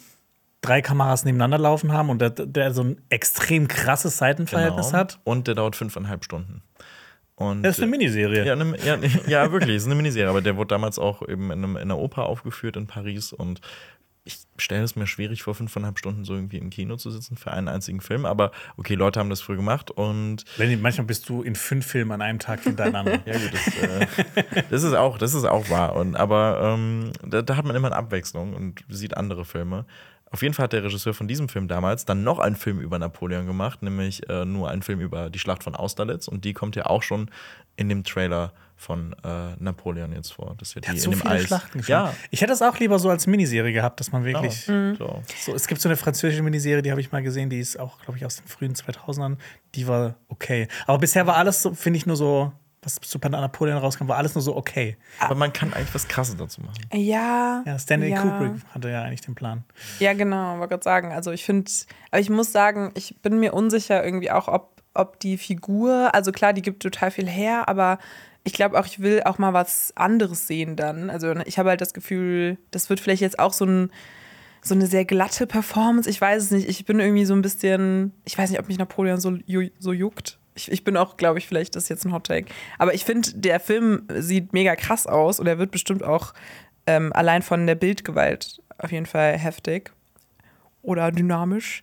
drei 0.62 0.80
Kameras 0.82 1.24
nebeneinander 1.24 1.58
laufen 1.58 1.92
haben 1.92 2.10
und 2.10 2.20
der, 2.20 2.30
der 2.30 2.72
so 2.72 2.82
ein 2.82 3.00
extrem 3.10 3.68
krasses 3.68 4.16
Seitenverhältnis 4.18 4.86
Genau. 4.88 4.98
hat? 4.98 5.20
Und 5.24 5.46
der 5.46 5.54
dauert 5.54 5.76
fünfeinhalb 5.76 6.24
Stunden. 6.24 6.62
Und 7.34 7.62
Das 7.62 7.76
ist 7.76 7.82
eine 7.82 7.90
Miniserie. 7.90 8.46
Ja, 8.46 8.56
ne, 8.56 8.74
ja, 8.82 8.96
ja, 9.26 9.52
wirklich, 9.52 9.76
es 9.76 9.82
ist 9.82 9.86
eine 9.88 9.94
Miniserie, 9.94 10.30
aber 10.30 10.40
der 10.40 10.56
wurde 10.56 10.68
damals 10.68 10.98
auch 10.98 11.20
eben 11.28 11.50
in, 11.50 11.62
einem, 11.62 11.76
in 11.76 11.82
einer 11.82 11.98
Oper 11.98 12.24
aufgeführt 12.26 12.76
in 12.76 12.86
Paris 12.86 13.34
und 13.34 13.60
ich 14.26 14.40
stelle 14.58 14.82
es 14.82 14.96
mir 14.96 15.06
schwierig 15.06 15.42
vor, 15.42 15.54
fünfeinhalb 15.54 15.98
Stunden 15.98 16.24
so 16.24 16.34
irgendwie 16.34 16.58
im 16.58 16.70
Kino 16.70 16.96
zu 16.96 17.10
sitzen 17.10 17.36
für 17.36 17.52
einen 17.52 17.68
einzigen 17.68 18.00
Film, 18.00 18.26
aber 18.26 18.50
okay, 18.76 18.94
Leute 18.94 19.20
haben 19.20 19.30
das 19.30 19.40
früher 19.40 19.56
gemacht 19.56 19.90
und 19.90 20.44
Lenny, 20.56 20.76
manchmal 20.76 21.06
bist 21.06 21.28
du 21.28 21.42
in 21.42 21.54
fünf 21.54 21.86
Filmen 21.86 22.12
an 22.12 22.22
einem 22.22 22.38
Tag 22.40 22.62
hintereinander. 22.62 23.20
ja 23.24 23.38
gut, 23.38 23.52
das, 23.52 23.66
äh, 23.78 24.62
das 24.68 24.82
ist 24.82 24.94
auch, 24.94 25.16
das 25.18 25.32
ist 25.32 25.44
auch 25.44 25.70
wahr. 25.70 25.94
Und, 25.94 26.16
aber 26.16 26.74
ähm, 26.74 27.12
da, 27.24 27.42
da 27.42 27.56
hat 27.56 27.64
man 27.64 27.76
immer 27.76 27.88
eine 27.88 27.96
Abwechslung 27.96 28.54
und 28.54 28.84
sieht 28.88 29.16
andere 29.16 29.44
Filme. 29.44 29.86
Auf 30.30 30.42
jeden 30.42 30.54
Fall 30.54 30.64
hat 30.64 30.72
der 30.72 30.82
Regisseur 30.82 31.14
von 31.14 31.28
diesem 31.28 31.48
Film 31.48 31.68
damals 31.68 32.04
dann 32.04 32.24
noch 32.24 32.40
einen 32.40 32.56
Film 32.56 32.80
über 32.80 32.98
Napoleon 32.98 33.46
gemacht, 33.46 33.82
nämlich 33.82 34.28
äh, 34.28 34.44
nur 34.44 34.70
einen 34.70 34.82
Film 34.82 35.00
über 35.00 35.30
die 35.30 35.38
Schlacht 35.38 35.62
von 35.62 35.76
Austerlitz. 35.76 36.26
Und 36.26 36.44
die 36.44 36.52
kommt 36.52 36.74
ja 36.74 36.86
auch 36.86 37.02
schon 37.02 37.30
in 37.76 37.88
dem 37.88 38.02
Trailer 38.02 38.52
von 38.76 39.14
äh, 39.24 39.56
Napoleon 39.58 40.12
jetzt 40.12 40.34
vor. 40.34 40.54
Das 40.58 40.68
ist 40.68 40.74
ja 40.74 40.92
die 40.92 40.98
so 40.98 41.10
in 41.10 41.16
dem 41.16 41.22
viele 41.22 41.34
Eis. 41.34 41.44
Schlachten. 41.44 41.82
Ja, 41.86 42.12
Ich 42.30 42.42
hätte 42.42 42.50
das 42.50 42.62
auch 42.62 42.78
lieber 42.78 42.98
so 42.98 43.08
als 43.08 43.26
Miniserie 43.26 43.72
gehabt, 43.72 43.98
dass 44.00 44.12
man 44.12 44.24
wirklich. 44.24 44.66
genau. 44.66 44.96
so. 44.98 45.22
So, 45.52 45.54
es 45.54 45.66
gibt 45.66 45.80
so 45.80 45.88
eine 45.88 45.96
französische 45.96 46.42
Miniserie, 46.42 46.82
die 46.82 46.90
habe 46.90 47.00
ich 47.00 47.10
mal 47.10 47.22
gesehen, 47.22 47.48
die 47.48 47.58
ist 47.58 47.78
auch, 47.78 47.98
glaube 48.00 48.18
ich, 48.18 48.26
aus 48.26 48.36
den 48.36 48.46
frühen 48.46 48.74
2000ern. 48.74 49.38
Die 49.74 49.88
war 49.88 50.16
okay. 50.28 50.68
Aber 50.86 50.98
bisher 50.98 51.26
war 51.26 51.36
alles 51.36 51.62
so, 51.62 51.74
finde 51.74 51.96
ich, 51.96 52.06
nur 52.06 52.16
so, 52.16 52.52
was 52.86 52.96
zu 53.00 53.18
Napoleon 53.18 53.78
rauskam, 53.78 54.06
war 54.06 54.16
alles 54.16 54.34
nur 54.34 54.42
so 54.42 54.54
okay. 54.54 54.96
Aber 55.18 55.34
man 55.34 55.52
kann 55.52 55.72
eigentlich 55.74 55.94
was 55.94 56.06
Krasses 56.06 56.36
dazu 56.36 56.60
machen. 56.60 56.86
Ja. 56.92 57.62
Ja, 57.66 57.78
Stanley 57.78 58.10
ja. 58.10 58.22
Kubrick 58.22 58.62
hatte 58.72 58.90
ja 58.90 59.02
eigentlich 59.02 59.22
den 59.22 59.34
Plan. 59.34 59.64
Ja, 59.98 60.12
genau, 60.12 60.58
wollte 60.58 60.68
gerade 60.68 60.84
sagen. 60.84 61.12
Also 61.12 61.32
ich 61.32 61.44
finde, 61.44 61.70
aber 62.12 62.20
ich 62.20 62.30
muss 62.30 62.52
sagen, 62.52 62.92
ich 62.94 63.16
bin 63.22 63.40
mir 63.40 63.54
unsicher 63.54 64.04
irgendwie 64.04 64.30
auch, 64.30 64.46
ob, 64.46 64.80
ob 64.94 65.18
die 65.18 65.36
Figur, 65.36 66.14
also 66.14 66.30
klar, 66.30 66.52
die 66.52 66.62
gibt 66.62 66.82
total 66.82 67.10
viel 67.10 67.28
her, 67.28 67.68
aber 67.68 67.98
ich 68.46 68.52
glaube 68.52 68.78
auch, 68.78 68.86
ich 68.86 69.00
will 69.00 69.22
auch 69.24 69.38
mal 69.38 69.52
was 69.52 69.92
anderes 69.96 70.46
sehen 70.46 70.76
dann. 70.76 71.10
Also 71.10 71.34
ich 71.44 71.58
habe 71.58 71.70
halt 71.70 71.80
das 71.80 71.92
Gefühl, 71.92 72.58
das 72.70 72.88
wird 72.88 73.00
vielleicht 73.00 73.20
jetzt 73.20 73.40
auch 73.40 73.52
so 73.52 73.66
ein 73.66 73.90
so 74.62 74.74
eine 74.74 74.86
sehr 74.86 75.04
glatte 75.04 75.46
Performance. 75.46 76.08
Ich 76.08 76.20
weiß 76.20 76.44
es 76.44 76.50
nicht. 76.50 76.68
Ich 76.68 76.84
bin 76.84 76.98
irgendwie 76.98 77.24
so 77.24 77.34
ein 77.34 77.42
bisschen, 77.42 78.12
ich 78.24 78.36
weiß 78.36 78.50
nicht, 78.50 78.58
ob 78.58 78.66
mich 78.68 78.78
Napoleon 78.78 79.20
so, 79.20 79.36
so 79.78 79.92
juckt. 79.92 80.38
Ich, 80.54 80.70
ich 80.72 80.82
bin 80.82 80.96
auch, 80.96 81.16
glaube 81.16 81.38
ich, 81.38 81.46
vielleicht 81.46 81.76
das 81.76 81.84
ist 81.84 81.88
jetzt 81.88 82.04
ein 82.04 82.12
Hot 82.12 82.24
Take. 82.24 82.46
Aber 82.78 82.94
ich 82.94 83.04
finde, 83.04 83.30
der 83.34 83.60
Film 83.60 84.06
sieht 84.16 84.52
mega 84.52 84.74
krass 84.74 85.06
aus 85.06 85.38
und 85.38 85.46
er 85.46 85.58
wird 85.58 85.70
bestimmt 85.70 86.02
auch 86.02 86.32
ähm, 86.86 87.12
allein 87.12 87.42
von 87.42 87.66
der 87.66 87.74
Bildgewalt 87.74 88.62
auf 88.78 88.92
jeden 88.92 89.06
Fall 89.06 89.36
heftig 89.36 89.92
oder 90.86 91.10
dynamisch. 91.10 91.82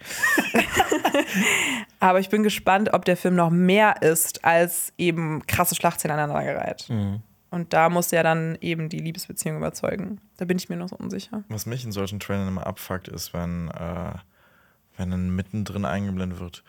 Aber 2.00 2.20
ich 2.20 2.30
bin 2.30 2.44
gespannt, 2.44 2.94
ob 2.94 3.06
der 3.06 3.18
Film 3.18 3.36
noch 3.36 3.50
mehr 3.50 4.02
ist 4.02 4.44
als 4.44 4.94
eben 4.98 5.46
krasse 5.46 5.76
Schlachtszenen 5.76 6.18
aneinandergereiht. 6.18 6.90
Und 7.50 7.72
da 7.74 7.90
muss 7.90 8.12
er 8.12 8.24
dann 8.24 8.58
eben 8.62 8.90
die 8.90 9.00
Liebesbeziehung 9.00 9.58
überzeugen. 9.58 10.20
Da 10.38 10.46
bin 10.46 10.58
ich 10.58 10.70
mir 10.70 10.76
noch 10.76 10.90
so 10.90 10.96
unsicher. 10.96 11.44
Was 11.50 11.66
mich 11.68 11.86
in 11.86 11.92
solchen 11.92 12.20
Trailern 12.20 12.48
immer 12.48 12.66
abfuckt, 12.66 13.08
ist, 13.08 13.34
wenn, 13.34 13.70
äh, 13.70 14.14
wenn 14.98 15.12
dann 15.12 15.36
mittendrin 15.36 15.86
eingeblendet 15.86 16.40
wird. 16.40 16.64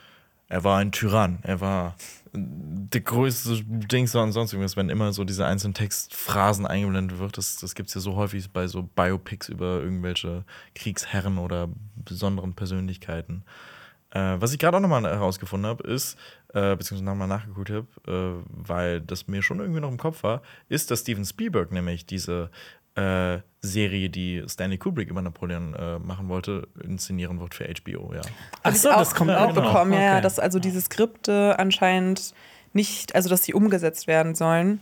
Er 0.47 0.63
war 0.63 0.77
ein 0.77 0.91
Tyrann, 0.91 1.39
er 1.41 1.59
war 1.59 1.95
der 2.37 3.01
größte 3.01 3.63
Dings 3.63 4.13
und 4.15 4.31
sonst 4.31 4.53
irgendwas, 4.53 4.75
wenn 4.75 4.89
immer 4.89 5.13
so 5.13 5.23
diese 5.23 5.45
einzelnen 5.45 5.73
Textphrasen 5.73 6.65
eingeblendet 6.65 7.19
wird. 7.19 7.37
Das, 7.37 7.57
das 7.57 7.75
gibt 7.75 7.89
es 7.89 7.95
ja 7.95 8.01
so 8.01 8.15
häufig 8.15 8.51
bei 8.51 8.67
so 8.67 8.83
Biopics 8.83 9.49
über 9.49 9.81
irgendwelche 9.81 10.43
Kriegsherren 10.75 11.37
oder 11.37 11.69
besonderen 11.95 12.53
Persönlichkeiten. 12.53 13.43
Äh, 14.11 14.39
was 14.39 14.53
ich 14.53 14.59
gerade 14.59 14.77
auch 14.77 14.81
nochmal 14.81 15.03
herausgefunden 15.03 15.69
habe, 15.69 15.83
ist, 15.87 16.17
äh, 16.53 16.75
beziehungsweise 16.75 17.03
nochmal 17.03 17.27
nachgeguckt 17.27 17.69
habe, 17.69 17.87
äh, 18.07 18.43
weil 18.47 19.01
das 19.01 19.27
mir 19.27 19.41
schon 19.41 19.59
irgendwie 19.59 19.81
noch 19.81 19.91
im 19.91 19.97
Kopf 19.97 20.23
war, 20.23 20.41
ist, 20.69 20.91
dass 20.91 21.01
Steven 21.01 21.25
Spielberg 21.25 21.71
nämlich 21.71 22.05
diese 22.05 22.49
äh, 22.95 23.39
Serie, 23.61 24.09
die 24.09 24.43
Stanley 24.47 24.77
Kubrick 24.77 25.09
über 25.09 25.21
Napoleon 25.21 25.73
äh, 25.73 25.99
machen 25.99 26.29
wollte, 26.29 26.67
inszenieren 26.83 27.39
wird 27.39 27.53
für 27.55 27.65
HBO, 27.65 28.13
ja. 28.13 28.21
Ach 28.63 28.75
so, 28.75 28.89
das 28.89 29.13
kommt 29.15 29.31
auch 29.31 29.47
mitbekommen, 29.47 29.93
ja, 29.93 30.13
Okay. 30.13 30.21
dass 30.21 30.39
also 30.39 30.59
diese 30.59 30.79
Skripte 30.81 31.57
anscheinend 31.59 32.33
nicht, 32.73 33.15
also 33.15 33.27
dass 33.29 33.41
die 33.41 33.53
umgesetzt 33.53 34.07
werden 34.07 34.35
sollen. 34.35 34.79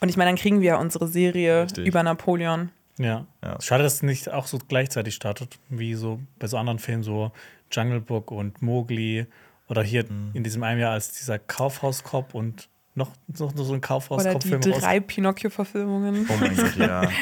Und 0.00 0.08
ich 0.08 0.16
meine, 0.16 0.30
dann 0.30 0.36
kriegen 0.36 0.60
wir 0.60 0.68
ja 0.70 0.76
unsere 0.76 1.06
Serie 1.08 1.62
Richtig. 1.64 1.86
über 1.86 2.02
Napoleon. 2.02 2.70
Ja. 2.98 3.26
Ja. 3.42 3.60
Schade, 3.60 3.82
dass 3.82 3.94
es 3.94 4.02
nicht 4.02 4.30
auch 4.30 4.46
so 4.46 4.58
gleichzeitig 4.68 5.14
startet, 5.14 5.58
wie 5.68 5.94
so 5.94 6.20
bei 6.38 6.46
so 6.46 6.56
anderen 6.58 6.78
Filmen, 6.78 7.02
so 7.02 7.32
Jungle 7.72 8.00
Book 8.00 8.30
und 8.30 8.62
Mowgli 8.62 9.26
oder 9.68 9.82
hier 9.82 10.04
Mhm. 10.04 10.30
in 10.34 10.44
diesem 10.44 10.62
einen 10.62 10.80
Jahr 10.80 10.92
als 10.92 11.12
dieser 11.12 11.38
Kaufhauskopf 11.38 12.34
und 12.34 12.68
noch, 12.94 13.10
noch 13.26 13.52
so 13.56 13.72
ein 13.74 13.80
Oder 14.20 14.34
die 14.38 14.70
drei 14.70 15.00
Pinocchio-Verfilmungen. 15.00 16.26
Oh 16.28 16.36
mein 16.40 16.56
Gott, 16.56 16.76
ja. 16.76 17.02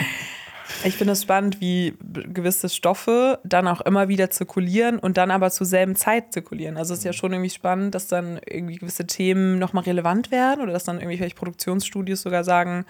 Ich 0.85 0.97
finde 0.97 1.13
es 1.13 1.23
spannend, 1.23 1.61
wie 1.61 1.95
gewisse 2.01 2.69
Stoffe 2.69 3.39
dann 3.45 3.69
auch 3.69 3.81
immer 3.83 4.09
wieder 4.09 4.31
zirkulieren 4.31 4.99
und 4.99 5.17
dann 5.17 5.31
aber 5.31 5.51
zur 5.51 5.67
selben 5.67 5.97
Zeit 5.97 6.33
zirkulieren. 6.33 6.77
Also 6.77 6.95
es 6.95 7.01
ist 7.01 7.05
ja 7.05 7.13
schon 7.13 7.33
irgendwie 7.33 7.51
spannend, 7.51 7.95
dass 7.95 8.09
dann 8.09 8.41
irgendwie 8.49 8.79
gewisse 8.79 9.07
Themen 9.07 9.59
nochmal 9.59 9.85
relevant 9.85 10.31
werden 10.31 10.61
oder 10.61 10.73
dass 10.73 10.85
dann 10.85 10.99
irgendwie 10.99 11.19
vielleicht 11.19 11.37
Produktionsstudios 11.37 12.23
sogar 12.23 12.43
sagen, 12.43 12.85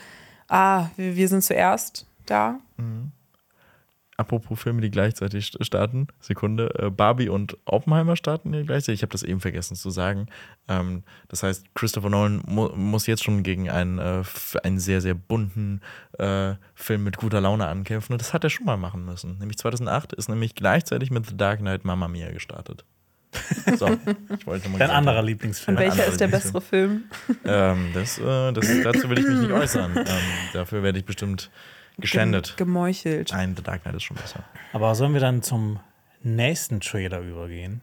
ah, 0.48 0.86
wir, 0.96 1.16
wir 1.16 1.28
sind 1.28 1.42
zuerst 1.42 2.06
da. 2.26 2.60
Apropos 4.22 4.60
Filme, 4.60 4.80
die 4.80 4.90
gleichzeitig 4.90 5.46
st- 5.46 5.64
starten. 5.64 6.06
Sekunde. 6.20 6.72
Äh, 6.78 6.90
Barbie 6.90 7.28
und 7.28 7.58
Oppenheimer 7.64 8.14
starten 8.16 8.52
hier 8.52 8.62
gleichzeitig. 8.64 9.00
Ich 9.00 9.02
habe 9.02 9.10
das 9.12 9.24
eben 9.24 9.40
vergessen 9.40 9.74
zu 9.74 9.90
sagen. 9.90 10.26
Ähm, 10.68 11.02
das 11.28 11.42
heißt, 11.42 11.74
Christopher 11.74 12.08
Nolan 12.08 12.42
mu 12.46 12.68
muss 12.76 13.06
jetzt 13.08 13.24
schon 13.24 13.42
gegen 13.42 13.68
einen, 13.68 13.98
äh, 13.98 14.22
einen 14.62 14.78
sehr, 14.78 15.00
sehr 15.00 15.14
bunten 15.14 15.80
äh, 16.18 16.54
Film 16.74 17.02
mit 17.04 17.16
guter 17.16 17.40
Laune 17.40 17.66
ankämpfen. 17.66 18.12
Und 18.12 18.22
das 18.22 18.32
hat 18.32 18.44
er 18.44 18.50
schon 18.50 18.64
mal 18.66 18.76
machen 18.76 19.04
müssen. 19.04 19.38
Nämlich 19.38 19.58
2008 19.58 20.12
ist 20.12 20.28
nämlich 20.28 20.54
gleichzeitig 20.54 21.10
mit 21.10 21.26
The 21.26 21.36
Dark 21.36 21.58
Knight 21.58 21.84
Mamma 21.84 22.06
Mia 22.08 22.30
gestartet. 22.30 22.84
So, 23.78 23.86
ich 24.36 24.46
wollte 24.46 24.68
mal 24.68 24.78
Dein 24.78 24.88
gesagt 24.88 24.90
anderer. 24.90 25.22
Lieblingsfilm. 25.22 25.76
Und 25.78 25.82
welcher 25.82 26.04
ist 26.06 26.20
der 26.20 26.28
bessere 26.28 26.60
Film? 26.60 27.04
ähm, 27.46 27.88
das, 27.94 28.18
äh, 28.18 28.52
das, 28.52 28.66
dazu 28.84 29.08
will 29.08 29.18
ich 29.18 29.26
mich 29.26 29.38
nicht 29.38 29.52
äußern. 29.62 29.96
Ähm, 29.96 30.04
dafür 30.52 30.82
werde 30.82 30.98
ich 30.98 31.06
bestimmt 31.06 31.50
geschändet. 31.98 32.54
Gemeuchelt. 32.56 33.32
Nein, 33.32 33.54
The 33.56 33.62
Dark 33.62 33.82
Knight 33.82 33.96
ist 33.96 34.04
schon 34.04 34.16
besser. 34.16 34.44
Aber 34.72 34.94
sollen 34.94 35.12
wir 35.12 35.20
dann 35.20 35.42
zum 35.42 35.80
nächsten 36.22 36.80
Trailer 36.80 37.20
übergehen? 37.20 37.82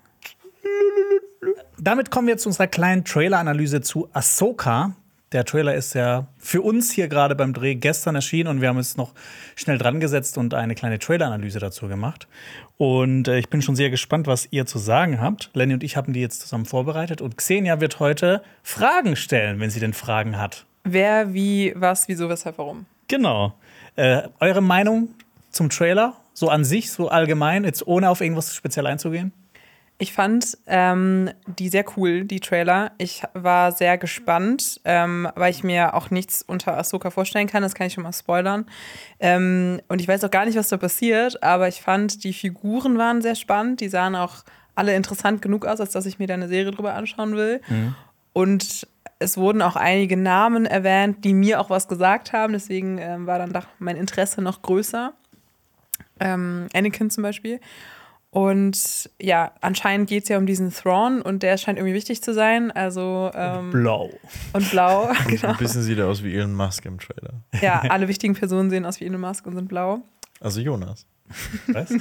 Damit 1.78 2.12
kommen 2.12 2.28
wir 2.28 2.38
zu 2.38 2.50
unserer 2.50 2.68
kleinen 2.68 3.06
Trailer-Analyse 3.06 3.82
zu 3.82 4.10
Ahsoka. 4.14 4.94
Der 5.32 5.46
Trailer 5.46 5.76
ist 5.76 5.94
ja 5.94 6.28
für 6.40 6.62
uns 6.62 6.92
hier 6.92 7.08
gerade 7.08 7.36
beim 7.36 7.54
Dreh 7.54 7.76
gestern 7.76 8.16
erschienen 8.16 8.50
und 8.50 8.62
wir 8.62 8.68
haben 8.68 8.78
uns 8.78 8.98
noch 8.98 9.14
schnell 9.56 9.78
dran 9.78 10.00
gesetzt 10.00 10.38
und 10.40 10.56
eine 10.56 10.74
kleine 10.74 10.98
Trailer-Analyse 10.98 11.60
dazu 11.60 11.88
gemacht. 11.88 12.28
Und 12.78 13.28
äh, 13.28 13.38
ich 13.38 13.50
bin 13.50 13.62
schon 13.62 13.76
sehr 13.76 13.92
gespannt, 13.92 14.26
was 14.26 14.48
ihr 14.52 14.66
zu 14.66 14.80
sagen 14.80 15.22
habt. 15.22 15.52
Lenny 15.54 15.76
und 15.76 15.84
ich 15.84 15.96
haben 15.96 16.14
die 16.14 16.20
jetzt 16.20 16.42
zusammen 16.42 16.66
vorbereitet 16.66 17.22
und 17.22 17.38
Xenia 17.38 17.80
wird 17.80 18.00
heute 18.00 18.42
Fragen 18.64 19.16
stellen, 19.16 19.60
wenn 19.60 19.70
sie 19.70 19.80
denn 19.80 19.94
Fragen 19.94 20.38
hat. 20.38 20.66
Wer, 20.84 21.34
wie, 21.34 21.74
was, 21.76 22.08
wieso, 22.08 22.28
weshalb, 22.28 22.58
warum? 22.58 22.88
Genau. 23.08 23.54
Äh, 24.00 24.30
eure 24.40 24.62
Meinung 24.62 25.10
zum 25.50 25.70
Trailer, 25.70 26.16
so 26.34 26.48
an 26.48 26.64
sich, 26.64 26.90
so 26.90 27.10
allgemein, 27.10 27.66
jetzt 27.66 27.86
ohne 27.86 28.10
auf 28.10 28.22
irgendwas 28.22 28.56
speziell 28.56 28.88
einzugehen? 28.88 29.34
Ich 29.98 30.14
fand 30.14 30.58
ähm, 30.68 31.32
die 31.46 31.68
sehr 31.68 31.84
cool, 31.98 32.24
die 32.24 32.40
Trailer. 32.40 32.94
Ich 32.98 33.24
war 33.34 33.74
sehr 33.74 33.98
gespannt, 33.98 34.80
ähm, 34.86 35.28
weil 35.36 35.52
ich 35.52 35.66
mir 35.66 35.96
auch 35.96 36.12
nichts 36.12 36.42
unter 36.42 36.78
Ahsoka 36.78 37.12
vorstellen 37.12 37.48
kann. 37.48 37.62
Das 37.62 37.76
kann 37.76 37.88
ich 37.88 37.94
schon 37.94 38.04
mal 38.04 38.14
spoilern. 38.14 38.68
Ähm, 39.20 39.82
und 39.90 40.00
ich 40.00 40.08
weiß 40.08 40.24
auch 40.24 40.32
gar 40.32 40.46
nicht, 40.46 40.58
was 40.58 40.70
da 40.70 40.78
passiert, 40.78 41.44
aber 41.44 41.68
ich 41.68 41.82
fand, 41.82 42.24
die 42.24 42.32
Figuren 42.32 42.98
waren 42.98 43.22
sehr 43.22 43.36
spannend. 43.36 43.82
Die 43.82 43.90
sahen 43.90 44.16
auch 44.16 44.46
alle 44.76 44.96
interessant 44.96 45.42
genug 45.42 45.66
aus, 45.66 45.82
als 45.82 45.92
dass 45.92 46.06
ich 46.06 46.20
mir 46.20 46.28
da 46.28 46.36
eine 46.36 46.48
Serie 46.48 46.72
drüber 46.72 46.94
anschauen 46.94 47.36
will. 47.36 47.60
Und 48.32 48.88
es 49.20 49.38
wurden 49.38 49.62
auch 49.62 49.76
einige 49.76 50.18
Namen 50.18 50.66
erwähnt, 50.66 51.24
die 51.26 51.34
mir 51.34 51.60
auch 51.60 51.70
was 51.70 51.88
gesagt 51.88 52.34
haben. 52.34 52.54
Deswegen 52.54 52.98
ähm, 52.98 53.28
war 53.28 53.38
dann 53.38 53.52
doch 53.52 53.68
mein 53.78 53.98
Interesse 53.98 54.42
noch 54.42 54.62
größer. 54.62 55.14
Ähm, 56.20 56.68
Anakin 56.74 57.10
zum 57.10 57.24
Beispiel. 57.24 57.60
Und 58.32 59.10
ja, 59.20 59.52
anscheinend 59.60 60.08
geht 60.08 60.24
es 60.24 60.30
ja 60.30 60.38
um 60.38 60.46
diesen 60.46 60.72
Thrawn 60.72 61.22
und 61.22 61.42
der 61.42 61.58
scheint 61.58 61.80
irgendwie 61.80 61.96
wichtig 61.96 62.22
zu 62.22 62.34
sein. 62.34 62.72
Also 62.72 63.32
ähm, 63.34 63.72
Blau. 63.72 64.12
und 64.54 64.70
blau, 64.70 65.12
genau. 65.28 65.50
Ein 65.50 65.58
bisschen 65.58 65.82
sieht 65.82 65.98
er 65.98 66.08
aus 66.08 66.24
wie 66.24 66.36
Elon 66.36 66.54
Musk 66.54 66.86
im 66.86 67.00
Trailer. 67.00 67.34
Ja, 67.60 67.80
alle 67.90 68.08
wichtigen 68.08 68.36
Personen 68.36 68.70
sehen 68.70 68.86
aus 68.86 69.00
wie 69.00 69.06
Elon 69.06 69.22
Musk 69.22 69.48
und 69.48 69.56
sind 69.56 69.68
blau. 69.68 70.02
Also 70.40 70.62
Jonas. 70.62 71.08
Was? 71.68 71.90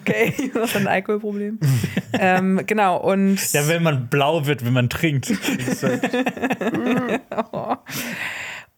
Okay, 0.00 0.50
was 0.54 0.76
ein 0.76 0.86
Alkoholproblem. 0.86 1.58
ähm, 2.12 2.60
genau, 2.66 2.98
und 2.98 3.52
Ja, 3.52 3.66
wenn 3.66 3.82
man 3.82 4.06
blau 4.08 4.46
wird, 4.46 4.64
wenn 4.64 4.72
man 4.72 4.88
trinkt. 4.88 5.32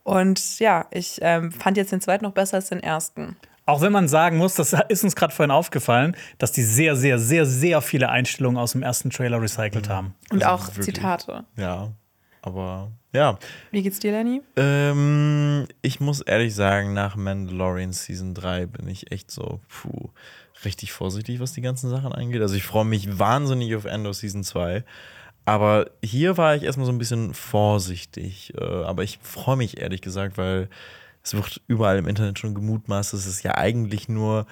Und 0.05 0.59
ja, 0.59 0.87
ich 0.91 1.19
ähm, 1.21 1.53
fand 1.53 1.77
jetzt 1.77 1.93
den 1.93 2.01
zweiten 2.01 2.25
noch 2.25 2.33
besser 2.33 2.57
als 2.57 2.71
den 2.71 2.81
ersten. 2.83 3.37
Auch 3.67 3.83
wenn 3.83 3.93
man 3.93 4.09
sagen 4.09 4.39
muss, 4.39 4.55
das 4.55 4.75
ist 4.89 5.05
uns 5.05 5.15
gerade 5.15 5.35
vorhin 5.35 5.51
aufgefallen, 5.51 6.17
dass 6.39 6.53
die 6.53 6.63
sehr, 6.63 6.97
sehr, 6.97 7.19
sehr, 7.19 7.45
sehr 7.45 7.83
viele 7.83 8.09
Einstellungen 8.09 8.57
aus 8.57 8.73
dem 8.73 8.83
ersten 8.83 9.11
Trailer 9.11 9.43
recycelt 9.43 9.91
haben. 9.91 10.15
Und 10.31 10.43
Also 10.43 10.55
auch 10.55 10.69
wirklich. 10.69 10.95
Zitate. 10.97 11.45
Ja, 11.57 11.93
aber 12.41 12.91
ja. 13.19 13.39
Wie 13.73 13.83
geht's 13.83 13.99
dir, 13.99 14.13
Lenny? 14.13 14.41
Ähm, 14.57 15.67
ich 15.83 15.99
muss 15.99 16.21
ehrlich 16.21 16.55
sagen, 16.55 16.95
nach 16.95 17.17
Mandalorian 17.17 17.93
Season 17.93 18.33
3 18.33 18.67
bin 18.67 18.87
ich 18.87 19.11
echt 19.11 19.31
so, 19.31 19.61
puh, 19.69 20.11
richtig 20.65 20.93
vorsichtig, 20.93 21.41
was 21.41 21.53
die 21.53 21.61
ganzen 21.61 21.91
Sachen 21.91 22.13
angeht. 22.13 22.41
Also 22.41 22.55
ich 22.55 22.63
freue 22.63 22.85
mich 22.85 23.19
wahnsinnig 23.19 23.75
auf 23.75 23.85
Endor 23.87 24.15
Season 24.15 24.45
2. 24.45 24.85
Aber 25.45 25.91
hier 26.01 26.37
war 26.37 26.55
ich 26.55 26.63
erstmal 26.63 26.87
so 26.87 26.93
ein 26.93 26.99
bisschen 26.99 27.35
vorsichtig. 27.35 28.55
Äh, 28.57 28.65
aber 28.65 29.03
ich 29.03 29.19
freue 29.21 29.57
mich 29.57 29.81
ehrlich 29.81 30.01
gesagt, 30.01 30.39
weil 30.39 30.69
es 31.25 31.35
wird 31.35 31.61
überall 31.67 31.99
im 31.99 32.07
Internet 32.07 32.39
schon 32.39 32.55
gemutmaßt, 32.55 33.15
es 33.15 33.43
ja 33.43 33.57
eigentlich 33.57 34.09
nur 34.09 34.47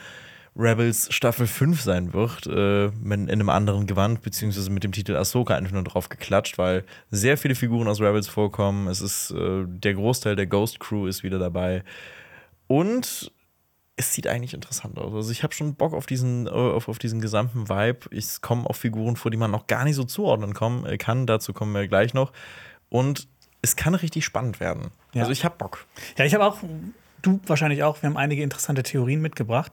Rebels 0.59 1.13
Staffel 1.13 1.47
5 1.47 1.81
sein 1.81 2.13
wird, 2.15 2.47
äh, 2.47 2.87
in 2.87 3.31
einem 3.31 3.49
anderen 3.51 3.87
Gewand, 3.87 4.23
beziehungsweise 4.23 4.71
mit 4.71 4.85
dem 4.85 4.93
Titel 4.93 5.15
Ahsoka 5.15 5.55
einfach 5.55 5.73
nur 5.73 5.85
drauf 5.85 6.09
geklatscht, 6.09 6.57
weil 6.57 6.85
sehr 7.11 7.37
viele 7.37 7.55
Figuren 7.55 7.89
aus 7.89 8.01
Rebels 8.01 8.27
vorkommen. 8.27 8.89
Es 8.89 9.01
ist 9.01 9.33
äh, 9.33 9.65
der 9.67 9.95
Großteil 9.95 10.35
der 10.35 10.47
Ghost 10.47 10.81
Crew 10.81 11.07
ist 11.07 11.23
wieder 11.23 11.39
dabei. 11.39 11.85
Und 12.69 13.31
es 13.97 14.13
sieht 14.13 14.27
eigentlich 14.27 14.55
interessant 14.55 14.99
aus. 14.99 15.13
Also 15.15 15.31
ich 15.31 15.43
habe 15.43 15.55
schon 15.55 15.75
Bock 15.75 15.95
auf 15.95 16.07
diesen, 16.07 16.47
äh, 16.47 16.51
auf, 16.51 16.89
auf 16.89 16.99
diesen 16.99 17.21
gesamten 17.21 17.69
Vibe. 17.69 18.01
Es 18.11 18.41
kommen 18.41 18.67
auch 18.67 18.77
Figuren 18.77 19.17
vor, 19.17 19.31
die 19.31 19.37
man 19.37 19.51
noch 19.51 19.67
gar 19.67 19.85
nicht 19.85 19.97
so 19.97 20.05
zuordnen 20.05 20.55
kommen, 20.55 20.87
äh, 20.87 20.97
kann. 20.97 21.27
Dazu 21.27 21.53
kommen 21.53 21.75
wir 21.75 21.87
gleich 21.89 22.15
noch. 22.15 22.33
Und 22.89 23.29
es 23.63 23.77
kann 23.77 23.95
richtig 23.95 24.25
spannend 24.25 24.61
werden. 24.61 24.91
Ja. 25.13 25.23
Also 25.23 25.33
ich 25.33 25.45
habe 25.45 25.57
Bock. 25.59 25.87
Ja, 26.17 26.25
ich 26.25 26.35
habe 26.35 26.45
auch, 26.45 26.59
du 27.23 27.41
wahrscheinlich 27.47 27.83
auch, 27.83 28.01
wir 28.03 28.09
haben 28.09 28.17
einige 28.17 28.43
interessante 28.43 28.83
Theorien 28.83 29.21
mitgebracht. 29.21 29.73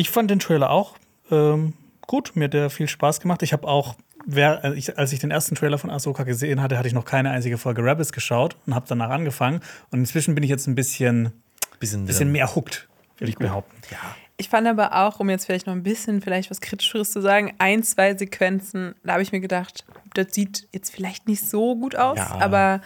Ich 0.00 0.08
fand 0.10 0.30
den 0.30 0.38
Trailer 0.38 0.70
auch 0.70 0.94
ähm, 1.30 1.74
gut, 2.06 2.32
mir 2.34 2.44
hat 2.46 2.54
der 2.54 2.70
viel 2.70 2.88
Spaß 2.88 3.20
gemacht. 3.20 3.42
Ich 3.42 3.52
habe 3.52 3.68
auch, 3.68 3.96
wer, 4.26 4.64
äh, 4.64 4.74
ich, 4.74 4.98
als 4.98 5.12
ich 5.12 5.18
den 5.20 5.30
ersten 5.30 5.54
Trailer 5.54 5.78
von 5.78 5.90
Ahsoka 5.90 6.24
gesehen 6.24 6.60
hatte, 6.62 6.78
hatte 6.78 6.88
ich 6.88 6.94
noch 6.94 7.04
keine 7.04 7.30
einzige 7.30 7.58
Folge 7.58 7.84
Rebels 7.84 8.12
geschaut 8.12 8.56
und 8.66 8.74
habe 8.74 8.86
danach 8.88 9.10
angefangen. 9.10 9.60
Und 9.90 10.00
inzwischen 10.00 10.34
bin 10.34 10.42
ich 10.42 10.50
jetzt 10.50 10.66
ein 10.66 10.74
bisschen, 10.74 11.32
Bisschen, 11.78 12.06
bisschen 12.06 12.32
mehr 12.32 12.54
hooked, 12.54 12.88
will 13.18 13.28
ich 13.28 13.36
behaupten. 13.36 13.76
Ja. 13.90 13.98
Ich 14.38 14.48
fand 14.48 14.66
aber 14.66 14.96
auch, 15.06 15.20
um 15.20 15.28
jetzt 15.30 15.44
vielleicht 15.44 15.66
noch 15.66 15.74
ein 15.74 15.82
bisschen 15.82 16.20
vielleicht 16.22 16.50
was 16.50 16.60
Kritischeres 16.62 17.10
zu 17.12 17.20
sagen, 17.20 17.52
ein, 17.58 17.82
zwei 17.82 18.16
Sequenzen, 18.16 18.94
da 19.04 19.12
habe 19.12 19.22
ich 19.22 19.32
mir 19.32 19.40
gedacht, 19.40 19.84
das 20.14 20.28
sieht 20.34 20.66
jetzt 20.72 20.90
vielleicht 20.94 21.28
nicht 21.28 21.46
so 21.46 21.76
gut 21.76 21.94
aus, 21.94 22.16
Ja. 22.18 22.38
aber 22.40 22.80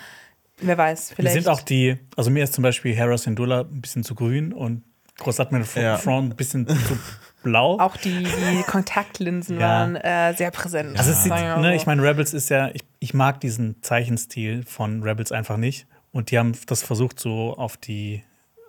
wer 0.59 0.77
weiß, 0.77 1.11
Mir 1.11 1.17
vielleicht. 1.17 1.35
sind 1.35 1.49
auch 1.49 1.61
die, 1.63 1.97
also 2.17 2.31
mir 2.31 2.43
ist 2.45 2.55
zum 2.55 2.63
Beispiel 2.63 2.93
Hera 2.95 3.17
Syndulla 3.17 3.61
ein 3.61 3.81
bisschen 3.81 4.03
zu 4.05 4.15
grün 4.17 4.53
und 4.53 4.83
Großadmiral 5.19 5.67
Ja. 5.77 5.97
Thrawn 5.99 6.27
ein 6.31 6.37
bisschen 6.37 6.67
zu 6.67 6.99
blau. 7.43 7.79
auch 7.81 7.97
die, 7.97 8.25
die 8.25 8.63
Kontaktlinsen 8.67 9.61
Ja. 9.61 9.69
waren 9.69 9.97
äh, 9.97 10.35
sehr 10.35 10.51
präsent. 10.51 10.99
Also 10.99 11.13
es 11.13 11.23
sieht, 11.23 11.33
ne, 11.33 11.75
ich 11.77 11.87
meine, 11.87 12.03
Rebels 12.03 12.35
ist 12.35 12.49
ja, 12.51 12.71
ich, 12.73 12.83
ich 12.99 13.15
mag 13.15 13.41
diesen 13.41 13.83
Zeichenstil 13.83 14.65
von 14.65 15.03
Rebels 15.03 15.33
einfach 15.33 15.57
nicht. 15.57 15.87
Und 16.13 16.31
die 16.31 16.39
haben 16.39 16.53
das 16.67 16.83
versucht, 16.83 17.19
so 17.19 17.55
auf 17.57 17.77
die 17.77 18.23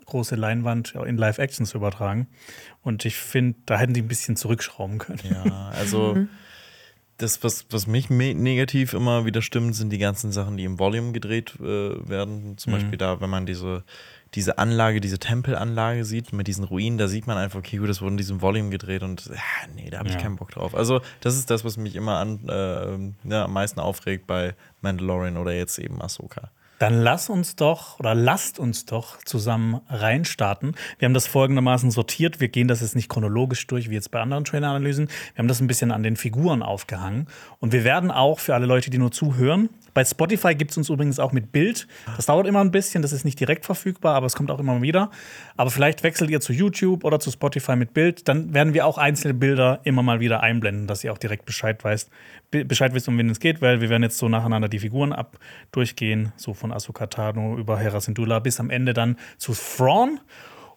große 0.06 0.36
Leinwand 0.36 0.94
in 1.06 1.18
Live-Action 1.18 1.66
zu 1.66 1.78
übertragen. 1.78 2.28
Und 2.84 3.06
ich 3.06 3.16
finde, 3.18 3.58
da 3.66 3.78
hätten 3.78 3.94
die 3.94 4.02
ein 4.04 4.08
bisschen 4.08 4.36
zurückschrauben 4.36 5.00
können. 5.00 5.20
Ja, 5.32 5.70
also 5.70 6.16
das, 7.18 7.44
was, 7.44 7.66
was 7.72 7.88
mich 7.88 8.10
negativ 8.10 8.94
immer 8.94 9.26
wieder 9.26 9.42
stimmt, 9.42 9.76
sind 9.76 9.90
die 9.90 9.98
ganzen 9.98 10.32
Sachen, 10.32 10.58
die 10.58 10.64
im 10.64 10.78
Volume 10.80 11.12
gedreht 11.12 11.56
äh, 11.60 11.64
werden. 12.10 12.58
Zum 12.58 12.74
Beispiel 12.74 12.98
da, 12.98 13.22
wenn 13.22 13.30
man 13.30 13.46
diese, 13.46 13.84
diese 14.36 14.58
Anlage, 14.58 15.00
diese 15.02 15.18
Tempelanlage 15.18 16.04
sieht 16.06 16.34
mit 16.34 16.48
diesen 16.48 16.64
Ruinen, 16.66 16.98
da 16.98 17.08
sieht 17.08 17.26
man 17.26 17.38
einfach, 17.38 17.60
okay, 17.60 17.78
gut, 17.78 17.90
das 17.90 18.02
wurde 18.02 18.12
in 18.12 18.18
diesem 18.18 18.42
Volume 18.42 18.70
gedreht 18.70 19.02
und 19.04 19.26
ja, 19.28 19.36
nee, 19.76 19.90
da 19.90 20.00
habe 20.00 20.10
ich 20.10 20.16
Ja. 20.16 20.22
keinen 20.22 20.36
Bock 20.36 20.52
drauf. 20.52 20.76
Also, 20.76 21.02
das 21.22 21.36
ist 21.38 21.50
das, 21.50 21.64
was 21.66 21.78
mich 21.78 21.96
immer 21.96 22.18
an, 22.18 22.40
äh, 22.48 23.30
ja, 23.30 23.46
am 23.46 23.54
meisten 23.54 23.80
aufregt 23.80 24.28
bei 24.28 24.54
Mandalorian 24.82 25.38
oder 25.38 25.54
jetzt 25.54 25.80
eben 25.80 26.02
Ahsoka. 26.02 26.52
Dann 26.78 26.94
lass 26.96 27.30
uns 27.30 27.56
doch 27.56 28.00
oder 28.00 28.14
lasst 28.14 28.60
uns 28.60 28.86
doch 28.86 29.24
zusammen 29.24 29.80
reinstarten. 29.88 30.76
Wir 31.00 31.06
haben 31.06 31.14
das 31.14 31.26
folgendermaßen 31.26 31.90
sortiert. 31.90 32.42
Wir 32.42 32.50
gehen 32.50 32.68
das 32.68 32.82
jetzt 32.82 32.96
nicht 32.98 33.08
chronologisch 33.08 33.66
durch, 33.68 33.90
wie 33.90 33.94
jetzt 33.94 34.12
bei 34.12 34.20
anderen 34.20 34.44
Trailer-Analysen. 34.44 35.08
Wir 35.08 35.38
haben 35.38 35.48
das 35.48 35.62
ein 35.62 35.68
bisschen 35.68 35.92
an 35.92 36.04
den 36.04 36.18
Figuren 36.18 36.62
aufgehangen. 36.62 37.28
Und 37.60 37.72
wir 37.72 37.86
werden 37.86 38.12
auch 38.12 38.40
für 38.40 38.54
alle 38.56 38.66
Leute, 38.66 38.90
die 38.90 38.98
nur 38.98 39.12
zuhören, 39.14 39.70
bei 39.96 40.06
Spotify 40.06 40.54
gibt 40.54 40.72
es 40.72 40.78
uns 40.78 40.90
übrigens 40.90 41.20
auch 41.20 41.32
mit 41.32 41.52
Bild. 41.52 41.88
Das 42.18 42.28
dauert 42.28 42.46
immer 42.46 42.60
ein 42.60 42.70
bisschen, 42.70 43.02
das 43.02 43.14
ist 43.14 43.24
nicht 43.24 43.40
direkt 43.40 43.66
verfügbar, 43.66 44.14
aber 44.14 44.28
es 44.28 44.36
kommt 44.36 44.52
auch 44.52 44.60
immer 44.60 44.82
wieder. 44.82 45.10
Aber 45.58 45.72
vielleicht 45.72 46.04
wechselt 46.04 46.30
ihr 46.30 46.42
zu 46.42 46.54
YouTube 46.54 47.04
oder 47.06 47.20
zu 47.20 47.32
Spotify 47.32 47.78
mit 47.78 47.94
Bild. 47.94 48.28
Dann 48.28 48.54
werden 48.54 48.74
wir 48.74 48.86
auch 48.86 48.98
einzelne 48.98 49.34
Bilder 49.34 49.80
immer 49.84 50.04
mal 50.04 50.20
wieder 50.20 50.42
einblenden, 50.44 50.86
dass 50.86 51.04
ihr 51.04 51.14
auch 51.14 51.18
direkt 51.18 51.46
Bescheid 51.46 51.82
weißt, 51.84 52.12
Be- 52.52 52.66
Bescheid 52.66 52.94
wisst, 52.94 53.08
um 53.08 53.18
wen 53.18 53.30
es 53.30 53.40
geht, 53.40 53.62
weil 53.62 53.80
wir 53.80 53.90
werden 53.90 54.04
jetzt 54.04 54.18
so 54.18 54.28
nacheinander 54.28 54.68
die 54.68 54.80
Figuren 54.80 55.14
ab 55.14 55.40
durchgehen, 55.72 56.34
so 56.36 56.54
von 56.54 56.74
Ahsoka 56.74 57.08
Tano 57.08 57.58
über 57.58 57.80
Hera 57.80 58.02
Syndulla 58.02 58.40
bis 58.40 58.60
am 58.60 58.70
Ende 58.70 58.94
dann 58.94 59.16
zu 59.38 59.54
Thrawn. 59.54 60.20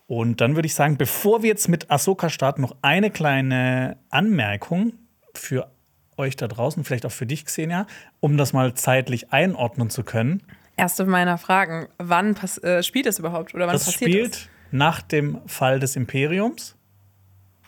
Und 0.06 0.40
dann 0.40 0.54
würde 0.54 0.66
ich 0.66 0.74
sagen, 0.74 0.96
bevor 0.96 1.42
wir 1.42 1.50
jetzt 1.50 1.68
mit 1.68 1.90
Ahsoka 1.90 2.30
starten, 2.30 2.62
noch 2.62 2.76
eine 2.82 3.10
kleine 3.10 3.98
Anmerkung 4.10 4.92
für 5.34 5.70
euch 6.18 6.36
da 6.36 6.48
draußen, 6.48 6.84
vielleicht 6.84 7.06
auch 7.06 7.12
für 7.12 7.26
dich, 7.26 7.44
Xenia, 7.44 7.86
um 8.20 8.36
das 8.36 8.52
mal 8.52 8.74
zeitlich 8.74 9.32
einordnen 9.32 9.90
zu 9.90 10.02
können. 10.04 10.42
Erste 10.76 11.04
meiner 11.06 11.38
Fragen, 11.38 11.88
wann 11.98 12.34
pass 12.34 12.58
äh, 12.58 12.82
spielt 12.82 13.06
das 13.06 13.18
überhaupt 13.18 13.54
oder 13.54 13.66
wann 13.66 13.72
Das 13.74 13.86
passiert 13.86 14.10
spielt 14.10 14.32
das? 14.34 14.48
nach 14.70 15.02
dem 15.02 15.38
Fall 15.46 15.80
des 15.80 15.96
Imperiums, 15.96 16.76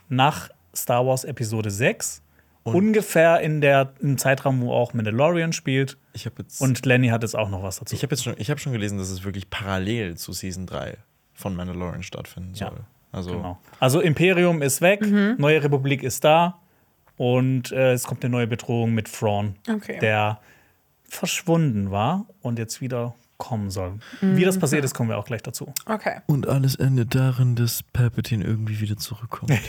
nach 0.09 0.51
Star 0.75 1.07
Wars 1.07 1.25
Episode 1.25 1.71
6, 1.71 2.23
ungefähr 2.65 3.41
in 3.41 3.61
der, 3.61 3.93
im 4.01 4.19
Zeitraum, 4.19 4.61
wo 4.61 4.73
auch 4.73 4.93
Mandalorian 4.95 5.53
spielt. 5.53 5.97
Ich 6.13 6.27
habe 6.27 6.37
jetzt, 6.43 6.61
Und 6.61 6.85
Lenny 6.87 7.09
hat 7.09 7.23
jetzt 7.23 7.37
auch 7.37 7.49
noch 7.49 7.63
was 7.63 7.79
dazu. 7.79 7.95
ich 7.95 8.03
hab 8.03 8.11
jetzt 8.11 8.23
schon, 8.23 8.35
ich 8.39 8.51
hab 8.51 8.61
schon 8.61 8.73
gelesen, 8.73 8.99
dass 8.99 9.11
es 9.11 9.25
wirklich 9.25 9.51
parallel 9.51 10.17
zu 10.17 10.33
Season 10.33 10.67
3 10.67 10.97
von 11.35 11.57
Mandalorian 11.57 12.03
stattfinden 12.03 12.55
Ja, 12.55 12.69
soll. 12.69 12.81
Also, 13.13 13.31
Genau. 13.33 13.59
Also 13.81 14.01
Imperium 14.01 14.63
ist 14.63 14.81
weg, 14.83 15.01
Mhm. 15.05 15.35
Neue 15.39 15.63
Republik 15.65 16.03
ist 16.05 16.23
da 16.23 16.59
und 17.21 17.71
äh, 17.71 17.93
es 17.93 18.05
kommt 18.05 18.25
eine 18.25 18.33
neue 18.33 18.47
Bedrohung 18.47 18.95
mit 18.95 19.13
Thrawn, 19.13 19.55
Okay. 19.69 19.99
der 20.01 20.41
verschwunden 21.07 21.91
war 21.91 22.25
und 22.41 22.59
jetzt 22.59 22.81
wieder 22.81 23.15
kommen 23.37 23.69
soll. 23.69 23.99
Wie 24.23 24.43
das 24.43 24.59
passiert 24.59 24.87
ist, 24.87 24.95
kommen 24.95 25.11
wir 25.11 25.19
auch 25.19 25.27
gleich 25.27 25.43
dazu. 25.43 25.71
Okay. 25.85 26.21
Und 26.25 26.49
alles 26.49 26.77
endet 26.77 27.15
darin, 27.15 27.57
dass 27.57 27.83
Palpatine 27.83 28.43
irgendwie 28.43 28.81
wieder 28.81 28.97
zurückkommt. 28.97 29.53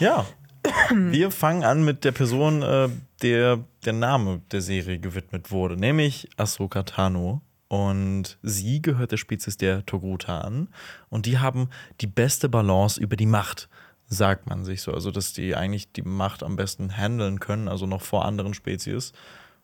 ja. 0.00 0.24
Wir 0.94 1.30
fangen 1.30 1.64
an 1.64 1.84
mit 1.84 2.04
der 2.04 2.12
Person, 2.12 2.62
äh, 2.62 2.88
der 3.22 3.60
der 3.84 3.92
Name 3.92 4.40
der 4.50 4.62
Serie 4.62 4.98
gewidmet 4.98 5.50
wurde, 5.50 5.76
nämlich 5.76 6.28
Ahsoka 6.38 6.82
Tano. 6.82 7.42
Und 7.68 8.38
sie 8.42 8.80
gehört 8.80 9.12
der 9.12 9.16
Spezies 9.16 9.56
der 9.58 9.84
Togruta 9.84 10.40
an. 10.40 10.68
Und 11.08 11.26
die 11.26 11.38
haben 11.38 11.68
die 12.00 12.06
beste 12.06 12.48
Balance 12.48 13.00
über 13.00 13.16
die 13.16 13.26
Macht, 13.26 13.68
sagt 14.08 14.48
man 14.48 14.64
sich 14.64 14.82
so. 14.82 14.92
Also, 14.92 15.10
dass 15.10 15.32
die 15.32 15.54
eigentlich 15.56 15.92
die 15.92 16.02
Macht 16.02 16.42
am 16.42 16.56
besten 16.56 16.96
handeln 16.96 17.40
können, 17.40 17.68
also 17.68 17.86
noch 17.86 18.02
vor 18.02 18.24
anderen 18.24 18.54
Spezies. 18.54 19.12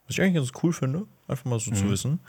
Was 0.06 0.16
ich 0.16 0.22
eigentlich 0.22 0.34
ganz 0.34 0.50
cool 0.62 0.72
finde, 0.72 1.04
einfach 1.28 1.44
mal 1.44 1.60
so 1.60 1.70
zu 1.70 1.88
wissen. 1.88 2.20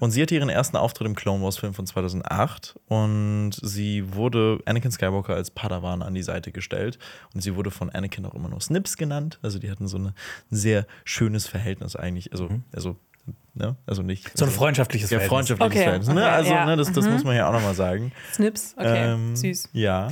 Und 0.00 0.10
sie 0.12 0.22
hatte 0.22 0.34
ihren 0.34 0.48
ersten 0.48 0.76
Auftritt 0.78 1.06
im 1.06 1.14
Clone 1.14 1.44
Wars 1.44 1.58
Film 1.58 1.74
von 1.74 1.86
2008 1.86 2.74
und 2.88 3.52
sie 3.62 4.14
wurde 4.14 4.58
Anakin 4.64 4.90
Skywalker 4.90 5.34
als 5.34 5.50
Padawan 5.50 6.00
an 6.02 6.14
die 6.14 6.22
Seite 6.22 6.52
gestellt 6.52 6.98
und 7.34 7.42
sie 7.42 7.54
wurde 7.54 7.70
von 7.70 7.90
Anakin 7.90 8.24
auch 8.24 8.34
immer 8.34 8.48
nur 8.48 8.60
Snips 8.62 8.96
genannt. 8.96 9.38
Also 9.42 9.58
die 9.58 9.70
hatten 9.70 9.86
so 9.88 9.98
ein 9.98 10.14
sehr 10.50 10.86
schönes 11.04 11.46
Verhältnis 11.46 11.96
eigentlich, 11.96 12.32
also 12.32 12.48
also 12.72 12.96
ne, 13.52 13.76
also 13.86 14.02
nicht 14.02 14.36
So 14.36 14.46
ein 14.46 14.50
freundschaftliches 14.50 15.10
ja, 15.10 15.18
Verhältnis. 15.18 15.48
freundschaftliches 15.48 15.72
Okay, 15.72 15.84
Verhältnis. 15.84 16.14
Ne? 16.14 16.22
okay, 16.22 16.30
Also 16.34 16.50
ja. 16.50 16.64
ne, 16.64 16.76
das, 16.76 16.92
das 16.92 17.06
muss 17.06 17.22
man 17.22 17.36
ja 17.36 17.46
auch 17.48 17.52
noch 17.52 17.62
mal 17.62 17.74
sagen. 17.74 18.10
Snips, 18.32 18.74
okay, 18.78 19.12
Ähm, 19.12 19.36
süß. 19.36 19.68
Ja. 19.74 20.08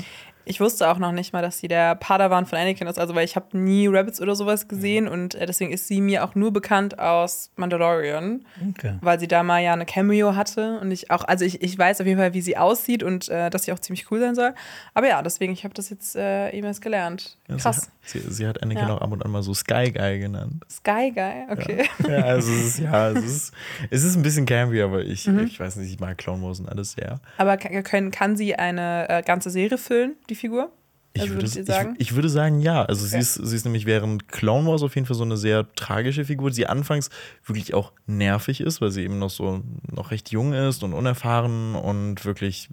Ich 0.49 0.61
wusste 0.61 0.88
auch 0.88 0.99
noch 0.99 1.12
nicht 1.12 1.32
mal, 1.32 1.42
dass 1.42 1.59
sie 1.59 1.68
der 1.68 1.94
Padawan 1.94 2.46
von 2.46 2.59
Anakin 2.59 2.86
ist, 2.86 2.99
also 2.99 3.14
weil 3.14 3.24
ich 3.24 3.36
habe 3.36 3.57
nie 3.57 3.86
Rabbits 3.86 4.20
oder 4.20 4.34
sowas 4.34 4.66
gesehen 4.68 5.07
und 5.09 5.34
äh, 5.34 5.46
deswegen 5.46 5.72
ist 5.72 5.86
sie 5.88 6.01
mir 6.01 6.24
auch 6.24 6.34
nur 6.34 6.53
bekannt 6.53 6.99
aus 6.99 7.51
Mandalorian, 7.57 8.44
Okay. 8.70 8.94
weil 9.01 9.20
sie 9.20 9.28
da 9.28 9.42
mal 9.42 9.61
ja 9.62 9.72
eine 9.72 9.86
Cameo 9.86 10.34
hatte 10.34 10.78
und 10.80 10.90
ich 10.90 11.11
auch, 11.11 11.24
also 11.24 11.44
ich, 11.44 11.62
ich 11.62 11.78
weiß 11.78 12.01
auf 12.01 12.07
jeden 12.07 12.18
Fall, 12.18 12.34
wie 12.34 12.40
sie 12.40 12.57
aussieht 12.57 13.03
und 13.03 13.28
äh, 13.28 13.51
dass 13.51 13.64
sie 13.64 13.72
auch 13.72 13.78
ziemlich 13.78 14.11
cool 14.11 14.20
sein 14.20 14.34
soll. 14.34 14.55
Aber 14.94 15.09
ja, 15.09 15.22
deswegen, 15.22 15.53
ich 15.53 15.64
habe 15.64 15.74
das 15.74 15.90
jetzt 15.90 16.16
äh, 16.16 16.51
eben 16.51 16.66
erst 16.66 16.82
gelernt. 16.82 17.36
Ja, 17.49 17.57
Krass. 17.57 17.90
Sie, 18.03 18.20
sie, 18.20 18.32
sie 18.32 18.46
hat 18.46 18.62
Anakin 18.62 18.88
Ja. 18.88 18.94
auch 18.94 19.01
ab 19.03 19.12
und 19.12 19.24
an 19.24 19.30
mal 19.30 19.42
so 19.42 19.53
Sky 19.55 19.90
Guy 19.92 20.18
genannt. 20.18 20.64
Sky 20.70 21.12
Guy, 21.14 21.44
okay. 21.51 21.84
Ja, 22.09 22.24
also 22.24 22.51
es 22.53 22.64
ist, 22.66 22.78
ja, 22.78 23.11
es 23.11 23.24
ist, 23.24 23.53
es 23.90 24.03
ist 24.05 24.16
ein 24.16 24.22
bisschen 24.22 24.46
campy, 24.46 24.80
aber 24.80 25.03
ich, 25.03 25.26
ich 25.28 25.61
weiß 25.61 25.76
nicht, 25.76 25.92
ich 25.92 26.01
mag 26.01 26.16
Clone 26.16 26.42
Wars 26.42 26.59
und 26.61 26.68
alles 26.68 26.92
sehr. 26.92 27.20
Aber 27.36 27.57
kann, 27.59 27.82
können, 27.84 28.11
kann 28.11 28.36
sie 28.36 28.55
eine 28.57 29.09
äh, 29.11 29.22
ganze 29.22 29.51
Serie 29.51 29.76
füllen, 29.78 30.16
die 30.30 30.34
Figur? 30.39 30.72
Ich, 31.14 31.22
Also 31.22 31.34
würde, 31.34 31.43
würdet 31.43 31.57
ihr 31.57 31.62
ich, 31.62 31.66
sagen? 31.66 31.95
ich 31.99 32.14
würde 32.14 32.28
sagen, 32.28 32.61
ja. 32.61 32.84
Also 32.84 33.07
sie, 33.07 33.18
ist, 33.18 33.34
sie 33.34 33.57
ist 33.57 33.64
nämlich 33.64 33.86
während 33.86 34.28
Clone 34.28 34.68
Wars 34.68 34.82
auf 34.82 34.95
jeden 34.95 35.07
Fall 35.07 35.16
so 35.16 35.24
eine 35.24 35.36
sehr 35.36 35.66
tragische 35.74 36.24
Figur, 36.24 36.51
die 36.51 36.66
anfangs 36.66 37.11
wirklich 37.45 37.74
auch 37.74 37.93
nervig 38.07 38.61
ist, 38.61 38.80
weil 38.80 38.91
sie 38.91 39.03
eben 39.03 39.18
noch 39.18 39.30
so 39.30 39.62
noch 39.91 40.11
recht 40.11 40.30
jung 40.30 40.53
ist 40.53 40.82
und 40.84 40.93
unerfahren 40.93 41.74
und 41.74 42.24
wirklich 42.24 42.68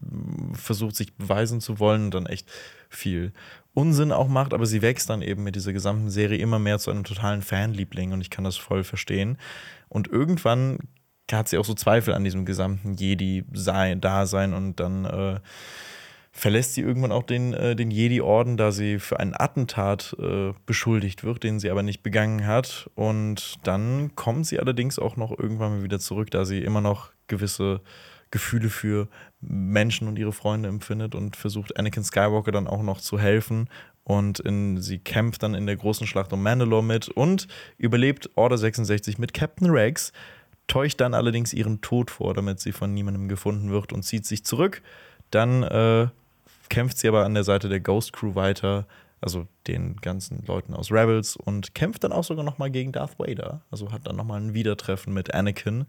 versucht, 0.54 0.96
sich 0.96 1.16
beweisen 1.16 1.62
zu 1.62 1.80
wollen 1.80 2.06
und 2.06 2.14
dann 2.14 2.26
echt 2.26 2.48
viel 2.90 3.32
Unsinn 3.74 4.12
auch 4.12 4.28
macht, 4.28 4.54
aber 4.54 4.66
sie 4.66 4.82
wächst 4.82 5.10
dann 5.10 5.22
eben 5.22 5.44
mit 5.44 5.56
dieser 5.56 5.74
gesamten 5.74 6.10
Serie 6.10 6.38
immer 6.38 6.60
mehr 6.60 6.80
zu 6.80 6.92
einem 6.92 7.04
totalen 7.04 7.42
Fanliebling 7.42 8.14
und 8.14 8.22
ich 8.22 8.30
kann 8.30 8.44
das 8.44 8.58
voll 8.58 8.84
verstehen. 8.84 9.38
Und 9.90 10.08
irgendwann 10.08 10.80
hat 11.32 11.50
sie 11.50 11.58
auch 11.58 11.66
so 11.66 11.74
Zweifel 11.74 12.14
an 12.14 12.24
diesem 12.24 12.46
gesamten 12.46 12.94
Jedi-Dasein 12.96 14.54
und 14.54 14.80
dann 14.80 15.06
äh, 15.06 15.40
verlässt 16.38 16.74
sie 16.74 16.82
irgendwann 16.82 17.14
auch 17.14 17.24
den, 17.24 17.54
äh, 17.54 17.78
den 17.78 17.92
Jedi-Orden, 17.92 18.58
da 18.58 18.74
sie 18.74 19.00
für 19.00 19.22
einen 19.22 19.34
Attentat 19.34 20.16
äh, 20.20 20.52
beschuldigt 20.66 21.24
wird, 21.24 21.44
den 21.44 21.62
sie 21.62 21.70
aber 21.70 21.82
nicht 21.82 22.04
begangen 22.04 22.46
hat. 22.46 22.90
Und 22.94 23.56
dann 23.64 24.16
kommt 24.16 24.46
sie 24.46 24.60
allerdings 24.60 25.00
auch 25.00 25.16
noch 25.16 25.32
irgendwann 25.32 25.78
mal 25.78 25.84
wieder 25.84 25.98
zurück, 25.98 26.30
da 26.32 26.44
sie 26.44 26.60
immer 26.60 26.82
noch 26.82 27.12
gewisse 27.28 27.80
Gefühle 28.32 28.70
für 28.70 29.08
Menschen 29.40 30.10
und 30.10 30.20
ihre 30.20 30.34
Freunde 30.34 30.68
empfindet 30.68 31.16
und 31.16 31.38
versucht 31.38 31.78
Anakin 31.80 32.04
Skywalker 32.04 32.52
dann 32.52 32.68
auch 32.68 32.84
noch 32.84 33.00
zu 33.00 33.18
helfen. 33.18 33.70
Und 34.04 34.42
in, 34.42 34.82
sie 34.82 35.00
kämpft 35.00 35.42
dann 35.42 35.56
in 35.56 35.66
der 35.66 35.78
großen 35.78 36.06
Schlacht 36.06 36.34
um 36.34 36.44
Mandalore 36.44 36.84
mit 36.84 37.08
und 37.08 37.48
überlebt 37.78 38.30
Order 38.36 38.58
66 38.58 39.20
mit 39.20 39.34
Captain 39.34 39.70
Rex, 39.70 40.12
täuscht 40.68 41.00
dann 41.00 41.14
allerdings 41.14 41.54
ihren 41.54 41.80
Tod 41.80 42.12
vor, 42.12 42.34
damit 42.34 42.60
sie 42.60 42.74
von 42.74 42.94
niemandem 42.94 43.30
gefunden 43.30 43.72
wird 43.72 43.94
und 43.94 44.04
zieht 44.04 44.26
sich 44.26 44.44
zurück. 44.44 44.82
Dann 45.32 45.64
äh, 45.64 46.08
kämpft 46.70 46.98
sie 46.98 47.08
aber 47.08 47.26
an 47.26 47.34
der 47.34 47.44
Seite 47.44 47.70
der 47.70 47.80
Ghost 47.80 48.14
Crew 48.14 48.36
weiter, 48.36 48.86
also 49.22 49.48
den 49.68 49.96
ganzen 49.98 50.44
Leuten 50.46 50.74
aus 50.74 50.92
Rebels 50.92 51.36
und 51.36 51.74
kämpft 51.74 52.04
dann 52.04 52.12
auch 52.12 52.24
sogar 52.24 52.44
noch 52.44 52.58
mal 52.58 52.70
gegen 52.70 52.92
Darth 52.92 53.18
Vader. 53.18 53.62
Also 53.72 53.92
hat 53.92 54.06
dann 54.06 54.16
noch 54.16 54.26
mal 54.26 54.40
ein 54.40 54.54
Wiedertreffen 54.54 55.14
mit 55.14 55.34
Anakin. 55.34 55.86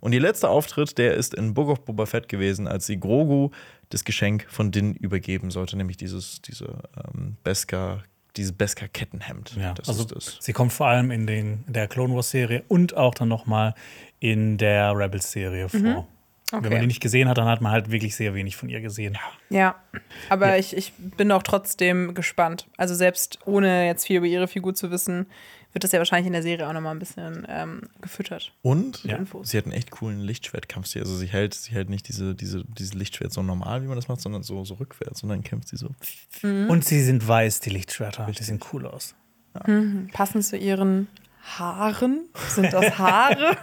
Und 0.00 0.12
ihr 0.12 0.20
letzter 0.20 0.50
Auftritt, 0.50 0.98
der 0.98 1.14
ist 1.14 1.32
in 1.32 1.54
Book 1.54 1.70
of 1.70 1.84
Boba 1.84 2.04
Fett 2.04 2.28
gewesen, 2.28 2.68
als 2.68 2.84
sie 2.86 3.00
Grogu 3.00 3.50
das 3.88 4.04
Geschenk 4.04 4.46
von 4.50 4.70
Din 4.70 4.94
übergeben 4.94 5.50
sollte, 5.50 5.76
nämlich 5.78 5.96
dieses 5.96 6.42
diese 6.42 6.78
ähm, 7.14 7.36
Beskar 7.42 8.02
dieses 8.36 8.52
Beskar 8.52 8.88
Kettenhemd. 8.88 9.56
Ja, 9.56 9.72
das 9.74 9.88
also 9.88 10.02
ist 10.02 10.14
das. 10.14 10.36
sie 10.40 10.52
kommt 10.52 10.72
vor 10.72 10.88
allem 10.88 11.10
in, 11.10 11.26
den, 11.26 11.64
der 11.68 11.86
Clone 11.86 12.14
Wars 12.14 12.30
Serie 12.30 12.64
und 12.68 12.96
auch 12.96 13.14
dann 13.14 13.28
noch 13.28 13.46
mal 13.46 13.74
in 14.20 14.58
der 14.58 14.96
Rebels 14.96 15.30
Serie 15.30 15.68
vor. 15.68 16.06
Wenn 16.50 16.60
man 16.60 16.72
Okay. 16.72 16.80
die 16.82 16.86
nicht 16.86 17.00
gesehen 17.02 17.28
hat, 17.28 17.38
dann 17.38 17.46
hat 17.48 17.60
man 17.62 17.72
halt 17.72 17.90
wirklich 17.90 18.14
sehr 18.14 18.34
wenig 18.34 18.54
von 18.56 18.68
ihr 18.68 18.80
gesehen. 18.80 19.16
Ja, 19.50 19.76
aber 20.28 20.58
Ich, 20.58 20.76
ich 20.76 20.92
bin 20.96 21.32
auch 21.32 21.42
trotzdem 21.42 22.14
gespannt. 22.14 22.68
Also 22.76 22.94
selbst 22.94 23.38
ohne 23.46 23.86
jetzt 23.86 24.06
viel 24.06 24.18
über 24.18 24.26
ihre 24.26 24.46
Figur 24.46 24.74
zu 24.74 24.90
wissen, 24.90 25.26
wird 25.72 25.82
das 25.82 25.90
ja 25.90 25.98
wahrscheinlich 25.98 26.26
in 26.28 26.32
der 26.34 26.42
Serie 26.42 26.68
auch 26.68 26.72
nochmal 26.72 26.94
ein 26.94 27.00
bisschen 27.00 27.44
ähm, 27.48 27.80
gefüttert. 28.00 28.52
Und 28.62 29.02
Ja. 29.02 29.18
sie 29.42 29.58
hat 29.58 29.64
einen 29.64 29.72
echt 29.72 29.90
coolen 29.90 30.20
Lichtschwertkampfstil. 30.20 31.02
Also 31.02 31.16
sie 31.16 31.26
hält, 31.26 31.54
sie 31.54 31.72
hält 31.72 31.90
nicht 31.90 32.06
diese, 32.06 32.34
diese, 32.36 32.62
dieses 32.64 32.94
Lichtschwert 32.94 33.32
so 33.32 33.42
normal, 33.42 33.82
wie 33.82 33.86
man 33.86 33.96
das 33.96 34.06
macht, 34.06 34.20
sondern 34.20 34.44
so, 34.44 34.64
so 34.64 34.74
rückwärts. 34.74 35.22
Und 35.24 35.30
dann 35.30 35.42
kämpft 35.42 35.68
sie 35.68 35.76
so. 35.76 35.88
Mhm. 36.42 36.70
Und 36.70 36.84
sie 36.84 37.02
sind 37.02 37.26
weiß, 37.26 37.58
die 37.60 37.70
Lichtschwerter. 37.70 38.26
Die 38.26 38.42
sehen 38.44 38.60
cool 38.72 38.86
aus. 38.86 39.16
Passend 40.12 40.44
zu 40.44 40.56
ihren 40.56 41.08
Haaren. 41.42 42.20
Sind 42.48 42.72
das 42.72 42.96
Haare? 42.98 43.56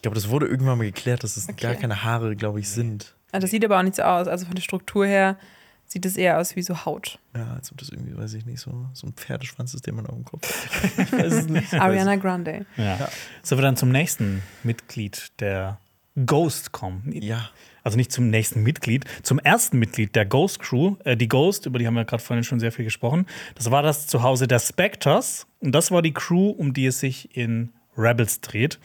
Ich 0.00 0.02
glaube, 0.02 0.14
das 0.14 0.30
wurde 0.30 0.46
irgendwann 0.46 0.78
mal 0.78 0.84
geklärt, 0.84 1.24
dass 1.24 1.36
es 1.36 1.46
gar 1.46 1.72
Okay. 1.72 1.82
keine 1.82 2.02
Haare, 2.04 2.34
glaube 2.34 2.58
ich, 2.58 2.70
sind. 2.70 3.14
Ah, 3.32 3.38
das 3.38 3.50
sieht 3.50 3.62
aber 3.66 3.78
auch 3.78 3.82
nicht 3.82 3.96
so 3.96 4.02
aus. 4.02 4.28
Also 4.28 4.46
von 4.46 4.54
der 4.54 4.62
Struktur 4.62 5.04
her 5.04 5.36
sieht 5.84 6.06
es 6.06 6.16
eher 6.16 6.38
aus 6.38 6.56
wie 6.56 6.62
so 6.62 6.86
Haut. 6.86 7.18
Ja, 7.36 7.52
als 7.52 7.70
ob 7.70 7.76
das 7.76 7.90
irgendwie, 7.90 8.16
weiß 8.16 8.32
ich 8.32 8.46
nicht, 8.46 8.60
so, 8.60 8.86
so 8.94 9.06
ein 9.06 9.12
Pferdeschwanz 9.12 9.74
ist, 9.74 9.86
den 9.86 9.96
man 9.96 10.06
auf 10.06 10.14
dem 10.14 10.24
Kopf 10.24 10.48
hat. 10.96 11.04
Ich 11.06 11.12
weiß 11.12 11.32
es 11.34 11.48
nicht. 11.48 11.74
Ariana 11.74 12.16
Grande. 12.16 12.64
Ja. 12.78 13.10
So 13.42 13.58
wir 13.58 13.62
dann 13.62 13.76
zum 13.76 13.90
nächsten 13.90 14.42
Mitglied 14.62 15.32
der 15.38 15.78
Ghost 16.24 16.72
kommen. 16.72 17.02
Ja. 17.12 17.50
Also 17.84 17.98
nicht 17.98 18.10
zum 18.10 18.30
nächsten 18.30 18.62
Mitglied, 18.62 19.04
zum 19.22 19.38
ersten 19.38 19.78
Mitglied 19.78 20.16
der 20.16 20.24
Ghost 20.24 20.60
Crew. 20.60 20.96
Äh, 21.04 21.14
die 21.18 21.28
Ghost, 21.28 21.66
über 21.66 21.78
die 21.78 21.86
haben 21.86 21.94
wir 21.94 22.06
gerade 22.06 22.22
vorhin 22.22 22.42
schon 22.44 22.58
sehr 22.58 22.72
viel 22.72 22.86
gesprochen. 22.86 23.26
Das 23.54 23.70
war 23.70 23.82
das 23.82 24.06
Zuhause 24.06 24.48
der 24.48 24.60
Spectres. 24.60 25.46
Und 25.60 25.72
das 25.72 25.90
war 25.90 26.00
die 26.00 26.14
Crew, 26.14 26.48
um 26.48 26.72
die 26.72 26.86
es 26.86 27.00
sich 27.00 27.36
in 27.36 27.68
Rebels 27.98 28.40
dreht. 28.40 28.78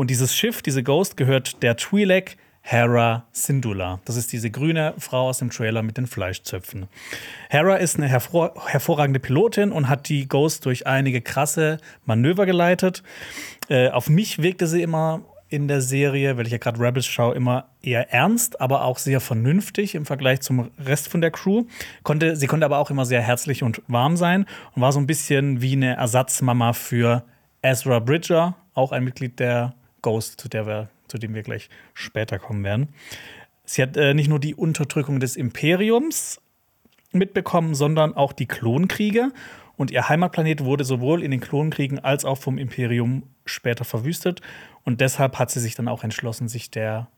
Und 0.00 0.08
dieses 0.08 0.34
Schiff, 0.34 0.62
diese 0.62 0.82
Ghost, 0.82 1.18
gehört 1.18 1.62
der 1.62 1.76
Twi'lek 1.76 2.38
Hera 2.62 3.26
Syndulla. 3.32 4.00
Das 4.06 4.16
ist 4.16 4.32
diese 4.32 4.50
grüne 4.50 4.94
Frau 4.96 5.28
aus 5.28 5.40
dem 5.40 5.50
Trailer 5.50 5.82
mit 5.82 5.98
den 5.98 6.06
Fleischzöpfen. 6.06 6.88
Hera 7.50 7.76
ist 7.76 7.98
eine 7.98 8.08
hervor 8.08 8.54
hervorragende 8.64 9.20
Pilotin 9.20 9.70
und 9.70 9.90
hat 9.90 10.08
die 10.08 10.26
Ghost 10.26 10.64
durch 10.64 10.86
einige 10.86 11.20
krasse 11.20 11.76
Manöver 12.06 12.46
geleitet. 12.46 13.02
Äh, 13.68 13.90
auf 13.90 14.08
mich 14.08 14.40
wirkte 14.40 14.66
sie 14.66 14.80
immer 14.80 15.20
in 15.50 15.68
der 15.68 15.82
Serie, 15.82 16.38
weil 16.38 16.46
ich 16.46 16.52
ja 16.52 16.58
gerade 16.58 16.80
Rebels 16.80 17.04
schaue, 17.04 17.34
immer 17.34 17.66
eher 17.82 18.10
ernst, 18.10 18.58
aber 18.58 18.84
auch 18.84 18.96
sehr 18.96 19.20
vernünftig 19.20 19.94
im 19.94 20.06
Vergleich 20.06 20.40
zum 20.40 20.70
Rest 20.82 21.10
von 21.10 21.20
der 21.20 21.30
Crew. 21.30 21.64
Konnte, 22.04 22.36
sie 22.36 22.46
konnte 22.46 22.64
aber 22.64 22.78
auch 22.78 22.90
immer 22.90 23.04
sehr 23.04 23.20
herzlich 23.20 23.62
und 23.62 23.82
warm 23.86 24.16
sein 24.16 24.46
und 24.74 24.80
war 24.80 24.92
so 24.92 24.98
ein 24.98 25.06
bisschen 25.06 25.60
wie 25.60 25.72
eine 25.72 25.96
Ersatzmama 25.96 26.72
für 26.72 27.22
Ezra 27.60 27.98
Bridger, 27.98 28.54
auch 28.72 28.92
ein 28.92 29.04
Mitglied 29.04 29.38
der 29.38 29.74
Ghost, 30.02 30.40
zu, 30.40 30.48
der 30.48 30.66
wir, 30.66 30.88
zu 31.08 31.18
dem 31.18 31.34
wir 31.34 31.42
gleich 31.42 31.68
später 31.94 32.38
kommen 32.38 32.64
werden. 32.64 32.88
Sie 33.64 33.82
hat 33.82 33.96
äh, 33.96 34.14
nicht 34.14 34.28
nur 34.28 34.40
die 34.40 34.54
Unterdrückung 34.54 35.20
des 35.20 35.36
Imperiums 35.36 36.40
mitbekommen, 37.12 37.74
sondern 37.74 38.14
auch 38.14 38.32
die 38.32 38.46
Klonkriege. 38.46 39.32
Und 39.76 39.90
ihr 39.90 40.08
Heimatplanet 40.08 40.64
wurde 40.64 40.84
sowohl 40.84 41.22
in 41.22 41.30
den 41.30 41.40
Klonkriegen 41.40 41.98
als 41.98 42.24
auch 42.24 42.36
vom 42.36 42.58
Imperium 42.58 43.22
später 43.44 43.84
verwüstet. 43.84 44.40
Und 44.84 45.00
deshalb 45.00 45.38
hat 45.38 45.50
sie 45.50 45.60
sich 45.60 45.74
dann 45.74 45.88
auch 45.88 46.04
entschlossen, 46.04 46.48
sich 46.48 46.70
der, 46.70 47.08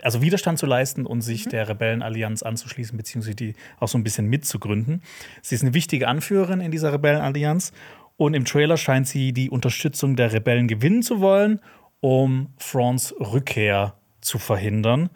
also 0.00 0.22
Widerstand 0.22 0.58
zu 0.58 0.66
leisten 0.66 1.06
und 1.06 1.20
sich 1.20 1.46
der 1.46 1.68
Rebellenallianz 1.68 2.42
anzuschließen, 2.42 2.96
beziehungsweise 2.96 3.36
die 3.36 3.54
auch 3.80 3.88
so 3.88 3.98
ein 3.98 4.04
bisschen 4.04 4.28
mitzugründen. 4.28 5.02
Sie 5.42 5.54
ist 5.54 5.62
eine 5.62 5.74
wichtige 5.74 6.08
Anführerin 6.08 6.60
in 6.60 6.70
dieser 6.70 6.92
Rebellenallianz. 6.92 7.72
Und 8.16 8.32
im 8.32 8.46
Trailer 8.46 8.78
scheint 8.78 9.06
sie 9.06 9.32
die 9.32 9.50
Unterstützung 9.50 10.16
der 10.16 10.32
Rebellen 10.32 10.68
gewinnen 10.68 11.02
zu 11.02 11.20
wollen, 11.20 11.60
um 12.00 12.52
Frons 12.58 13.14
Rückkehr 13.18 13.94
zu 14.20 14.38
verhindern. 14.38 15.10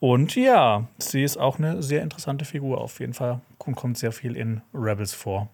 Und 0.00 0.34
ja, 0.34 0.88
sie 0.98 1.22
ist 1.22 1.36
auch 1.36 1.58
eine 1.58 1.82
sehr 1.82 2.02
interessante 2.02 2.44
Figur 2.44 2.80
auf 2.80 2.98
jeden 2.98 3.14
Fall 3.14 3.40
und 3.58 3.76
kommt 3.76 3.98
sehr 3.98 4.10
viel 4.10 4.36
in 4.36 4.60
Rebels 4.74 5.14
vor. 5.14 5.48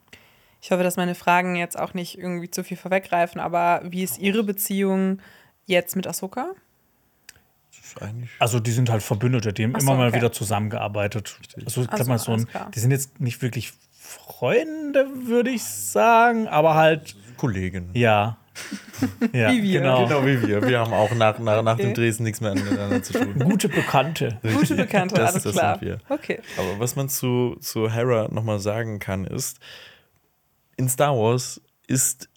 Ich 0.62 0.70
hoffe, 0.70 0.82
dass 0.82 0.96
meine 0.96 1.14
Fragen 1.14 1.54
jetzt 1.54 1.78
auch 1.78 1.94
nicht 1.94 2.18
irgendwie 2.18 2.50
zu 2.50 2.64
viel 2.64 2.76
vorweggreifen, 2.76 3.40
aber 3.40 3.82
wie 3.84 4.02
ist 4.02 4.18
Ihre 4.18 4.42
Beziehung 4.42 5.20
jetzt 5.66 5.96
mit 5.96 6.06
Ahsoka? 6.06 6.52
Also 8.38 8.58
die 8.58 8.70
sind 8.70 8.90
halt 8.90 9.02
Verbündete, 9.02 9.52
die 9.52 9.64
haben 9.64 9.74
so, 9.74 9.80
immer 9.80 9.96
mal 9.96 10.08
okay. 10.08 10.16
wieder 10.16 10.32
zusammengearbeitet. 10.32 11.38
Also 11.64 11.82
ich 11.82 11.88
glaube 11.88 12.04
so, 12.04 12.10
mal 12.10 12.18
so 12.18 12.32
ein, 12.32 12.46
die 12.74 12.80
sind 12.80 12.90
jetzt 12.90 13.20
nicht 13.20 13.42
wirklich 13.42 13.72
Freunde, 13.92 15.06
würde 15.26 15.50
ich 15.50 15.62
sagen, 15.62 16.48
aber 16.48 16.74
halt 16.74 17.14
Kollegin. 17.36 17.90
ja. 17.92 18.37
ja 19.32 19.52
Wie 19.52 19.62
wir. 19.62 19.80
Genau. 19.80 20.06
Genau 20.06 20.26
wie 20.26 20.46
wir. 20.46 20.66
Wir 20.66 20.80
haben 20.80 20.92
auch 20.92 21.12
nach, 21.14 21.38
nach, 21.38 21.62
nach 21.62 21.76
dem 21.76 21.86
Okay. 21.90 21.94
Dresden 21.94 22.24
nichts 22.24 22.40
mehr 22.40 22.54
miteinander 22.54 23.02
zu 23.02 23.12
tun. 23.14 23.34
Gute 23.38 23.68
Bekannte. 23.68 24.38
Gute 24.42 24.74
Bekannte, 24.74 25.14
Das- 25.16 25.30
alles 25.32 25.42
das 25.44 25.52
klar. 25.52 25.78
sind 25.78 25.88
wir. 25.88 25.98
Okay. 26.08 26.40
Aber 26.56 26.78
was 26.80 26.96
man 26.96 27.08
zu, 27.08 27.56
zu 27.60 27.90
Hera 27.92 28.28
nochmal 28.30 28.58
sagen 28.60 28.98
kann, 28.98 29.24
ist, 29.24 29.58
in 30.76 30.88
Star 30.88 31.16
Wars 31.16 31.60
ist 31.86 32.28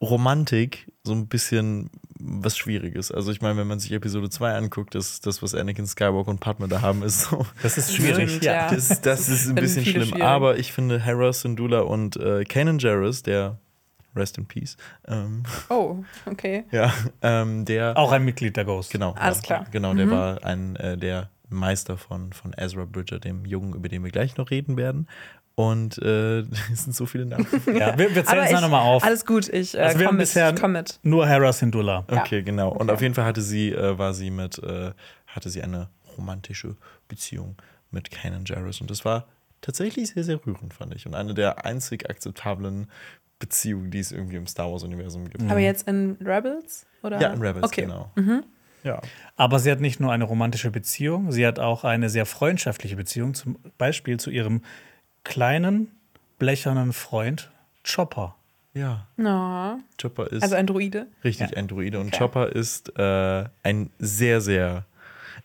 Romantik 0.00 0.86
so 1.02 1.12
ein 1.12 1.26
bisschen 1.26 1.90
was 2.20 2.56
Schwieriges. 2.56 3.10
Also 3.12 3.30
ich 3.32 3.40
meine, 3.40 3.56
wenn 3.58 3.66
man 3.66 3.78
sich 3.78 3.92
Episode 3.92 4.28
2 4.30 4.52
anguckt, 4.54 4.94
das, 4.94 5.20
das 5.20 5.42
was 5.42 5.54
Anakin 5.54 5.86
Skywalker 5.86 6.30
und 6.30 6.40
Padme 6.40 6.68
da 6.68 6.82
haben, 6.82 7.02
ist 7.02 7.22
so. 7.22 7.46
Das 7.62 7.78
ist 7.78 7.94
schwierig. 7.94 8.42
Ja. 8.42 8.70
Das, 8.70 9.00
das 9.00 9.28
ist 9.28 9.48
ein 9.48 9.54
bisschen 9.54 9.84
schlimm. 9.84 10.04
schwierig. 10.04 10.22
Aber 10.22 10.58
ich 10.58 10.72
finde 10.72 11.04
Hera 11.04 11.32
Syndulla 11.32 11.80
und 11.80 12.16
äh, 12.16 12.44
Kanan 12.44 12.78
Jarrus, 12.78 13.22
der 13.22 13.58
Rest 14.18 14.36
in 14.38 14.46
Peace, 14.46 14.76
ähm, 15.06 15.42
Oh, 15.70 15.96
okay. 16.26 16.64
ja, 16.70 16.92
ähm, 17.22 17.64
der 17.64 17.96
Auch 17.96 18.12
ein 18.12 18.24
Mitglied 18.24 18.56
der 18.56 18.64
Ghost. 18.64 18.90
Genau. 18.90 19.12
Alles 19.12 19.38
ja, 19.38 19.42
klar. 19.42 19.66
Genau, 19.70 19.94
der 19.94 20.10
war 20.10 20.44
ein 20.44 20.76
äh, 20.76 20.96
der 20.98 21.30
Meister 21.48 21.96
von, 21.96 22.32
von 22.32 22.52
Ezra 22.56 22.84
Bridger, 22.84 23.18
dem 23.18 23.44
Jungen, 23.46 23.74
über 23.74 23.88
den 23.88 24.04
wir 24.04 24.10
gleich 24.10 24.36
noch 24.36 24.50
reden 24.50 24.76
werden. 24.76 25.08
Und 25.54 25.98
äh, 26.02 26.38
es 26.72 26.84
sind 26.84 26.94
so 26.94 27.06
viele 27.06 27.26
Namen. 27.26 27.46
Ja, 27.66 27.96
wir, 27.98 28.14
wir 28.14 28.24
zählen 28.24 28.44
es 28.44 28.60
nochmal 28.60 28.82
auf. 28.82 29.02
Alles 29.02 29.24
gut, 29.26 29.48
ich 29.48 29.74
äh, 29.76 29.80
Also 29.80 29.98
wir 29.98 30.06
haben 30.06 30.16
mit. 30.16 30.26
bisher- 30.28 30.68
mit. 30.68 31.00
Nur 31.02 31.26
Hera 31.26 31.52
Syndulla. 31.52 32.04
Okay, 32.10 32.42
genau. 32.42 32.68
Und 32.70 32.90
auf 32.90 33.00
jeden 33.00 33.14
Fall 33.14 33.24
hatte 33.24 33.40
sie, 33.42 33.72
äh, 33.72 33.98
war 33.98 34.14
sie 34.14 34.30
mit, 34.30 34.58
äh, 34.62 34.92
hatte 35.26 35.50
sie 35.50 35.62
eine 35.62 35.88
romantische 36.16 36.76
Beziehung 37.08 37.56
mit 37.90 38.10
Kanan 38.10 38.44
Jarrus. 38.44 38.80
Und 38.80 38.90
das 38.90 39.04
war 39.04 39.24
tatsächlich 39.60 40.10
sehr, 40.10 40.24
sehr 40.24 40.44
rührend, 40.46 40.74
fand 40.74 40.94
ich. 40.94 41.06
Und 41.06 41.14
eine 41.14 41.34
der 41.34 41.64
einzig 41.64 42.08
akzeptablen 42.08 42.88
Beziehungen, 43.38 43.90
die 43.90 44.00
es 44.00 44.10
irgendwie 44.12 44.36
im 44.36 44.46
Star 44.46 44.70
Wars-Universum 44.70 45.28
gibt. 45.28 45.42
Aber 45.48 45.60
jetzt 45.60 45.86
in 45.88 46.16
Rebels? 46.20 46.86
Oder? 47.02 47.20
Ja, 47.20 47.32
in 47.32 47.40
Rebels, 47.40 47.64
okay. 47.64 47.82
genau. 47.82 48.10
Ja. 48.84 49.00
Aber 49.36 49.58
sie 49.58 49.70
hat 49.70 49.80
nicht 49.80 50.00
nur 50.00 50.12
eine 50.12 50.24
romantische 50.24 50.70
Beziehung, 50.70 51.30
sie 51.32 51.46
hat 51.46 51.58
auch 51.58 51.84
eine 51.84 52.10
sehr 52.10 52.26
freundschaftliche 52.26 52.96
Beziehung, 52.96 53.34
zum 53.34 53.58
Beispiel 53.76 54.18
zu 54.18 54.30
ihrem 54.30 54.62
kleinen, 55.24 55.88
blechernen 56.38 56.92
Freund 56.92 57.50
Chopper. 57.84 58.36
Ja. 58.74 59.06
No. 59.16 59.78
Chopper 60.00 60.30
ist. 60.30 60.42
Also 60.42 60.54
ein 60.54 60.66
Druide. 60.66 61.06
Richtig, 61.24 61.50
Ja. 61.50 61.56
ein 61.56 61.68
Druide. 61.68 61.98
Und 62.00 62.08
Okay. 62.08 62.18
Chopper 62.18 62.52
ist 62.54 62.96
äh, 62.98 63.44
ein 63.62 63.90
sehr, 63.98 64.40
sehr 64.40 64.84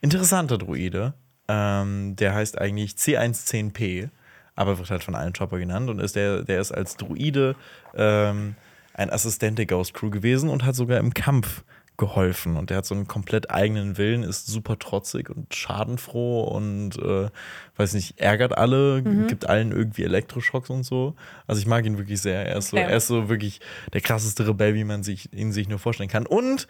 interessanter 0.02 0.58
Druide. 0.58 1.14
Ähm, 1.48 2.16
der 2.16 2.34
heißt 2.34 2.60
eigentlich 2.60 2.92
C110P, 2.92 4.10
aber 4.56 4.78
wird 4.78 4.90
halt 4.90 5.04
von 5.04 5.16
allen 5.16 5.34
Chopper 5.34 5.60
genannt 5.60 5.90
und 5.90 6.00
ist 6.00 6.16
der, 6.16 6.44
der 6.44 6.62
ist 6.62 6.72
als 6.72 6.96
Druide 6.96 7.56
ähm, 7.96 8.56
ein 8.94 9.10
Assistent 9.10 9.58
der 9.58 9.66
Ghost 9.66 9.94
Crew 9.94 10.10
gewesen 10.10 10.50
und 10.50 10.64
hat 10.64 10.76
sogar 10.76 11.00
im 11.00 11.14
Kampf 11.14 11.64
geholfen. 11.98 12.58
Und 12.58 12.70
der 12.70 12.78
hat 12.78 12.86
so 12.86 12.96
einen 12.96 13.08
komplett 13.08 13.52
eigenen 13.52 13.98
Willen, 13.98 14.24
ist 14.24 14.48
super 14.48 14.80
trotzig 14.80 15.30
und 15.30 15.54
schadenfroh 15.54 16.42
und 16.44 16.98
äh, 16.98 17.30
weiß 17.78 17.94
nicht, 17.94 18.20
ärgert 18.20 18.58
alle, 18.58 19.02
Mhm. 19.04 19.28
gibt 19.28 19.48
allen 19.48 19.72
irgendwie 19.72 20.04
Elektroschocks 20.04 20.70
und 20.72 20.84
so. 20.84 21.16
Also 21.46 21.60
ich 21.60 21.68
mag 21.68 21.86
ihn 21.86 21.98
wirklich 21.98 22.22
sehr. 22.22 22.48
Er 22.48 22.58
ist 22.58 22.70
so, 22.70 22.78
Okay. 22.78 22.88
er 22.90 22.98
ist 22.98 23.08
so 23.08 23.30
wirklich 23.30 23.60
der 23.94 24.02
krasseste 24.02 24.48
Rebell, 24.48 24.74
wie 24.76 24.84
man 24.86 25.04
sich 25.04 25.32
ihn 25.34 25.52
sich 25.52 25.68
nur 25.68 25.78
vorstellen 25.80 26.10
kann. 26.10 26.26
Und 26.26 26.68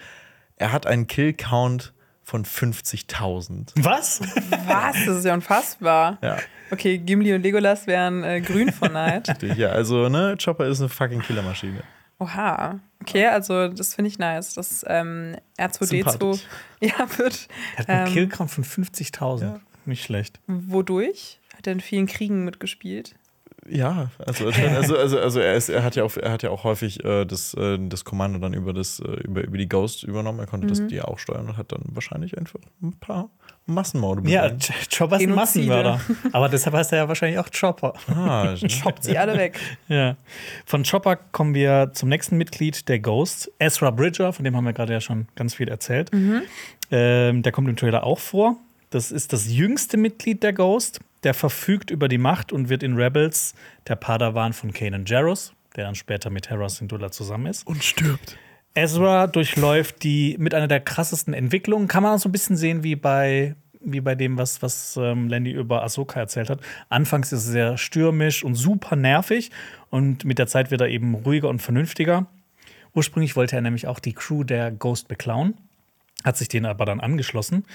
er 0.58 0.72
hat 0.74 0.88
einen 0.88 1.08
Kill-Count 1.08 1.94
von 2.24 2.46
50.000. 2.46 3.72
Was? 3.76 4.22
Was? 4.66 4.96
Das 5.06 5.18
ist 5.18 5.26
ja 5.26 5.34
unfassbar. 5.34 6.18
Ja, 6.22 6.38
Okay, 6.72 6.98
Gimli 6.98 7.34
und 7.36 7.44
Legolas 7.44 7.86
wären 7.86 8.24
äh, 8.24 8.42
grün 8.42 8.72
von 8.72 8.94
Neid. 8.94 9.30
richtig. 9.30 9.58
ja, 9.58 9.70
also 9.70 10.10
ne, 10.10 10.36
Chopper 10.44 10.66
ist 10.68 10.80
eine 10.80 10.90
fucking 10.90 11.22
Killermaschine. 11.22 11.84
Oha. 12.20 12.80
Okay, 13.02 13.28
also 13.28 13.68
das 13.68 13.94
finde 13.94 14.08
ich 14.10 14.18
nice. 14.18 14.56
Das 14.56 14.84
ähm, 14.88 15.36
R2D2 15.60 15.86
Sympathisch. 15.86 16.42
ja, 16.82 17.18
wird. 17.18 17.48
Er 17.76 17.80
hat 17.80 17.90
einen 17.90 18.08
Ähm, 18.08 18.14
Killcount 18.14 18.50
von 18.50 18.64
50.000. 18.64 19.42
ja. 19.42 19.60
Nicht 19.86 20.04
schlecht. 20.04 20.40
Wodurch? 20.48 21.40
Hat 21.58 21.68
er 21.68 21.74
in 21.74 21.82
vielen 21.82 22.08
Kriegen 22.08 22.46
mitgespielt? 22.46 23.14
Ja, 23.70 24.10
also, 24.20 24.48
also, 24.76 24.98
also, 24.98 25.18
also 25.20 25.40
er, 25.40 25.54
ist, 25.56 25.70
er, 25.70 25.84
hat 25.84 25.96
ja 25.96 26.04
auch, 26.04 26.16
er 26.18 26.32
hat 26.32 26.44
ja 26.44 26.50
auch 26.50 26.64
häufig 26.64 27.04
äh, 27.06 27.26
das, 27.26 27.54
äh, 27.54 27.78
das 27.80 28.04
Kommando 28.04 28.40
dann 28.40 28.54
über, 28.54 28.74
das, 28.74 29.00
äh, 29.00 29.04
über, 29.24 29.42
über 29.44 29.58
die 29.58 29.70
Ghost 29.70 30.04
übernommen. 30.04 30.40
Er 30.40 30.48
konnte 30.48 30.68
das 30.68 30.86
die 30.88 31.02
auch 31.02 31.18
steuern 31.18 31.48
und 31.48 31.58
hat 31.58 31.72
dann 31.72 31.82
wahrscheinlich 31.88 32.38
einfach 32.38 32.60
ein 32.82 32.94
paar 33.00 33.30
Massenmorde 33.66 34.30
Ja, 34.30 34.44
begangen. 34.44 34.60
Ch- 34.60 34.98
Chopper 34.98 35.16
ist 35.16 35.22
ein. 35.24 35.30
Massenmörder. 35.36 36.02
Aber 36.34 36.50
deshalb 36.50 36.76
heißt 36.76 36.92
er 36.92 36.98
ja 37.00 37.08
wahrscheinlich 37.08 37.40
auch 37.40 37.48
Chopper. 37.58 37.94
Ah, 38.08 38.54
Choppt 38.84 39.04
sie 39.06 39.18
alle 39.18 39.38
weg. 39.38 39.58
Ja. 39.88 40.18
Von 40.66 40.84
Chopper 40.84 41.16
kommen 41.16 41.54
wir 41.56 41.92
zum 41.94 42.10
nächsten 42.10 42.36
Mitglied 42.38 42.90
der 42.90 43.00
Ghost, 43.00 43.50
Ezra 43.60 43.92
Bridger, 43.92 44.34
von 44.34 44.44
dem 44.44 44.58
haben 44.58 44.66
wir 44.66 44.74
gerade 44.74 44.92
ja 44.92 45.00
schon 45.00 45.28
ganz 45.36 45.54
viel 45.54 45.70
erzählt. 45.70 46.12
Ähm, 46.92 47.42
der 47.44 47.52
kommt 47.54 47.70
im 47.70 47.76
Trailer 47.78 48.04
auch 48.04 48.20
vor. 48.20 48.58
Das 48.90 49.12
ist 49.12 49.32
das 49.34 49.50
jüngste 49.52 49.96
Mitglied 49.98 50.44
der 50.44 50.54
Ghost. 50.54 51.00
Der 51.24 51.34
verfügt 51.34 51.92
über 51.92 52.08
die 52.08 52.18
Macht 52.18 52.52
und 52.52 52.70
wird 52.70 52.84
in 52.84 52.96
Rebels 52.96 53.54
der 53.88 53.96
Padawan 53.96 54.54
von 54.54 54.74
Kanan 54.74 55.06
Jarrus, 55.06 55.54
der 55.76 55.86
dann 55.86 55.96
später 55.96 56.30
mit 56.30 56.50
Hera 56.50 56.70
Syndulla 56.70 57.12
zusammen 57.12 57.48
ist. 57.48 57.66
und 57.66 57.84
stirbt. 57.84 58.38
Ezra 58.76 59.28
durchläuft 59.28 60.04
die 60.04 60.36
mit 60.40 60.54
einer 60.54 60.68
der 60.68 60.80
krassesten 60.80 61.34
Entwicklungen. 61.34 61.88
Kann 61.88 62.04
man 62.04 62.16
auch 62.16 62.20
so 62.20 62.30
ein 62.30 62.32
bisschen 62.32 62.58
sehen 62.58 62.84
wie 62.84 62.96
bei, 62.96 63.56
wie 63.80 64.02
bei 64.02 64.16
dem, 64.16 64.38
was, 64.38 64.62
was 64.62 64.98
ähm, 64.98 65.28
Landy 65.28 65.52
über 65.52 65.84
Ahsoka 65.84 66.20
erzählt 66.20 66.50
hat. 66.50 66.60
Anfangs 66.90 67.32
ist 67.32 67.46
es 67.46 67.52
sehr 67.52 67.78
stürmisch 67.78 68.44
und 68.44 68.56
super 68.56 68.96
nervig 68.96 69.52
und 69.90 70.26
mit 70.26 70.40
der 70.40 70.48
Zeit 70.48 70.72
wird 70.72 70.82
er 70.82 70.88
eben 70.88 71.14
ruhiger 71.14 71.50
und 71.50 71.62
vernünftiger. 71.62 72.26
Ursprünglich 72.96 73.36
wollte 73.36 73.56
er 73.56 73.62
nämlich 73.62 73.88
auch 73.88 74.00
die 74.00 74.14
Crew 74.14 74.44
der 74.44 74.72
Ghost 74.72 75.08
beklauen, 75.08 75.56
hat 76.24 76.38
sich 76.38 76.48
denen 76.48 76.66
aber 76.66 76.86
dann 76.86 77.00
angeschlossen. 77.00 77.66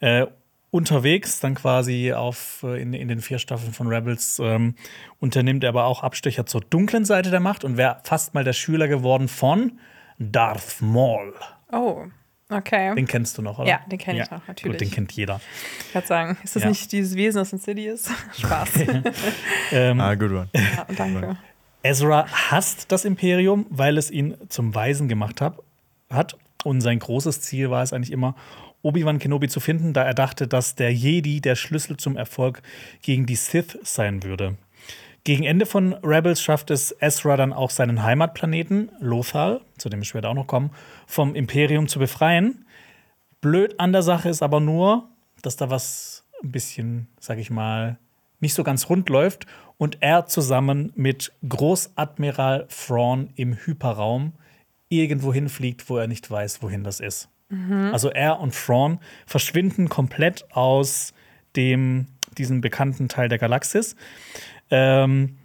Äh, 0.00 0.26
unterwegs, 0.72 1.38
dann 1.38 1.54
quasi 1.54 2.12
auf, 2.12 2.64
äh, 2.64 2.80
in, 2.82 2.94
in 2.94 3.06
den 3.06 3.20
vier 3.20 3.38
Staffeln 3.38 3.72
von 3.72 3.86
Rebels, 3.86 4.40
ähm, 4.42 4.74
unternimmt 5.20 5.62
er 5.62 5.68
aber 5.68 5.84
auch 5.84 6.02
Abstecher 6.02 6.46
zur 6.46 6.62
dunklen 6.62 7.04
Seite 7.04 7.30
der 7.30 7.40
Macht 7.40 7.62
und 7.62 7.76
wäre 7.76 8.00
fast 8.02 8.34
mal 8.34 8.42
der 8.42 8.54
Schüler 8.54 8.88
geworden 8.88 9.28
von 9.28 9.78
Darth 10.18 10.80
Maul. 10.80 11.34
Oh, 11.70 12.04
okay. 12.50 12.94
Den 12.94 13.06
kennst 13.06 13.36
du 13.36 13.42
noch, 13.42 13.58
oder? 13.58 13.68
Ja, 13.68 13.80
den 13.86 13.98
kenn 13.98 14.16
ich 14.16 14.30
noch, 14.30 14.46
natürlich. 14.48 14.78
Gut, 14.78 14.80
den 14.80 14.90
kennt 14.90 15.12
jeder. 15.12 15.40
Ich 15.86 15.92
kann 15.92 16.04
sagen, 16.04 16.38
ist 16.42 16.56
das 16.56 16.62
Ja. 16.62 16.70
nicht 16.70 16.90
dieses 16.90 17.16
Wesen 17.16 17.40
aus 17.42 17.52
Insidious? 17.52 18.10
Spaß. 18.38 18.70
Ähm, 19.72 20.00
Ah, 20.00 20.14
good 20.14 20.30
one. 20.32 20.48
ja, 20.54 20.86
danke. 20.96 21.36
Ezra 21.82 22.26
hasst 22.50 22.90
das 22.92 23.04
Imperium, 23.04 23.66
weil 23.68 23.98
es 23.98 24.10
ihn 24.10 24.36
zum 24.48 24.74
Weisen 24.74 25.08
gemacht 25.08 25.40
hab, 25.42 25.62
hat. 26.10 26.36
Und 26.64 26.80
sein 26.80 26.98
großes 27.00 27.40
Ziel 27.40 27.70
war 27.70 27.82
es 27.82 27.92
eigentlich 27.92 28.12
immer, 28.12 28.36
Obi-Wan 28.82 29.18
Kenobi 29.18 29.48
zu 29.48 29.60
finden, 29.60 29.92
da 29.92 30.02
er 30.02 30.14
dachte, 30.14 30.48
dass 30.48 30.74
der 30.74 30.92
Jedi 30.92 31.40
der 31.40 31.56
Schlüssel 31.56 31.96
zum 31.96 32.16
Erfolg 32.16 32.62
gegen 33.02 33.26
die 33.26 33.36
Sith 33.36 33.78
sein 33.82 34.22
würde. 34.22 34.56
Gegen 35.24 35.44
Ende 35.44 35.66
von 35.66 35.92
Rebels 35.92 36.42
schafft 36.42 36.70
es 36.70 36.96
Ezra 36.98 37.36
dann 37.36 37.52
auch 37.52 37.70
seinen 37.70 38.02
Heimatplaneten, 38.02 38.90
Lothal, 38.98 39.60
zu 39.78 39.88
dem 39.88 40.00
wir 40.00 40.04
später 40.04 40.28
auch 40.28 40.34
noch 40.34 40.48
kommen, 40.48 40.70
vom 41.06 41.36
Imperium 41.36 41.86
zu 41.86 42.00
befreien. 42.00 42.64
Blöd 43.40 43.78
an 43.78 43.92
der 43.92 44.02
Sache 44.02 44.28
ist 44.28 44.42
aber 44.42 44.58
nur, 44.58 45.08
dass 45.42 45.56
da 45.56 45.70
was 45.70 46.24
ein 46.42 46.50
bisschen, 46.50 47.06
sag 47.20 47.38
ich 47.38 47.50
mal, 47.50 47.98
nicht 48.40 48.54
so 48.54 48.64
ganz 48.64 48.88
rund 48.88 49.08
läuft 49.08 49.46
und 49.78 49.98
er 50.00 50.26
zusammen 50.26 50.92
mit 50.96 51.32
Großadmiral 51.48 52.66
Thrawn 52.68 53.30
im 53.36 53.54
Hyperraum 53.54 54.32
irgendwo 54.88 55.32
hinfliegt, 55.32 55.88
wo 55.88 55.98
er 55.98 56.08
nicht 56.08 56.28
weiß, 56.28 56.62
wohin 56.62 56.82
das 56.82 56.98
ist. 56.98 57.28
Also 57.92 58.10
er 58.10 58.40
und 58.40 58.54
Thrawn 58.54 58.98
verschwinden 59.26 59.88
komplett 59.88 60.44
aus 60.52 61.12
dem, 61.54 62.06
diesem 62.38 62.60
bekannten 62.60 63.08
Teil 63.08 63.28
der 63.28 63.38
Galaxis. 63.38 63.94
Ähm, 64.70 65.36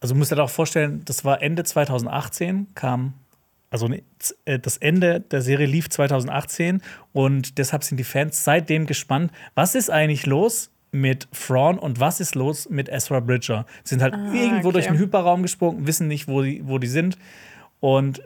also 0.00 0.14
musst 0.14 0.32
du 0.32 0.36
dir 0.36 0.42
auch 0.42 0.50
vorstellen, 0.50 1.02
das 1.04 1.24
war 1.24 1.42
Ende 1.42 1.62
2018, 1.64 2.68
kam, 2.74 3.12
also 3.68 3.88
ne, 3.88 4.02
äh, 4.46 4.58
das 4.58 4.78
Ende 4.78 5.20
der 5.20 5.42
Serie 5.42 5.66
lief 5.66 5.90
2018 5.90 6.80
und 7.12 7.58
deshalb 7.58 7.84
sind 7.84 7.98
die 7.98 8.04
Fans 8.04 8.42
seitdem 8.42 8.86
gespannt, 8.86 9.30
was 9.54 9.74
ist 9.74 9.90
eigentlich 9.90 10.24
los 10.26 10.70
mit 10.92 11.28
Thrawn 11.32 11.78
und 11.78 12.00
was 12.00 12.20
ist 12.20 12.34
los 12.34 12.70
mit 12.70 12.88
Ezra 12.88 13.20
Bridger? 13.20 13.66
Sie 13.84 13.90
sind 13.90 14.02
halt 14.02 14.14
irgendwo 14.14 14.68
okay. 14.68 14.72
durch 14.72 14.86
den 14.86 14.98
Hyperraum 14.98 15.42
gesprungen, 15.42 15.86
wissen 15.86 16.08
nicht, 16.08 16.26
wo 16.26 16.42
die, 16.42 16.66
wo 16.66 16.78
die 16.78 16.88
sind. 16.88 17.18
Und 17.80 18.22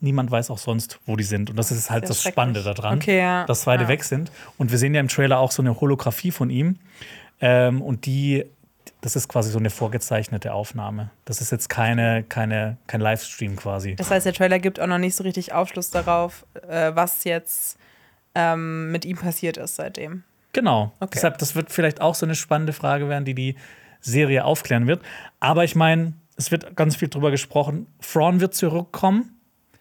niemand 0.00 0.30
weiß 0.30 0.50
auch 0.50 0.58
sonst, 0.58 1.00
wo 1.06 1.16
die 1.16 1.24
sind. 1.24 1.48
Und 1.48 1.56
das 1.56 1.70
ist 1.70 1.90
halt 1.90 2.06
Sehr 2.06 2.08
das 2.08 2.22
Spannende 2.22 2.62
daran, 2.62 2.98
Okay, 2.98 3.18
ja. 3.18 3.46
dass 3.46 3.64
beide 3.64 3.84
Ja. 3.84 3.88
weg 3.88 4.04
sind. 4.04 4.30
Und 4.58 4.70
wir 4.70 4.76
sehen 4.78 4.94
ja 4.94 5.00
im 5.00 5.08
Trailer 5.08 5.38
auch 5.38 5.50
so 5.50 5.62
eine 5.62 5.80
Holographie 5.80 6.30
von 6.30 6.50
ihm. 6.50 6.78
Ähm, 7.40 7.80
und 7.80 8.04
die, 8.04 8.44
das 9.00 9.16
ist 9.16 9.28
quasi 9.28 9.50
so 9.50 9.58
eine 9.58 9.70
vorgezeichnete 9.70 10.52
Aufnahme. 10.52 11.10
Das 11.24 11.40
ist 11.40 11.50
jetzt 11.52 11.70
keine, 11.70 12.22
keine, 12.24 12.76
kein 12.86 13.00
Livestream 13.00 13.56
quasi. 13.56 13.96
Das 13.96 14.10
heißt, 14.10 14.26
der 14.26 14.34
Trailer 14.34 14.58
gibt 14.58 14.78
auch 14.78 14.86
noch 14.86 14.98
nicht 14.98 15.16
so 15.16 15.24
richtig 15.24 15.54
Aufschluss 15.54 15.88
darauf, 15.90 16.44
äh, 16.68 16.90
was 16.94 17.24
jetzt 17.24 17.78
ähm, 18.34 18.92
mit 18.92 19.06
ihm 19.06 19.16
passiert 19.16 19.56
ist 19.56 19.76
seitdem. 19.76 20.22
Genau. 20.52 20.92
Okay. 21.00 21.12
Deshalb, 21.14 21.38
das 21.38 21.54
wird 21.54 21.70
vielleicht 21.72 22.02
auch 22.02 22.14
so 22.14 22.26
eine 22.26 22.34
spannende 22.34 22.74
Frage 22.74 23.08
werden, 23.08 23.24
die 23.24 23.34
die 23.34 23.56
Serie 24.00 24.44
aufklären 24.44 24.86
wird. 24.86 25.00
Aber 25.40 25.64
ich 25.64 25.74
meine, 25.76 26.12
es 26.38 26.50
wird 26.50 26.76
ganz 26.76 26.96
viel 26.96 27.08
drüber 27.08 27.30
gesprochen. 27.30 27.86
Thrawn 28.00 28.40
wird 28.40 28.54
zurückkommen. 28.54 29.34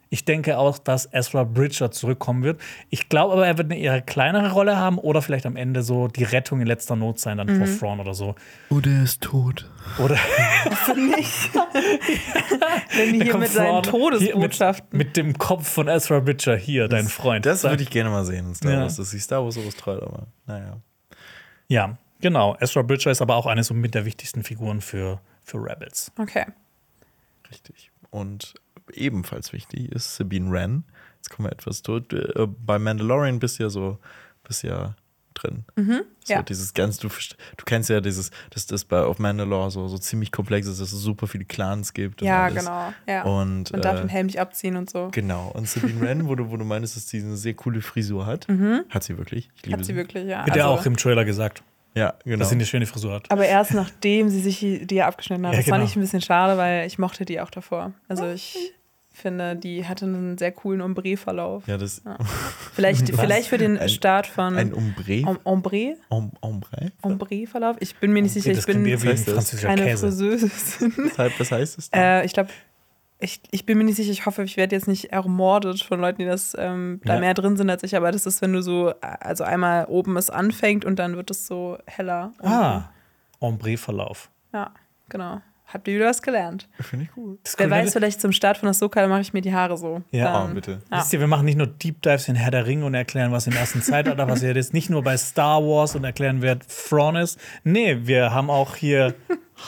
Ich 0.09 0.23
denke 0.23 0.57
auch, 0.57 0.79
dass 0.79 1.09
Ezra 1.11 1.43
Bridger 1.43 1.91
zurückkommen 1.91 2.41
wird. 2.41 2.61
Ich 2.89 3.09
glaube 3.09 3.33
aber, 3.33 3.45
er 3.45 3.57
wird 3.57 3.69
eine 3.69 3.77
eher 3.77 4.01
kleinere 4.01 4.53
Rolle 4.53 4.77
haben 4.77 4.97
oder 4.97 5.21
vielleicht 5.21 5.45
am 5.45 5.57
Ende 5.57 5.83
so 5.83 6.07
die 6.07 6.23
Rettung 6.23 6.61
in 6.61 6.67
letzter 6.67 6.95
Not 6.95 7.19
sein, 7.19 7.37
dann 7.37 7.49
vor 7.57 7.67
Thrawn 7.67 7.99
oder 7.99 8.13
so. 8.13 8.33
Oder 8.69 8.89
er 8.89 9.03
ist 9.03 9.21
tot. 9.21 9.69
Oder 9.99 10.15
Wenn 12.95 13.13
die 13.13 13.23
hier 13.23 13.31
kommt 13.31 13.43
mit 13.43 13.51
seinen 13.51 13.83
Thrawn 13.83 14.17
hier 14.17 14.31
Todesbotschaften. 14.31 14.97
Mit, 14.97 15.07
mit 15.07 15.17
dem 15.17 15.37
Kopf 15.37 15.67
von 15.67 15.89
Ezra 15.89 16.21
Bridger 16.21 16.55
hier, 16.55 16.87
dein 16.87 17.07
Freund. 17.07 17.45
Das 17.45 17.63
würde 17.63 17.83
ich 17.83 17.89
gerne 17.89 18.09
mal 18.09 18.25
sehen 18.25 18.47
in 18.47 18.55
Star 18.55 18.71
Ja. 18.71 18.81
Wars. 18.81 18.95
Das 18.95 19.13
ist 19.13 19.23
Star 19.23 19.43
Wars 19.43 19.55
sowas 19.55 19.75
treu, 19.75 19.97
aber 20.01 20.27
naja. 20.45 20.77
Ja, 21.67 21.97
genau. 22.21 22.55
Ezra 22.61 22.81
Bridger 22.81 23.11
ist 23.11 23.21
aber 23.21 23.35
auch 23.35 23.45
eine 23.45 23.63
so 23.63 23.73
mit 23.73 23.93
der 23.93 24.05
wichtigsten 24.05 24.43
Figuren 24.43 24.79
für, 24.79 25.19
für 25.47 25.57
Rebels. 25.63 26.11
Okay. 26.17 26.45
Richtig. 27.49 27.91
Und 28.09 28.53
ebenfalls 28.93 29.53
wichtig 29.53 29.91
ist 29.91 30.15
Sabine 30.15 30.51
Wren. 30.51 30.83
Jetzt 31.17 31.29
kommen 31.29 31.47
wir 31.47 31.51
etwas 31.53 31.81
tot. 31.81 32.13
Äh, 32.13 32.47
Bei 32.65 32.77
Mandalorian 32.79 33.39
bist 33.39 33.59
du 33.59 33.63
ja 33.63 33.69
so, 33.69 33.97
bist 34.43 34.63
ja 34.63 34.95
drin. 35.33 35.65
So 35.75 35.81
Mhm. 35.83 36.01
ja. 36.27 36.41
dieses 36.41 36.73
ganz, 36.73 36.97
du, 36.97 37.09
du 37.09 37.63
kennst 37.65 37.89
ja 37.89 38.01
dieses, 38.01 38.31
dass 38.49 38.65
das 38.65 38.85
bei 38.85 39.01
auf 39.01 39.19
Mandalore 39.19 39.69
so, 39.71 39.87
so 39.87 39.97
ziemlich 39.97 40.31
komplex 40.31 40.67
ist, 40.67 40.81
dass 40.81 40.91
es 40.91 40.99
super 41.01 41.27
viele 41.27 41.45
Clans 41.45 41.93
gibt. 41.93 42.21
und 42.21 42.27
Ja, 42.27 42.45
alles. 42.45 42.65
genau. 42.65 42.93
Ja. 43.07 43.23
Und, 43.23 43.71
Man 43.71 43.81
darf 43.81 43.97
äh, 43.97 44.01
den 44.01 44.09
Helm 44.09 44.25
nicht 44.27 44.39
abziehen 44.39 44.75
und 44.77 44.89
so. 44.89 45.09
Genau. 45.11 45.49
Und 45.53 45.69
Sabine 45.69 46.01
Wren, 46.01 46.27
wo 46.27 46.35
du, 46.35 46.49
wo 46.49 46.57
du 46.57 46.65
meinst, 46.65 46.95
dass 46.95 47.07
sie 47.07 47.19
eine 47.21 47.37
sehr 47.37 47.53
coole 47.53 47.81
Frisur 47.81 48.25
hat. 48.25 48.47
Hat 48.89 49.03
sie 49.03 49.17
wirklich. 49.17 49.49
Ich 49.55 49.63
liebe 49.65 49.77
Mhm. 49.77 49.79
Hat 49.79 49.85
sie 49.85 49.95
wirklich, 49.95 50.25
ja. 50.27 50.45
Wird 50.45 50.55
ja 50.57 50.69
Also- 50.69 50.81
auch 50.81 50.85
im 50.85 50.97
Trailer 50.97 51.23
gesagt, 51.23 51.61
Ja, 51.95 52.13
genau. 52.23 52.37
dass 52.39 52.49
sie 52.49 52.55
eine 52.55 52.65
schöne 52.65 52.85
Frisur 52.85 53.13
hat. 53.13 53.31
Aber 53.31 53.45
erst 53.45 53.73
nachdem 53.73 54.29
sie 54.29 54.39
sich 54.39 54.59
die 54.59 54.95
ja 54.95 55.07
abgeschnitten 55.07 55.45
hat. 55.47 55.53
Ja, 55.53 55.57
das 55.59 55.65
genau. 55.65 55.77
fand 55.77 55.89
ich 55.89 55.95
ein 55.95 56.01
bisschen 56.01 56.21
schade, 56.21 56.57
weil 56.57 56.85
ich 56.85 56.99
mochte 56.99 57.25
die 57.25 57.41
auch 57.41 57.49
davor. 57.49 57.93
Also 58.07 58.27
ich 58.29 58.55
finde, 59.11 59.55
die 59.55 59.83
hatte 59.87 60.05
einen 60.05 60.37
sehr 60.37 60.51
coolen 60.51 60.79
Ombre-Verlauf. 60.81 61.67
ja, 61.67 61.77
das 61.77 62.03
Vielleicht, 62.75 63.11
Was? 63.13 63.19
vielleicht 63.19 63.47
für 63.47 63.57
den 63.57 63.79
Ein- 63.79 63.89
Start 63.89 64.27
von 64.27 64.55
ein 64.55 64.73
Ombre. 64.75 65.23
Om 65.25 65.39
Ombre? 65.43 65.95
Om 66.09 66.31
Ombre? 66.41 66.91
Ombre-Verlauf? 67.01 67.77
Ich 67.79 67.95
bin 67.95 68.13
mir 68.13 68.21
nicht 68.21 68.33
sicher, 68.33 68.51
das 68.51 68.59
ich 68.59 68.65
bin 68.67 68.83
das? 69.25 69.59
keine 69.61 69.85
Käse. 69.85 70.11
Friseurin. 70.11 70.91
Weshalb, 71.09 71.39
was 71.39 71.51
heißt 71.51 71.77
es? 71.79 71.89
denn? 71.91 71.99
äh, 71.99 72.25
ich 72.25 72.33
glaube, 72.33 72.49
ich, 73.19 73.41
ich 73.51 73.65
bin 73.65 73.77
mir 73.77 73.83
nicht 73.83 73.95
sicher, 73.95 74.11
ich 74.11 74.25
hoffe, 74.25 74.43
ich 74.43 74.57
werde 74.57 74.75
jetzt 74.75 74.87
nicht 74.87 75.11
ermordet 75.11 75.81
von 75.81 75.99
Leuten, 75.99 76.19
die 76.19 76.25
das 76.27 76.55
ähm, 76.57 77.01
da 77.03 77.15
Ja. 77.15 77.19
mehr 77.19 77.33
drin 77.33 77.57
sind 77.57 77.69
als 77.69 77.83
ich, 77.83 77.95
aber 77.95 78.11
das 78.11 78.25
ist, 78.25 78.41
wenn 78.41 78.53
du 78.53 78.61
so, 78.61 78.93
also 79.01 79.43
einmal 79.43 79.85
oben 79.85 80.17
es 80.17 80.29
anfängt 80.29 80.85
und 80.85 80.97
dann 80.99 81.15
wird 81.15 81.31
es 81.31 81.47
so 81.47 81.77
heller. 81.87 82.31
unten. 82.39 82.47
Ah, 82.53 82.89
Ombre-Verlauf. 83.39 84.29
Ja, 84.53 84.71
genau. 85.09 85.41
Habt 85.67 85.85
ihr 85.89 85.95
wieder 85.95 86.05
was 86.05 86.21
gelernt? 86.21 86.69
Finde 86.79 87.05
ich 87.05 87.17
cool. 87.17 87.37
Das 87.43 87.55
Wer 87.59 87.65
cool, 87.65 87.71
weiß, 87.73 87.91
vielleicht 87.91 88.21
zum 88.21 88.31
Start 88.31 88.57
von 88.57 88.69
Ahsoka, 88.69 89.01
dann 89.01 89.09
mache 89.09 89.19
ich 89.19 89.33
mir 89.33 89.41
die 89.41 89.53
Haare 89.53 89.77
so. 89.77 90.01
Ja, 90.11 90.31
dann, 90.31 90.51
oh, 90.51 90.53
bitte. 90.55 90.81
Ja. 90.89 90.99
Wisst 90.99 91.11
ihr, 91.11 91.19
wir 91.19 91.27
machen 91.27 91.43
nicht 91.43 91.57
nur 91.57 91.67
Deep 91.67 92.01
Dives 92.01 92.29
in 92.29 92.35
Herr 92.35 92.51
der 92.51 92.65
Ringe 92.65 92.85
und 92.85 92.93
erklären, 92.93 93.33
was 93.33 93.47
im 93.47 93.53
ersten 93.53 93.81
Zeitalter 93.81 94.25
passiert 94.27 94.55
ist. 94.55 94.73
Nicht 94.73 94.89
nur 94.89 95.03
bei 95.03 95.17
Star 95.17 95.61
Wars 95.61 95.93
und 95.95 96.05
erklären, 96.05 96.41
wer 96.41 96.57
Thrawn 96.59 97.17
ist. 97.17 97.37
Nee, 97.65 97.97
wir 98.07 98.33
haben 98.33 98.49
auch 98.49 98.77
hier 98.77 99.13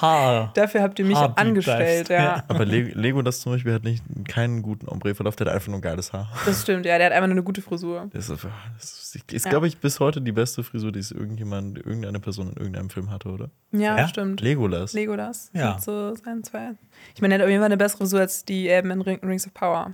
Haar. 0.01 0.51
Dafür 0.53 0.81
habt 0.81 0.99
ihr 0.99 1.05
mich 1.05 1.17
Deep 1.17 1.31
angestellt, 1.39 2.09
ja. 2.09 2.43
Aber 2.47 2.65
Le 2.65 2.81
Lego 2.81 3.21
das 3.21 3.41
zum 3.41 3.53
Beispiel 3.53 3.73
hat 3.73 3.83
nicht 3.83 4.03
keinen 4.27 4.61
guten 4.61 4.87
Ombre-Verlauf, 4.87 5.35
der 5.35 5.47
hat 5.47 5.53
einfach 5.55 5.69
nur 5.69 5.81
geiles 5.81 6.13
Haar. 6.13 6.29
Das 6.45 6.61
stimmt, 6.61 6.85
ja, 6.85 6.97
der 6.97 7.07
hat 7.07 7.13
einfach 7.13 7.27
nur 7.27 7.33
eine 7.35 7.43
gute 7.43 7.61
Frisur. 7.61 8.07
Das 8.13 8.29
ist, 8.29 8.45
das 8.77 9.13
ist, 9.15 9.31
ist 9.33 9.45
Ja. 9.45 9.49
glaube 9.49 9.67
ich, 9.67 9.79
bis 9.79 9.99
heute 9.99 10.21
die 10.21 10.31
beste 10.31 10.63
Frisur, 10.63 10.91
die 10.91 10.99
es 10.99 11.11
irgendjemand, 11.11 11.77
irgendeine 11.77 12.19
Person 12.19 12.49
in 12.51 12.57
irgendeinem 12.57 12.89
Film 12.89 13.09
hatte, 13.11 13.29
oder? 13.29 13.49
Ja, 13.71 13.97
Ja? 13.97 14.07
stimmt. 14.07 14.41
Legolas. 14.41 14.93
Lego 14.93 15.15
das. 15.15 15.49
Ja. 15.53 15.79
So 15.79 16.13
sein 16.15 16.43
zwei. 16.43 16.71
Ich 17.15 17.21
meine, 17.21 17.33
er 17.35 17.39
hat 17.39 17.43
auf 17.45 17.49
jeden 17.49 17.61
Fall 17.61 17.65
eine 17.67 17.77
bessere 17.77 17.99
Frisur 17.99 18.19
als 18.19 18.45
die 18.45 18.69
Elben 18.69 18.91
in 18.91 19.01
Ring, 19.01 19.19
Rings 19.23 19.47
of 19.47 19.53
Power. 19.53 19.93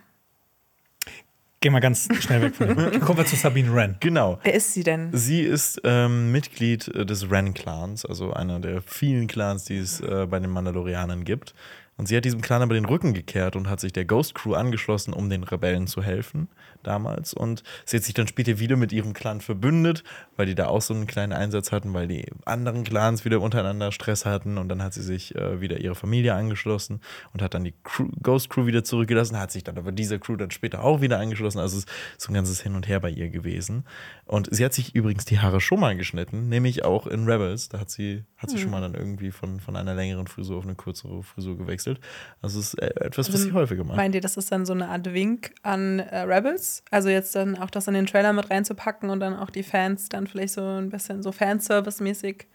Geh 1.66 1.72
mal 1.72 1.80
ganz 1.80 2.08
schnell 2.20 2.44
weg 2.44 2.56
von 2.56 2.68
dem. 2.68 3.00
Kommen 3.00 3.18
wir 3.18 3.26
zu 3.26 3.36
Sabine 3.36 3.74
Wren. 3.74 3.96
Genau. 4.00 4.38
Wer 4.44 4.54
ist 4.54 4.74
sie 4.74 4.84
denn? 4.84 5.10
Sie 5.14 5.42
ist 5.42 5.82
ähm, 5.84 6.32
Mitglied 6.32 6.88
äh, 6.90 7.08
des 7.08 7.32
Ren-Clans, 7.32 8.06
also 8.06 8.32
einer 8.34 8.60
der 8.60 8.84
vielen 8.84 9.26
Clans, 9.26 9.66
die 9.66 9.78
es 9.78 10.00
äh, 10.00 10.28
bei 10.30 10.40
den 10.40 10.52
Mandalorianern 10.52 11.24
gibt. 11.24 11.56
Und 11.98 12.08
sie 12.08 12.18
hat 12.18 12.26
diesem 12.26 12.42
Clan 12.42 12.62
aber 12.62 12.74
den 12.74 12.86
Rücken 12.86 13.14
gekehrt 13.14 13.56
und 13.56 13.70
hat 13.70 13.80
sich 13.80 13.94
der 13.94 14.04
Ghost 14.04 14.36
Crew 14.36 14.54
angeschlossen, 14.54 15.14
um 15.14 15.30
den 15.30 15.44
Rebellen 15.44 15.88
zu 15.88 16.04
helfen 16.04 16.50
damals. 16.84 17.34
Und 17.34 17.64
sie 17.86 17.98
hat 17.98 18.04
sich 18.04 18.14
dann 18.14 18.28
später 18.28 18.60
wieder 18.60 18.76
mit 18.76 18.92
ihrem 18.92 19.14
Clan 19.14 19.40
verbündet, 19.40 20.04
weil 20.36 20.46
die 20.46 20.56
da 20.56 20.68
auch 20.68 20.82
so 20.82 20.94
einen 20.94 21.08
kleinen 21.08 21.32
Einsatz 21.32 21.72
hatten, 21.72 21.94
weil 21.94 22.08
die 22.08 22.26
anderen 22.46 22.84
Clans 22.84 23.24
wieder 23.24 23.40
untereinander 23.40 23.94
Stress 23.94 24.26
hatten. 24.26 24.58
Und 24.58 24.68
dann 24.68 24.84
hat 24.84 24.94
sie 24.94 25.02
sich 25.02 25.36
äh, 25.36 25.62
wieder 25.62 25.80
ihrer 25.80 25.96
Familie 25.96 26.34
angeschlossen 26.34 27.00
und 27.34 27.42
hat 27.42 27.54
dann 27.54 27.64
die 27.64 27.74
Crew, 27.84 28.10
Ghost 28.22 28.50
Crew 28.50 28.66
wieder 28.66 28.84
zurückgelassen, 28.84 29.40
hat 29.40 29.52
sich 29.52 29.64
dann 29.64 29.78
aber 29.78 29.94
dieser 29.94 30.20
Crew 30.20 30.36
dann 30.36 30.52
später 30.52 30.84
auch 30.84 31.00
wieder 31.00 31.20
angeschlossen. 31.20 31.60
Also 31.60 31.78
es 31.78 31.86
ist 31.86 31.90
so 32.18 32.32
ein 32.32 32.36
ganzes 32.36 32.62
Hin 32.62 32.76
und 32.76 32.88
Her 32.90 33.00
bei 33.00 33.10
ihr 33.10 33.30
gewesen. 33.30 33.86
Und 34.26 34.54
sie 34.54 34.66
hat 34.66 34.74
sich 34.74 34.96
übrigens 34.96 35.24
die 35.24 35.40
Haare 35.40 35.62
schon 35.62 35.80
mal 35.80 35.96
geschnitten, 35.96 36.50
nämlich 36.50 36.84
auch 36.84 37.08
in 37.08 37.30
Rebels. 37.30 37.70
Da 37.70 37.80
hat 37.80 37.90
sie, 37.90 38.24
hat 38.46 38.58
sie 38.58 38.62
schon 38.62 38.72
mal 38.72 38.82
dann 38.82 38.94
irgendwie 38.94 39.32
von, 39.32 39.60
von 39.60 39.76
einer 39.76 39.94
längeren 39.96 40.28
Frisur 40.28 40.58
auf 40.58 40.64
eine 40.64 40.76
kürzere 40.76 41.24
Frisur 41.24 41.58
gewechselt. 41.58 42.00
Also 42.42 42.60
es 42.60 42.74
ist 42.74 42.82
äh, 42.82 43.06
etwas, 43.06 43.34
was 43.34 43.42
sie 43.42 43.52
häufiger 43.52 43.84
macht. 43.84 43.98
Meint 43.98 44.16
ihr, 44.16 44.22
das 44.22 44.38
ist 44.38 44.52
dann 44.52 44.66
so 44.66 44.74
eine 44.74 44.90
Art 44.90 45.14
Wink 45.14 45.54
an 45.64 46.00
äh, 46.00 46.20
Rebels? 46.20 46.84
Also 46.92 47.10
jetzt 47.10 47.36
dann 47.36 47.58
auch 47.58 47.70
das 47.70 47.88
in 47.88 47.94
den 47.94 48.06
Trailer 48.06 48.34
mit 48.34 48.50
reinzupacken 48.50 49.10
und 49.10 49.20
dann 49.20 49.36
auch 49.36 49.50
die 49.50 49.64
Fans 49.64 50.10
dann 50.10 50.28
vielleicht 50.28 50.54
so 50.54 50.62
ein 50.62 50.90
bisschen 50.90 51.24
so 51.24 51.32
Fanservice-mäßig. 51.32 52.46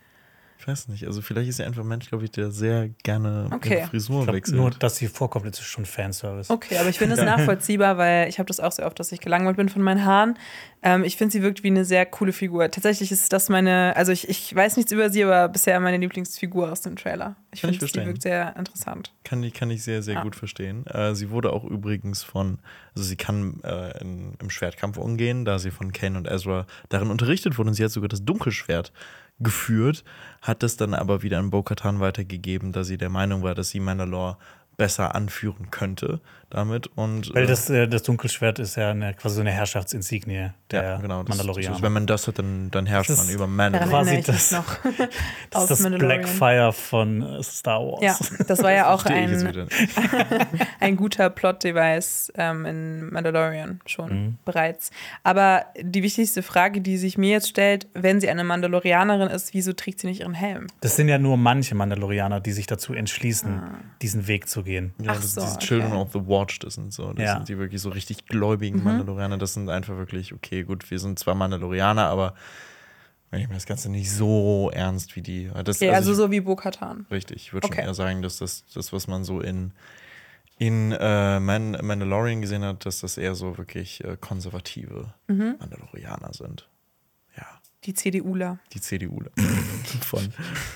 Ich 0.61 0.69
weiß 0.69 0.89
nicht, 0.89 1.07
also 1.07 1.23
vielleicht 1.23 1.49
ist 1.49 1.57
sie 1.57 1.65
einfach 1.65 1.81
ein 1.81 1.89
Mensch, 1.89 2.11
glaube 2.11 2.25
ich, 2.25 2.31
der 2.33 2.51
sehr 2.51 2.91
gerne 3.03 3.49
Okay. 3.51 3.79
ihre 3.79 3.87
Frisur 3.89 4.25
glaub, 4.25 4.37
wechselt. 4.37 4.59
nur, 4.59 4.71
dass 4.71 4.97
sie 4.97 5.07
vorkommt, 5.09 5.47
ist 5.47 5.63
schon 5.63 5.87
Fanservice. 5.87 6.51
Okay, 6.53 6.77
aber 6.77 6.91
ich 6.91 6.99
finde 6.99 7.15
es 7.15 7.21
nachvollziehbar, 7.25 7.97
weil 7.97 8.29
ich 8.29 8.39
habe 8.39 8.47
das 8.47 8.61
auch 8.61 8.71
sehr 8.71 8.87
oft, 8.87 9.01
dass 9.01 9.11
ich 9.11 9.21
gelangweilt 9.21 9.57
bin 9.57 9.71
von 9.71 9.81
meinen 9.81 10.05
Haaren. 10.05 10.39
Ähm, 10.83 11.03
ich 11.05 11.17
finde, 11.17 11.33
sie 11.33 11.43
wirkt 11.43 11.63
wie 11.63 11.69
eine 11.69 11.87
sehr 11.87 12.05
coole 12.05 12.35
Figur. 12.35 12.71
Tatsächlich 12.71 13.11
ist 13.11 13.33
das 13.33 13.49
meine, 13.49 13.97
also 13.97 14.13
ich, 14.13 14.29
ich 14.29 14.55
weiß 14.55 14.77
nichts 14.77 14.93
über 14.93 15.09
sie, 15.09 15.25
aber 15.25 15.49
bisher 15.49 15.81
meine 15.81 15.97
Lieblingsfigur 15.97 16.71
aus 16.71 16.83
dem 16.83 16.97
Trailer. 16.97 17.37
Ich 17.53 17.63
finde, 17.63 17.79
sie 17.87 17.95
wirkt 18.05 18.21
sehr 18.23 18.55
interessant. 18.57 19.13
Kann 19.25 19.43
ich, 19.43 19.55
kann 19.55 19.71
ich 19.71 19.83
sehr, 19.83 20.03
sehr 20.03 20.15
Ja. 20.17 20.23
gut 20.23 20.37
verstehen. 20.37 20.87
Äh, 20.87 21.15
sie 21.15 21.31
wurde 21.31 21.53
auch 21.55 21.65
übrigens 21.65 22.23
von, 22.23 22.59
also 22.95 23.07
sie 23.09 23.17
kann 23.17 23.61
äh, 23.65 23.99
in, 24.03 24.35
im 24.41 24.51
Schwertkampf 24.51 24.99
umgehen, 24.99 25.47
da 25.47 25.59
sie 25.59 25.71
von 25.71 25.93
Kane 25.93 26.19
und 26.19 26.27
Ezra 26.31 26.67
darin 26.91 27.11
unterrichtet 27.11 27.57
wurde 27.57 27.69
und 27.71 27.75
sie 27.75 27.85
hat 27.85 27.91
sogar 27.91 28.09
das 28.09 28.25
Dunkelschwert 28.25 28.93
geführt, 29.41 30.05
hat 30.43 30.63
das 30.63 30.77
dann 30.77 30.95
aber 30.95 31.23
wieder 31.23 31.39
an 31.39 31.51
Bo-Katan 31.51 32.01
weitergegeben, 32.01 32.73
da 32.73 32.85
sie 32.85 32.99
der 32.99 33.11
Meinung 33.11 33.43
war, 33.43 33.55
dass 33.55 33.71
sie 33.71 33.81
Mandalore 33.81 34.37
besser 34.81 35.15
anführen 35.15 35.71
könnte 35.71 36.21
damit 36.49 36.89
und 36.97 37.33
Weil 37.33 37.45
äh, 37.45 37.47
das, 37.47 37.71
äh, 37.71 37.87
das 37.87 38.03
Dunkelschwert 38.03 38.59
ist 38.59 38.75
ja 38.77 38.91
eine, 38.91 39.15
quasi 39.15 39.37
so 39.37 39.41
eine 39.43 39.53
Herrschaftsinsignie 39.53 40.51
der 40.73 40.83
ja, 40.83 40.97
genau, 40.97 41.23
das, 41.23 41.37
Mandalorianer. 41.37 41.75
das, 41.75 41.83
wenn 41.83 41.93
man 41.93 42.07
das 42.09 42.27
hat, 42.27 42.39
dann, 42.41 42.71
dann 42.73 42.87
herrscht 42.87 43.11
Das 43.11 43.19
man 43.19 43.29
über 43.29 43.47
Mandalore. 43.47 43.89
Quasi 43.91 44.23
das- 44.23 44.51
noch. 44.51 44.65
das 45.51 45.67
das 45.69 45.81
Mandalorian. 45.81 46.23
Blackfire 46.23 46.73
von 46.73 47.23
äh, 47.23 47.43
Star 47.45 47.81
Wars. 47.81 48.03
Ja, 48.03 48.45
das 48.47 48.63
war 48.65 48.73
ja 48.73 48.93
auch 48.93 49.05
ein, 49.05 49.69
ein 50.81 50.97
guter 50.97 51.31
Plot-Device 51.31 52.33
ähm, 52.37 52.67
in 52.67 53.13
Mandalorian 53.13 53.81
schon 53.87 54.11
Mhm. 54.11 54.39
bereits. 54.45 54.91
Aber 55.23 55.67
die 55.81 56.03
wichtigste 56.03 56.43
Frage, 56.43 56.81
die 56.81 56.97
sich 56.97 57.17
mir 57.19 57.31
jetzt 57.31 57.49
stellt, 57.49 57.87
wenn 57.95 58.21
sie 58.21 58.29
eine 58.29 58.43
Mandalorianerin 58.45 59.29
ist, 59.29 59.55
wieso 59.55 59.73
trägt 59.73 60.01
sie 60.01 60.07
nicht 60.09 60.21
ihren 60.21 60.35
Helm? 60.35 60.67
Das 60.81 60.97
sind 60.97 61.09
ja 61.09 61.19
nur 61.19 61.37
manche 61.37 61.75
Mandalorianer, 61.77 62.41
die 62.41 62.53
sich 62.53 62.67
dazu 62.67 62.93
entschließen, 62.93 63.61
diesen 64.03 64.27
Weg 64.27 64.49
zu 64.49 64.63
gehen. 64.65 64.70
Ja, 64.79 65.13
Ach 65.13 65.17
das, 65.21 65.35
so, 65.35 65.41
diese 65.41 65.55
okay. 65.57 65.67
Children 65.67 65.93
of 65.95 66.13
the 66.13 66.21
Watch, 66.27 66.59
das 66.61 66.75
sind 66.75 66.93
so, 66.93 67.13
das 67.13 67.25
Ja. 67.25 67.37
sind 67.37 67.49
die 67.49 67.59
wirklich 67.59 67.81
so 67.81 67.91
richtig 67.91 68.27
gläubigen 68.27 68.83
Mandalorianer. 68.83 69.39
Das 69.39 69.55
sind 69.55 69.69
einfach 69.69 69.97
wirklich, 69.97 70.33
okay, 70.33 70.63
gut, 70.65 70.91
wir 70.91 70.99
sind 70.99 71.19
zwar 71.19 71.35
Mandalorianer, 71.35 72.07
aber 72.07 72.35
ich 73.33 73.47
mir 73.49 73.55
das 73.55 73.67
Ganze 73.67 73.91
nicht 73.91 74.11
so 74.11 74.71
ernst 74.73 75.15
wie 75.17 75.23
die. 75.23 75.51
Das, 75.65 75.77
Okay, 75.81 75.91
also, 75.95 76.11
ich, 76.11 76.17
so 76.17 76.31
wie 76.31 76.41
Bo-Katan. 76.41 77.07
richtig, 77.11 77.37
ich 77.37 77.53
würde 77.53 77.67
Okay. 77.67 77.77
schon 77.77 77.85
eher 77.85 77.95
sagen, 77.95 78.23
dass 78.23 78.39
das, 78.39 78.65
das 78.75 78.93
was 78.93 79.07
man 79.07 79.23
so 79.25 79.41
in, 79.41 79.73
in 80.59 80.93
äh, 80.93 81.39
Man 81.41 81.73
Mandalorian 81.83 82.41
gesehen 82.41 82.65
hat, 82.65 82.85
dass 82.87 83.01
das 83.01 83.17
eher 83.19 83.35
so 83.37 83.57
wirklich 83.57 84.03
äh, 84.05 84.17
konservative 84.21 85.15
Mhm. 85.29 85.57
Mandalorianer 85.61 86.33
sind. 86.35 86.69
Die 87.85 87.95
CDUler. 87.95 88.59
die 88.75 88.81
CDU 88.81 89.21
von, 90.03 90.33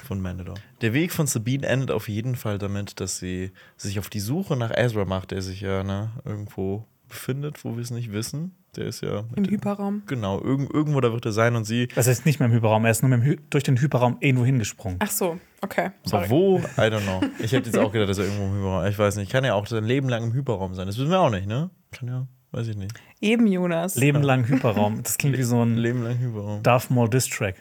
von 0.06 0.20
Mandalore. 0.20 0.58
Der 0.80 0.94
Weg 0.94 1.12
von 1.12 1.26
Sabine 1.26 1.66
endet 1.66 1.90
auf 1.90 2.08
jeden 2.08 2.34
Fall 2.34 2.58
damit, 2.58 2.98
dass 3.00 3.18
sie 3.18 3.50
sich 3.76 3.98
auf 3.98 4.08
die 4.08 4.20
Suche 4.20 4.56
nach 4.56 4.70
Ezra 4.74 5.04
macht, 5.04 5.30
der 5.30 5.42
sich 5.42 5.60
ja 5.60 5.84
ne, 5.84 6.12
irgendwo 6.24 6.86
befindet, 7.08 7.62
wo 7.64 7.74
wir 7.76 7.82
es 7.82 7.90
nicht 7.90 8.12
wissen. 8.12 8.54
Der 8.76 8.86
ist 8.86 9.02
ja 9.02 9.22
mit 9.28 9.36
Im 9.36 9.44
dem- 9.44 9.52
Hyperraum. 9.52 10.02
Genau, 10.06 10.40
irgend, 10.42 10.72
irgendwo 10.72 11.00
da 11.00 11.12
wird 11.12 11.24
er 11.26 11.32
sein 11.32 11.54
und 11.54 11.64
sie. 11.64 11.86
Das 11.94 12.08
heißt 12.08 12.24
nicht 12.26 12.40
mehr 12.40 12.48
im 12.48 12.54
Hyperraum, 12.54 12.84
er 12.86 12.90
ist 12.90 13.02
nur 13.02 13.10
mit 13.10 13.20
dem 13.20 13.24
Hy 13.24 13.38
durch 13.50 13.62
den 13.62 13.76
Hyperraum 13.78 14.16
irgendwo 14.20 14.44
hingesprungen. 14.46 14.98
Ach 15.00 15.10
so, 15.10 15.38
okay. 15.60 15.90
Aber 16.10 16.28
wo? 16.30 16.58
I 16.58 16.80
don't 16.90 17.02
know. 17.02 17.20
Ich 17.38 17.52
hätte 17.52 17.66
jetzt 17.70 17.78
auch 17.78 17.92
gedacht, 17.92 18.08
dass 18.08 18.18
er 18.18 18.24
irgendwo 18.24 18.46
im 18.46 18.54
Hyperraum 18.56 18.86
Ich 18.86 18.98
weiß 18.98 19.16
nicht. 19.16 19.30
Kann 19.30 19.44
ja 19.44 19.54
auch 19.54 19.66
sein 19.66 19.84
Leben 19.84 20.08
lang 20.08 20.24
im 20.24 20.32
Hyperraum 20.32 20.74
sein. 20.74 20.86
Das 20.88 20.96
wissen 20.98 21.10
wir 21.10 21.20
auch 21.20 21.30
nicht, 21.30 21.46
ne? 21.46 21.70
Kann 21.92 22.08
ja, 22.08 22.26
weiß 22.54 22.68
ich 22.68 22.76
nicht. 22.76 22.92
Eben, 23.20 23.46
Jonas. 23.46 23.96
Leben 23.96 24.22
lang 24.22 24.46
Hyperraum. 24.48 25.02
Das 25.02 25.18
klingt 25.18 25.36
wie 25.36 25.42
so 25.42 25.62
ein 25.62 25.76
Leben 25.76 26.02
lang 26.02 26.18
Hyperraum. 26.18 26.62
Darth 26.62 26.90
Maul 26.90 27.08
Diss-Track. 27.10 27.56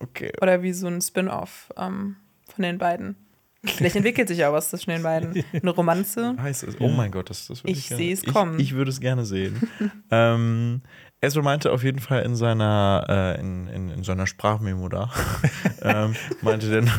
Okay. 0.00 0.32
Oder 0.40 0.62
wie 0.62 0.72
so 0.72 0.86
ein 0.88 1.00
Spin-off 1.00 1.72
ähm, 1.76 2.16
von 2.52 2.62
den 2.62 2.78
beiden. 2.78 3.16
Vielleicht 3.64 3.94
entwickelt 3.94 4.26
sich 4.26 4.38
ja 4.38 4.52
was 4.52 4.70
zwischen 4.70 4.90
den 4.90 5.04
beiden. 5.04 5.44
Eine 5.52 5.70
Romanze. 5.70 6.34
Heiß 6.40 6.64
ist. 6.64 6.80
Oh 6.80 6.88
mein 6.88 7.12
Gott, 7.12 7.30
das, 7.30 7.46
das 7.46 7.62
würde 7.62 7.70
Ich 7.78 7.86
gerne- 7.88 8.02
sehe 8.02 8.12
es 8.12 8.24
ich, 8.24 8.32
kommen. 8.32 8.58
Ich 8.58 8.72
würde 8.74 8.90
es 8.90 8.98
gerne 8.98 9.24
sehen. 9.24 9.68
ähm, 10.10 10.82
Ezra 11.24 11.40
meinte 11.40 11.70
auf 11.70 11.84
jeden 11.84 12.00
Fall 12.00 12.22
in 12.22 12.34
seiner, 12.34 13.06
äh, 13.08 13.40
in, 13.40 13.68
in, 13.68 13.90
in 13.90 14.02
seiner 14.02 14.26
Sprachmemo 14.26 14.88
da, 14.88 15.08
ähm, 15.82 16.16
meinte, 16.40 16.68
denn, 16.68 16.90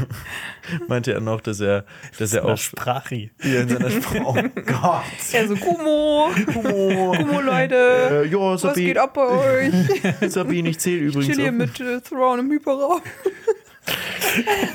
meinte 0.88 1.14
er 1.14 1.20
noch, 1.20 1.42
dass 1.42 1.60
er, 1.60 1.84
dass 2.18 2.32
er 2.32 2.46
auf 2.46 2.62
Sprachi. 2.62 3.32
hier 3.42 3.64
in 3.64 3.68
seiner 3.68 3.90
Sprache. 3.90 4.24
Oh 4.26 4.34
Gott. 4.66 5.04
Ja, 5.34 5.46
so 5.46 5.58
Kumo. 5.58 6.30
Kumo. 6.54 7.14
Kumo, 7.18 7.42
Leute. 7.42 7.76
Äh, 8.24 8.28
ja, 8.30 8.40
Was 8.40 8.74
geht 8.76 8.98
ab 8.98 9.14
bei 9.14 9.28
euch? 9.28 9.74
Sabine, 10.32 10.70
ich 10.70 10.80
zähle 10.80 11.02
übrigens 11.02 11.36
Chill 11.36 11.44
hier 11.44 11.52
mit 11.52 11.78
äh, 11.82 12.00
Thrawn 12.00 12.40
im 12.40 12.50
Hyperraum. 12.50 13.02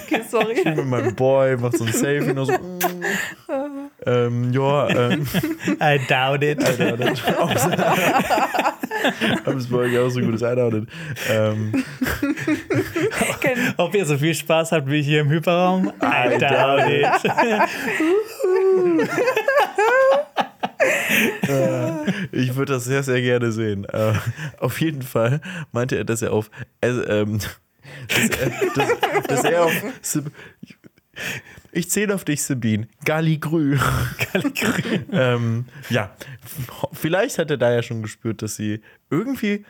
Okay, 0.04 0.22
sorry. 0.28 0.62
mit 0.64 0.86
meinem 0.86 1.14
Boy, 1.14 1.56
macht 1.56 1.78
so 1.78 1.84
ein 1.84 1.92
Selfie 1.92 2.32
nur 2.32 2.46
so. 2.46 2.52
mm. 2.52 3.90
ähm, 4.06 4.52
ja, 4.52 4.88
ähm, 4.88 5.26
I 5.80 5.98
doubt 6.08 6.42
it. 6.42 6.62
aber 9.44 9.56
es 9.56 9.70
war 9.72 9.86
ja 9.86 10.02
auch 10.02 10.10
so 10.10 10.18
ein 10.20 10.26
gutes 10.26 10.42
Einordnen. 10.42 10.88
Ähm, 11.30 11.84
Ken- 13.40 13.74
Ob 13.76 13.94
ihr 13.94 14.04
so 14.06 14.18
viel 14.18 14.34
Spaß 14.34 14.72
habt 14.72 14.88
wie 14.90 15.02
hier 15.02 15.20
im 15.22 15.30
Hyperraum? 15.30 15.92
I 16.02 16.38
doubt 16.38 16.88
it. 16.88 17.06
Ich 22.32 22.54
würde 22.54 22.74
das 22.74 22.84
sehr, 22.84 23.02
sehr 23.02 23.20
gerne 23.20 23.50
sehen. 23.52 23.84
Äh, 23.86 24.12
auf 24.58 24.80
jeden 24.80 25.02
Fall 25.02 25.40
meinte 25.72 25.96
er, 25.96 26.04
dass 26.04 26.22
er 26.22 26.32
auf. 26.32 26.50
Äh, 26.80 26.88
ähm, 26.90 27.38
dass, 28.08 28.30
er, 28.38 28.50
dass, 28.74 29.26
dass 29.26 29.44
er 29.44 29.64
auf. 29.64 29.72
Ich 31.72 31.90
zähle 31.90 32.14
auf 32.14 32.24
dich, 32.24 32.42
Sabine. 32.42 32.88
Galligrü. 33.04 33.78
Galligrü. 34.32 35.00
ähm, 35.12 35.66
ja, 35.90 36.14
vielleicht 36.92 37.38
hat 37.38 37.50
er 37.50 37.56
da 37.56 37.72
ja 37.72 37.82
schon 37.82 38.02
gespürt, 38.02 38.42
dass 38.42 38.56
sie 38.56 38.80
irgendwie 39.10 39.64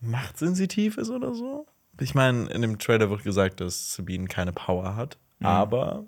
machtsensitiv 0.00 0.96
ist 0.98 1.10
oder 1.10 1.34
so. 1.34 1.66
Ich 2.00 2.14
meine, 2.14 2.46
in 2.50 2.62
dem 2.62 2.78
Trailer 2.78 3.10
wird 3.10 3.22
gesagt, 3.22 3.60
dass 3.60 3.94
Sabine 3.94 4.26
keine 4.26 4.52
Power 4.52 4.96
hat, 4.96 5.18
aber 5.40 6.06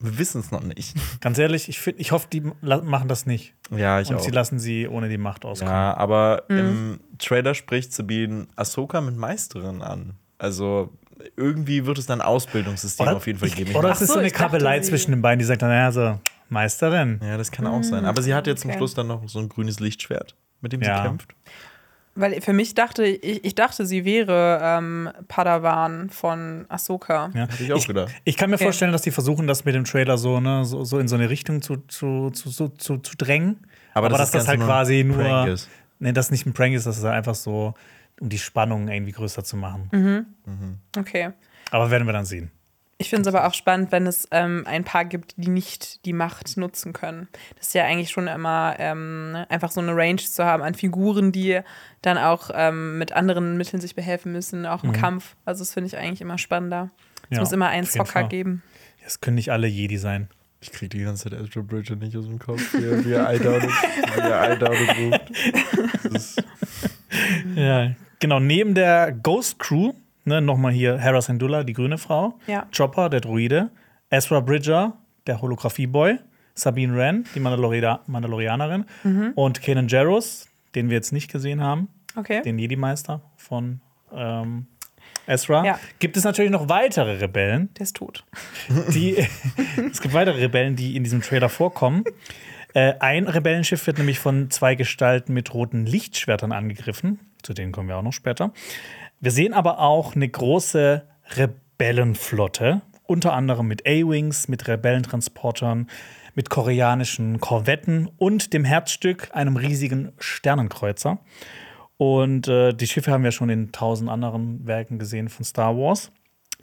wir 0.00 0.18
wissen 0.18 0.40
es 0.40 0.50
noch 0.50 0.62
nicht. 0.62 0.94
Ganz 1.20 1.38
ehrlich, 1.38 1.68
ich, 1.68 1.78
find, 1.78 1.98
ich 1.98 2.12
hoffe, 2.12 2.28
die 2.30 2.40
machen 2.40 3.08
das 3.08 3.26
nicht. 3.26 3.54
Ja, 3.70 4.00
ich 4.00 4.10
Und 4.10 4.16
auch. 4.16 4.20
sie 4.20 4.30
lassen 4.30 4.58
sie 4.58 4.88
ohne 4.88 5.08
die 5.08 5.18
Macht 5.18 5.44
auskommen. 5.44 5.72
Ja, 5.72 5.96
aber 5.96 6.44
im 6.50 7.00
Trailer 7.18 7.54
spricht 7.54 7.92
Sabine 7.92 8.46
Ahsoka 8.56 9.00
mit 9.00 9.16
Meisterin 9.16 9.80
an. 9.80 10.14
Also 10.38 10.90
irgendwie 11.36 11.86
wird 11.86 11.98
es 11.98 12.06
dann 12.06 12.20
ein 12.20 12.26
Ausbildungssystem 12.26 13.08
auf 13.08 13.26
jeden 13.26 13.38
Fall 13.38 13.50
geben. 13.50 13.70
Ich 13.70 13.76
oder 13.76 13.90
es 13.90 14.00
ist 14.02 14.12
so 14.12 14.18
eine 14.18 14.28
ich 14.28 14.34
Kabelei 14.34 14.80
zwischen 14.80 15.12
den 15.12 15.22
beiden, 15.22 15.38
die 15.38 15.44
sagt 15.44 15.62
dann, 15.62 15.70
naja, 15.70 15.92
so, 15.92 16.18
Meisterin. 16.48 17.20
ja, 17.22 17.36
das 17.36 17.50
kann 17.50 17.66
auch 17.66 17.82
sein. 17.82 18.04
Aber 18.04 18.20
sie 18.22 18.34
hat 18.34 18.46
jetzt 18.46 18.62
zum 18.62 18.70
okay. 18.70 18.78
Schluss 18.78 18.94
dann 18.94 19.06
noch 19.06 19.26
so 19.28 19.38
ein 19.38 19.48
grünes 19.48 19.80
Lichtschwert, 19.80 20.34
mit 20.60 20.72
dem 20.72 20.82
Ja. 20.82 20.96
sie 21.02 21.08
kämpft. 21.08 21.34
Weil 22.16 22.40
für 22.40 22.52
mich 22.52 22.74
dachte, 22.74 23.04
ich, 23.04 23.44
ich 23.44 23.54
dachte, 23.56 23.86
sie 23.86 24.04
wäre 24.04 24.60
ähm, 24.62 25.10
Padawan 25.26 26.10
von 26.10 26.64
Ahsoka. 26.68 27.30
Ja. 27.34 27.48
Hätte 27.48 27.64
ich 27.64 27.72
auch 27.72 27.84
gedacht. 27.84 28.14
Ich 28.22 28.36
kann 28.36 28.50
mir 28.50 28.54
Okay. 28.56 28.64
vorstellen, 28.66 28.92
dass 28.92 29.02
die 29.02 29.10
versuchen, 29.10 29.48
das 29.48 29.64
mit 29.64 29.74
dem 29.74 29.82
Trailer 29.84 30.16
so, 30.16 30.38
ne, 30.38 30.64
so, 30.64 30.84
so 30.84 31.00
in 31.00 31.08
so 31.08 31.16
eine 31.16 31.28
Richtung 31.28 31.60
zu, 31.60 31.78
zu, 31.88 32.30
zu, 32.30 32.50
zu, 32.50 32.68
zu, 32.68 32.98
zu 32.98 33.16
drängen. 33.16 33.66
Aber 33.94 34.06
Aber, 34.06 34.18
dass 34.18 34.30
dass 34.30 34.30
das 34.30 34.42
das 34.42 34.48
halt 34.48 34.60
Ganze 34.60 34.66
nur 34.66 34.76
ein 34.76 34.78
quasi 34.84 35.04
nur. 35.04 35.16
Prank 35.16 35.48
ist. 35.54 35.68
Nee, 35.98 36.12
das 36.12 36.30
nicht 36.30 36.46
ein 36.46 36.52
Prank 36.52 36.74
ist, 36.74 36.86
das 36.86 36.98
ist 36.98 37.04
einfach 37.04 37.34
so, 37.34 37.74
um 38.20 38.28
die 38.28 38.38
Spannung 38.38 38.88
irgendwie 38.88 39.12
größer 39.12 39.44
zu 39.44 39.56
machen. 39.56 40.26
Okay. 40.96 41.30
Aber 41.70 41.90
werden 41.90 42.06
wir 42.06 42.12
dann 42.12 42.24
sehen. 42.24 42.50
Ich 42.96 43.10
finde 43.10 43.28
es 43.28 43.34
aber 43.34 43.46
auch 43.48 43.54
spannend, 43.54 43.90
wenn 43.90 44.06
es 44.06 44.28
ähm, 44.30 44.62
ein 44.68 44.84
paar 44.84 45.04
gibt, 45.04 45.34
die 45.36 45.48
nicht 45.48 46.04
die 46.04 46.12
Macht 46.12 46.56
nutzen 46.56 46.92
können. 46.92 47.26
Das 47.58 47.66
ist 47.68 47.74
ja 47.74 47.84
eigentlich 47.84 48.10
schon 48.10 48.28
immer 48.28 48.76
ähm, 48.78 49.32
ne, 49.32 49.50
einfach 49.50 49.72
so 49.72 49.80
eine 49.80 49.96
Range 49.96 50.16
zu 50.22 50.44
haben 50.44 50.62
an 50.62 50.74
Figuren, 50.74 51.32
die 51.32 51.60
dann 52.02 52.18
auch 52.18 52.50
ähm, 52.54 52.96
mit 52.98 53.12
anderen 53.12 53.56
Mitteln 53.56 53.80
sich 53.80 53.96
behelfen 53.96 54.30
müssen, 54.30 54.64
auch 54.64 54.84
im 54.84 54.92
Kampf. 54.92 55.34
Also 55.44 55.62
das 55.64 55.74
finde 55.74 55.88
ich 55.88 55.96
eigentlich 55.96 56.20
immer 56.20 56.38
spannender. 56.38 56.90
Es 57.30 57.36
Ja, 57.36 57.40
muss 57.40 57.50
immer 57.52 57.68
einen 57.68 57.86
Zocker 57.86 58.28
geben. 58.28 58.62
Es 59.04 59.20
können 59.20 59.34
nicht 59.34 59.50
alle 59.50 59.66
Jedi 59.66 59.98
sein. 59.98 60.28
Ich 60.60 60.70
krieg 60.72 60.88
die 60.90 61.02
ganze 61.02 61.28
Zeit 61.28 61.38
Astro 61.38 61.62
Bridger 61.62 61.96
nicht 61.96 62.16
aus 62.16 62.24
dem 62.26 62.38
Kopf, 62.38 62.72
wie 62.72 63.12
er, 63.12 63.28
Eidaudet 63.28 63.68
ruft. 64.98 65.32
Das 66.04 66.12
ist, 66.14 66.44
Ja, 67.54 67.90
genau. 68.20 68.40
Neben 68.40 68.74
der 68.74 69.12
Ghost 69.12 69.58
Crew, 69.58 69.92
ne, 70.24 70.40
nochmal 70.40 70.72
hier 70.72 70.98
Hera 70.98 71.20
Syndulla, 71.20 71.64
die 71.64 71.72
grüne 71.72 71.98
Frau, 71.98 72.38
Ja. 72.46 72.66
Chopper, 72.76 73.08
der 73.08 73.20
Druide, 73.20 73.70
Ezra 74.10 74.40
Bridger, 74.40 74.94
der 75.26 75.40
Holographie-Boy, 75.40 76.18
Sabine 76.54 76.94
Wren, 76.96 77.24
die 77.34 77.40
Mandalorida 77.40 78.00
Mandalorianerin, 78.06 78.84
Mhm. 79.02 79.32
und 79.34 79.62
Kanan 79.62 79.88
Jarrus, 79.88 80.46
den 80.74 80.88
wir 80.90 80.96
jetzt 80.96 81.12
nicht 81.12 81.30
gesehen 81.32 81.60
haben, 81.62 81.88
Okay. 82.16 82.42
den 82.42 82.58
Jedi-Meister 82.58 83.22
von 83.36 83.80
ähm, 84.14 84.66
Ezra. 85.26 85.64
Ja. 85.64 85.78
Gibt 85.98 86.16
es 86.16 86.24
natürlich 86.24 86.50
noch 86.52 86.68
weitere 86.68 87.14
Rebellen, 87.16 87.70
Der 87.74 87.82
ist 87.82 87.96
tot. 87.96 88.24
die 88.94 89.16
es 89.92 90.00
gibt 90.00 90.14
weitere 90.14 90.38
Rebellen, 90.38 90.76
die 90.76 90.94
in 90.96 91.02
diesem 91.02 91.22
Trailer 91.22 91.48
vorkommen. 91.48 92.04
Äh, 92.74 92.94
ein 92.98 93.28
Rebellenschiff 93.28 93.86
wird 93.86 93.98
nämlich 93.98 94.18
von 94.18 94.50
zwei 94.50 94.74
Gestalten 94.74 95.32
mit 95.32 95.54
roten 95.54 95.86
Lichtschwertern 95.86 96.52
angegriffen. 96.52 97.20
Zu 97.42 97.54
denen 97.54 97.72
kommen 97.72 97.88
wir 97.88 97.96
auch 97.96 98.02
noch 98.02 98.12
später. 98.12 98.52
Wir 99.20 99.30
sehen 99.30 99.54
aber 99.54 99.78
auch 99.78 100.14
eine 100.14 100.28
große 100.28 101.06
Rebellenflotte, 101.36 102.82
unter 103.04 103.32
anderem 103.32 103.68
mit 103.68 103.86
A-Wings, 103.86 104.48
mit 104.48 104.66
Rebellentransportern, 104.66 105.88
mit 106.34 106.50
koreanischen 106.50 107.40
Korvetten 107.40 108.10
und 108.18 108.52
dem 108.52 108.64
Herzstück, 108.64 109.30
einem 109.32 109.56
riesigen 109.56 110.12
Sternenkreuzer. 110.18 111.20
Und 111.96 112.48
äh, 112.48 112.72
die 112.72 112.88
Schiffe 112.88 113.12
haben 113.12 113.22
wir 113.22 113.30
schon 113.30 113.50
in 113.50 113.70
tausend 113.70 114.10
anderen 114.10 114.66
Werken 114.66 114.98
gesehen 114.98 115.28
von 115.28 115.44
Star 115.44 115.76
Wars. 115.76 116.10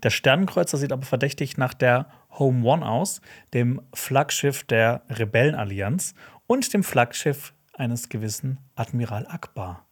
Der 0.03 0.09
Sternenkreuzer 0.09 0.77
sieht 0.77 0.91
aber 0.91 1.05
verdächtig 1.05 1.57
nach 1.57 1.73
der 1.73 2.07
Home 2.39 2.65
One 2.67 2.87
aus, 2.87 3.21
dem 3.53 3.81
Flaggschiff 3.93 4.63
der 4.63 5.01
Rebellenallianz 5.09 6.13
und 6.47 6.73
dem 6.73 6.83
Flaggschiff 6.83 7.53
eines 7.73 8.09
gewissen 8.09 8.57
Admiral 8.75 9.25
Akbar. 9.27 9.85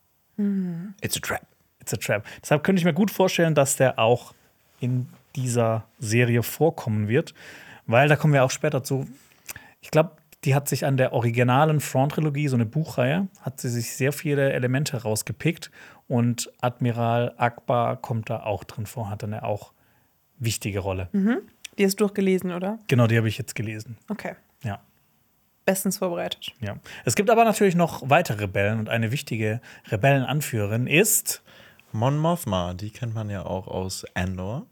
it's 1.01 1.17
a 1.17 1.19
trap. 1.19 1.45
It's 1.81 1.93
a 1.93 1.97
trap. 1.97 2.25
Deshalb 2.41 2.63
könnte 2.63 2.79
ich 2.79 2.85
mir 2.85 2.93
gut 2.93 3.11
vorstellen, 3.11 3.55
dass 3.55 3.75
der 3.75 3.99
auch 3.99 4.33
in 4.79 5.09
dieser 5.35 5.85
Serie 5.99 6.43
vorkommen 6.43 7.07
wird, 7.07 7.33
weil 7.85 8.07
da 8.07 8.15
kommen 8.15 8.33
wir 8.33 8.43
auch 8.43 8.51
später 8.51 8.83
zu. 8.83 9.07
Ich 9.81 9.91
glaube, 9.91 10.11
die 10.45 10.55
hat 10.55 10.69
sich 10.69 10.85
an 10.85 10.95
der 10.97 11.11
originalen 11.13 11.81
Front-Trilogie, 11.81 12.47
so 12.47 12.55
eine 12.55 12.65
Buchreihe, 12.65 13.27
hat 13.41 13.59
sie 13.59 13.69
sich 13.69 13.95
sehr 13.95 14.13
viele 14.13 14.53
Elemente 14.53 15.01
rausgepickt 15.01 15.69
und 16.07 16.51
Admiral 16.61 17.33
Akbar 17.37 17.97
kommt 17.97 18.29
da 18.29 18.43
auch 18.43 18.63
drin 18.63 18.85
vor, 18.85 19.09
hat 19.09 19.23
eine 19.23 19.43
auch 19.43 19.73
wichtige 20.37 20.79
Rolle. 20.79 21.09
Die 21.79 21.85
ist 21.85 22.01
durchgelesen, 22.01 22.51
oder? 22.51 22.77
Genau, 22.87 23.07
die 23.07 23.17
habe 23.17 23.29
ich 23.29 23.37
jetzt 23.37 23.55
gelesen. 23.55 23.97
Okay. 24.09 24.35
Ja. 24.63 24.81
Bestens 25.63 25.99
vorbereitet. 25.99 26.51
Ja. 26.59 26.75
Es 27.05 27.15
gibt 27.15 27.29
aber 27.29 27.45
natürlich 27.45 27.75
noch 27.75 28.09
weitere 28.09 28.41
Rebellen 28.41 28.79
und 28.79 28.89
eine 28.89 29.11
wichtige 29.11 29.61
Rebellenanführerin 29.89 30.87
ist 30.87 31.41
Mon 31.93 32.17
Mothma, 32.17 32.73
die 32.73 32.89
kennt 32.89 33.15
man 33.15 33.29
ja 33.29 33.45
auch 33.45 33.67
aus 33.67 34.05
Andor. 34.13 34.65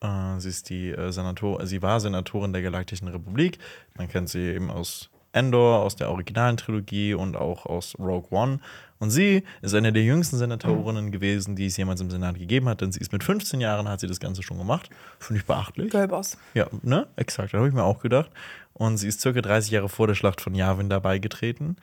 Äh, 0.00 0.38
sie 0.38 0.48
ist 0.48 0.70
die 0.70 0.88
äh, 0.88 1.12
Senator, 1.12 1.66
sie 1.66 1.82
war 1.82 2.00
Senatorin 2.00 2.54
der 2.54 2.62
Galaktischen 2.62 3.08
Republik. 3.08 3.58
Man 3.98 4.08
kennt 4.08 4.30
sie 4.30 4.54
eben 4.54 4.70
aus 4.70 5.10
Andor, 5.32 5.82
aus 5.82 5.96
der 5.96 6.10
originalen 6.10 6.56
Trilogie 6.56 7.12
und 7.12 7.36
auch 7.36 7.66
aus 7.66 7.94
Rogue 7.98 8.30
One. 8.30 8.60
Und 9.04 9.10
sie 9.10 9.42
ist 9.60 9.74
eine 9.74 9.92
der 9.92 10.02
jüngsten 10.02 10.38
Senatorinnen 10.38 11.10
gewesen, 11.10 11.56
die 11.56 11.66
es 11.66 11.76
jemals 11.76 12.00
im 12.00 12.10
Senat 12.10 12.38
gegeben 12.38 12.70
hat, 12.70 12.80
denn 12.80 12.90
sie 12.90 13.00
ist 13.00 13.12
mit 13.12 13.22
15 13.22 13.60
Jahren 13.60 13.86
hat 13.86 14.00
sie 14.00 14.06
das 14.06 14.18
Ganze 14.18 14.42
schon 14.42 14.56
gemacht. 14.56 14.88
Finde 15.18 15.40
ich 15.40 15.46
beachtlich. 15.46 15.90
Girlboss. 15.90 16.38
Ja, 16.54 16.68
ne? 16.80 17.06
Exakt, 17.16 17.52
da 17.52 17.58
habe 17.58 17.68
ich 17.68 17.74
mir 17.74 17.82
auch 17.82 18.00
gedacht. 18.00 18.30
Und 18.72 18.96
sie 18.96 19.08
ist 19.08 19.20
circa 19.20 19.42
30 19.42 19.72
Jahre 19.72 19.90
vor 19.90 20.06
der 20.06 20.14
Schlacht 20.14 20.40
von 20.40 20.54
Yavin 20.54 20.88
dabei 20.88 21.18
getreten. 21.18 21.76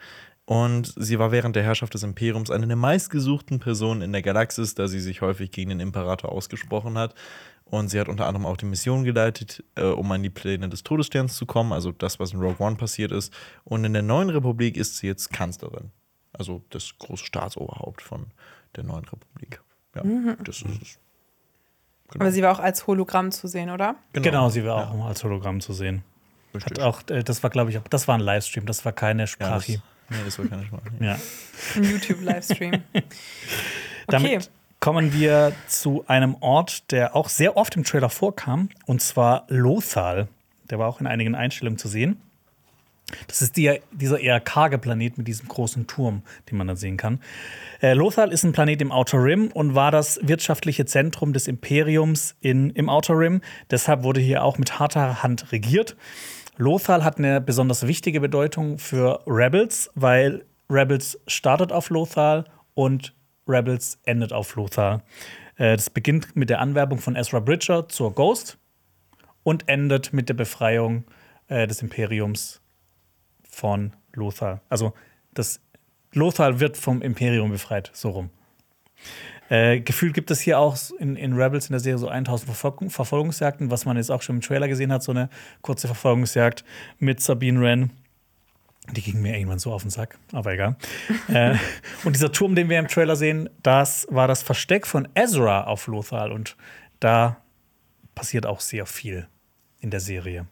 Und 0.46 0.92
sie 0.96 1.20
war 1.20 1.30
während 1.30 1.54
der 1.54 1.62
Herrschaft 1.62 1.94
des 1.94 2.02
Imperiums 2.02 2.50
eine 2.50 2.66
der 2.66 2.74
meistgesuchten 2.74 3.60
Personen 3.60 4.02
in 4.02 4.10
der 4.10 4.22
Galaxis, 4.22 4.74
da 4.74 4.88
sie 4.88 4.98
sich 4.98 5.20
häufig 5.20 5.52
gegen 5.52 5.70
den 5.70 5.78
Imperator 5.78 6.32
ausgesprochen 6.32 6.98
hat. 6.98 7.14
Und 7.66 7.86
sie 7.86 8.00
hat 8.00 8.08
unter 8.08 8.26
anderem 8.26 8.46
auch 8.46 8.56
die 8.56 8.66
Mission 8.66 9.04
geleitet, 9.04 9.62
äh, 9.76 9.84
um 9.84 10.10
an 10.10 10.24
die 10.24 10.30
Pläne 10.30 10.68
des 10.68 10.82
Todessterns 10.82 11.36
zu 11.36 11.46
kommen, 11.46 11.72
also 11.72 11.92
das, 11.92 12.18
was 12.18 12.32
in 12.32 12.40
Rogue 12.40 12.66
One 12.66 12.74
passiert 12.74 13.12
ist. 13.12 13.32
Und 13.62 13.84
in 13.84 13.92
der 13.92 14.02
neuen 14.02 14.28
Republik 14.28 14.76
ist 14.76 14.96
sie 14.96 15.06
jetzt 15.06 15.32
Kanzlerin. 15.32 15.92
Also 16.32 16.62
das 16.70 16.94
große 16.98 17.24
Staatsoberhaupt 17.24 18.02
von 18.02 18.26
der 18.76 18.84
neuen 18.84 19.04
Republik. 19.04 19.60
Ja, 19.94 20.02
das 20.44 20.62
ist 20.62 20.82
es. 20.82 20.98
Genau. 22.10 22.24
Aber 22.24 22.32
sie 22.32 22.42
war 22.42 22.52
auch 22.52 22.60
als 22.60 22.86
Hologramm 22.86 23.30
zu 23.30 23.46
sehen, 23.46 23.70
oder? 23.70 23.96
Genau, 24.12 24.48
sie 24.50 24.64
war 24.64 24.90
auch 24.90 25.06
als 25.06 25.24
Hologramm 25.24 25.60
zu 25.60 25.72
sehen. 25.72 26.02
Richtig. 26.54 26.78
Hat 26.78 26.80
auch, 26.80 27.02
äh, 27.08 27.22
das 27.22 27.42
war, 27.42 27.50
glaube 27.50 27.70
ich, 27.70 27.78
das 27.88 28.08
war 28.08 28.16
ein 28.16 28.20
Livestream, 28.20 28.66
das 28.66 28.84
war 28.84 28.92
keine 28.92 29.22
ja, 29.22 29.24
das, 29.24 29.30
Sprache. 29.30 29.82
nee, 30.10 30.16
das 30.24 30.38
war 30.38 30.46
keine 30.46 30.64
Sprache. 30.66 30.90
Ja. 31.00 31.18
Ein 31.76 31.84
YouTube-Livestream. 31.84 32.82
Damit 34.08 34.50
kommen 34.80 35.12
wir 35.14 35.54
zu 35.68 36.04
einem 36.06 36.36
Ort, 36.40 36.90
der 36.90 37.16
auch 37.16 37.28
sehr 37.28 37.56
oft 37.56 37.76
im 37.76 37.84
Trailer 37.84 38.10
vorkam, 38.10 38.68
und 38.84 39.00
zwar 39.00 39.44
Lothal. 39.48 40.28
Der 40.70 40.78
war 40.78 40.88
auch 40.88 41.00
in 41.00 41.06
einigen 41.06 41.34
Einstellungen 41.34 41.78
zu 41.78 41.88
sehen. 41.88 42.20
Das 43.26 43.42
ist 43.42 43.56
die, 43.56 43.80
dieser 43.92 44.20
eher 44.20 44.40
karge 44.40 44.78
Planet 44.78 45.18
mit 45.18 45.28
diesem 45.28 45.48
großen 45.48 45.86
Turm, 45.86 46.22
den 46.50 46.58
man 46.58 46.66
da 46.68 46.76
sehen 46.76 46.96
kann. 46.96 47.20
Äh, 47.80 47.94
Lothal 47.94 48.32
ist 48.32 48.44
ein 48.44 48.52
Planet 48.52 48.80
im 48.82 48.92
Outer 48.92 49.22
Rim 49.22 49.48
und 49.52 49.74
war 49.74 49.90
das 49.90 50.20
wirtschaftliche 50.22 50.84
Zentrum 50.84 51.32
des 51.32 51.48
Imperiums 51.48 52.36
in, 52.40 52.70
im 52.70 52.88
Outer 52.88 53.18
Rim. 53.18 53.40
Deshalb 53.70 54.02
wurde 54.02 54.20
hier 54.20 54.44
auch 54.44 54.58
mit 54.58 54.78
harter 54.78 55.22
Hand 55.22 55.52
regiert. 55.52 55.96
Lothal 56.56 57.04
hat 57.04 57.18
eine 57.18 57.40
besonders 57.40 57.86
wichtige 57.86 58.20
Bedeutung 58.20 58.78
für 58.78 59.22
Rebels, 59.26 59.90
weil 59.94 60.44
Rebels 60.70 61.18
startet 61.26 61.72
auf 61.72 61.90
Lothal 61.90 62.44
und 62.74 63.14
Rebels 63.46 63.98
endet 64.04 64.32
auf 64.32 64.54
Lothal. 64.56 65.02
Äh, 65.56 65.76
das 65.76 65.90
beginnt 65.90 66.36
mit 66.36 66.50
der 66.50 66.60
Anwerbung 66.60 66.98
von 66.98 67.16
Ezra 67.16 67.40
Bridger 67.40 67.88
zur 67.88 68.14
Ghost 68.14 68.58
und 69.42 69.68
endet 69.68 70.12
mit 70.12 70.28
der 70.28 70.34
Befreiung 70.34 71.04
äh, 71.48 71.66
des 71.66 71.82
Imperiums 71.82 72.61
von 73.52 73.92
Lothal. 74.14 74.60
Also 74.68 74.92
das 75.34 75.60
Lothal 76.12 76.58
wird 76.60 76.76
vom 76.76 77.02
Imperium 77.02 77.50
befreit, 77.50 77.90
so 77.92 78.10
rum. 78.10 78.30
Äh, 79.48 79.80
gefühlt 79.80 80.14
gibt 80.14 80.30
es 80.30 80.40
hier 80.40 80.58
auch 80.58 80.76
in, 80.98 81.16
in 81.16 81.34
Rebels 81.34 81.66
in 81.66 81.72
der 81.72 81.80
Serie 81.80 81.98
so 81.98 82.08
1000 82.08 82.46
Verfolgung, 82.46 82.90
Verfolgungsjagden, 82.90 83.70
was 83.70 83.84
man 83.84 83.96
jetzt 83.96 84.10
auch 84.10 84.22
schon 84.22 84.36
im 84.36 84.40
Trailer 84.42 84.68
gesehen 84.68 84.92
hat, 84.92 85.02
so 85.02 85.12
eine 85.12 85.28
kurze 85.60 85.86
Verfolgungsjagd 85.86 86.64
mit 86.98 87.20
Sabine 87.20 87.60
Wren. 87.60 87.90
Die 88.92 89.02
ging 89.02 89.20
mir 89.20 89.36
irgendwann 89.36 89.58
so 89.58 89.72
auf 89.72 89.82
den 89.82 89.90
Sack, 89.90 90.18
aber 90.32 90.54
egal. 90.54 90.76
äh, 91.28 91.56
und 92.04 92.16
dieser 92.16 92.32
Turm, 92.32 92.54
den 92.54 92.68
wir 92.68 92.78
im 92.78 92.88
Trailer 92.88 93.14
sehen, 93.14 93.48
das 93.62 94.06
war 94.10 94.26
das 94.26 94.42
Versteck 94.42 94.86
von 94.86 95.06
Ezra 95.14 95.64
auf 95.64 95.86
Lothal 95.86 96.32
und 96.32 96.56
da 96.98 97.36
passiert 98.14 98.46
auch 98.46 98.60
sehr 98.60 98.86
viel 98.86 99.28
in 99.80 99.90
der 99.90 100.00
Serie. 100.00 100.46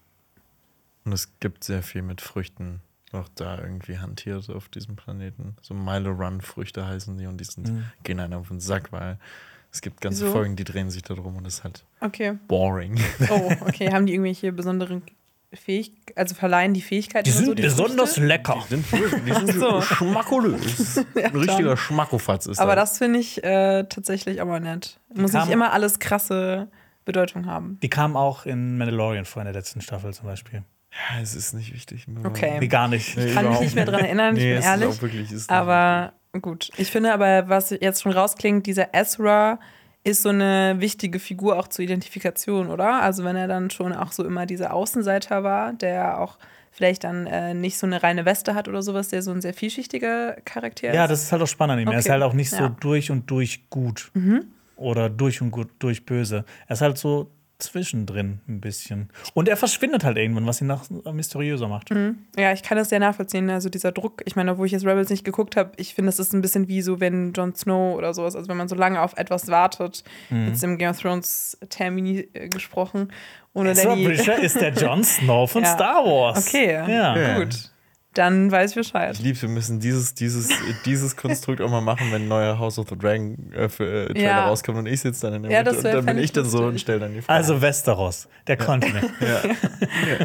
Und 1.04 1.12
es 1.12 1.38
gibt 1.40 1.64
sehr 1.64 1.82
viel 1.82 2.02
mit 2.02 2.20
Früchten, 2.20 2.82
auch 3.12 3.28
da 3.34 3.58
irgendwie 3.58 3.98
hantiert 3.98 4.48
auf 4.50 4.68
diesem 4.68 4.96
Planeten. 4.96 5.56
So 5.62 5.74
Milo 5.74 6.12
Run 6.12 6.40
Früchte 6.40 6.86
heißen 6.86 7.16
die 7.18 7.26
und 7.26 7.38
die 7.38 7.44
sind, 7.44 7.84
gehen 8.04 8.20
einem 8.20 8.40
auf 8.40 8.48
den 8.48 8.60
Sack, 8.60 8.92
weil 8.92 9.18
es 9.72 9.80
gibt 9.82 10.00
ganze 10.00 10.22
Wieso? 10.24 10.32
Folgen, 10.32 10.56
die 10.56 10.64
drehen 10.64 10.90
sich 10.90 11.02
darum 11.02 11.36
und 11.36 11.44
das 11.44 11.54
ist 11.54 11.64
halt 11.64 11.84
Okay. 12.00 12.38
boring. 12.48 13.00
Oh, 13.30 13.52
okay. 13.62 13.92
Haben 13.92 14.06
die 14.06 14.14
irgendwelche 14.14 14.52
besonderen 14.52 15.02
Fähigkeiten, 15.52 16.18
also 16.18 16.34
verleihen 16.36 16.74
die 16.74 16.80
Fähigkeiten? 16.82 17.24
Die 17.24 17.30
sind 17.32 17.46
so, 17.46 17.54
die 17.54 17.62
besonders 17.62 18.10
Früchte? 18.14 18.26
lecker. 18.26 18.64
Die 18.70 18.74
sind, 18.76 18.86
die 19.26 19.32
sind 19.32 19.52
so. 19.60 19.80
schmackolös. 19.82 20.98
Ein 21.16 21.36
richtiger 21.36 21.76
Schmackofatz 21.76 22.46
ist 22.46 22.58
Aber 22.60 22.74
da. 22.76 22.82
das 22.82 22.98
finde 22.98 23.18
ich 23.18 23.42
äh, 23.42 23.84
tatsächlich 23.84 24.40
aber 24.40 24.60
nett. 24.60 24.98
Muss 25.14 25.32
kam- 25.32 25.42
nicht 25.46 25.52
immer 25.52 25.72
alles 25.72 25.98
krasse 25.98 26.68
Bedeutung 27.04 27.46
haben. 27.46 27.78
Die 27.82 27.88
kamen 27.90 28.14
auch 28.16 28.46
in 28.46 28.78
Mandalorian 28.78 29.24
vor 29.24 29.42
in 29.42 29.46
der 29.46 29.54
letzten 29.54 29.80
Staffel 29.80 30.12
zum 30.14 30.26
Beispiel. 30.26 30.62
Ja, 30.92 31.20
es 31.22 31.34
ist 31.34 31.52
nicht 31.54 31.72
wichtig. 31.72 32.06
Okay. 32.24 32.58
Nee, 32.60 32.66
gar 32.68 32.88
nicht. 32.88 33.16
Nee, 33.16 33.32
Kann 33.32 33.48
mich 33.48 33.60
nicht 33.60 33.74
mehr 33.74 33.84
dran 33.84 34.00
erinnern, 34.00 34.36
ich 34.36 34.42
Nee, 34.42 34.50
bin 34.54 34.58
es 34.58 34.66
ehrlich. 34.66 34.88
Ist 34.88 34.98
auch 34.98 35.02
wirklich, 35.02 35.32
ist 35.32 35.50
Aber 35.50 36.12
gut. 36.42 36.70
Ich 36.76 36.90
finde 36.90 37.12
aber, 37.12 37.48
was 37.48 37.70
jetzt 37.70 38.02
schon 38.02 38.12
rausklingt, 38.12 38.66
dieser 38.66 38.92
Ezra 38.94 39.58
ist 40.02 40.22
so 40.22 40.30
eine 40.30 40.76
wichtige 40.78 41.18
Figur 41.20 41.58
auch 41.58 41.68
zur 41.68 41.84
Identifikation, 41.84 42.68
oder? 42.70 43.02
Also 43.02 43.22
wenn 43.22 43.36
er 43.36 43.46
dann 43.48 43.70
schon 43.70 43.92
auch 43.92 44.12
so 44.12 44.24
immer 44.24 44.46
dieser 44.46 44.72
Außenseiter 44.74 45.44
war, 45.44 45.74
der 45.74 46.18
auch 46.20 46.38
vielleicht 46.72 47.04
dann 47.04 47.26
äh, 47.26 47.52
nicht 47.54 47.76
so 47.78 47.86
eine 47.86 48.02
reine 48.02 48.24
Weste 48.24 48.54
hat 48.54 48.66
oder 48.66 48.80
sowas, 48.82 49.08
der 49.08 49.22
so 49.22 49.30
ein 49.30 49.40
sehr 49.42 49.54
vielschichtiger 49.54 50.36
Charakter 50.44 50.92
Ja, 50.94 51.04
ist. 51.04 51.10
das 51.10 51.22
ist 51.24 51.32
halt 51.32 51.42
auch 51.42 51.46
spannend 51.48 51.74
an 51.74 51.78
ihm. 51.80 51.88
Er 51.88 51.98
ist 51.98 52.06
Okay. 52.06 52.12
halt 52.12 52.22
auch 52.22 52.32
nicht 52.32 52.50
so 52.50 52.56
Ja. 52.56 52.68
Mhm. 52.70 52.76
durch 52.80 53.10
und 53.10 53.30
durch 53.30 53.68
gut. 53.70 54.10
Oder 54.76 55.10
durch 55.10 55.42
und 55.42 55.50
gut, 55.50 55.68
durch 55.78 56.06
böse. 56.06 56.44
Er 56.66 56.72
ist 56.74 56.80
halt 56.80 56.96
so 56.96 57.30
zwischendrin 57.60 58.40
ein 58.48 58.60
bisschen. 58.60 59.10
Und 59.34 59.48
er 59.48 59.56
verschwindet 59.56 60.04
halt 60.04 60.16
irgendwann, 60.18 60.46
was 60.46 60.60
ihn 60.60 60.66
nach 60.66 60.84
mysteriöser 61.12 61.68
macht. 61.68 61.90
Ja, 62.36 62.52
ich 62.52 62.62
kann 62.62 62.76
das 62.78 62.88
sehr 62.88 63.00
nachvollziehen. 63.00 63.48
Also 63.50 63.68
dieser 63.68 63.92
Druck, 63.92 64.22
ich 64.24 64.36
meine, 64.36 64.58
wo 64.58 64.64
ich 64.64 64.72
jetzt 64.72 64.84
Rebels 64.84 65.10
nicht 65.10 65.24
geguckt 65.24 65.56
habe, 65.56 65.72
ich 65.76 65.94
finde, 65.94 66.08
das 66.08 66.18
ist 66.18 66.32
ein 66.34 66.40
bisschen 66.40 66.68
wie 66.68 66.82
so, 66.82 67.00
wenn 67.00 67.32
Jon 67.32 67.54
Snow 67.54 67.96
oder 67.96 68.14
sowas, 68.14 68.34
also 68.36 68.48
wenn 68.48 68.56
man 68.56 68.68
so 68.68 68.74
lange 68.76 69.00
auf 69.00 69.16
etwas 69.16 69.48
wartet, 69.48 70.02
jetzt 70.30 70.62
im 70.64 70.78
Game 70.78 70.90
of 70.90 71.00
Thrones 71.00 71.58
Termini 71.68 72.28
äh, 72.34 72.48
gesprochen, 72.48 73.12
ohne 73.52 73.70
Ezra. 73.70 73.94
Bridger 73.94 74.38
ist 74.38 74.60
der 74.60 74.72
Jon 74.72 75.04
Snow 75.04 75.50
von 75.50 75.62
Ja. 75.64 75.74
Star 75.74 76.04
Wars. 76.04 76.46
Okay, 76.48 76.72
Ja. 76.72 77.16
Ja. 77.16 77.38
gut. 77.38 77.70
Dann 78.14 78.50
weiß 78.50 78.70
ich 78.72 78.76
Bescheid. 78.76 79.14
Ich 79.14 79.22
liebe, 79.22 79.40
wir 79.40 79.48
müssen 79.48 79.78
dieses, 79.78 80.14
dieses, 80.14 80.48
dieses 80.84 81.16
Konstrukt 81.16 81.60
auch 81.60 81.70
mal 81.70 81.80
machen, 81.80 82.08
wenn 82.10 82.22
ein 82.22 82.28
neuer 82.28 82.58
House 82.58 82.78
of 82.78 82.88
the 82.88 82.98
Dragon 82.98 83.52
äh, 83.52 83.68
für, 83.68 83.84
äh, 83.84 84.06
Trailer 84.12 84.24
Ja. 84.24 84.48
rauskommt 84.48 84.78
und 84.78 84.86
ich 84.86 85.00
sitze 85.00 85.26
dann 85.26 85.34
in 85.34 85.42
der 85.44 85.52
Ja, 85.52 85.62
Mitte 85.62 85.76
und 85.76 85.84
dann 85.84 86.06
bin 86.06 86.18
ich 86.18 86.32
dann 86.32 86.44
so 86.44 86.64
und 86.64 86.80
stelle 86.80 86.98
dann 86.98 87.14
die 87.14 87.22
Frage. 87.22 87.36
Also 87.36 87.62
Westeros, 87.62 88.28
der 88.48 88.56
Kontinent. 88.56 89.12
ja, 89.20 89.50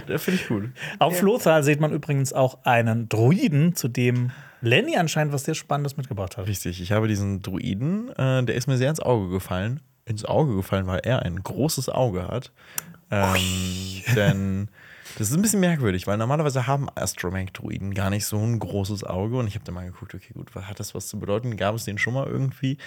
ja 0.08 0.18
finde 0.18 0.40
ich 0.42 0.50
cool. 0.50 0.72
Auf 0.98 1.22
Lothal 1.22 1.64
sieht 1.64 1.80
man 1.80 1.92
übrigens 1.94 2.34
auch 2.34 2.58
einen 2.64 3.08
Druiden, 3.08 3.76
zu 3.76 3.88
dem 3.88 4.32
Lenny 4.62 4.98
anscheinend 4.98 5.32
was 5.32 5.44
sehr 5.44 5.54
Spannendes 5.54 5.96
mitgebracht 5.96 6.38
hat. 6.38 6.48
Richtig, 6.48 6.82
ich 6.82 6.92
habe 6.92 7.08
diesen 7.08 7.44
Druiden, 7.44 8.10
äh, 8.18 8.44
der 8.44 8.56
ist 8.56 8.66
mir 8.66 8.78
sehr 8.78 8.90
ins 8.90 9.00
Auge 9.00 9.30
gefallen. 9.30 9.80
Ins 10.06 10.26
Auge 10.26 10.56
gefallen, 10.56 10.88
weil 10.88 11.02
er 11.04 11.22
ein 11.22 11.42
großes 11.44 11.90
Auge 11.90 12.28
hat. 12.28 12.52
Ähm, 13.12 13.36
denn 14.16 14.68
das 15.18 15.30
ist 15.30 15.36
ein 15.36 15.42
bisschen 15.42 15.60
merkwürdig, 15.60 16.08
weil 16.08 16.18
normalerweise 16.18 16.68
haben 16.68 16.90
Astromech-Druiden 16.94 17.94
gar 17.94 18.10
nicht 18.10 18.26
so 18.26 18.38
ein 18.38 18.60
großes 18.60 19.04
Auge. 19.04 19.38
Und 19.38 19.48
ich 19.48 19.56
habe 19.56 19.66
dann 19.66 19.76
mal 19.76 19.86
geguckt, 19.86 20.14
okay, 20.14 20.34
gut, 20.34 20.54
was 20.56 20.68
hat 20.68 20.80
das 20.80 20.94
was 20.94 21.08
zu 21.08 21.20
bedeuten? 21.20 21.58
Gab 21.58 21.76
es 21.76 21.86
den 21.86 21.98
schon 21.98 22.14
mal 22.14 22.28
irgendwie? 22.28 22.78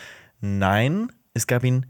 Nein, 0.41 1.11
es 1.35 1.47
gab 1.47 1.65
ihn 1.65 1.87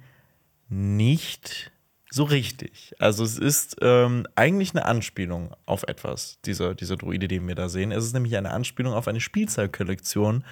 nicht 0.69 1.73
so 2.10 2.24
richtig. 2.24 2.94
Also 2.98 3.24
es 3.24 3.39
ist 3.39 3.77
ähm, 3.82 4.27
eigentlich 4.35 4.70
eine 4.74 4.85
Anspielung 4.85 5.55
auf 5.66 5.82
etwas, 5.85 6.39
dieser, 6.44 6.74
dieser 6.74 6.97
Druide, 6.97 7.28
den 7.28 7.47
wir 7.47 7.55
da 7.55 7.69
sehen. 7.69 7.93
Es 7.93 8.05
ist 8.05 8.15
nämlich 8.15 8.36
eine 8.36 8.51
Anspielung 8.51 8.94
auf 8.94 9.09
eine 9.09 9.20
Spielzeugkollektion, 9.20 10.44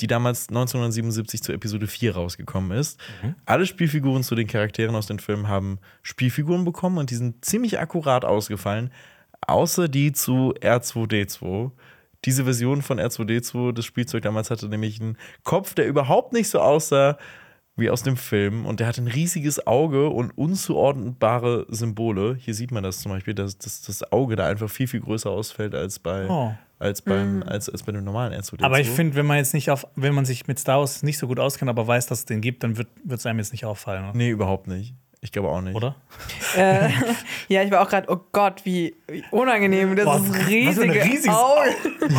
die 0.00 0.06
damals 0.06 0.48
1977 0.48 1.42
zu 1.42 1.52
Episode 1.52 1.86
4 1.86 2.14
rausgekommen 2.14 2.76
ist. 2.76 3.00
Alle 3.46 3.66
Spielfiguren 3.66 4.22
zu 4.22 4.34
den 4.34 4.46
Charakteren 4.46 4.96
aus 4.96 5.06
den 5.06 5.18
Filmen 5.18 5.48
haben 5.48 5.78
Spielfiguren 6.02 6.64
bekommen 6.64 6.98
und 6.98 7.10
die 7.10 7.16
sind 7.16 7.44
ziemlich 7.44 7.78
akkurat 7.78 8.24
ausgefallen, 8.24 8.90
außer 9.46 9.88
die 9.88 10.12
zu 10.12 10.54
R2D2. 10.60 11.70
Diese 12.24 12.44
Version 12.44 12.82
von 12.82 13.00
R2D2, 13.00 13.72
das 13.72 13.84
Spielzeug 13.84 14.22
damals 14.22 14.50
hatte 14.50 14.68
nämlich 14.68 15.00
einen 15.00 15.16
Kopf, 15.42 15.74
der 15.74 15.86
überhaupt 15.86 16.32
nicht 16.32 16.48
so 16.48 16.60
aussah 16.60 17.18
wie 17.74 17.90
aus 17.90 18.02
dem 18.02 18.16
Film. 18.16 18.64
Und 18.66 18.80
der 18.80 18.86
hat 18.86 18.98
ein 18.98 19.08
riesiges 19.08 19.66
Auge 19.66 20.08
und 20.10 20.30
unzuordnbare 20.38 21.66
Symbole. 21.70 22.36
Hier 22.38 22.54
sieht 22.54 22.70
man 22.70 22.82
das 22.82 23.00
zum 23.00 23.12
Beispiel, 23.12 23.34
dass, 23.34 23.58
dass 23.58 23.82
das 23.82 24.12
Auge 24.12 24.36
da 24.36 24.46
einfach 24.46 24.70
viel, 24.70 24.86
viel 24.86 25.00
größer 25.00 25.30
ausfällt 25.30 25.74
als 25.74 25.98
bei, 25.98 26.28
Oh. 26.28 26.54
als 26.78 27.02
beim, 27.02 27.42
als, 27.42 27.68
als 27.68 27.82
bei 27.82 27.92
dem 27.92 28.04
normalen 28.04 28.32
R2D2. 28.40 28.62
Aber 28.62 28.78
ich 28.78 28.90
finde, 28.90 29.16
wenn 29.16 29.26
man 29.26 29.38
jetzt 29.38 29.54
nicht 29.54 29.70
auf, 29.70 29.86
wenn 29.96 30.14
man 30.14 30.24
sich 30.24 30.46
mit 30.46 30.58
Star 30.58 30.80
Wars 30.80 31.02
nicht 31.02 31.18
so 31.18 31.26
gut 31.26 31.40
auskennt, 31.40 31.68
aber 31.70 31.86
weiß, 31.86 32.06
dass 32.06 32.20
es 32.20 32.24
den 32.26 32.40
gibt, 32.40 32.62
dann 32.62 32.76
wird 32.76 32.88
es 33.08 33.26
einem 33.26 33.38
jetzt 33.38 33.52
nicht 33.52 33.64
auffallen, 33.64 34.04
oder? 34.04 34.16
Nee, 34.16 34.30
überhaupt 34.30 34.66
nicht. 34.68 34.94
Ich 35.24 35.30
glaube 35.30 35.50
auch 35.50 35.60
nicht. 35.60 35.76
oder? 35.76 35.94
Äh, 36.56 36.90
ja, 37.46 37.62
ich 37.62 37.70
war 37.70 37.80
auch 37.80 37.88
gerade, 37.88 38.10
oh 38.10 38.18
Gott, 38.32 38.64
wie, 38.64 38.96
wie 39.06 39.22
unangenehm. 39.30 39.94
Das 39.94 40.04
Boah, 40.04 40.16
ist 40.16 40.28
was 40.30 40.48
riesige 40.48 41.04
riesiges 41.04 41.28
Auge. 41.28 41.70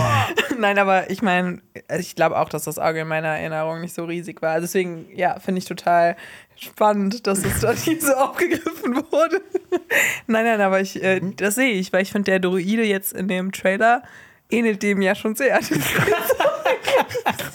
Nein, 0.57 0.79
aber 0.79 1.09
ich 1.09 1.21
meine, 1.21 1.61
ich 1.99 2.15
glaube 2.15 2.39
auch, 2.39 2.47
dass 2.47 2.63
das 2.63 2.79
Auge 2.79 3.01
in 3.01 3.09
meiner 3.09 3.27
Erinnerung 3.27 3.81
nicht 3.81 3.93
so 3.93 4.05
riesig 4.05 4.41
war. 4.41 4.61
Deswegen, 4.61 5.05
ja, 5.13 5.37
finde 5.41 5.59
ich 5.59 5.65
total 5.65 6.15
spannend, 6.55 7.27
dass 7.27 7.43
es 7.43 7.59
da 7.59 7.73
nie 7.73 7.99
so 7.99 8.13
aufgegriffen 8.13 8.95
wurde. 9.11 9.41
nein, 10.27 10.45
nein, 10.45 10.61
aber 10.61 10.79
ich, 10.79 11.03
äh, 11.03 11.19
das 11.35 11.55
sehe 11.55 11.73
ich, 11.73 11.91
weil 11.91 12.03
ich 12.03 12.11
finde, 12.13 12.31
der 12.31 12.39
Droide 12.39 12.85
jetzt 12.85 13.11
in 13.11 13.27
dem 13.27 13.51
Trailer 13.51 14.03
ähnelt 14.49 14.81
dem 14.81 15.01
ja 15.01 15.13
schon 15.13 15.35
sehr. 15.35 15.59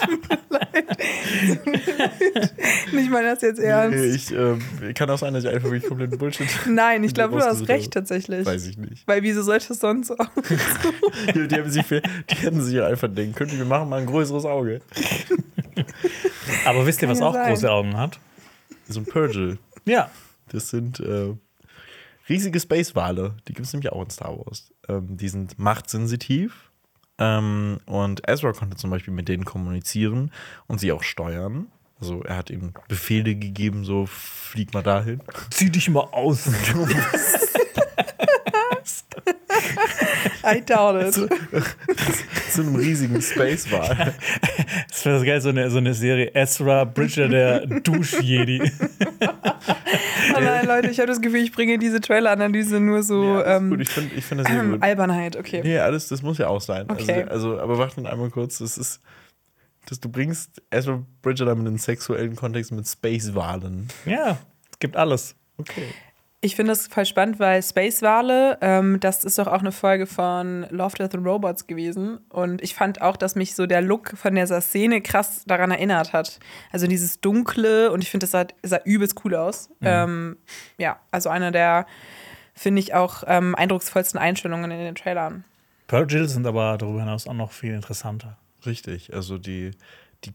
Tut 0.05 0.29
mir 0.29 0.39
leid. 0.49 0.69
Ich 2.93 3.11
meine 3.11 3.29
das 3.29 3.43
jetzt 3.43 3.61
ernst. 3.61 3.97
Nee, 3.99 4.07
ich 4.07 4.33
ähm, 4.33 4.61
kann 4.95 5.09
auch 5.11 5.19
sein, 5.19 5.33
dass 5.35 5.45
ich 5.45 5.51
einfach 5.51 5.71
wirklich 5.71 5.87
komplett 5.89 6.19
Bullshit. 6.19 6.47
Nein, 6.67 7.05
ich 7.05 7.15
glaube, 7.15 7.37
du 7.39 7.45
hast 7.45 7.69
recht 7.69 7.85
habe. 7.87 7.91
tatsächlich. 7.91 8.45
Weiß 8.47 8.67
ich 8.67 8.77
nicht. 8.77 9.07
Weil 9.07 9.23
wieso 9.23 9.43
sollte 9.43 9.73
es 9.73 9.81
sonst 9.81 10.11
auch? 10.11 10.17
Die, 11.35 11.47
die, 11.49 11.55
haben 11.57 11.71
sich, 11.71 11.87
viel- 11.87 12.03
die 12.31 12.35
hätten 12.37 12.61
sich 12.63 12.75
ja 12.75 12.87
einfach 12.87 13.09
denken 13.09 13.35
können, 13.35 13.57
wir 13.57 13.65
machen 13.65 13.89
mal 13.89 14.01
ein 14.01 14.07
größeres 14.07 14.45
Auge. 14.45 14.81
Aber 16.65 16.87
wisst 16.87 17.03
ihr, 17.03 17.09
was 17.09 17.21
auch 17.21 17.35
sein. 17.35 17.49
große 17.49 17.71
Augen 17.71 17.97
hat? 17.97 18.19
So 18.89 19.01
ein 19.01 19.07
Purgil. 19.07 19.59
Ja. 19.85 20.11
Das 20.51 20.71
sind 20.71 21.01
äh, 21.01 21.35
riesige 22.29 22.59
Space-Wale. 22.59 23.37
Die 23.47 23.53
gibt 23.53 23.67
es 23.67 23.73
nämlich 23.73 23.93
auch 23.93 24.03
in 24.03 24.11
Star 24.11 24.37
Wars. 24.39 24.73
Ähm, 24.89 25.17
die 25.17 25.29
sind 25.29 25.59
machtsensitiv. 25.59 26.68
Ähm, 27.19 27.79
und 27.87 28.29
Ezra 28.29 28.53
konnte 28.53 28.77
zum 28.77 28.91
Beispiel 28.91 29.13
mit 29.13 29.29
denen 29.29 29.45
kommunizieren 29.45 30.31
und 30.67 30.81
sie 30.81 30.93
auch 30.93 31.03
steuern. 31.03 31.67
Also 32.01 32.23
er 32.23 32.37
hat 32.37 32.51
ihnen 32.51 32.75
Befehle 32.87 33.35
gegeben, 33.35 33.85
so 33.85 34.07
flieg 34.07 34.73
mal 34.73 34.83
dahin. 34.83 35.21
Zieh 35.51 35.71
dich 35.71 35.89
mal 35.89 36.07
aus. 36.13 36.49
I 40.45 40.61
doubt 40.61 41.03
it. 41.03 41.15
Zu 42.51 42.63
einem 42.63 42.77
riesigen 42.77 43.21
Space-Wal. 43.21 44.15
Das 44.89 45.05
wäre 45.05 45.25
geil, 45.25 45.41
so 45.41 45.51
eine, 45.51 45.71
so 45.71 45.79
eine 45.79 45.95
Serie. 45.95 46.35
Ezra 46.35 46.85
Bridger, 46.85 47.29
der 47.29 47.67
Dusch-Jedi. 47.67 48.71
Oh 50.37 50.41
nein, 50.41 50.67
Leute, 50.67 50.91
ich 50.91 50.99
habe 50.99 51.07
das 51.09 51.21
Gefühl, 51.21 51.41
ich 51.41 51.53
bringe 51.53 51.79
diese 51.79 52.01
Trailer-Analyse 52.01 52.81
nur 52.81 53.03
so 53.03 53.25
Ja, 53.25 53.57
ähm, 53.57 53.71
gut, 53.71 53.81
ich 53.81 53.89
finde 53.89 54.15
ich 54.15 54.25
find 54.25 54.41
das 54.43 54.49
sehr 54.49 54.63
gut. 54.63 54.83
Albernheit, 54.83 55.37
okay. 55.37 55.63
Nee, 55.65 55.79
alles, 55.79 56.09
das 56.09 56.23
muss 56.23 56.39
ja 56.39 56.49
auch 56.49 56.61
sein. 56.61 56.87
Okay. 56.89 57.23
Also, 57.23 57.53
also, 57.53 57.61
aber 57.61 57.79
warte 57.79 58.01
noch 58.01 58.11
einmal 58.11 58.31
kurz. 58.31 58.59
Das 58.59 58.79
ist, 58.79 59.01
dass 59.87 60.01
du 60.01 60.09
bringst 60.11 60.63
Ezra 60.71 61.03
Bridger 61.23 61.47
damit 61.47 61.63
in 61.63 61.69
einen 61.69 61.79
sexuellen 61.79 62.37
Kontext 62.37 62.73
mit 62.73 62.87
Space-Walen. 62.87 63.89
Ja, 64.05 64.39
es 64.71 64.79
gibt 64.79 64.97
alles. 64.97 65.35
Okay. 65.57 65.89
Ich 66.41 66.55
finde 66.55 66.71
das 66.71 66.87
voll 66.87 67.05
spannend, 67.05 67.41
weil 67.41 67.61
Space-Wale, 67.61 68.59
ähm, 68.61 69.01
das 69.01 69.25
ist 69.25 69.41
doch 69.41 69.49
auch 69.49 69.59
eine 69.59 69.73
Folge 69.73 70.07
von 70.07 70.67
Love, 70.71 70.97
Death 70.97 71.17
and 71.17 71.27
Robots 71.27 71.67
gewesen. 71.67 72.19
Und 72.29 72.63
ich 72.63 72.77
fand 72.77 73.01
auch, 73.03 73.17
dass 73.17 73.35
mich 73.35 73.57
so 73.57 73.67
der 73.67 73.81
Look 73.81 74.17
von 74.17 74.37
dieser 74.37 74.61
Szene 74.61 75.01
krass 75.01 75.43
daran 75.47 75.73
erinnert 75.73 76.13
hat. 76.13 76.39
Also 76.71 76.87
dieses 76.87 77.21
Dunkle 77.21 77.91
und 77.91 78.05
ich 78.05 78.11
finde, 78.11 78.25
das 78.25 78.31
sah, 78.31 78.47
sah 78.63 78.81
übelst 78.85 79.25
cool 79.25 79.35
aus. 79.35 79.71
Ähm, 79.81 80.37
ja, 80.77 81.01
also 81.11 81.29
einer 81.29 81.51
der, 81.51 81.87
finde 82.55 82.83
ich, 82.83 82.95
auch 82.95 83.25
ähm, 83.27 83.57
eindrucksvollsten 83.57 84.21
Einstellungen 84.21 84.71
in 84.71 84.79
den 84.79 84.95
Trailern. 84.95 85.43
Purgil 85.89 86.29
sind 86.29 86.47
aber 86.47 86.79
darüber 86.79 87.01
hinaus 87.01 87.27
auch 87.27 87.35
noch 87.35 87.51
viel 87.51 87.75
interessanter. 87.75 88.39
Richtig. 88.65 89.13
Also 89.13 89.39
die, 89.39 89.73
die 90.25 90.33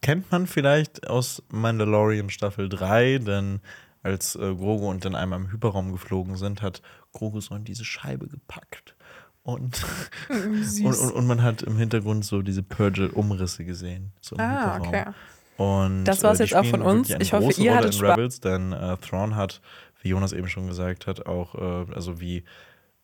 kennt 0.00 0.32
man 0.32 0.46
vielleicht 0.46 1.06
aus 1.06 1.42
Mandalorian 1.50 2.30
Staffel 2.30 2.70
3, 2.70 3.18
denn 3.18 3.60
als 4.04 4.36
äh, 4.36 4.54
Grogu 4.54 4.88
und 4.88 5.04
dann 5.04 5.16
einmal 5.16 5.40
im 5.40 5.50
Hyperraum 5.50 5.90
geflogen 5.90 6.36
sind, 6.36 6.62
hat 6.62 6.82
Grogu 7.12 7.40
so 7.40 7.54
in 7.56 7.64
diese 7.64 7.84
Scheibe 7.84 8.28
gepackt. 8.28 8.94
Und, 9.42 9.84
und, 10.28 10.84
und, 10.84 11.10
und 11.12 11.26
man 11.26 11.42
hat 11.42 11.62
im 11.62 11.76
Hintergrund 11.76 12.24
so 12.24 12.40
diese 12.42 12.62
Purgil-Umrisse 12.62 13.64
gesehen. 13.64 14.12
So 14.20 14.36
Ah, 14.36 14.76
Hyperraum. 14.76 14.88
okay. 14.88 15.04
Und, 15.56 16.04
Das 16.04 16.22
war's 16.22 16.40
äh, 16.40 16.44
die 16.44 16.50
jetzt 16.50 16.58
auch 16.58 16.66
von 16.70 16.82
uns. 16.82 17.10
Ich 17.10 17.32
hoffe, 17.32 17.52
ihr 17.60 17.74
hattet 17.74 17.94
Spaß. 17.94 18.16
Rebels, 18.16 18.40
denn 18.40 18.72
äh, 18.72 18.96
Thrawn 18.98 19.36
hat, 19.36 19.60
wie 20.02 20.08
Jonas 20.10 20.32
eben 20.32 20.48
schon 20.48 20.66
gesagt 20.66 21.06
hat, 21.06 21.26
auch, 21.26 21.54
äh, 21.54 21.92
also 21.94 22.20
wie 22.20 22.44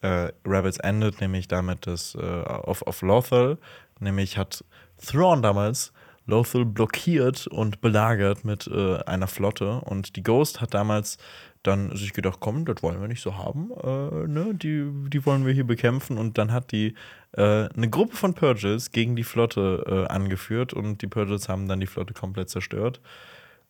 äh, 0.02 0.32
Rebels 0.47 0.78
endet, 0.78 1.20
nämlich 1.20 1.47
damit, 1.48 1.86
dass 1.86 2.14
äh, 2.14 2.20
auf, 2.20 2.82
auf 2.82 3.02
Lothal, 3.02 3.59
nämlich 4.01 4.36
hat 4.39 4.64
Thrawn 5.05 5.43
damals 5.43 5.93
Lothal 6.31 6.65
blockiert 6.65 7.47
und 7.47 7.81
belagert 7.81 8.44
mit 8.44 8.66
äh, 8.66 8.98
einer 9.05 9.27
Flotte. 9.27 9.81
Und 9.82 10.16
die 10.16 10.23
Ghost 10.23 10.61
hat 10.61 10.74
damals 10.74 11.19
dann 11.62 11.94
sich 11.94 12.12
gedacht, 12.15 12.39
komm, 12.40 12.65
das 12.65 12.82
wollen 12.82 13.01
wir 13.01 13.09
nicht 13.09 13.20
so 13.20 13.36
haben, 13.36 13.70
äh, 13.82 14.27
ne? 14.27 14.55
die, 14.55 14.90
die 15.11 15.27
wollen 15.27 15.44
wir 15.44 15.52
hier 15.52 15.66
bekämpfen. 15.66 16.16
Und 16.16 16.39
dann 16.39 16.52
hat 16.52 16.73
die 16.73 16.94
äh, 17.32 17.69
eine 17.69 17.90
Gruppe 17.90 18.16
von 18.16 18.35
Purgils 18.35 18.93
gegen 18.93 19.16
die 19.16 19.24
Flotte 19.24 19.85
äh, 19.86 20.12
angeführt. 20.12 20.73
Und 20.73 21.02
die 21.02 21.07
Purgils 21.07 21.48
haben 21.48 21.69
dann 21.69 21.81
die 21.81 21.86
Flotte 21.86 22.15
komplett 22.15 22.48
zerstört. 22.48 23.01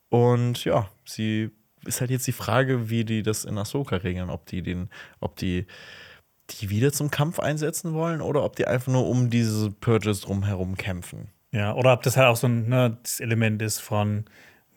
Und 0.08 0.64
ja, 0.64 0.88
sie 1.04 1.50
ist 1.84 2.00
halt 2.00 2.10
jetzt 2.10 2.26
die 2.26 2.32
Frage, 2.32 2.90
wie 2.90 3.04
die 3.04 3.22
das 3.22 3.44
in 3.44 3.58
Ahsoka 3.58 3.96
regeln, 3.96 4.30
ob 4.30 4.46
die 4.46 4.62
den, 4.62 4.90
ob 5.20 5.36
die 5.36 5.66
die 6.58 6.70
wieder 6.70 6.92
zum 6.92 7.10
Kampf 7.10 7.38
einsetzen 7.38 7.94
wollen 7.94 8.20
oder 8.20 8.44
ob 8.44 8.56
die 8.56 8.66
einfach 8.66 8.92
nur 8.92 9.06
um 9.06 9.30
diese 9.30 9.70
Purges 9.70 10.22
drumherum 10.22 10.76
kämpfen. 10.76 11.28
Ja, 11.52 11.74
oder 11.74 11.92
ob 11.92 12.02
das 12.02 12.16
halt 12.16 12.28
auch 12.28 12.36
so 12.36 12.46
ein 12.46 12.68
ne, 12.68 12.96
das 13.02 13.20
Element 13.20 13.60
ist 13.62 13.80
von, 13.80 14.24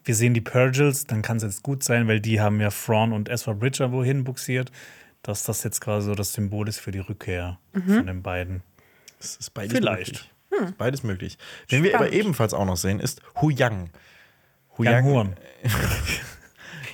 wir 0.03 0.15
sehen 0.15 0.33
die 0.33 0.41
Purgils, 0.41 1.05
dann 1.05 1.21
kann 1.21 1.37
es 1.37 1.43
jetzt 1.43 1.63
gut 1.63 1.83
sein, 1.83 2.07
weil 2.07 2.19
die 2.19 2.41
haben 2.41 2.59
ja 2.59 2.69
Thrawn 2.69 3.13
und 3.13 3.29
Ezra 3.29 3.53
Bridger 3.53 3.91
wohin 3.91 4.23
buxiert, 4.23 4.71
dass 5.21 5.43
das 5.43 5.63
jetzt 5.63 5.81
quasi 5.81 6.07
so 6.07 6.15
das 6.15 6.33
Symbol 6.33 6.67
ist 6.67 6.79
für 6.79 6.91
die 6.91 6.99
Rückkehr 6.99 7.59
von 7.73 8.07
den 8.07 8.21
beiden. 8.23 8.63
Das 9.19 9.37
ist 9.37 9.51
beides 9.51 9.73
Vielleicht. 9.73 10.13
möglich. 10.13 10.31
Das 10.49 10.69
ist 10.69 10.77
beides 10.77 11.03
möglich. 11.03 11.37
Wen 11.69 11.83
wir 11.83 11.95
aber 11.95 12.11
ebenfalls 12.11 12.53
auch 12.53 12.65
noch 12.65 12.77
sehen, 12.77 12.99
ist 12.99 13.21
Hu 13.41 13.49
Yang. 13.49 13.89
Hu 14.77 14.83
Young 14.83 15.03
Horn. 15.05 15.35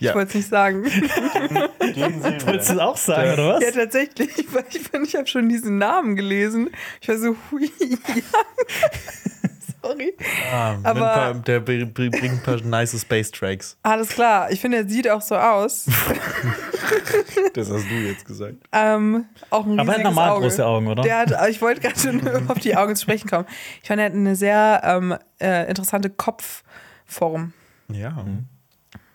Ich 0.02 0.14
wollte 0.14 0.30
es 0.30 0.36
nicht 0.36 0.48
sagen. 0.48 0.86
Wolltest 0.86 2.70
du 2.70 2.74
es 2.74 2.80
auch 2.80 2.96
sagen, 2.96 3.34
oder 3.34 3.56
was? 3.56 3.64
ja, 3.64 3.72
tatsächlich, 3.72 4.32
weil 4.54 4.64
ich 4.70 4.80
finde, 4.80 5.08
ich 5.08 5.16
habe 5.18 5.28
schon 5.28 5.50
diesen 5.50 5.78
Namen 5.78 6.16
gelesen. 6.16 6.70
Ich 7.02 7.10
war 7.10 7.18
so, 7.18 7.36
hui, 7.52 7.70
ja. 7.80 7.98
Sorry. 9.90 10.14
Ah, 10.54 10.78
Aber- 10.84 11.00
paar, 11.00 11.34
der 11.36 11.60
br- 11.60 11.86
br- 11.86 12.10
bringt 12.10 12.24
ein 12.34 12.42
paar 12.44 12.58
nice 12.62 13.00
Space 13.02 13.32
Tracks. 13.32 13.78
Alles 13.84 14.10
klar. 14.10 14.52
Ich 14.52 14.60
finde, 14.62 14.78
er 14.78 14.88
sieht 14.88 15.10
auch 15.10 15.22
so 15.22 15.36
aus. 15.36 15.86
Das 17.54 17.70
hast 17.70 17.86
du 17.90 17.94
jetzt 17.96 18.26
gesagt. 18.26 18.56
ähm, 18.72 19.26
auch 19.50 19.66
ein 19.66 19.80
Aber 19.80 19.92
er 19.92 19.98
hat 20.00 20.04
normal 20.04 20.30
Auge. 20.32 20.42
große 20.48 20.66
Augen, 20.66 20.88
oder? 20.88 21.04
Der 21.04 21.20
hat, 21.20 21.50
ich 21.50 21.62
wollte 21.62 21.82
gerade 21.82 22.00
schon 22.00 22.28
auf 22.50 22.60
die 22.60 22.76
Augen 22.76 22.96
zu 22.96 23.04
sprechen 23.04 23.30
kommen. 23.30 23.46
Ich 23.82 23.88
fand, 23.88 24.00
er 24.00 24.06
hat 24.06 24.14
eine 24.14 24.36
sehr 24.36 24.82
ähm, 24.84 25.16
äh, 25.40 25.70
interessante 25.70 26.10
Kopfform. 26.10 27.54
Ja. 27.92 28.12
Mhm. 28.12 28.46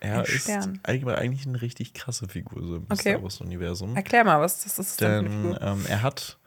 Er 0.01 0.18
Ein 0.18 0.24
ist 0.24 0.42
Stern. 0.42 0.80
eigentlich 0.84 1.46
eine 1.46 1.60
richtig 1.62 1.94
krasse 1.94 2.28
Figur 2.28 2.62
so 2.66 2.76
im 2.76 2.84
Okay. 2.84 3.12
Star 3.14 3.22
Wars-Universum. 3.22 3.96
Erklär 3.96 4.24
mal, 4.24 4.40
was 4.40 4.62
das 4.62 4.78
ist. 4.78 5.01
denn 5.01 5.56
ähm, 5.60 5.84
er 5.88 6.02
hat 6.02 6.38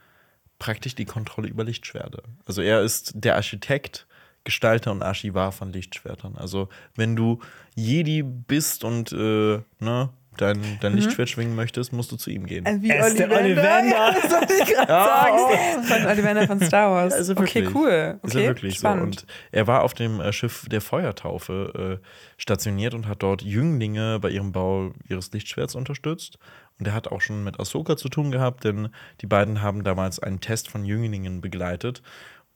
praktisch 0.59 0.95
die 0.95 1.05
Kontrolle 1.05 1.47
über 1.49 1.63
Lichtschwerter. 1.63 2.23
Also 2.45 2.61
er 2.61 2.81
ist 2.81 3.11
der 3.15 3.35
Architekt, 3.35 4.06
Gestalter 4.47 4.93
und 4.93 5.03
Archivar 5.03 5.51
von 5.51 5.73
Lichtschwertern. 5.73 6.37
Also 6.37 6.69
wenn 6.95 7.17
du 7.17 7.39
Jedi 7.75 8.23
bist 8.23 8.85
und 8.85 9.11
äh, 9.11 9.59
ne, 9.81 10.09
dein, 10.37 10.61
dein 10.79 10.93
Lichtschwert 10.95 11.27
schwingen 11.29 11.53
möchtest, 11.53 11.91
musst 11.91 12.13
du 12.13 12.15
zu 12.15 12.29
ihm 12.29 12.45
gehen. 12.45 12.63
Mhm. 12.63 12.69
Äh, 12.69 12.81
wie 12.81 12.89
Er 12.91 13.07
ist 13.07 13.19
der 13.19 13.29
Ollivander. 13.29 14.07
Ollivander. 14.07 14.15
Ja, 14.29 14.39
das 14.39 14.59
ich 14.59 14.73
gerade 14.73 14.87
sagen. 14.87 15.83
Von 15.83 16.05
Ollivander 16.05 16.47
von 16.47 16.61
Star 16.61 16.91
Wars. 16.95 17.13
Ja, 17.13 17.19
ist 17.19 17.27
er 17.29 17.37
okay, 17.37 17.55
wirklich. 17.65 17.75
cool. 17.75 18.19
Ist 18.23 18.31
Okay, 18.35 18.43
er 18.45 18.47
wirklich 18.47 18.75
spannend. 18.77 19.19
so. 19.19 19.25
Und 19.25 19.33
er 19.51 19.67
war 19.67 19.83
auf 19.83 19.93
dem 19.93 20.21
äh, 20.21 20.31
Schiff 20.31 20.65
der 20.71 20.79
Feuertaufe 20.79 21.99
äh, 22.01 22.07
stationiert 22.37 22.93
und 22.93 23.05
hat 23.07 23.21
dort 23.21 23.41
Jünglinge 23.41 24.19
bei 24.21 24.29
ihrem 24.29 24.53
Bau 24.53 24.93
ihres 25.09 25.33
Lichtschwerts 25.33 25.75
unterstützt. 25.75 26.39
Und 26.79 26.87
er 26.87 26.93
hat 26.93 27.07
auch 27.09 27.19
schon 27.21 27.43
mit 27.43 27.59
Ahsoka 27.59 27.97
zu 27.97 28.07
tun 28.07 28.31
gehabt, 28.31 28.63
denn 28.63 28.89
die 29.21 29.25
beiden 29.25 29.61
haben 29.63 29.83
damals 29.83 30.19
einen 30.19 30.39
Test 30.39 30.69
von 30.69 30.85
Jünglingen 30.85 31.41
begleitet. 31.41 32.01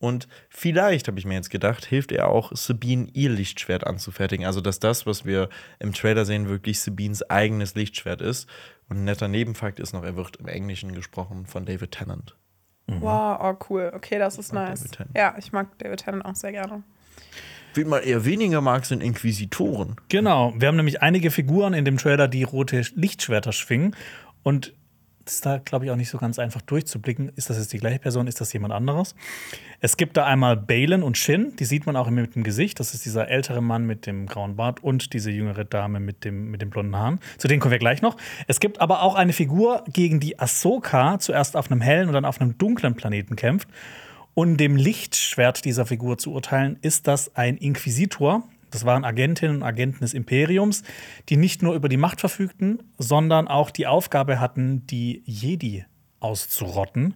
Und 0.01 0.27
vielleicht, 0.49 1.07
habe 1.07 1.19
ich 1.19 1.25
mir 1.25 1.35
jetzt 1.35 1.51
gedacht, 1.51 1.85
hilft 1.85 2.11
er 2.11 2.27
auch, 2.27 2.51
Sabine 2.55 3.07
ihr 3.13 3.29
Lichtschwert 3.29 3.85
anzufertigen. 3.85 4.45
Also, 4.45 4.59
dass 4.59 4.79
das, 4.79 5.05
was 5.05 5.25
wir 5.25 5.47
im 5.79 5.93
Trailer 5.93 6.25
sehen, 6.25 6.49
wirklich 6.49 6.81
Sabines 6.81 7.29
eigenes 7.29 7.75
Lichtschwert 7.75 8.19
ist. 8.19 8.49
Und 8.89 8.97
ein 8.97 9.03
netter 9.05 9.27
Nebenfakt 9.27 9.79
ist 9.79 9.93
noch, 9.93 10.03
er 10.03 10.15
wird 10.15 10.37
im 10.37 10.47
Englischen 10.47 10.93
gesprochen 10.93 11.45
von 11.45 11.65
David 11.65 11.91
Tennant. 11.91 12.35
Wow, 12.87 13.39
oh 13.41 13.65
cool. 13.69 13.91
Okay, 13.95 14.17
das 14.17 14.37
ist 14.37 14.53
nice. 14.53 14.89
Ja, 15.15 15.35
ich 15.37 15.51
mag 15.51 15.77
David 15.77 15.99
Tennant 15.99 16.25
auch 16.25 16.35
sehr 16.35 16.51
gerne. 16.51 16.83
Wen 17.75 17.87
man 17.87 18.03
eher 18.03 18.25
weniger 18.25 18.59
mag, 18.59 18.85
sind 18.85 19.01
Inquisitoren. 19.01 19.95
Genau. 20.09 20.53
Wir 20.57 20.67
haben 20.67 20.75
nämlich 20.75 21.01
einige 21.01 21.31
Figuren 21.31 21.73
in 21.73 21.85
dem 21.85 21.97
Trailer, 21.97 22.27
die 22.27 22.43
rote 22.43 22.81
Lichtschwerter 22.95 23.53
schwingen. 23.53 23.95
Und 24.43 24.73
ist 25.25 25.45
da, 25.45 25.57
glaube 25.57 25.85
ich, 25.85 25.91
auch 25.91 25.95
nicht 25.95 26.09
so 26.09 26.17
ganz 26.17 26.39
einfach 26.39 26.61
durchzublicken. 26.61 27.31
Ist 27.35 27.49
das 27.49 27.57
jetzt 27.57 27.73
die 27.73 27.77
gleiche 27.77 27.99
Person? 27.99 28.27
Ist 28.27 28.41
das 28.41 28.51
jemand 28.53 28.73
anderes? 28.73 29.15
Es 29.79 29.97
gibt 29.97 30.17
da 30.17 30.25
einmal 30.25 30.57
Balen 30.57 31.03
und 31.03 31.17
Shin, 31.17 31.53
die 31.57 31.65
sieht 31.65 31.85
man 31.85 31.95
auch 31.95 32.09
mit 32.09 32.35
dem 32.35 32.43
Gesicht. 32.43 32.79
Das 32.79 32.93
ist 32.93 33.05
dieser 33.05 33.27
ältere 33.29 33.61
Mann 33.61 33.85
mit 33.85 34.05
dem 34.05 34.25
grauen 34.25 34.55
Bart 34.55 34.83
und 34.83 35.13
diese 35.13 35.31
jüngere 35.31 35.65
Dame 35.65 35.99
mit 35.99 36.25
dem, 36.25 36.51
mit 36.51 36.61
den 36.61 36.69
blonden 36.69 36.95
Haaren. 36.95 37.19
Zu 37.37 37.47
denen 37.47 37.59
kommen 37.59 37.71
wir 37.71 37.79
gleich 37.79 38.01
noch. 38.01 38.17
Es 38.47 38.59
gibt 38.59 38.81
aber 38.81 39.01
auch 39.01 39.15
eine 39.15 39.33
Figur, 39.33 39.83
gegen 39.87 40.19
die 40.19 40.39
Ahsoka 40.39 41.19
zuerst 41.19 41.55
auf 41.55 41.71
einem 41.71 41.81
hellen 41.81 42.07
und 42.07 42.13
dann 42.13 42.25
auf 42.25 42.39
einem 42.39 42.57
dunklen 42.57 42.95
Planeten 42.95 43.35
kämpft. 43.35 43.67
Und 44.33 44.57
dem 44.57 44.75
Lichtschwert 44.75 45.65
dieser 45.65 45.85
Figur 45.85 46.17
zu 46.17 46.31
urteilen, 46.31 46.77
ist 46.81 47.07
das 47.07 47.35
ein 47.35 47.57
Inquisitor. 47.57 48.43
Das 48.71 48.85
waren 48.85 49.05
Agentinnen 49.05 49.57
und 49.57 49.63
Agenten 49.63 49.99
des 49.99 50.13
Imperiums, 50.13 50.83
die 51.29 51.37
nicht 51.37 51.61
nur 51.61 51.75
über 51.75 51.89
die 51.89 51.97
Macht 51.97 52.19
verfügten, 52.19 52.81
sondern 52.97 53.47
auch 53.47 53.69
die 53.69 53.87
Aufgabe 53.87 54.39
hatten, 54.39 54.87
die 54.87 55.21
Jedi 55.25 55.85
auszurotten. 56.19 57.15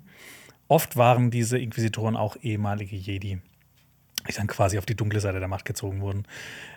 Oft 0.67 0.97
waren 0.97 1.31
diese 1.31 1.57
Inquisitoren 1.57 2.15
auch 2.15 2.37
ehemalige 2.41 2.95
Jedi, 2.95 3.39
die 4.27 4.33
dann 4.33 4.47
quasi 4.47 4.77
auf 4.77 4.85
die 4.85 4.95
dunkle 4.95 5.19
Seite 5.19 5.39
der 5.39 5.47
Macht 5.47 5.65
gezogen 5.65 6.01
wurden. 6.01 6.23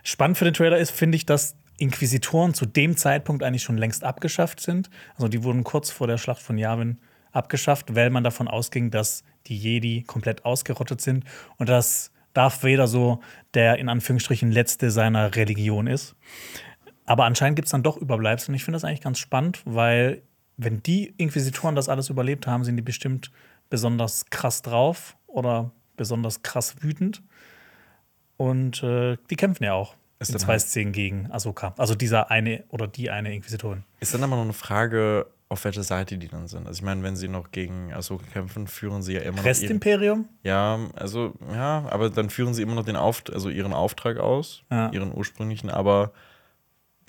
Spannend 0.03 0.39
für 0.39 0.45
den 0.45 0.55
Trailer 0.55 0.79
ist, 0.79 0.91
finde 0.91 1.17
ich, 1.17 1.27
dass 1.27 1.57
Inquisitoren 1.79 2.55
zu 2.55 2.67
dem 2.67 2.97
Zeitpunkt 2.97 3.43
eigentlich 3.43 3.63
schon 3.63 3.79
längst 3.79 4.05
abgeschafft 4.05 4.61
sind. 4.61 4.91
Also 5.15 5.29
die 5.29 5.43
wurden 5.45 5.65
kurz 5.65 5.91
vor 5.91 6.07
der 6.07 6.19
Schlacht 6.19 6.43
von 6.43 6.59
Yavin 6.59 6.99
abgeschafft, 7.33 7.95
weil 7.95 8.11
man 8.11 8.25
davon 8.25 8.49
ausging, 8.49 8.91
dass 8.91 9.23
die 9.47 9.57
Jedi 9.57 10.03
komplett 10.03 10.45
ausgerottet 10.45 11.01
sind 11.01 11.25
und 11.57 11.69
dass 11.69 12.11
Darth 12.35 12.63
Vader 12.63 12.87
so 12.87 13.21
der 13.55 13.79
in 13.79 13.89
Anführungsstrichen 13.89 14.51
letzte 14.53 14.91
seiner 14.91 15.35
Religion 15.35 15.87
ist. 15.87 16.15
Aber 17.07 17.25
anscheinend 17.25 17.57
gibt 17.57 17.67
es 17.67 17.73
dann 17.73 17.83
doch 17.83 17.97
Überbleibsel 17.97 18.51
und 18.51 18.57
ich 18.57 18.65
finde 18.65 18.77
das 18.77 18.85
eigentlich 18.85 19.01
ganz 19.01 19.19
spannend, 19.19 19.63
weil 19.65 20.23
wenn 20.57 20.83
die 20.83 21.15
Inquisitoren 21.17 21.75
das 21.75 21.89
alles 21.89 22.11
überlebt 22.11 22.47
haben, 22.47 22.65
sind 22.65 22.77
die 22.77 22.83
bestimmt 22.83 23.31
besonders 23.71 24.27
krass 24.31 24.61
drauf 24.63 25.17
oder 25.27 25.71
besonders 25.97 26.43
krass 26.43 26.77
wütend. 26.83 27.23
Und 28.37 28.83
äh, 28.83 29.17
die 29.31 29.37
kämpfen 29.37 29.65
ja 29.65 29.73
auch 29.75 29.95
Ist 30.19 30.31
in 30.33 30.39
zwei 30.39 30.53
halt- 30.53 30.63
Szenen 30.63 30.93
gegen 30.93 31.31
Ahsoka. 31.31 31.75
Also 31.77 31.95
dieser 31.95 32.31
eine 32.31 32.65
oder 32.69 32.87
die 32.87 33.11
eine 33.11 33.35
Inquisitorin. 33.35 33.85
Ist 34.01 34.15
dann 34.15 34.23
aber 34.23 34.37
noch 34.37 34.43
eine 34.45 34.53
Frage, 34.53 35.27
auf 35.51 35.65
welcher 35.65 35.83
Seite 35.83 36.19
die 36.19 36.29
dann 36.29 36.47
sind. 36.47 36.67
Also 36.67 36.79
ich 36.79 36.85
meine, 36.85 37.03
wenn 37.03 37.17
sie 37.17 37.29
noch 37.29 37.51
gegen 37.51 37.93
Ahsoka 37.93 38.25
kämpfen, 38.33 38.67
führen 38.67 39.03
sie 39.03 39.15
ja 39.15 39.21
immer 39.21 39.31
noch 39.31 39.39
ihren, 39.39 39.47
Restimperium? 39.47 40.29
Ja, 40.43 40.79
also 40.95 41.33
ja, 41.53 41.87
aber 41.91 42.11
dann 42.11 42.29
führen 42.29 42.53
sie 42.53 42.63
immer 42.63 42.75
noch 42.75 42.85
den 42.85 42.97
Auft 42.97 43.33
also 43.33 43.49
ihren 43.49 43.73
Auftrag 43.73 44.19
aus, 44.19 44.63
Ja. 44.71 44.91
ihren 44.93 45.15
ursprünglichen, 45.15 45.71
aber 45.71 46.13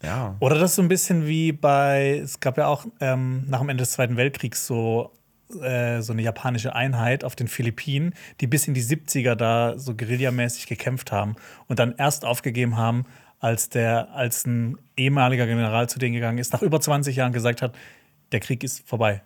ja. 0.03 0.37
Oder 0.39 0.57
das 0.57 0.71
ist 0.71 0.75
so 0.77 0.81
ein 0.81 0.87
bisschen 0.87 1.27
wie 1.27 1.51
bei, 1.51 2.21
es 2.23 2.39
gab 2.39 2.57
ja 2.57 2.67
auch 2.67 2.85
ähm, 3.01 3.43
nach 3.47 3.59
dem 3.59 3.67
Ende 3.69 3.81
des 3.81 3.91
Zweiten 3.91 4.15
Weltkriegs 4.15 4.65
so, 4.65 5.11
äh, 5.61 6.01
so 6.01 6.13
eine 6.13 6.21
japanische 6.21 6.73
Einheit 6.73 7.25
auf 7.25 7.35
den 7.35 7.49
Philippinen, 7.49 8.13
die 8.39 8.47
bis 8.47 8.69
in 8.69 8.73
die 8.73 8.83
70er 8.83 9.35
da 9.35 9.77
so 9.77 9.95
guerillamäßig 9.95 10.67
gekämpft 10.67 11.11
haben 11.11 11.35
und 11.67 11.79
dann 11.79 11.95
erst 11.97 12.23
aufgegeben 12.23 12.77
haben, 12.77 13.03
als 13.41 13.67
der, 13.67 14.13
als 14.13 14.45
ein 14.45 14.77
ehemaliger 14.95 15.45
General 15.45 15.89
zu 15.89 15.99
denen 15.99 16.13
gegangen 16.13 16.37
ist, 16.37 16.53
nach 16.53 16.61
über 16.61 16.79
20 16.79 17.17
Jahren 17.17 17.33
gesagt 17.33 17.61
hat, 17.61 17.73
der 18.31 18.39
Krieg 18.39 18.63
ist 18.63 18.87
vorbei. 18.87 19.21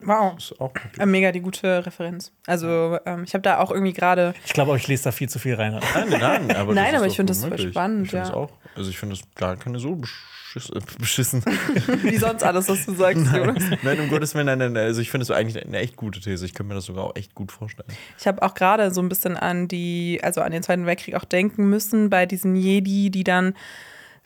Wow. 0.00 0.36
Ist 0.36 0.60
auch 0.60 0.74
möglich. 0.74 1.00
Äh, 1.00 1.06
Mega 1.06 1.32
die 1.32 1.40
gute 1.40 1.86
Referenz. 1.86 2.32
Also, 2.46 2.98
ähm, 3.06 3.24
ich 3.24 3.32
habe 3.32 3.42
da 3.42 3.58
auch 3.58 3.70
irgendwie 3.70 3.92
gerade. 3.92 4.34
Ich 4.44 4.52
glaube, 4.52 4.76
ich 4.76 4.86
lese 4.86 5.04
da 5.04 5.12
viel 5.12 5.28
zu 5.28 5.38
viel 5.38 5.54
rein. 5.54 5.80
Nein, 5.94 6.08
nein, 6.20 6.56
aber 6.56 6.74
Nein, 6.74 6.92
das 6.92 6.92
ist 6.92 6.96
aber 6.96 7.06
ich 7.06 7.16
find 7.16 7.30
das 7.30 7.40
voll 7.40 7.50
möglich. 7.50 7.70
spannend, 7.70 8.04
Ich 8.04 8.10
finde 8.10 8.26
ja. 8.26 8.30
das 8.30 8.36
auch. 8.36 8.50
Also 8.76 8.90
ich 8.90 8.98
finde 8.98 9.16
das 9.16 9.24
gar 9.34 9.56
keine 9.56 9.78
so 9.78 9.94
beschiss, 9.94 10.68
äh, 10.70 10.80
beschissen. 10.98 11.42
Wie 12.02 12.16
sonst 12.16 12.42
alles, 12.42 12.68
was 12.68 12.84
du 12.84 12.94
sagst, 12.94 13.24
Jonas. 13.32 13.62
nein, 13.82 14.00
um 14.00 14.08
Gottes 14.10 14.34
Willen, 14.34 14.46
nein, 14.46 14.58
nein, 14.58 14.72
nein. 14.72 14.84
Also 14.84 15.00
ich 15.00 15.10
finde 15.10 15.26
das 15.26 15.34
eigentlich 15.34 15.64
eine 15.64 15.78
echt 15.78 15.96
gute 15.96 16.20
These. 16.20 16.44
Ich 16.44 16.54
könnte 16.54 16.68
mir 16.68 16.74
das 16.74 16.84
sogar 16.86 17.04
auch 17.04 17.16
echt 17.16 17.34
gut 17.34 17.52
vorstellen. 17.52 17.88
Ich 18.18 18.26
habe 18.26 18.42
auch 18.42 18.54
gerade 18.54 18.92
so 18.92 19.00
ein 19.00 19.08
bisschen 19.08 19.36
an 19.36 19.68
die, 19.68 20.20
also 20.22 20.42
an 20.42 20.52
den 20.52 20.62
Zweiten 20.62 20.84
Weltkrieg 20.86 21.14
auch 21.14 21.24
denken 21.24 21.70
müssen, 21.70 22.10
bei 22.10 22.26
diesen 22.26 22.56
Jedi, 22.56 23.10
die 23.10 23.24
dann 23.24 23.54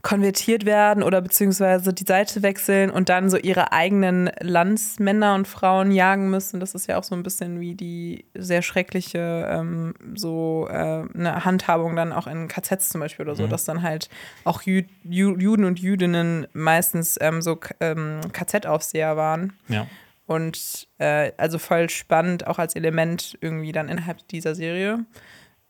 konvertiert 0.02 0.64
werden 0.64 1.02
oder 1.02 1.20
beziehungsweise 1.20 1.92
die 1.92 2.04
Seite 2.04 2.42
wechseln 2.42 2.90
und 2.90 3.08
dann 3.08 3.30
so 3.30 3.36
ihre 3.36 3.72
eigenen 3.72 4.30
Landsmänner 4.40 5.34
und 5.34 5.48
Frauen 5.48 5.90
jagen 5.90 6.30
müssen. 6.30 6.60
Das 6.60 6.74
ist 6.74 6.86
ja 6.86 6.98
auch 6.98 7.02
so 7.02 7.16
ein 7.16 7.24
bisschen 7.24 7.58
wie 7.60 7.74
die 7.74 8.24
sehr 8.34 8.62
schreckliche 8.62 9.48
ähm, 9.50 9.94
so 10.14 10.68
äh, 10.70 10.74
eine 11.14 11.44
Handhabung 11.44 11.96
dann 11.96 12.12
auch 12.12 12.28
in 12.28 12.46
KZs 12.46 12.90
zum 12.90 13.00
Beispiel 13.00 13.26
oder 13.26 13.34
so, 13.34 13.48
dass 13.48 13.64
dann 13.64 13.82
halt 13.82 14.08
auch 14.44 14.62
Jü 14.62 14.84
Ju 15.02 15.36
Juden 15.36 15.64
und 15.64 15.80
Jüdinnen 15.80 16.46
meistens 16.52 17.18
ähm, 17.20 17.42
so 17.42 17.58
ähm, 17.80 18.20
KZ-Aufseher 18.32 19.16
waren. 19.16 19.54
Ja. 19.66 19.86
Und 20.26 20.86
äh, 20.98 21.32
also 21.38 21.58
voll 21.58 21.90
spannend, 21.90 22.46
auch 22.46 22.58
als 22.58 22.76
Element 22.76 23.36
irgendwie 23.40 23.72
dann 23.72 23.88
innerhalb 23.88 24.28
dieser 24.28 24.54
Serie. 24.54 25.04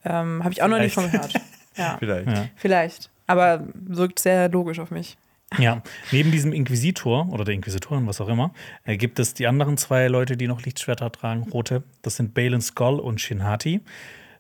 Ähm, 0.05 0.43
Habe 0.45 0.53
ich 0.53 0.63
auch 0.63 0.69
noch 0.69 0.79
nicht 0.79 0.95
von 0.95 1.09
Vielleicht. 1.09 1.33
gehört. 1.33 1.47
Ja, 1.77 1.97
Vielleicht. 2.01 2.27
Ja. 2.27 2.49
vielleicht. 2.57 3.11
Aber 3.29 3.65
wirkt 3.75 4.19
sehr 4.19 4.49
logisch 4.49 4.81
auf 4.81 4.91
mich. 4.91 5.17
Ja, 5.59 5.83
neben 6.13 6.31
diesem 6.31 6.53
Inquisitor 6.53 7.29
oder 7.31 7.45
der 7.45 7.55
Inquisitorin, 7.55 8.07
was 8.07 8.21
auch 8.21 8.29
immer, 8.29 8.53
äh, 8.85 8.97
gibt 8.99 9.19
es 9.19 9.33
die 9.33 9.47
anderen 9.47 9.79
zwei 9.79 10.09
Leute, 10.09 10.37
die 10.37 10.47
noch 10.47 10.63
Lichtschwerter 10.63 11.11
tragen, 11.11 11.45
rote. 11.45 11.85
Das 12.03 12.17
sind 12.17 12.35
Balin 12.35 12.61
Skull 12.61 12.99
und 13.01 13.21
Shinhati. 13.21 13.81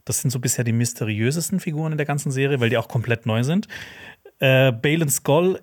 Das 0.04 0.20
sind 0.20 0.30
so 0.30 0.38
bisher 0.38 0.64
die 0.64 0.72
mysteriösesten 0.72 1.60
Figuren 1.60 1.92
in 1.92 1.98
der 1.98 2.06
ganzen 2.06 2.30
Serie, 2.30 2.60
weil 2.60 2.68
die 2.68 2.76
auch 2.76 2.88
komplett 2.88 3.24
neu 3.24 3.42
sind. 3.42 3.68
Äh, 4.38 4.72
Balin 4.72 5.08
Skull 5.08 5.60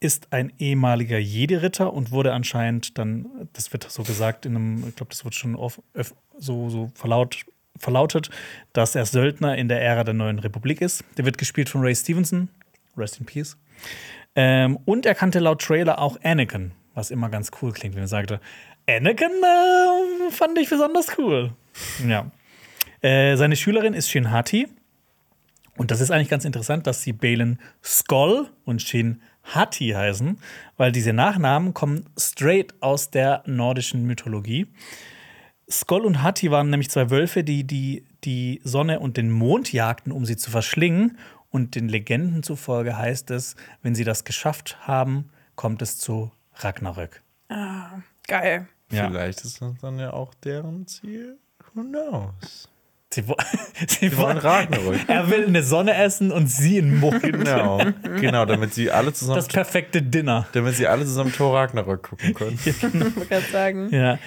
ist 0.00 0.32
ein 0.32 0.52
ehemaliger 0.58 1.18
Jedi-Ritter 1.18 1.92
und 1.92 2.10
wurde 2.10 2.32
anscheinend 2.32 2.98
dann, 2.98 3.26
das 3.52 3.72
wird 3.72 3.88
so 3.88 4.02
gesagt, 4.02 4.46
in 4.46 4.56
einem, 4.56 4.88
ich 4.88 4.96
glaube, 4.96 5.10
das 5.10 5.24
wird 5.24 5.34
schon 5.34 5.54
oft, 5.54 5.80
öf- 5.94 6.14
so, 6.38 6.68
so 6.68 6.90
verlaut, 6.94 7.44
verlautet, 7.76 8.30
dass 8.72 8.94
er 8.94 9.06
Söldner 9.06 9.56
in 9.56 9.68
der 9.68 9.82
Ära 9.82 10.02
der 10.02 10.14
neuen 10.14 10.38
Republik 10.38 10.80
ist. 10.80 11.04
Der 11.16 11.24
wird 11.26 11.38
gespielt 11.38 11.68
von 11.68 11.82
Ray 11.82 11.94
Stevenson. 11.94 12.48
Rest 12.96 13.20
in 13.20 13.26
Peace. 13.26 13.56
Ähm, 14.34 14.78
und 14.84 15.06
er 15.06 15.14
kannte 15.14 15.38
laut 15.38 15.60
Trailer 15.62 15.98
auch 15.98 16.18
Anakin, 16.22 16.72
was 16.94 17.10
immer 17.10 17.28
ganz 17.28 17.50
cool 17.60 17.72
klingt, 17.72 17.94
wenn 17.94 18.02
er 18.02 18.08
sagte, 18.08 18.40
Anakin 18.88 19.30
äh, 19.30 20.30
fand 20.30 20.58
ich 20.58 20.68
besonders 20.68 21.18
cool. 21.18 21.52
Ja. 22.06 22.30
Äh, 23.02 23.36
seine 23.36 23.56
Schülerin 23.56 23.94
ist 23.94 24.10
Shinhati. 24.10 24.68
Und 25.76 25.90
das 25.90 26.00
ist 26.00 26.10
eigentlich 26.10 26.28
ganz 26.28 26.44
interessant, 26.44 26.86
dass 26.86 27.02
sie 27.02 27.12
Balin 27.12 27.58
Skoll 27.82 28.50
und 28.64 28.82
Shin 28.82 29.22
Hati 29.42 29.90
heißen, 29.90 30.38
weil 30.76 30.92
diese 30.92 31.14
Nachnamen 31.14 31.72
kommen 31.72 32.04
straight 32.18 32.74
aus 32.80 33.10
der 33.10 33.42
nordischen 33.46 34.04
Mythologie. 34.04 34.66
Skoll 35.70 36.04
und 36.04 36.22
Hati 36.22 36.50
waren 36.50 36.68
nämlich 36.68 36.90
zwei 36.90 37.10
Wölfe, 37.10 37.44
die, 37.44 37.64
die 37.64 38.04
die 38.24 38.60
Sonne 38.64 39.00
und 39.00 39.16
den 39.16 39.30
Mond 39.30 39.72
jagten, 39.72 40.12
um 40.12 40.24
sie 40.24 40.36
zu 40.36 40.50
verschlingen. 40.50 41.18
Und 41.50 41.74
den 41.74 41.88
Legenden 41.88 42.42
zufolge 42.42 42.96
heißt 42.96 43.30
es, 43.32 43.56
wenn 43.82 43.94
sie 43.94 44.04
das 44.04 44.24
geschafft 44.24 44.78
haben, 44.86 45.30
kommt 45.56 45.82
es 45.82 45.98
zu 45.98 46.30
Ragnarök. 46.54 47.22
Geil. 48.26 48.68
Ja. 48.92 49.08
Vielleicht 49.08 49.44
ist 49.44 49.60
das 49.60 49.72
dann 49.80 49.98
ja 49.98 50.12
auch 50.12 50.34
deren 50.34 50.86
Ziel. 50.86 51.38
Who 51.74 51.82
knows? 51.82 52.68
Sie, 53.12 53.26
wo 53.26 53.34
sie 53.88 54.16
wollen 54.16 54.38
Ragnarök. 54.38 55.00
Er 55.08 55.28
will 55.30 55.46
eine 55.46 55.64
Sonne 55.64 55.94
essen 55.96 56.30
und 56.30 56.46
sie 56.46 56.78
in 56.78 56.98
Mond. 57.00 57.20
Genau, 57.22 57.80
genau, 58.20 58.44
damit 58.46 58.72
sie 58.74 58.90
alle 58.92 59.12
zusammen, 59.12 59.36
Das 59.36 59.48
perfekte 59.48 60.00
Dinner. 60.02 60.46
damit 60.52 60.76
sie 60.76 60.86
alle 60.86 61.04
zusammen 61.04 61.32
Thor 61.32 61.56
Ragnarök 61.56 62.02
gucken 62.04 62.34
können. 62.34 62.58
Ich 62.64 62.80
wollte 62.82 63.26
gerade 63.26 63.46
sagen. 63.50 63.88
Ja. 63.92 64.18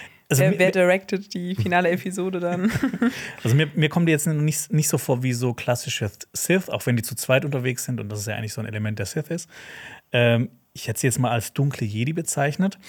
Also, 0.42 0.52
Wer, 0.52 0.60
wer 0.60 0.72
directed 0.72 1.34
die 1.34 1.56
finale 1.56 1.90
Episode 1.90 2.40
dann? 2.40 2.72
also 3.44 3.56
mir, 3.56 3.70
mir 3.76 3.90
kommen 3.90 4.06
die 4.06 4.12
jetzt 4.12 4.28
nicht, 4.28 4.72
nicht 4.72 4.88
so 4.88 4.98
vor 4.98 5.24
wie 5.24 5.34
so 5.34 5.54
klassische 5.54 6.12
Sith, 6.34 6.70
auch 6.70 6.86
wenn 6.86 6.96
die 6.96 7.04
zu 7.04 7.16
zweit 7.16 7.46
unterwegs 7.46 7.86
sind 7.86 8.00
und 8.00 8.10
das 8.10 8.20
ist 8.20 8.28
ja 8.28 8.36
eigentlich 8.36 8.54
so 8.54 8.62
ein 8.62 8.68
Element 8.68 9.00
der 9.00 9.06
Sith 9.06 9.30
ist. 9.30 9.50
Ähm, 10.12 10.50
ich 10.74 10.88
hätte 10.88 11.00
sie 11.00 11.08
jetzt 11.08 11.20
mal 11.20 11.32
als 11.32 11.54
dunkle 11.54 11.86
Jedi 11.86 12.14
bezeichnet. 12.14 12.80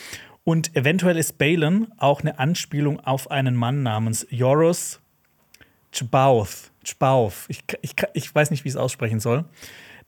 Und 0.45 0.77
eventuell 0.77 1.17
ist 1.17 1.39
Balin 1.39 1.89
auch 1.97 2.21
eine 2.21 2.39
Anspielung 2.39 3.01
auf 3.01 3.31
einen 3.31 3.57
Mann 3.57 3.83
namens 3.83 4.27
Joros 4.31 5.01
Chbauth. 5.91 6.71
Chbauth. 6.85 7.47
Ich, 7.49 7.65
ich, 7.81 7.95
ich 8.13 8.35
weiß 8.35 8.51
nicht, 8.51 8.65
wie 8.65 8.69
ich 8.69 8.75
es 8.75 8.81
aussprechen 8.81 9.21
soll. 9.21 9.45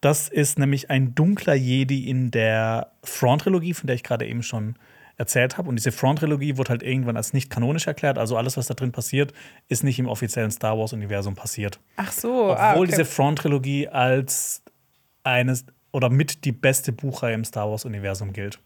Das 0.00 0.28
ist 0.28 0.58
nämlich 0.58 0.90
ein 0.90 1.14
dunkler 1.14 1.54
Jedi 1.54 2.08
in 2.08 2.30
der 2.30 2.92
Thrawn-Trilogie, 3.02 3.72
von 3.72 3.86
der 3.86 3.96
ich 3.96 4.02
gerade 4.02 4.26
eben 4.26 4.42
schon 4.42 4.76
erzählt 5.16 5.56
habe. 5.56 5.68
Und 5.68 5.76
diese 5.76 5.90
Thrawn-Trilogie 5.90 6.56
wurde 6.56 6.70
halt 6.70 6.82
irgendwann 6.82 7.16
als 7.16 7.32
nicht 7.32 7.50
kanonisch 7.50 7.86
erklärt. 7.86 8.18
Also 8.18 8.36
alles, 8.36 8.56
was 8.56 8.66
da 8.66 8.74
drin 8.74 8.92
passiert, 8.92 9.32
ist 9.68 9.82
nicht 9.82 9.98
im 9.98 10.08
offiziellen 10.08 10.50
Star 10.50 10.78
Wars-Universum 10.78 11.34
passiert. 11.34 11.80
Ach 11.96 12.12
so. 12.12 12.50
Obwohl 12.50 12.56
ah, 12.56 12.76
okay. 12.76 12.86
diese 12.86 13.04
Thrawn-Trilogie 13.04 13.88
als 13.88 14.62
eines 15.24 15.64
oder 15.92 16.10
mit 16.10 16.44
die 16.44 16.52
beste 16.52 16.92
Buchreihe 16.92 17.34
im 17.34 17.44
Star 17.44 17.70
Wars-Universum 17.70 18.32
gilt. 18.32 18.60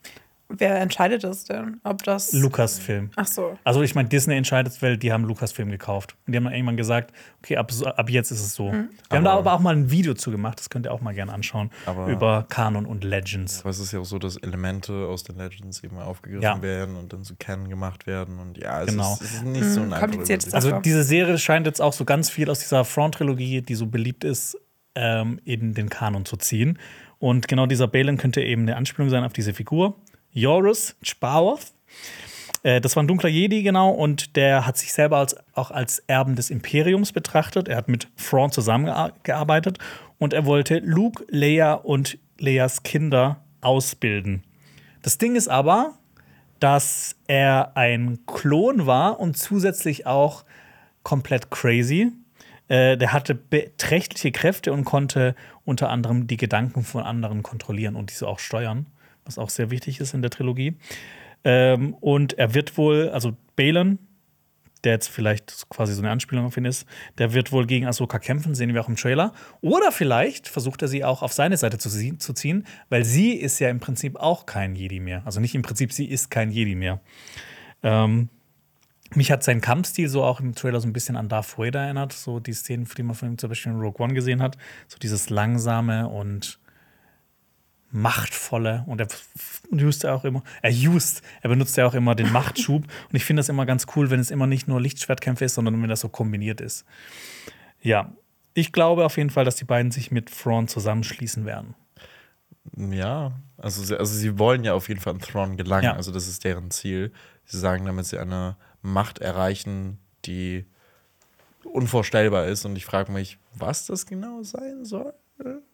Wer 0.52 0.80
entscheidet 0.80 1.22
das 1.24 1.44
denn? 1.44 1.80
Ob 1.84 2.02
das. 2.02 2.32
Lucasfilm. 2.32 3.10
Ach 3.16 3.26
so. 3.26 3.56
Also 3.64 3.82
ich 3.82 3.94
meine, 3.94 4.08
Disney 4.08 4.34
entscheidet, 4.36 4.80
weil 4.82 4.96
die 4.96 5.12
haben 5.12 5.24
Lucasfilm 5.24 5.70
gekauft. 5.70 6.16
Und 6.26 6.32
die 6.32 6.36
haben 6.36 6.44
dann 6.44 6.52
irgendwann 6.54 6.76
gesagt, 6.76 7.12
okay, 7.42 7.56
ab, 7.56 7.70
so- 7.70 7.86
ab 7.86 8.10
jetzt 8.10 8.30
ist 8.30 8.40
es 8.40 8.54
so. 8.54 8.72
Wir 8.72 8.88
haben 9.10 9.24
da 9.24 9.32
aber 9.34 9.52
auch 9.52 9.60
mal 9.60 9.74
ein 9.76 9.90
Video 9.90 10.14
zu 10.14 10.30
gemacht, 10.30 10.58
das 10.58 10.68
könnt 10.68 10.86
ihr 10.86 10.92
auch 10.92 11.00
mal 11.00 11.14
gerne 11.14 11.32
anschauen, 11.32 11.70
Aber- 11.86 12.08
über 12.08 12.46
Kanon 12.48 12.84
und 12.86 13.04
Legends. 13.04 13.60
Aber 13.60 13.70
es 13.70 13.78
ist 13.78 13.92
ja 13.92 14.00
auch 14.00 14.04
so, 14.04 14.18
dass 14.18 14.36
Elemente 14.36 14.92
aus 15.06 15.22
den 15.24 15.36
Legends 15.38 15.84
eben 15.84 15.98
aufgegriffen 15.98 16.42
Ja. 16.42 16.60
werden 16.62 16.96
und 16.96 17.12
dann 17.12 17.22
zu 17.22 17.36
Canon 17.36 17.68
gemacht 17.68 18.06
werden. 18.06 18.38
Und 18.38 18.58
ja, 18.58 18.82
es, 18.82 18.88
Genau. 18.90 19.14
ist, 19.14 19.20
es 19.22 19.32
ist 19.34 19.44
nicht 19.44 19.64
so 19.64 19.82
ein 19.82 19.90
kompliziert 19.90 20.44
ist 20.44 20.52
das. 20.52 20.66
Also 20.66 20.80
diese 20.80 21.04
Serie 21.04 21.38
scheint 21.38 21.66
jetzt 21.66 21.80
auch 21.80 21.92
so 21.92 22.04
ganz 22.04 22.28
viel 22.28 22.50
aus 22.50 22.58
dieser 22.58 22.84
Thrawn-Trilogie, 22.84 23.62
die 23.62 23.74
so 23.76 23.86
beliebt 23.86 24.24
ist, 24.24 24.58
ähm, 24.96 25.38
in 25.44 25.74
den 25.74 25.88
Kanon 25.88 26.24
zu 26.24 26.36
ziehen. 26.36 26.78
Und 27.18 27.48
genau 27.48 27.66
dieser 27.66 27.86
Balin 27.86 28.16
könnte 28.16 28.40
eben 28.42 28.62
eine 28.62 28.76
Anspielung 28.76 29.10
sein 29.10 29.24
auf 29.24 29.32
diese 29.32 29.52
Figur. 29.54 29.94
Joris 30.32 30.96
Chbaoth. 31.02 31.72
Äh, 32.62 32.80
das 32.80 32.96
war 32.96 33.02
ein 33.02 33.08
dunkler 33.08 33.28
Jedi, 33.28 33.62
genau, 33.62 33.90
und 33.90 34.36
der 34.36 34.66
hat 34.66 34.78
sich 34.78 34.92
selber 34.92 35.18
als, 35.18 35.36
auch 35.54 35.70
als 35.70 36.00
Erben 36.06 36.36
des 36.36 36.50
Imperiums 36.50 37.12
betrachtet. 37.12 37.68
Er 37.68 37.76
hat 37.76 37.88
mit 37.88 38.08
Thrawn 38.16 38.52
zusammengearbeitet 38.52 39.78
und 40.18 40.32
er 40.32 40.46
wollte 40.46 40.78
Luke, 40.78 41.24
Leia 41.28 41.74
und 41.74 42.18
Leias 42.38 42.82
Kinder 42.82 43.42
ausbilden. 43.60 44.44
Das 45.02 45.18
Ding 45.18 45.36
ist 45.36 45.48
aber, 45.48 45.94
dass 46.58 47.16
er 47.26 47.76
ein 47.76 48.18
Klon 48.26 48.86
war 48.86 49.18
und 49.18 49.36
zusätzlich 49.36 50.06
auch 50.06 50.44
komplett 51.02 51.50
crazy. 51.50 52.12
Äh, 52.68 52.98
der 52.98 53.12
hatte 53.12 53.34
beträchtliche 53.34 54.30
Kräfte 54.30 54.72
und 54.72 54.84
konnte 54.84 55.34
unter 55.64 55.88
anderem 55.88 56.26
die 56.26 56.36
Gedanken 56.36 56.84
von 56.84 57.02
anderen 57.02 57.42
kontrollieren 57.42 57.96
und 57.96 58.10
diese 58.10 58.28
auch 58.28 58.38
steuern, 58.38 58.86
was 59.30 59.38
auch 59.38 59.50
sehr 59.50 59.70
wichtig 59.70 60.00
ist 60.00 60.14
in 60.14 60.22
der 60.22 60.30
Trilogie. 60.30 60.76
Ähm, 61.44 61.94
und 61.94 62.34
er 62.34 62.54
wird 62.54 62.76
wohl, 62.76 63.08
also 63.10 63.36
Balin, 63.56 63.98
der 64.84 64.92
jetzt 64.94 65.08
vielleicht 65.08 65.68
quasi 65.68 65.94
so 65.94 66.00
eine 66.00 66.10
Anspielung 66.10 66.46
auf 66.46 66.56
ihn 66.56 66.64
ist, 66.64 66.86
der 67.18 67.32
wird 67.32 67.52
wohl 67.52 67.66
gegen 67.66 67.86
Ahsoka 67.86 68.18
kämpfen, 68.18 68.54
sehen 68.54 68.72
wir 68.74 68.80
auch 68.80 68.88
im 68.88 68.96
Trailer. 68.96 69.32
Oder 69.60 69.92
vielleicht 69.92 70.48
versucht 70.48 70.82
er 70.82 70.88
sie 70.88 71.04
auch 71.04 71.22
auf 71.22 71.32
seine 71.32 71.56
Seite 71.56 71.78
zu, 71.78 71.90
zu 72.18 72.32
ziehen, 72.32 72.66
weil 72.88 73.04
sie 73.04 73.32
ist 73.32 73.58
ja 73.58 73.68
im 73.68 73.80
Prinzip 73.80 74.16
auch 74.16 74.46
kein 74.46 74.74
Jedi 74.74 75.00
mehr. 75.00 75.22
Also 75.24 75.40
nicht 75.40 75.54
im 75.54 75.62
Prinzip, 75.62 75.92
sie 75.92 76.06
ist 76.06 76.30
kein 76.30 76.50
Jedi 76.50 76.74
mehr. 76.74 77.00
Ähm, 77.82 78.30
mich 79.14 79.32
hat 79.32 79.42
sein 79.42 79.60
Kampfstil 79.60 80.08
so 80.08 80.22
auch 80.22 80.40
im 80.40 80.54
Trailer 80.54 80.80
so 80.80 80.86
ein 80.86 80.92
bisschen 80.92 81.16
an 81.16 81.28
Darth 81.28 81.58
Vader 81.58 81.80
erinnert, 81.80 82.12
so 82.12 82.38
die 82.38 82.52
Szenen, 82.52 82.88
die 82.96 83.02
man 83.02 83.16
von 83.16 83.28
ihm 83.28 83.38
zum 83.38 83.48
Beispiel 83.48 83.72
in 83.72 83.78
Rogue 83.78 84.02
One 84.02 84.14
gesehen 84.14 84.40
hat. 84.40 84.56
So 84.86 84.98
dieses 84.98 85.30
langsame 85.30 86.08
und 86.08 86.59
machtvolle 87.92 88.84
und 88.86 89.00
er 89.00 89.08
used 89.72 90.06
auch 90.06 90.24
immer, 90.24 90.42
er 90.62 90.70
used, 90.70 91.22
er 91.42 91.50
benutzt 91.50 91.76
ja 91.76 91.86
auch 91.86 91.94
immer 91.94 92.14
den 92.14 92.30
Machtschub 92.30 92.84
und 93.08 93.14
ich 93.14 93.24
finde 93.24 93.40
das 93.40 93.48
immer 93.48 93.66
ganz 93.66 93.86
cool, 93.96 94.10
wenn 94.10 94.20
es 94.20 94.30
immer 94.30 94.46
nicht 94.46 94.68
nur 94.68 94.80
Lichtschwertkämpfe 94.80 95.44
ist, 95.44 95.54
sondern 95.54 95.80
wenn 95.82 95.88
das 95.88 96.00
so 96.00 96.08
kombiniert 96.08 96.60
ist. 96.60 96.84
Ja, 97.80 98.12
ich 98.54 98.72
glaube 98.72 99.04
auf 99.04 99.16
jeden 99.16 99.30
Fall, 99.30 99.44
dass 99.44 99.56
die 99.56 99.64
beiden 99.64 99.90
sich 99.90 100.10
mit 100.10 100.30
Thrawn 100.30 100.68
zusammenschließen 100.68 101.44
werden. 101.46 101.74
Ja, 102.76 103.32
also 103.56 103.82
sie, 103.82 103.96
also 103.96 104.14
sie 104.14 104.38
wollen 104.38 104.64
ja 104.64 104.74
auf 104.74 104.88
jeden 104.88 105.00
Fall 105.00 105.14
an 105.14 105.20
Thrawn 105.20 105.56
gelangen. 105.56 105.84
Ja. 105.84 105.94
Also 105.94 106.12
das 106.12 106.28
ist 106.28 106.44
deren 106.44 106.70
Ziel. 106.70 107.12
Sie 107.44 107.58
sagen, 107.58 107.84
damit 107.86 108.06
sie 108.06 108.18
eine 108.18 108.56
Macht 108.82 109.18
erreichen, 109.18 109.98
die 110.24 110.66
unvorstellbar 111.64 112.46
ist. 112.46 112.64
Und 112.64 112.76
ich 112.76 112.84
frage 112.84 113.12
mich, 113.12 113.38
was 113.54 113.86
das 113.86 114.06
genau 114.06 114.42
sein 114.42 114.84
soll. 114.84 115.12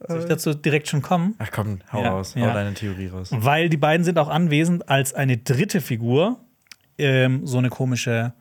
Soll 0.09 0.21
ich 0.21 0.25
dazu 0.27 0.55
direkt 0.55 0.89
schon 0.89 1.03
kommen? 1.03 1.35
Ach 1.39 1.51
komm, 1.51 1.81
hau 1.93 2.03
Ja, 2.03 2.11
raus, 2.11 2.35
hau 2.37 2.41
ja. 2.41 2.55
deine 2.55 2.75
Theorie 2.75 3.09
raus. 3.09 3.31
Weil 3.33 3.69
die 3.69 3.77
beiden 3.77 4.05
sind 4.05 4.19
auch 4.19 4.29
anwesend, 4.29 4.89
als 4.89 5.15
eine 5.15 5.37
dritte 5.37 5.81
Figur 5.81 6.41
ähm, 6.99 7.47
so 7.47 7.59
eine 7.59 7.69
komische 7.69 8.33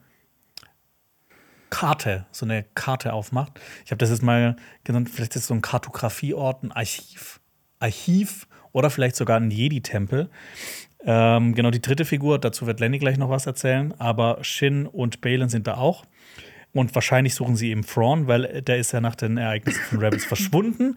Karte, 1.70 2.26
so 2.30 2.46
eine 2.46 2.64
Karte 2.74 3.12
aufmacht. 3.12 3.60
Ich 3.84 3.90
habe 3.90 3.98
das 3.98 4.10
jetzt 4.10 4.22
mal 4.22 4.56
genannt, 4.84 5.10
vielleicht 5.10 5.34
ist 5.34 5.42
es 5.42 5.48
so 5.48 5.54
ein 5.54 5.62
Kartografieort, 5.62 6.62
ein 6.62 6.72
Archiv, 6.72 7.40
Archiv 7.80 8.46
oder 8.72 8.90
vielleicht 8.90 9.16
sogar 9.16 9.38
ein 9.38 9.50
Jedi-Tempel. 9.50 10.30
Ähm, 11.04 11.54
genau, 11.54 11.70
die 11.70 11.80
dritte 11.80 12.04
Figur, 12.04 12.38
dazu 12.38 12.66
wird 12.66 12.80
Lenny 12.80 12.98
gleich 12.98 13.18
noch 13.18 13.30
was 13.30 13.46
erzählen, 13.46 13.94
aber 13.98 14.38
Shin 14.42 14.86
und 14.86 15.20
Balin 15.20 15.48
sind 15.48 15.66
da 15.66 15.74
auch. 15.74 16.04
Und 16.76 16.94
wahrscheinlich 16.94 17.34
suchen 17.34 17.56
sie 17.56 17.70
eben 17.70 17.84
Thrawn, 17.86 18.26
weil 18.26 18.62
der 18.62 18.78
ist 18.78 18.92
ja 18.92 19.00
nach 19.00 19.14
den 19.14 19.36
Ereignissen 19.36 19.80
von 19.88 19.98
Rebels 19.98 20.24
verschwunden. 20.26 20.96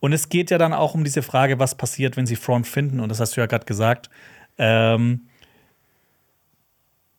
Und 0.00 0.12
es 0.12 0.28
geht 0.28 0.50
ja 0.50 0.58
dann 0.58 0.72
auch 0.72 0.94
um 0.94 1.04
diese 1.04 1.22
Frage, 1.22 1.58
was 1.58 1.74
passiert, 1.74 2.16
wenn 2.16 2.26
sie 2.26 2.36
Thrawn 2.36 2.64
finden. 2.64 3.00
Und 3.00 3.08
das 3.08 3.20
hast 3.20 3.36
du 3.36 3.40
ja 3.40 3.46
gerade 3.46 3.64
gesagt. 3.64 4.10
Ähm, 4.58 5.22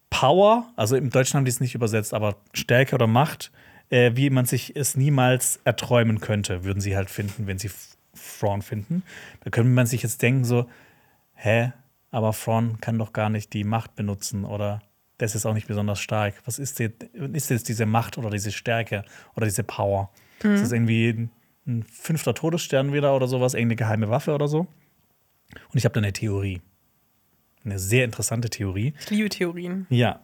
Power, 0.10 0.72
also 0.76 0.96
im 0.96 1.10
Deutschen 1.10 1.38
haben 1.38 1.46
die 1.46 1.50
es 1.50 1.60
nicht 1.60 1.76
übersetzt, 1.76 2.14
aber 2.14 2.38
Stärke 2.54 2.96
oder 2.96 3.08
Macht, 3.08 3.52
äh, 3.90 4.12
wie 4.16 4.30
man 4.30 4.46
sich 4.46 4.76
es 4.76 4.96
niemals 4.96 5.60
erträumen 5.66 6.22
könnte, 6.22 6.64
würden 6.64 6.80
sie 6.80 6.96
halt 6.96 7.10
finden, 7.10 7.48
wenn 7.48 7.58
sie 7.58 7.70
Thrawn 8.40 8.62
finden. 8.62 9.04
Da 9.44 9.50
könnte 9.50 9.72
man 9.72 9.88
sich 9.88 10.04
jetzt 10.04 10.22
denken, 10.22 10.46
so, 10.46 10.70
hä, 11.34 11.74
aber 12.12 12.32
Thrawn 12.32 12.80
kann 12.80 12.98
doch 12.98 13.14
gar 13.14 13.30
nicht 13.30 13.52
die 13.54 13.64
Macht 13.64 13.96
benutzen 13.96 14.46
oder 14.46 14.82
das 15.18 15.36
ist 15.36 15.46
auch 15.46 15.54
nicht 15.54 15.68
besonders 15.68 16.00
stark. 16.00 16.36
Was 16.46 16.60
ist 16.60 16.80
jetzt, 16.80 17.04
ist 17.04 17.50
jetzt 17.50 17.70
diese 17.70 17.86
Macht 17.86 18.18
oder 18.18 18.30
diese 18.30 18.52
Stärke 18.52 19.04
oder 19.36 19.46
diese 19.46 19.64
Power? 19.64 20.12
Ist 20.40 20.64
das 20.64 20.72
irgendwie 20.72 21.10
ein, 21.10 21.32
ein 21.66 21.84
fünfter 21.84 22.34
Todesstern 22.34 22.94
wieder 22.94 23.16
oder 23.16 23.28
sowas, 23.28 23.54
irgendeine 23.54 23.78
geheime 23.78 24.10
Waffe 24.10 24.34
oder 24.34 24.48
so? 24.48 24.60
Und 24.60 25.76
ich 25.76 25.86
habe 25.86 25.94
da 25.94 26.00
eine 26.00 26.14
Theorie. 26.14 26.62
Eine 27.64 27.80
sehr 27.80 28.06
interessante 28.06 28.50
Theorie. 28.50 28.94
Ich 29.00 29.10
liebe 29.10 29.30
Theorien. 29.30 29.88
Ja, 29.90 30.20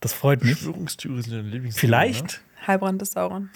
das 0.00 0.12
freut 0.12 0.44
mich. 0.44 0.54
Verschwörungstheorien 0.54 1.22
sind 1.22 1.32
deine 1.32 1.48
Lieblingstheorie, 1.48 1.86
Vielleicht, 1.86 2.42
Heilbrand 2.66 3.00
des 3.00 3.12
Sauron. 3.12 3.50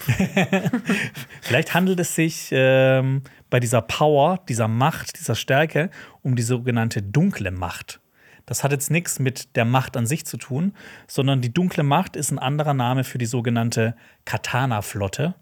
vielleicht 1.41 1.73
handelt 1.73 1.99
es 1.99 2.15
sich 2.15 2.49
ähm, 2.51 3.21
bei 3.49 3.59
dieser 3.59 3.81
Power, 3.81 4.39
dieser 4.49 4.67
Macht, 4.67 5.19
dieser 5.19 5.35
Stärke 5.35 5.89
um 6.21 6.35
die 6.35 6.41
sogenannte 6.41 7.01
dunkle 7.01 7.51
Macht. 7.51 8.01
Das 8.45 8.63
hat 8.63 8.71
jetzt 8.71 8.91
nichts 8.91 9.19
mit 9.19 9.55
der 9.55 9.65
Macht 9.65 9.95
an 9.95 10.05
sich 10.05 10.25
zu 10.25 10.37
tun, 10.37 10.73
sondern 11.07 11.41
die 11.41 11.53
dunkle 11.53 11.83
Macht 11.83 12.15
ist 12.15 12.31
ein 12.31 12.39
anderer 12.39 12.73
Name 12.73 13.03
für 13.03 13.17
die 13.17 13.25
sogenannte 13.25 13.95
Katana-Flotte. 14.25 15.35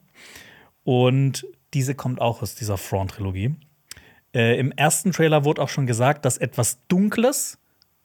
Und 0.83 1.45
diese 1.73 1.95
kommt 1.95 2.21
auch 2.21 2.41
aus 2.41 2.55
dieser 2.55 2.77
Thrawn-Trilogie. 2.77 3.55
Äh, 4.33 4.59
Im 4.59 4.71
ersten 4.71 5.11
Trailer 5.11 5.43
wurde 5.43 5.61
auch 5.61 5.69
schon 5.69 5.87
gesagt, 5.87 6.25
dass 6.25 6.37
etwas 6.37 6.85
Dunkles 6.87 7.57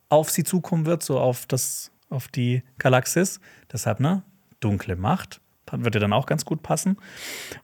auf 0.09 0.31
sie 0.31 0.45
zukommen 0.45 0.87
wird, 0.87 1.03
so 1.03 1.19
auf, 1.19 1.47
das, 1.47 1.91
auf 2.11 2.29
die 2.29 2.63
Galaxis. 2.79 3.41
Deshalb, 3.73 4.01
ne? 4.01 4.23
Dunkle 4.61 4.97
Macht, 4.97 5.41
würde 5.71 5.99
dann 5.99 6.13
auch 6.13 6.27
ganz 6.27 6.45
gut 6.45 6.63
passen. 6.63 6.97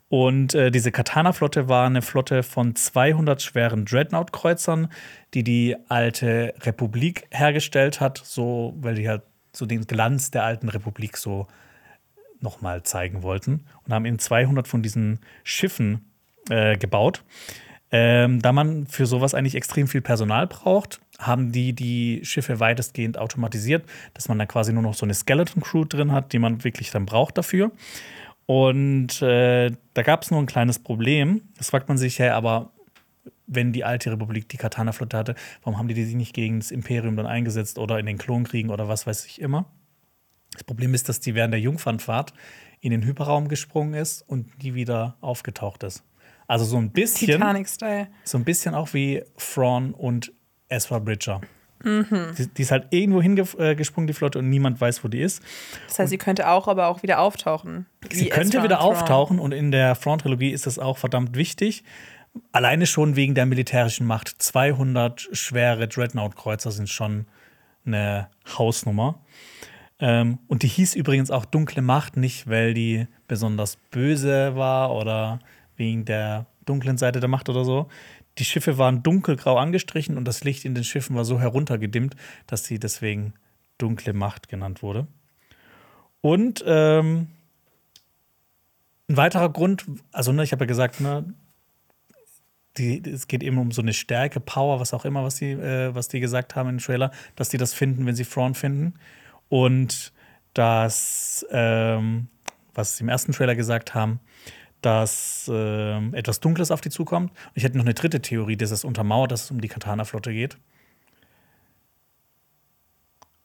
Und 0.09 0.55
äh, 0.55 0.71
diese 0.71 0.93
Katana-Flotte 0.93 1.69
war 1.69 1.87
eine 1.87 2.03
Flotte 2.03 2.43
von 2.43 2.75
200 2.75 3.41
schweren 3.43 3.85
Dreadnought-Kreuzern, 3.85 4.89
die 5.35 5.45
die 5.45 5.77
alte 5.89 6.55
Republik 6.63 7.27
hergestellt 7.31 8.01
hat, 8.01 8.21
so, 8.25 8.75
weil 8.79 8.95
die 8.95 9.09
halt 9.09 9.23
so 9.53 9.67
den 9.67 9.87
Glanz 9.87 10.31
der 10.31 10.45
alten 10.45 10.69
Republik 10.69 11.17
so 11.17 11.47
nochmal 12.41 12.83
zeigen 12.83 13.23
wollten. 13.23 13.65
Und 13.85 13.93
haben 13.93 14.05
eben 14.05 14.19
200 14.19 14.67
von 14.67 14.83
diesen 14.83 15.21
Schiffen 15.45 16.11
äh, 16.51 16.77
gebaut. 16.77 17.23
Ähm, 17.91 18.41
da 18.41 18.53
man 18.53 18.87
für 18.87 19.05
sowas 19.05 19.35
eigentlich 19.35 19.55
extrem 19.55 19.87
viel 19.87 20.01
Personal 20.01 20.47
braucht, 20.47 21.02
haben 21.19 21.53
die 21.53 21.73
die 21.73 22.21
Schiffe 22.25 22.61
weitestgehend 22.61 23.19
automatisiert, 23.19 23.85
dass 24.15 24.29
man 24.29 24.39
dann 24.39 24.49
quasi 24.49 24.73
nur 24.73 24.83
noch 24.83 24.95
so 24.95 25.07
eine 25.07 25.15
Skeleton 25.15 25.63
Crew 25.63 25.85
drin 25.85 26.13
hat, 26.13 26.33
die 26.33 26.39
man 26.39 26.65
wirklich 26.65 26.91
dann 26.91 27.07
braucht 27.07 27.39
dafür. 27.39 27.71
Und 28.47 29.23
äh, 29.23 29.71
da 29.95 30.03
gab 30.03 30.23
es 30.23 30.31
nur 30.31 30.41
ein 30.41 30.47
kleines 30.47 30.79
Problem. 30.79 31.43
Das 31.57 31.71
fragt 31.71 31.89
man 31.89 31.99
sich 31.99 32.19
ja, 32.19 32.35
aber 32.37 32.73
wenn 33.47 33.73
die 33.73 33.85
alte 33.85 34.11
Republik 34.11 34.49
die 34.49 34.57
Katana-Flotte 34.57 35.17
hatte, 35.17 35.35
warum 35.63 35.79
haben 35.79 35.89
die 35.89 35.95
die 35.95 36.15
nicht 36.15 36.35
gegen 36.35 36.61
das 36.61 36.71
Imperium 36.71 37.17
dann 37.17 37.27
eingesetzt 37.27 37.79
oder 37.79 37.99
in 37.99 38.07
den 38.07 38.19
Klonkriegen 38.19 38.71
oder 38.71 38.89
was 38.89 39.07
weiß 39.07 39.27
ich 39.27 39.41
immer? 39.41 39.67
Das 40.53 40.65
Problem 40.65 40.95
ist, 40.95 41.09
dass 41.09 41.21
die 41.21 41.35
während 41.35 41.53
der 41.53 41.61
Jungfernfahrt 41.61 42.35
in 42.81 42.91
den 42.91 43.05
Hyperraum 43.05 43.49
gesprungen 43.49 43.95
ist 43.95 44.23
und 44.23 44.63
nie 44.63 44.75
wieder 44.75 45.17
aufgetaucht 45.21 45.83
ist. 45.83 46.03
Also 46.47 46.65
so 46.65 46.77
ein 46.77 46.91
bisschen, 46.91 47.29
Titanic-Style. 47.29 48.09
so 48.25 48.37
ein 48.37 48.45
bisschen 48.45 48.75
auch 48.75 48.93
wie 48.93 49.23
Thrawn 49.39 49.95
und 49.95 50.33
Ezra 50.73 50.99
Bridger. 50.99 51.41
Die, 51.85 52.47
die 52.47 52.63
ist 52.63 52.71
halt 52.71 52.87
irgendwo 52.91 53.21
hingesprungen, 53.21 54.07
die 54.07 54.13
Flotte, 54.13 54.39
und 54.39 54.49
niemand 54.49 54.81
weiß, 54.81 55.03
wo 55.03 55.09
die 55.09 55.21
ist. 55.21 55.43
Das 55.89 55.99
heißt, 55.99 56.11
sie 56.11 56.19
könnte 56.19 56.49
auch, 56.49 56.69
aber 56.69 56.87
auch 56.87 57.03
wieder 57.03 57.19
auftauchen. 57.19 57.87
Sie 58.11 58.29
könnte 58.29 58.63
wieder 58.63 58.79
und 58.79 58.87
auftauchen 58.87 59.39
und 59.39 59.53
in 59.53 59.73
der 59.73 59.99
Thrawn-Trilogie 59.99 60.51
ist 60.51 60.67
das 60.67 60.79
auch 60.79 60.99
verdammt 60.99 61.37
wichtig. 61.37 61.83
Alleine 62.53 62.87
schon 62.87 63.17
wegen 63.17 63.35
der 63.35 63.47
militärischen 63.47 64.07
Macht. 64.07 64.29
200 64.29 65.29
schwere 65.33 65.89
Dreadnought-Kreuzer 65.89 66.71
sind 66.71 66.89
schon 66.89 67.27
eine 67.85 68.29
Hausnummer. 68.57 69.21
Ähm, 69.99 70.39
und 70.47 70.63
die 70.63 70.69
hieß 70.69 70.95
übrigens 70.95 71.31
auch 71.31 71.45
Dunkle 71.45 71.83
Macht, 71.83 72.17
nicht 72.17 72.49
weil 72.49 72.75
die 72.75 73.07
besonders 73.27 73.77
böse 73.91 74.55
war 74.55 74.95
oder 74.95 75.41
wegen 75.77 76.05
der 76.05 76.47
dunklen 76.65 76.97
Seite 76.97 77.21
der 77.21 77.29
Macht 77.29 77.49
oder 77.49 77.65
so. 77.65 77.89
Die 78.39 78.45
Schiffe 78.45 78.79
waren 78.79 79.03
dunkelgrau 79.03 79.59
angestrichen 79.59 80.17
und 80.17 80.27
das 80.27 80.45
Licht 80.45 80.65
in 80.65 80.75
den 80.75 80.85
Schiffen 80.85 81.17
war 81.17 81.25
so 81.25 81.41
heruntergedimmt, 81.41 82.17
dass 82.47 82.65
sie 82.65 82.79
deswegen 82.79 83.35
Dunkle 83.79 84.13
Macht 84.13 84.49
genannt 84.49 84.83
wurde. 84.83 85.07
Und 86.21 86.65
ähm, 86.67 87.29
ein 89.09 89.17
weiterer 89.17 89.51
Grund, 89.51 89.85
also 90.13 90.33
ne, 90.33 90.45
ich 90.45 90.53
habe 90.53 90.65
ja 90.65 90.69
gesagt, 90.69 91.01
ne, 91.01 91.35
die, 92.79 93.03
es 93.05 93.29
geht 93.29 93.43
eben 93.43 93.59
um 93.59 93.71
so 93.71 93.83
eine 93.83 93.93
Stärke, 93.93 94.41
Power, 94.41 94.81
was 94.81 94.95
auch 94.95 95.05
immer, 95.05 95.23
was 95.25 95.37
die, 95.37 95.51
äh, 95.51 95.95
was 95.95 96.09
die 96.09 96.21
gesagt 96.21 96.57
haben 96.57 96.69
im 96.69 96.79
Trailer, 96.79 97.11
dass 97.37 97.51
die 97.51 97.59
das 97.59 97.75
finden, 97.75 98.07
wenn 98.07 98.15
sie 98.15 98.25
Thrawn 98.25 98.55
finden. 98.55 98.95
Und 99.49 100.13
dass, 100.55 101.45
ähm, 101.51 102.29
was 102.75 102.97
sie 102.97 103.05
im 103.05 103.09
ersten 103.09 103.33
Trailer 103.33 103.55
gesagt 103.55 103.95
haben, 103.95 104.21
dass 104.83 105.51
ähm, 105.53 106.13
etwas 106.15 106.41
Dunkles 106.41 106.71
auf 106.71 106.81
die 106.81 106.91
zukommt. 106.91 107.31
Und 107.31 107.53
ich 107.55 107.65
hätte 107.65 107.79
noch 107.79 107.85
eine 107.85 107.95
dritte 107.95 108.21
Theorie, 108.21 108.57
dass 108.57 108.71
es 108.71 108.85
untermauert, 108.85 109.33
dass 109.33 109.45
es 109.45 109.51
um 109.51 109.61
die 109.61 109.69
Katana-Flotte 109.69 110.33
geht. 110.33 110.59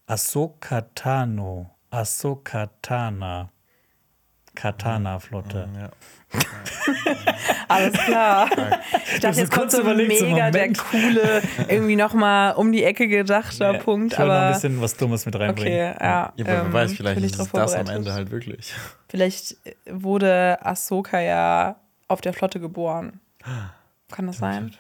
Ahsoka 0.08 0.82
Tano. 0.96 1.72
Ahsoka 1.90 2.68
Tana. 2.82 3.52
Katana-Flotte. 4.58 5.70
Ja. 5.80 5.90
Alles 7.68 7.94
klar. 7.94 8.50
Ich 9.14 9.20
dachte, 9.20 9.40
jetzt 9.40 9.52
kommt 9.52 9.62
kurz 9.64 9.76
so 9.76 9.82
überlegt, 9.82 10.18
so 10.18 10.26
mega 10.26 10.50
der 10.50 10.74
coole, 10.74 11.42
irgendwie 11.68 11.96
noch 11.96 12.14
mal 12.14 12.52
um 12.52 12.72
die 12.72 12.84
Ecke 12.84 13.08
gedachter 13.08 13.74
Nee, 13.74 13.80
Punkt. 13.80 14.14
Ich 14.14 14.20
wollte 14.20 14.32
noch 14.32 14.36
ein 14.40 14.44
Aber 14.46 14.54
bisschen 14.54 14.82
was 14.82 14.98
Dummes 14.98 15.26
mit 15.28 15.36
reinbringen. 15.40 15.94
okay, 15.94 16.04
ja. 16.04 16.34
Ja, 16.36 16.46
aber 16.46 16.46
wer 16.46 16.62
ähm, 16.66 16.74
weiß, 16.74 16.94
vielleicht 16.94 17.22
ist 17.22 17.32
es 17.34 17.38
das 17.38 17.48
am 17.48 17.48
vorbereitet. 17.52 17.96
Ende 17.96 18.14
halt 18.14 18.32
wirklich. 18.32 18.74
Vielleicht 19.10 19.58
wurde 19.90 20.58
Ahsoka 20.66 21.20
ja 21.20 21.76
auf 22.08 22.22
der 22.22 22.34
Flotte 22.34 22.60
geboren. 22.60 23.20
Kann 24.12 24.26
das 24.26 24.40
sein? 24.40 24.74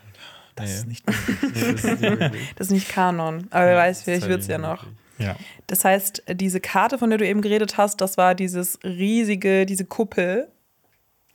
Das 0.56 0.72
ist 0.72 0.88
nicht. 0.88 1.06
Das 1.54 1.84
ist 1.84 2.02
nicht. 2.02 2.34
Das 2.58 2.90
Kanon. 2.90 3.48
Aber 3.52 3.66
wer 3.68 3.78
weiß, 3.78 4.02
vielleicht 4.02 4.24
Das 4.24 4.30
wird 4.30 4.41
es 4.41 4.48
ja 4.48 4.56
halt 4.56 4.64
noch. 4.64 4.84
wirklich. 4.86 5.07
Ja. 5.19 5.35
Das 5.68 5.84
heißt, 5.84 6.23
diese 6.34 6.60
Karte, 6.60 6.98
von 6.98 7.10
der 7.10 7.19
du 7.19 7.27
eben 7.27 7.41
geredet 7.41 7.77
hast, 7.77 8.02
das 8.02 8.18
war 8.18 8.35
dieses 8.35 8.80
riesige, 8.84 9.65
diese 9.65 9.85
Kuppel. 9.85 10.48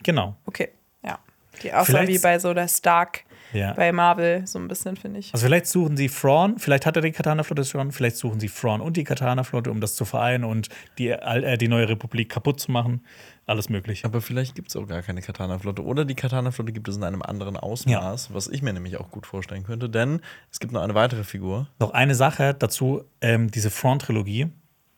Genau. 0.02 0.36
Okay, 0.46 0.70
ja. 1.04 1.18
Die 1.62 1.72
aussah 1.72 2.06
wie 2.06 2.18
bei 2.18 2.38
so 2.38 2.54
der 2.54 2.68
Stark 2.68 3.24
Ja. 3.52 3.72
bei 3.74 3.92
Marvel, 3.92 4.46
so 4.46 4.58
ein 4.58 4.66
bisschen, 4.68 4.96
finde 4.96 5.20
ich. 5.20 5.32
Also 5.32 5.46
vielleicht 5.46 5.66
suchen 5.66 5.96
sie 5.96 6.08
Thrawn, 6.08 6.58
vielleicht 6.58 6.86
hat 6.86 6.96
er 6.96 7.02
die 7.02 7.12
Katana-Flotte 7.12 7.64
schon, 7.64 7.92
vielleicht 7.92 8.16
suchen 8.16 8.40
sie 8.40 8.48
Thrawn 8.48 8.80
und 8.80 8.96
die 8.96 9.04
Katana-Flotte, 9.04 9.70
um 9.70 9.80
das 9.80 9.94
zu 9.94 10.04
vereinen 10.04 10.44
und 10.44 10.68
die, 10.98 11.08
äh, 11.08 11.58
die 11.58 11.68
neue 11.68 11.88
Republik 11.88 12.30
kaputt 12.30 12.60
zu 12.60 12.72
machen. 12.72 13.04
Alles 13.44 13.68
möglich. 13.68 14.04
Aber 14.04 14.20
vielleicht 14.20 14.54
gibt 14.54 14.68
es 14.68 14.76
auch 14.76 14.86
gar 14.86 15.02
keine 15.02 15.20
Katana-Flotte. 15.20 15.84
Oder 15.84 16.04
die 16.04 16.14
Katana-Flotte 16.14 16.72
gibt 16.72 16.88
es 16.88 16.96
in 16.96 17.02
einem 17.02 17.22
anderen 17.22 17.56
Ausmaß, 17.56 18.32
was 18.32 18.46
ich 18.48 18.62
mir 18.62 18.72
nämlich 18.72 18.98
auch 18.98 19.10
gut 19.10 19.26
vorstellen 19.26 19.64
könnte. 19.64 19.90
Denn 19.90 20.20
es 20.50 20.60
gibt 20.60 20.72
noch 20.72 20.82
eine 20.82 20.94
weitere 20.94 21.24
Figur. 21.24 21.66
Noch 21.80 21.90
eine 21.90 22.14
Sache 22.14 22.54
dazu: 22.54 23.04
ähm, 23.20 23.50
diese 23.50 23.70
Thrawn-Trilogie, 23.70 24.48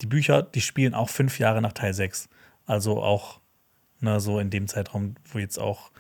die 0.03 0.07
Bücher, 0.07 0.43
die 0.43 0.61
spielen 0.61 0.95
auch 0.95 1.09
fünf 1.09 1.39
Jahre 1.39 1.63
nach 1.63 1.73
Teil 1.73 1.95
6. 1.95 2.29
Also 2.67 3.03
auch 3.03 3.41
ne, 4.01 4.21
so 4.21 4.39
in 4.39 4.51
dem 4.51 4.69
Zeitraum, 4.69 5.15
wo 5.33 5.39
jetzt 5.39 5.59
auch 5.59 5.91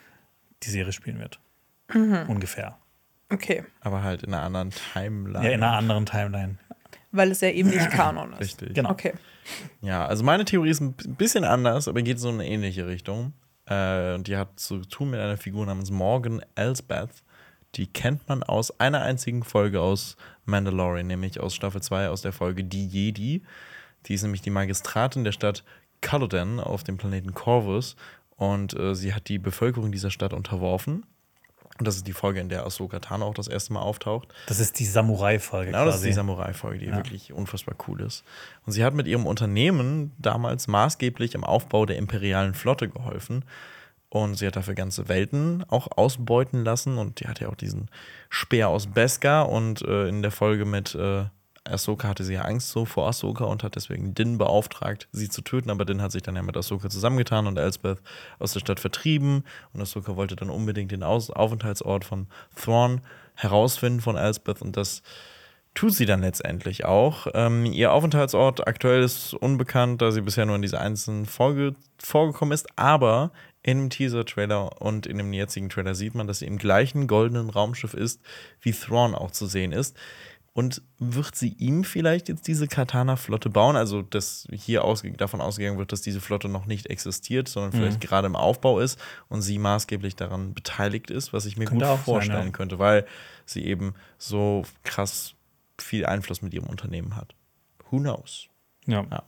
die 0.62 0.70
Serie 0.70 0.92
spielen 0.92 1.18
wird. 1.18 1.40
Ungefähr. 1.92 2.78
Okay, 3.30 3.64
Aber 3.80 4.02
halt 4.02 4.22
in 4.22 4.32
einer 4.34 4.42
anderen 4.42 4.70
Timeline. 4.92 5.44
Ja, 5.44 5.50
in 5.52 5.62
einer 5.62 5.76
anderen 5.76 6.06
Timeline. 6.06 6.58
weil 7.10 7.30
es 7.30 7.40
ja 7.40 7.48
eben 7.48 7.70
nicht 7.70 7.90
Kanon 7.90 8.32
ist. 8.34 8.40
Richtig. 8.40 8.74
Genau. 8.74 8.90
Okay. 8.90 9.14
Ja, 9.80 10.06
also 10.06 10.24
meine 10.24 10.44
Theorie 10.44 10.70
ist 10.70 10.80
ein 10.80 10.94
bisschen 10.94 11.44
anders, 11.44 11.88
aber 11.88 12.02
geht 12.02 12.18
so 12.18 12.28
in 12.28 12.36
eine 12.36 12.48
ähnliche 12.48 12.86
Richtung. 12.86 13.32
Äh, 13.66 14.14
und 14.14 14.28
die 14.28 14.36
hat 14.36 14.58
zu 14.58 14.80
tun 14.80 15.10
mit 15.10 15.20
einer 15.20 15.36
Figur 15.36 15.66
namens 15.66 15.90
Morgan 15.90 16.42
Elsbeth. 16.54 17.22
Die 17.74 17.86
kennt 17.86 18.28
man 18.28 18.42
aus 18.42 18.78
einer 18.78 19.02
einzigen 19.02 19.42
Folge 19.42 19.80
aus 19.80 20.16
Mandalorian, 20.44 21.06
nämlich 21.06 21.40
aus 21.40 21.54
Staffel 21.54 21.82
2, 21.82 22.08
aus 22.08 22.22
der 22.22 22.32
Folge 22.32 22.64
Die 22.64 22.86
Jedi. 22.86 23.42
Die 24.06 24.14
ist 24.14 24.22
nämlich 24.22 24.42
die 24.42 24.50
Magistratin 24.50 25.24
der 25.24 25.32
Stadt 25.32 25.64
Calodan 26.00 26.60
auf 26.60 26.84
dem 26.84 26.96
Planeten 26.96 27.34
Corvus. 27.34 27.96
Und 28.36 28.74
äh, 28.78 28.94
sie 28.94 29.14
hat 29.14 29.28
die 29.28 29.38
Bevölkerung 29.38 29.92
dieser 29.92 30.10
Stadt 30.10 30.32
unterworfen. 30.32 31.04
Und 31.78 31.88
das 31.88 31.96
ist 31.96 32.06
die 32.06 32.12
Folge, 32.12 32.40
in 32.40 32.48
der 32.48 32.64
Ahsoka 32.64 33.00
Tano 33.00 33.26
auch 33.26 33.34
das 33.34 33.48
erste 33.48 33.72
Mal 33.72 33.80
auftaucht. 33.80 34.28
Das 34.46 34.60
ist 34.60 34.78
die 34.78 34.84
Samurai-Folge 34.84 35.72
Genau, 35.72 35.84
das 35.84 35.96
ist 35.96 36.04
die 36.04 36.12
Samurai-Folge, 36.12 36.78
die 36.78 36.92
wirklich 36.92 37.32
unfassbar 37.32 37.74
cool 37.88 38.00
ist. 38.00 38.22
Und 38.64 38.72
sie 38.72 38.84
hat 38.84 38.94
mit 38.94 39.08
ihrem 39.08 39.26
Unternehmen 39.26 40.12
damals 40.18 40.68
maßgeblich 40.68 41.34
am 41.34 41.42
Aufbau 41.42 41.84
der 41.84 41.96
imperialen 41.96 42.54
Flotte 42.54 42.88
geholfen. 42.88 43.44
Und 44.08 44.36
sie 44.36 44.46
hat 44.46 44.54
dafür 44.54 44.74
ganze 44.74 45.08
Welten 45.08 45.64
auch 45.68 45.88
ausbeuten 45.96 46.64
lassen. 46.64 46.98
Und 46.98 47.18
die 47.18 47.26
hat 47.26 47.40
ja 47.40 47.48
auch 47.48 47.56
diesen 47.56 47.88
Speer 48.28 48.68
aus 48.68 48.86
Beskar. 48.86 49.48
Und 49.48 49.82
äh, 49.82 50.06
in 50.06 50.22
der 50.22 50.30
Folge 50.30 50.64
mit 50.64 50.94
äh, 50.94 51.24
Ahsoka 51.64 52.08
hatte 52.08 52.24
sie 52.24 52.34
ja 52.34 52.42
Angst 52.42 52.70
so 52.70 52.84
vor 52.84 53.08
Ahsoka 53.08 53.44
und 53.44 53.62
hat 53.62 53.76
deswegen 53.76 54.14
Din 54.14 54.38
beauftragt, 54.38 55.08
sie 55.12 55.28
zu 55.28 55.42
töten. 55.42 55.70
Aber 55.70 55.84
Din 55.84 56.02
hat 56.02 56.12
sich 56.12 56.22
dann 56.22 56.36
ja 56.36 56.42
mit 56.42 56.56
Ahsoka 56.56 56.90
zusammengetan 56.90 57.46
und 57.46 57.56
Elsbeth 57.56 57.98
aus 58.38 58.52
der 58.52 58.60
Stadt 58.60 58.80
vertrieben. 58.80 59.44
Und 59.72 59.80
Ahsoka 59.80 60.16
wollte 60.16 60.36
dann 60.36 60.50
unbedingt 60.50 60.92
den 60.92 61.02
aus 61.02 61.30
Aufenthaltsort 61.30 62.04
von 62.04 62.26
Thrawn 62.54 63.00
herausfinden 63.34 64.00
von 64.00 64.16
Elsbeth. 64.16 64.60
Und 64.60 64.76
das 64.76 65.02
tut 65.74 65.94
sie 65.94 66.06
dann 66.06 66.20
letztendlich 66.20 66.84
auch. 66.84 67.26
Ähm, 67.34 67.66
ihr 67.66 67.92
Aufenthaltsort 67.92 68.66
aktuell 68.66 69.02
ist 69.02 69.34
unbekannt, 69.34 70.02
da 70.02 70.12
sie 70.12 70.20
bisher 70.20 70.46
nur 70.46 70.56
in 70.56 70.62
dieser 70.62 70.80
einzelnen 70.80 71.26
Folge 71.26 71.74
vorgekommen 71.98 72.52
ist, 72.52 72.66
aber 72.76 73.32
dem 73.66 73.88
Teaser-Trailer 73.88 74.82
und 74.82 75.06
in 75.06 75.16
dem 75.18 75.32
jetzigen 75.32 75.70
Trailer 75.70 75.94
sieht 75.94 76.14
man, 76.14 76.26
dass 76.26 76.40
sie 76.40 76.46
im 76.46 76.58
gleichen 76.58 77.06
goldenen 77.06 77.50
Raumschiff 77.50 77.94
ist, 77.94 78.20
wie 78.60 78.72
Thrawn 78.72 79.14
auch 79.14 79.30
zu 79.30 79.46
sehen 79.46 79.72
ist. 79.72 79.96
Und 80.54 80.82
wird 81.00 81.34
sie 81.34 81.48
ihm 81.58 81.82
vielleicht 81.82 82.28
jetzt 82.28 82.46
diese 82.46 82.68
Katana-Flotte 82.68 83.50
bauen? 83.50 83.74
Also, 83.74 84.02
dass 84.02 84.46
hier 84.52 84.84
ausge 84.84 85.10
davon 85.12 85.40
ausgegangen 85.40 85.78
wird, 85.78 85.90
dass 85.90 86.00
diese 86.00 86.20
Flotte 86.20 86.48
noch 86.48 86.66
nicht 86.66 86.86
existiert, 86.86 87.48
sondern 87.48 87.72
vielleicht 87.72 88.00
gerade 88.00 88.26
im 88.28 88.36
Aufbau 88.36 88.78
ist 88.78 88.96
und 89.28 89.42
sie 89.42 89.58
maßgeblich 89.58 90.14
daran 90.14 90.54
beteiligt 90.54 91.10
ist, 91.10 91.32
was 91.32 91.44
ich 91.46 91.56
mir 91.56 91.64
Könnte 91.64 91.86
gut 91.86 91.92
auch 91.92 91.96
sein, 91.96 92.04
vorstellen 92.04 92.46
ja. 92.46 92.52
könnte, 92.52 92.78
weil 92.78 93.04
sie 93.46 93.64
eben 93.64 93.94
so 94.16 94.62
krass 94.84 95.34
viel 95.76 96.06
Einfluss 96.06 96.40
mit 96.40 96.54
ihrem 96.54 96.68
Unternehmen 96.68 97.16
hat. 97.16 97.34
Who 97.90 97.98
knows? 97.98 98.46
Ja. 98.86 99.04
Ja. 99.10 99.24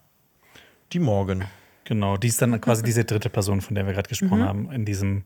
Die 0.93 1.01
Morgan. 1.01 1.45
Genau, 1.87 2.17
die 2.17 2.29
ist 2.29 2.41
dann 2.41 2.61
quasi 2.61 2.85
diese 2.85 3.05
dritte 3.05 3.31
Person, 3.31 3.63
von 3.63 3.75
der 3.75 3.85
wir 3.87 3.95
gerade 3.95 4.09
gesprochen 4.09 4.43
Mhm. 4.43 4.45
haben, 4.45 4.71
in 4.71 4.85
diesem 4.85 5.25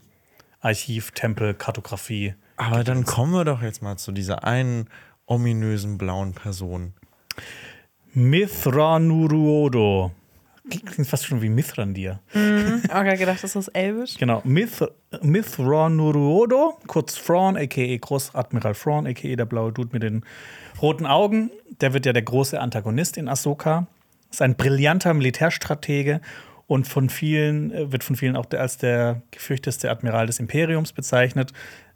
Archiv, 0.60 1.10
Tempel, 1.12 1.52
Kartografie. 1.52 2.34
Aber 2.56 2.84
dann 2.84 3.04
kommen 3.04 3.32
wir 3.32 3.44
doch 3.44 3.62
jetzt 3.62 3.82
mal 3.82 3.96
zu 3.96 4.12
dieser 4.12 4.44
einen 4.44 4.88
ominösen 5.30 5.96
blauen 5.96 6.32
Person. 6.32 6.92
Mithranuruodo. 8.12 10.10
klingt 10.68 11.08
fast 11.08 11.26
schon 11.26 11.40
wie 11.40 11.48
Mithrandir. 11.48 12.20
Okay, 12.32 13.16
gedacht, 13.16 13.42
das 13.42 13.56
ist 13.56 13.68
Elbisch. 13.68 14.16
Genau, 14.18 14.42
Mith 14.44 14.84
Mithranuruodo, 15.22 16.78
kurz 16.86 17.14
Thrawn, 17.14 17.56
a.k.a. 17.56 17.96
Großadmiral 17.96 18.74
Thrawn, 18.74 19.06
a.k.a. 19.06 19.36
der 19.36 19.46
blaue 19.46 19.72
Dude 19.72 19.90
mit 19.92 20.02
den 20.02 20.24
roten 20.82 21.06
Augen. 21.06 21.50
Der 21.80 21.94
wird 21.94 22.06
ja 22.06 22.12
der 22.12 22.22
große 22.22 22.60
Antagonist 22.60 23.16
in 23.16 23.28
Ahsoka. 23.28 23.86
Ist 24.30 24.42
ein 24.42 24.56
brillanter 24.56 25.14
Militärstratege 25.14 26.20
und 26.66 26.86
von 26.86 27.08
vielen, 27.08 27.72
äh, 27.72 27.92
wird 27.92 28.04
von 28.04 28.16
vielen 28.16 28.36
auch 28.36 28.46
als 28.50 28.78
der 28.78 29.22
gefürchteste 29.30 29.90
Admiral 29.90 30.26
des 30.26 30.40
Imperiums 30.40 30.92
bezeichnet. 30.92 31.52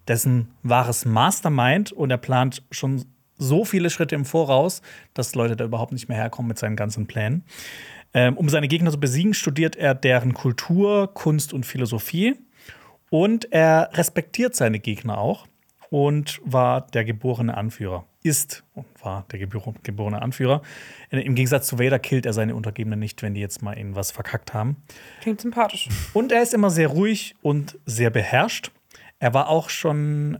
Dessen 0.08 0.48
wahres 0.62 1.04
Mastermind 1.04 1.92
und 1.92 2.10
er 2.10 2.18
plant 2.18 2.62
schon 2.70 3.04
so 3.36 3.64
viele 3.64 3.90
Schritte 3.90 4.14
im 4.14 4.24
Voraus, 4.24 4.82
dass 5.12 5.34
Leute 5.34 5.56
da 5.56 5.64
überhaupt 5.64 5.92
nicht 5.92 6.08
mehr 6.08 6.18
herkommen 6.18 6.48
mit 6.48 6.58
seinen 6.58 6.76
ganzen 6.76 7.06
Plänen. 7.06 7.44
Ähm, 8.12 8.36
um 8.36 8.48
seine 8.48 8.68
Gegner 8.68 8.90
zu 8.90 9.00
besiegen, 9.00 9.34
studiert 9.34 9.76
er 9.76 9.94
deren 9.94 10.34
Kultur, 10.34 11.12
Kunst 11.14 11.52
und 11.52 11.66
Philosophie. 11.66 12.36
Und 13.10 13.52
er 13.52 13.90
respektiert 13.94 14.56
seine 14.56 14.78
Gegner 14.78 15.18
auch 15.18 15.46
und 15.90 16.40
war 16.44 16.86
der 16.88 17.04
geborene 17.04 17.56
Anführer. 17.56 18.04
Ist 18.22 18.64
und 18.74 18.86
war 19.02 19.26
der 19.30 19.38
gebor- 19.38 19.74
geborene 19.82 20.22
Anführer. 20.22 20.62
Im 21.10 21.34
Gegensatz 21.34 21.66
zu 21.66 21.78
Vader 21.78 21.98
killt 21.98 22.24
er 22.24 22.32
seine 22.32 22.54
Untergebenen 22.54 22.98
nicht, 22.98 23.22
wenn 23.22 23.34
die 23.34 23.40
jetzt 23.40 23.62
mal 23.62 23.74
in 23.74 23.94
was 23.94 24.10
verkackt 24.10 24.54
haben. 24.54 24.82
Klingt 25.20 25.40
sympathisch. 25.42 25.88
Und 26.14 26.32
er 26.32 26.42
ist 26.42 26.54
immer 26.54 26.70
sehr 26.70 26.88
ruhig 26.88 27.36
und 27.42 27.78
sehr 27.84 28.10
beherrscht. 28.10 28.72
Er 29.18 29.34
war 29.34 29.48
auch 29.48 29.68
schon 29.68 30.38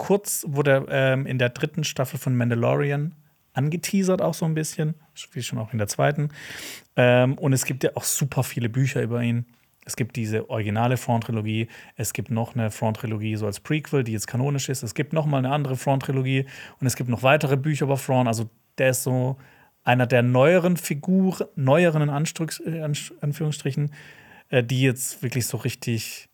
kurz, 0.00 0.46
wurde 0.48 0.86
ähm, 0.88 1.26
in 1.26 1.38
der 1.38 1.50
dritten 1.50 1.84
Staffel 1.84 2.18
von 2.18 2.34
Mandalorian 2.34 3.14
angeteasert, 3.52 4.22
auch 4.22 4.32
so 4.32 4.46
ein 4.46 4.54
bisschen, 4.54 4.94
wie 5.32 5.42
schon 5.42 5.58
auch 5.58 5.72
in 5.72 5.78
der 5.78 5.88
zweiten. 5.88 6.30
Ähm, 6.96 7.36
und 7.36 7.52
es 7.52 7.66
gibt 7.66 7.84
ja 7.84 7.90
auch 7.96 8.04
super 8.04 8.42
viele 8.42 8.70
Bücher 8.70 9.02
über 9.02 9.22
ihn. 9.22 9.44
Es 9.84 9.96
gibt 9.96 10.16
diese 10.16 10.48
originale 10.48 10.96
Thrawn-Trilogie. 10.96 11.68
Es 11.96 12.14
gibt 12.14 12.30
noch 12.30 12.54
eine 12.54 12.70
Thrawn-Trilogie 12.70 13.36
so 13.36 13.44
als 13.44 13.60
Prequel, 13.60 14.02
die 14.02 14.12
jetzt 14.12 14.26
kanonisch 14.26 14.70
ist. 14.70 14.82
Es 14.82 14.94
gibt 14.94 15.12
noch 15.12 15.26
mal 15.26 15.38
eine 15.38 15.52
andere 15.52 15.76
Thrawn-Trilogie. 15.76 16.46
Und 16.80 16.86
es 16.86 16.96
gibt 16.96 17.10
noch 17.10 17.22
weitere 17.22 17.58
Bücher 17.58 17.84
über 17.84 17.96
Thrawn. 17.96 18.26
Also 18.26 18.48
der 18.78 18.90
ist 18.90 19.02
so 19.02 19.36
einer 19.84 20.06
der 20.06 20.22
neueren 20.22 20.78
Figuren, 20.78 21.46
neueren 21.56 22.02
in 22.02 22.08
äh, 22.08 22.92
Anführungsstrichen, 23.20 23.92
äh, 24.48 24.64
die 24.64 24.80
jetzt 24.80 25.22
wirklich 25.22 25.46
so 25.46 25.58
richtig 25.58 26.29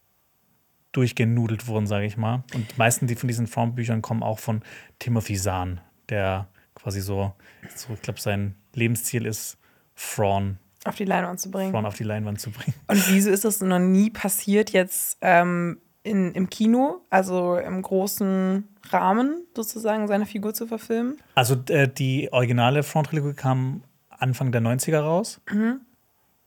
durchgenudelt 0.97 1.67
wurden, 1.67 1.87
sage 1.87 2.07
ich 2.07 2.17
mal. 2.17 2.45
Und 2.55 2.73
die 2.73 2.77
meisten 2.77 3.07
die 3.07 3.17
von 3.17 3.29
diesen 3.29 3.47
Thrawn-Büchern 3.47 4.03
kommen 4.03 4.23
auch 4.23 4.39
von 4.39 4.63
Timothy 4.99 5.37
Zahn, 5.37 5.81
der 6.09 6.49
quasi 6.75 7.01
so, 7.01 7.33
so 7.75 7.93
ich 7.95 8.03
glaube, 8.03 8.21
sein 8.21 8.55
Lebensziel 8.75 9.27
ist, 9.27 9.59
Thrawn, 9.97 10.59
Auf 10.85 10.97
die 10.97 11.05
Leinwand 11.05 11.41
zu 11.41 11.51
bringen. 11.51 11.73
Thrawn 11.73 11.87
auf 11.87 11.95
die 11.97 12.05
Leinwand 12.05 12.41
zu 12.41 12.51
bringen. 12.51 12.75
Und 12.87 13.11
wieso 13.11 13.31
ist 13.31 13.45
das 13.45 13.61
noch 13.61 13.79
nie 13.79 14.11
passiert 14.11 14.71
jetzt 14.71 15.19
ähm, 15.23 15.79
in, 16.03 16.33
im 16.33 16.51
Kino, 16.51 17.01
also 17.11 17.57
im 17.57 17.81
großen 17.83 18.69
Rahmen 18.91 19.47
sozusagen, 19.55 20.07
seine 20.07 20.27
Figur 20.27 20.55
zu 20.55 20.67
verfilmen? 20.67 21.17
Also 21.35 21.57
äh, 21.69 21.89
die 21.89 22.33
originale 22.33 22.83
Front-Trilogie 22.83 23.35
kam 23.35 23.83
Anfang 24.11 24.53
der 24.53 24.61
90er 24.61 25.01
raus. 25.01 25.41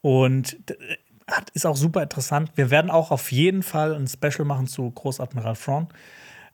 Und 0.02 0.54
äh, 0.70 0.98
hat, 1.31 1.49
ist 1.51 1.65
auch 1.65 1.77
super 1.77 2.03
interessant. 2.03 2.51
Wir 2.56 2.69
werden 2.69 2.91
auch 2.91 3.11
auf 3.11 3.31
jeden 3.31 3.64
Fall 3.64 3.95
ein 3.95 4.07
Special 4.07 4.45
machen 4.45 4.68
zu 4.68 4.89
Großadmiral 4.91 5.56
Thrawn, 5.56 5.88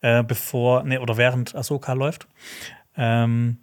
äh, 0.02 0.24
bevor, 0.24 0.84
nee, 0.84 0.98
oder 0.98 1.18
während 1.18 1.56
Ahsoka 1.56 1.94
läuft. 1.94 2.28
Ähm, 2.98 3.58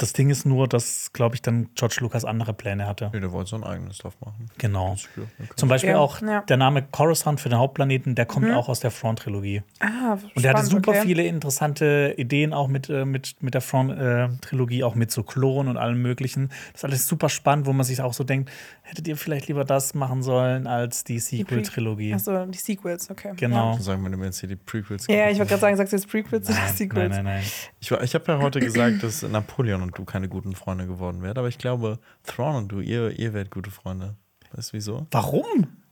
das 0.00 0.12
Ding 0.14 0.30
ist 0.30 0.46
nur, 0.46 0.66
dass, 0.66 1.12
glaube 1.12 1.34
ich, 1.34 1.42
dann 1.42 1.68
George 1.74 1.98
Lucas 2.00 2.24
andere 2.24 2.54
Pläne 2.54 2.86
hatte. 2.86 3.10
Nee, 3.12 3.20
der 3.20 3.32
wollte 3.32 3.50
so 3.50 3.56
ein 3.56 3.64
eigenes 3.64 3.98
drauf 3.98 4.14
machen. 4.24 4.50
Genau. 4.58 4.92
Okay. 4.92 5.48
Zum 5.56 5.68
Beispiel 5.68 5.90
Ja, 5.90 5.98
auch 5.98 6.20
ja. 6.22 6.40
der 6.42 6.56
Name 6.56 6.82
Coruscant 6.90 7.40
für 7.40 7.48
den 7.50 7.58
Hauptplaneten, 7.58 8.14
der 8.14 8.24
kommt 8.26 8.50
auch 8.52 8.68
aus 8.68 8.80
der 8.80 8.90
Front-Trilogie. 8.90 9.62
Ah, 9.80 10.12
Und 10.34 10.44
er 10.44 10.50
hatte 10.54 10.64
spannend, 10.64 10.66
super 10.70 10.90
okay. 10.92 11.02
viele 11.02 11.24
interessante 11.26 12.14
Ideen 12.16 12.52
auch 12.54 12.68
mit, 12.68 12.88
äh, 12.88 13.04
mit, 13.04 13.42
mit 13.42 13.54
der 13.54 13.60
Front-Trilogie, 13.60 14.84
auch 14.84 14.94
mit 14.94 15.10
so 15.10 15.22
Klonen 15.22 15.68
und 15.68 15.76
allem 15.76 16.00
Möglichen. 16.02 16.48
Das 16.72 16.80
ist 16.80 16.84
alles 16.84 17.06
super 17.06 17.28
spannend, 17.28 17.66
wo 17.66 17.72
man 17.72 17.84
sich 17.84 18.00
auch 18.00 18.12
so 18.14 18.24
denkt, 18.24 18.50
hättet 18.82 19.06
ihr 19.06 19.16
vielleicht 19.16 19.48
lieber 19.48 19.64
das 19.64 19.94
machen 19.94 20.22
sollen 20.22 20.66
als 20.66 21.04
die 21.04 21.18
Sequel-Trilogie. 21.18 22.14
Achso, 22.14 22.46
die 22.46 22.58
Sequels, 22.58 23.10
okay. 23.10 23.32
Genau. 23.36 23.76
Sagen 23.78 24.02
wir, 24.02 24.10
wenn 24.10 24.18
du 24.18 24.24
jetzt 24.24 24.40
hier 24.40 24.48
die 24.48 24.56
Prequels 24.56 25.06
Ja, 25.06 25.16
ja 25.16 25.30
ich 25.30 25.38
wollte 25.38 25.50
gerade 25.50 25.60
sagen, 25.60 25.76
sagst 25.76 25.92
du 25.92 25.96
jetzt 25.96 26.08
Prequels 26.08 26.48
oder 26.48 26.58
Nein, 26.58 26.74
Sequels? 26.74 27.08
nein, 27.16 27.24
nein, 27.24 27.34
nein. 27.36 27.44
Ich, 27.80 27.90
war- 27.90 28.02
ich 28.02 28.14
habe 28.14 28.24
ja 28.32 28.38
heute 28.38 28.60
gesagt, 28.60 29.02
dass 29.02 29.22
Napoleon 29.22 29.82
und 29.82 29.89
du 29.98 30.04
keine 30.04 30.28
guten 30.28 30.54
Freunde 30.54 30.86
geworden 30.86 31.22
wärt, 31.22 31.38
aber 31.38 31.48
ich 31.48 31.58
glaube, 31.58 31.98
Thrawn 32.24 32.56
und 32.56 32.68
du, 32.68 32.80
ihr, 32.80 33.18
ihr 33.18 33.32
werdet 33.34 33.50
gute 33.50 33.70
Freunde. 33.70 34.14
Weißt 34.52 34.72
du 34.72 34.76
wieso? 34.76 35.06
Warum? 35.10 35.44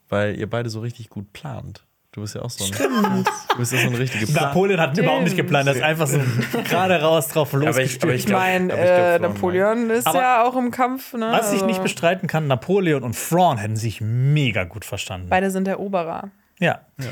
Weil 0.08 0.38
ihr 0.38 0.48
beide 0.48 0.70
so 0.70 0.80
richtig 0.80 1.10
gut 1.10 1.32
plant. 1.32 1.84
Du 2.12 2.22
bist 2.22 2.34
ja 2.34 2.40
auch 2.42 2.48
so 2.50 2.64
ein, 2.64 2.70
du 2.72 3.56
bist 3.58 3.70
ja 3.72 3.80
so 3.80 3.88
ein 3.88 3.94
richtiger 3.94 4.24
Plan. 4.26 4.44
Napoleon 4.46 4.80
hat 4.80 4.96
überhaupt 4.96 5.24
nicht 5.24 5.36
geplant, 5.36 5.68
er 5.68 5.74
ist 5.76 5.82
einfach 5.82 6.06
so 6.06 6.18
gerade 6.64 7.00
raus 7.02 7.28
drauf 7.28 7.52
aber 7.52 7.62
ich- 7.62 7.68
aber 7.68 7.76
losgestürzt. 7.82 8.24
Ich 8.26 8.32
meine, 8.32 8.64
ich 8.72 8.80
glaub, 8.80 8.80
äh, 8.80 9.18
Napoleon 9.18 9.90
ist 9.90 10.06
Aber- 10.06 10.18
ja 10.18 10.44
auch 10.44 10.56
im 10.56 10.70
Kampf. 10.70 11.12
Ne? 11.12 11.28
Was 11.30 11.48
ich 11.48 11.54
Also, 11.54 11.66
nicht 11.66 11.82
bestreiten 11.82 12.26
kann, 12.26 12.46
Napoleon 12.46 13.02
und 13.04 13.14
Thrawn 13.14 13.58
hätten 13.58 13.76
sich 13.76 14.00
mega 14.00 14.64
gut 14.64 14.86
verstanden. 14.86 15.28
Beide 15.28 15.50
sind 15.50 15.68
Eroberer. 15.68 16.30
Ja. 16.58 16.80
Ja. 16.98 17.06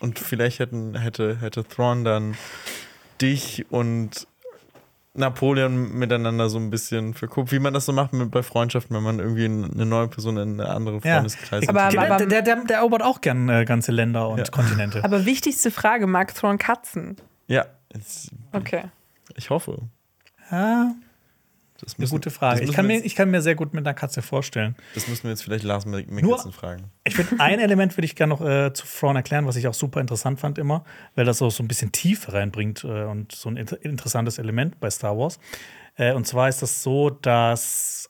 Und 0.00 0.18
vielleicht 0.18 0.58
hätten, 0.58 0.94
hätte, 0.94 1.40
hätte 1.40 1.64
Thrawn 1.64 2.04
dann 2.04 2.36
dich 3.22 3.64
und 3.70 4.26
Napoleon 5.16 5.92
miteinander 5.96 6.48
so 6.48 6.58
ein 6.58 6.70
bisschen 6.70 7.14
verguckt, 7.14 7.52
wie 7.52 7.60
man 7.60 7.72
das 7.72 7.86
so 7.86 7.92
macht 7.92 8.12
mit, 8.12 8.30
bei 8.32 8.42
Freundschaften, 8.42 8.96
wenn 8.96 9.02
man 9.04 9.20
irgendwie 9.20 9.44
eine 9.44 9.86
neue 9.86 10.08
Person 10.08 10.36
in 10.36 10.60
eine 10.60 10.68
andere 10.70 10.96
Ja. 11.04 11.14
Freundeskreis 11.16 11.68
Aber- 11.68 11.84
integriert. 11.84 12.10
aber- 12.10 12.26
der, 12.26 12.42
der, 12.42 12.56
der 12.64 12.76
erobert 12.78 13.02
auch 13.02 13.20
gern 13.20 13.48
äh, 13.48 13.64
ganze 13.64 13.92
Länder 13.92 14.28
und 14.28 14.38
Ja. 14.38 14.44
Kontinente. 14.50 15.04
Aber 15.04 15.24
wichtigste 15.24 15.70
Frage: 15.70 16.06
Mag 16.08 16.34
Thrawn 16.34 16.58
Katzen? 16.58 17.16
ja, 17.46 17.64
Okay. 18.52 18.82
ich 19.36 19.50
hoffe. 19.50 19.78
Ja, 20.50 20.92
Das 21.80 21.94
eine 21.94 22.02
müssen- 22.02 22.12
gute 22.14 22.28
das 22.30 22.36
Frage. 22.38 22.62
Ich 22.62 22.72
kann, 22.72 22.86
mir, 22.86 23.04
ich 23.04 23.14
kann 23.16 23.30
mir 23.30 23.42
sehr 23.42 23.56
gut 23.56 23.74
mit 23.74 23.84
einer 23.86 23.94
Katze 23.94 24.22
vorstellen. 24.22 24.76
Das 24.94 25.08
müssen 25.08 25.24
wir 25.24 25.30
jetzt 25.30 25.42
vielleicht 25.42 25.64
Lars 25.64 25.86
Mikkelsen 25.86 26.52
fragen. 26.52 26.84
Ich 27.04 27.16
finde, 27.16 27.40
ein 27.42 27.58
Element 27.58 27.96
würde 27.96 28.04
ich 28.06 28.14
gerne 28.14 28.30
noch 28.32 28.40
äh, 28.40 28.72
zu 28.72 28.86
Thrawn 28.86 29.16
erklären, 29.16 29.44
was 29.46 29.56
ich 29.56 29.66
auch 29.66 29.74
super 29.74 30.00
interessant 30.00 30.38
fand 30.38 30.58
immer, 30.58 30.84
weil 31.16 31.24
das 31.24 31.42
auch 31.42 31.50
so 31.50 31.62
ein 31.64 31.68
bisschen 31.68 31.90
Tiefe 31.90 32.32
reinbringt 32.32 32.84
äh, 32.84 33.04
und 33.04 33.32
so 33.32 33.48
ein 33.48 33.56
inter 33.56 33.84
interessantes 33.84 34.38
Element 34.38 34.78
bei 34.78 34.88
Star 34.88 35.18
Wars. 35.18 35.40
Äh, 35.96 36.12
und 36.12 36.26
zwar 36.26 36.48
ist 36.48 36.62
das 36.62 36.82
so, 36.82 37.10
dass 37.10 38.08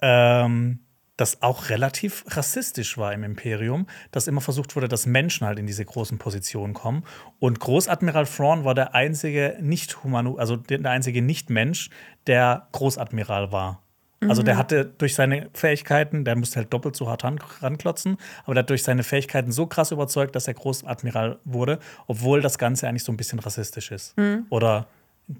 ähm, 0.00 0.80
das 1.20 1.42
auch 1.42 1.68
relativ 1.68 2.24
rassistisch 2.28 2.96
war 2.96 3.12
im 3.12 3.24
Imperium, 3.24 3.86
dass 4.10 4.26
immer 4.26 4.40
versucht 4.40 4.74
wurde, 4.74 4.88
dass 4.88 5.06
Menschen 5.06 5.46
halt 5.46 5.58
in 5.58 5.66
diese 5.66 5.84
großen 5.84 6.18
Positionen 6.18 6.74
kommen. 6.74 7.04
Und 7.38 7.60
Großadmiral 7.60 8.26
Thrawn 8.26 8.64
war 8.64 8.74
der 8.74 8.94
einzige 8.94 9.58
nicht 9.60 10.02
humano 10.02 10.36
also 10.36 10.56
der 10.56 10.90
einzige 10.90 11.22
Nicht-Mensch, 11.22 11.90
der 12.26 12.68
Großadmiral 12.72 13.52
war. 13.52 13.82
Also 14.28 14.42
der 14.42 14.58
hatte 14.58 14.84
durch 14.84 15.14
seine 15.14 15.48
Fähigkeiten, 15.54 16.26
der 16.26 16.36
musste 16.36 16.56
halt 16.56 16.72
doppelt 16.72 16.94
so 16.94 17.08
hart 17.08 17.24
ran, 17.24 17.38
ranklotzen, 17.60 18.18
aber 18.44 18.52
der 18.52 18.64
hat 18.64 18.70
durch 18.70 18.82
seine 18.82 19.02
Fähigkeiten 19.02 19.50
so 19.50 19.66
krass 19.66 19.92
überzeugt, 19.92 20.36
dass 20.36 20.46
er 20.46 20.52
Großadmiral 20.52 21.38
wurde, 21.44 21.78
obwohl 22.06 22.42
das 22.42 22.58
Ganze 22.58 22.86
eigentlich 22.86 23.04
so 23.04 23.12
ein 23.12 23.16
bisschen 23.16 23.38
rassistisch 23.38 23.90
ist. 23.90 24.14
Oder 24.50 24.88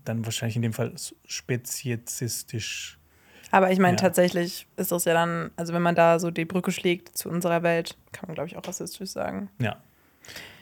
dann 0.05 0.25
wahrscheinlich 0.25 0.57
in 0.57 0.63
dem 0.63 0.73
Fall 0.73 0.95
speziesistisch. 1.27 2.99
Aber 3.51 3.71
ich 3.71 3.79
meine, 3.79 3.97
Ja. 3.97 4.01
tatsächlich 4.03 4.67
ist 4.77 4.93
das 4.93 5.05
ja 5.05 5.15
dann, 5.15 5.51
also 5.57 5.73
wenn 5.73 5.83
man 5.83 5.95
da 5.95 6.19
so 6.19 6.31
die 6.31 6.45
Brücke 6.45 6.71
schlägt 6.73 7.17
zu 7.17 7.29
unserer 7.29 7.63
Welt, 7.63 7.97
kann 8.13 8.29
man, 8.29 8.35
glaube 8.35 8.49
ich, 8.49 8.57
auch 8.57 8.67
rassistisch 8.67 9.11
sagen. 9.11 9.51
Ja. 9.61 9.77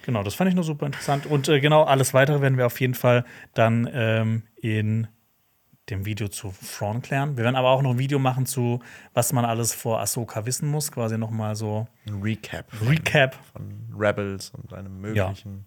Genau, 0.02 0.22
das 0.22 0.34
fand 0.34 0.48
ich 0.48 0.54
nur 0.54 0.64
super 0.64 0.86
interessant. 0.86 1.26
Und 1.26 1.48
äh, 1.48 1.60
genau, 1.60 1.82
alles 1.84 2.14
weitere 2.14 2.40
werden 2.40 2.56
wir 2.56 2.64
auf 2.64 2.80
jeden 2.80 2.94
Fall 2.94 3.24
dann 3.52 3.88
ähm, 3.92 4.42
in 4.56 5.06
dem 5.90 6.04
Video 6.04 6.28
zu 6.28 6.52
Thrawn 6.76 7.02
klären. 7.02 7.36
Wir 7.36 7.44
werden 7.44 7.56
aber 7.56 7.70
auch 7.70 7.82
noch 7.82 7.92
ein 7.92 7.98
Video 7.98 8.18
machen 8.18 8.46
zu, 8.46 8.80
was 9.14 9.32
man 9.32 9.44
alles 9.44 9.72
vor 9.72 10.00
Ahsoka 10.00 10.46
wissen 10.46 10.68
muss. 10.68 10.92
Quasi 10.92 11.18
nochmal 11.18 11.56
so 11.56 11.86
Ein 12.06 12.20
Recap. 12.22 12.66
Recap. 12.86 13.36
Von 13.52 13.94
Rebels 13.96 14.50
und 14.50 14.72
einem 14.72 15.00
möglichen. 15.00 15.66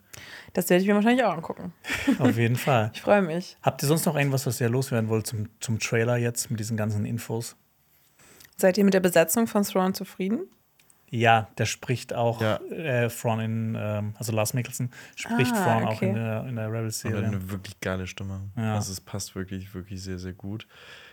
Das 0.54 0.70
werde 0.70 0.82
ich 0.82 0.88
mir 0.88 0.96
wahrscheinlich 0.96 1.24
auch 1.26 1.34
angucken. 1.34 1.74
Auf 2.20 2.38
jeden 2.38 2.56
Fall. 2.56 2.92
Ich 2.94 3.02
freue 3.02 3.22
mich. 3.22 3.58
Habt 3.62 3.84
ihr 3.84 3.88
sonst 3.88 4.06
noch 4.06 4.16
irgendwas, 4.16 4.46
was 4.46 4.62
ihr 4.62 4.70
loswerden 4.70 5.10
wollt 5.10 5.28
zum, 5.28 5.50
zum 5.60 5.80
Trailer 5.80 6.18
jetzt 6.18 6.50
mit 6.52 6.60
diesen 6.60 6.78
ganzen 6.78 7.06
Infos? 7.06 7.56
Seid 8.58 8.78
ihr 8.78 8.84
mit 8.84 8.94
der 8.94 9.00
Besetzung 9.00 9.48
von 9.48 9.64
Thrawn 9.64 9.94
zufrieden? 9.94 10.42
Ja, 11.14 11.50
der 11.58 11.66
spricht 11.66 12.14
auch 12.14 12.42
Ja. 12.42 12.56
äh, 12.72 13.10
Thrawn 13.10 13.42
in, 13.42 13.78
ähm, 13.78 14.14
also 14.18 14.32
Lars 14.32 14.54
Mikkelsen 14.54 14.92
spricht 15.18 15.54
Ah, 15.54 15.64
Thrawn 15.64 15.84
auch 15.86 15.96
okay. 15.98 16.08
in 16.10 16.16
der, 16.16 16.24
in 16.24 16.24
der 16.24 16.48
Und 16.48 16.58
er 16.58 16.64
hat 16.64 16.72
Rebels-Serie. 16.74 17.26
eine 17.26 17.52
wirklich 17.52 17.80
geile 17.82 18.08
Stimme. 18.08 18.50
Ja. 18.56 18.76
Also 18.76 18.94
es 18.94 19.02
passt 19.02 19.36
wirklich, 19.36 19.74
wirklich 19.76 20.02
sehr, 20.02 20.18
sehr 20.20 20.32
gut. 20.34 20.68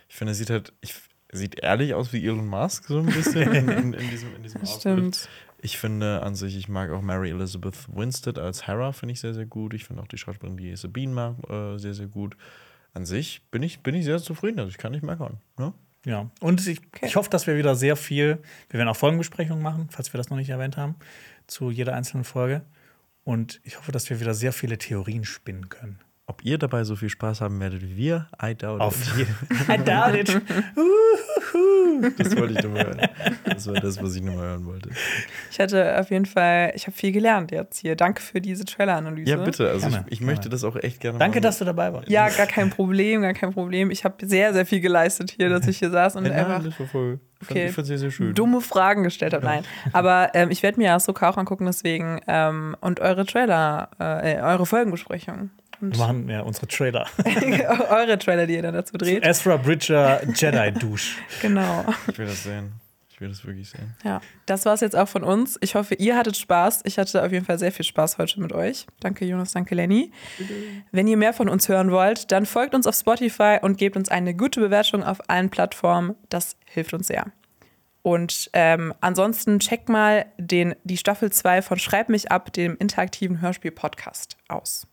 Ich 0.09 0.15
finde, 0.15 0.31
er 0.31 0.35
sieht 0.37 0.51
halt, 0.51 0.73
ich, 0.81 0.95
sieht 1.33 1.59
ehrlich 1.59 1.95
aus 1.95 2.13
wie 2.13 2.25
Elon 2.25 2.47
Musk, 2.47 2.85
so 2.85 3.01
ein 3.01 3.07
bisschen 3.07 3.53
in, 3.53 3.69
in, 3.69 3.93
in 3.93 4.09
diesem, 4.11 4.37
in 4.37 4.43
diesem 4.45 4.61
Outfit. 4.63 4.81
Stimmt. 4.81 5.29
Ich 5.61 5.77
finde 5.79 6.23
an 6.23 6.37
sich, 6.37 6.57
ich 6.57 6.69
mag 6.69 6.91
auch 6.93 7.03
Mary 7.03 7.31
Elizabeth 7.31 7.75
Winstead 7.93 8.39
als 8.39 8.69
Hera, 8.69 8.93
finde 8.93 9.15
ich 9.15 9.21
sehr, 9.21 9.35
sehr 9.35 9.47
gut. 9.47 9.75
Ich 9.75 9.85
finde 9.85 10.01
auch 10.03 10.07
die 10.07 10.17
Schauspielerin, 10.17 10.57
die 10.57 10.77
Sabine 10.77 11.13
mag, 11.13 11.35
äh, 11.51 11.77
sehr, 11.79 11.95
sehr 11.95 12.07
gut. 12.07 12.37
An 12.95 13.05
sich 13.05 13.43
bin 13.51 13.65
ich, 13.65 13.81
bin 13.81 13.97
ich 13.97 14.05
sehr 14.05 14.19
zufrieden, 14.23 14.61
also 14.61 14.71
ich 14.71 14.79
kann 14.79 14.93
nicht 14.93 15.03
meckern. 15.03 15.39
Ne? 15.59 15.73
Ja, 16.05 16.31
und 16.41 16.67
ich, 16.67 16.81
ich 17.03 17.17
hoffe, 17.17 17.29
dass 17.31 17.47
wir 17.47 17.57
wieder 17.57 17.75
sehr 17.75 17.97
viel, 17.97 18.39
wir 18.71 18.79
werden 18.79 18.89
auch 18.89 18.97
Folgenbesprechungen 18.97 19.63
machen, 19.63 19.89
falls 19.91 20.13
wir 20.13 20.19
das 20.19 20.31
noch 20.31 20.37
nicht 20.37 20.51
erwähnt 20.51 20.77
haben, 20.77 20.95
zu 21.47 21.71
jeder 21.71 21.95
einzelnen 21.95 22.25
Folge. 22.25 22.63
Und 23.25 23.61
ich 23.65 23.79
hoffe, 23.79 23.93
dass 23.93 24.09
wir 24.09 24.21
wieder 24.21 24.33
sehr 24.33 24.53
viele 24.53 24.79
Theorien 24.79 25.25
spinnen 25.25 25.69
können. 25.69 26.01
Ob 26.27 26.45
ihr 26.45 26.59
dabei 26.59 26.85
so 26.85 26.95
viel 26.95 27.09
Spaß 27.09 27.41
haben 27.41 27.59
werdet 27.59 27.83
wie 27.83 27.97
wir, 27.97 28.29
I 28.43 28.55
doubt 28.55 28.81
Auf 28.81 29.19
it. 29.19 29.29
I 29.69 29.79
doubt 29.79 30.15
it. 30.15 30.31
Das 32.17 32.37
wollte 32.37 32.55
ich 32.55 32.63
nur 32.63 32.73
mal 32.73 32.85
hören. 32.87 33.01
Das 33.45 33.67
war 33.67 33.75
das, 33.75 34.01
was 34.03 34.15
ich 34.15 34.23
nur 34.23 34.35
mal 34.37 34.45
hören 34.45 34.67
wollte. 34.67 34.91
Ich 35.51 35.59
hatte 35.59 35.99
auf 35.99 36.11
jeden 36.11 36.27
Fall, 36.27 36.73
ich 36.75 36.87
habe 36.87 36.97
viel 36.97 37.13
gelernt 37.13 37.51
jetzt 37.51 37.79
hier. 37.79 37.97
Danke 37.97 38.23
für 38.23 38.41
diese 38.41 38.65
Trailer-Analyse. 38.65 39.31
Ja, 39.31 39.37
bitte. 39.37 39.69
Also 39.69 39.89
Gerne, 39.89 40.05
ich, 40.07 40.13
ich 40.13 40.19
gerne. 40.21 40.33
möchte 40.33 40.49
das 40.49 40.65
auch 40.65 40.77
echt 40.77 41.01
gerne 41.01 41.19
Danke, 41.19 41.37
machen. 41.39 41.43
dass 41.43 41.59
du 41.59 41.65
dabei 41.65 41.93
warst. 41.93 42.09
Ja, 42.09 42.29
gar 42.29 42.47
kein 42.47 42.71
Problem, 42.71 43.23
gar 43.23 43.35
kein 43.35 43.53
Problem. 43.53 43.91
Ich 43.91 44.05
habe 44.05 44.27
sehr, 44.27 44.53
sehr 44.53 44.67
viel 44.67 44.81
geleistet 44.81 45.33
hier, 45.33 45.49
dass 45.49 45.67
ich 45.67 45.79
hier 45.79 45.91
saß 45.91 46.17
und 46.17 46.25
Nein, 46.25 46.33
einfach 46.33 46.63
das 46.63 46.79
war 46.79 46.87
voll. 46.87 47.19
Okay. 47.43 47.67
Ich 47.69 47.73
fand 47.73 47.87
sehr, 47.87 47.99
sehr 47.99 48.11
schön. 48.11 48.35
dumme 48.35 48.61
Fragen 48.61 49.05
gestellt 49.05 49.33
habe. 49.33 49.45
Nein. 49.45 49.65
Aber 49.93 50.31
ähm, 50.35 50.51
ich 50.51 50.63
werde 50.63 50.79
mir 50.79 50.93
Ahsoka 50.95 51.31
auch 51.31 51.37
angucken, 51.37 51.67
deswegen. 51.67 52.21
Ähm, 52.27 52.77
und 52.81 53.01
eure 53.01 53.25
Trailer, 53.27 53.91
äh, 53.99 54.41
eure 54.41 54.67
Folgenbesprechungen. 54.67 55.51
Und 55.81 55.97
Wir 55.97 55.99
machen 55.99 56.29
ja 56.29 56.41
unsere 56.43 56.67
Trailer. 56.67 57.07
eure 57.91 58.19
Trailer, 58.19 58.47
die 58.47 58.55
ihr 58.55 58.63
dann 58.63 58.75
dazu 58.75 58.97
dreht. 58.97 59.25
Ezra 59.25 59.57
Bridger 59.57 60.21
Jedi 60.35 60.73
Douche. 60.73 61.17
Genau. 61.41 61.85
Ich 62.09 62.19
will 62.19 62.27
das 62.27 62.43
sehen. 62.45 62.73
Ich 63.19 63.21
will 63.21 63.31
das 63.31 63.45
wirklich 63.45 63.69
sehen. 63.69 63.97
Ja, 64.05 64.21
das 64.47 64.65
war 64.65 64.75
es 64.75 64.81
jetzt 64.81 64.95
auch 64.95 65.09
von 65.09 65.25
uns. 65.25 65.59
Ich 65.61 65.75
hoffe, 65.75 65.97
ihr 65.97 66.17
hattet 66.17 66.37
Spaß. 66.37 66.83
Ich 66.85 66.99
hatte 66.99 67.25
auf 67.25 67.33
jeden 67.33 67.45
Fall 67.45 67.59
sehr 67.59 67.73
viel 67.73 67.85
Spaß 67.85 68.17
heute 68.17 68.41
mit 68.41 68.53
euch. 68.53 68.87
Danke, 69.01 69.25
Jonas, 69.25 69.51
danke, 69.51 69.75
Lenny. 69.75 70.13
Wenn 70.93 71.09
ihr 71.09 71.17
mehr 71.17 71.33
von 71.33 71.49
uns 71.49 71.69
hören 71.69 71.91
wollt, 71.91 72.31
dann 72.31 72.47
folgt 72.47 72.77
uns 72.77 72.87
auf 72.87 72.95
Spotify 72.95 73.59
und 73.61 73.77
gebt 73.77 73.97
uns 73.97 74.09
eine 74.09 74.37
gute 74.37 74.61
Bewertung 74.61 75.03
auf 75.03 75.19
allen 75.29 75.51
Plattformen. 75.51 76.15
Das 76.29 76.57
hilft 76.65 76.95
uns 76.95 77.09
sehr. 77.09 77.33
Und 78.03 78.51
ähm, 78.53 78.95
ansonsten 79.01 79.59
checkt 79.59 79.89
mal 79.89 80.27
den, 80.39 80.77
die 80.85 80.97
Staffel 80.97 81.33
2 81.33 81.63
von 81.63 81.81
Schreib 81.81 82.09
mich 82.09 82.31
ab, 82.31 82.53
dem 82.53 82.77
interaktiven 82.79 83.41
Hörspiel-Podcast 83.41 84.37
aus. 84.47 84.87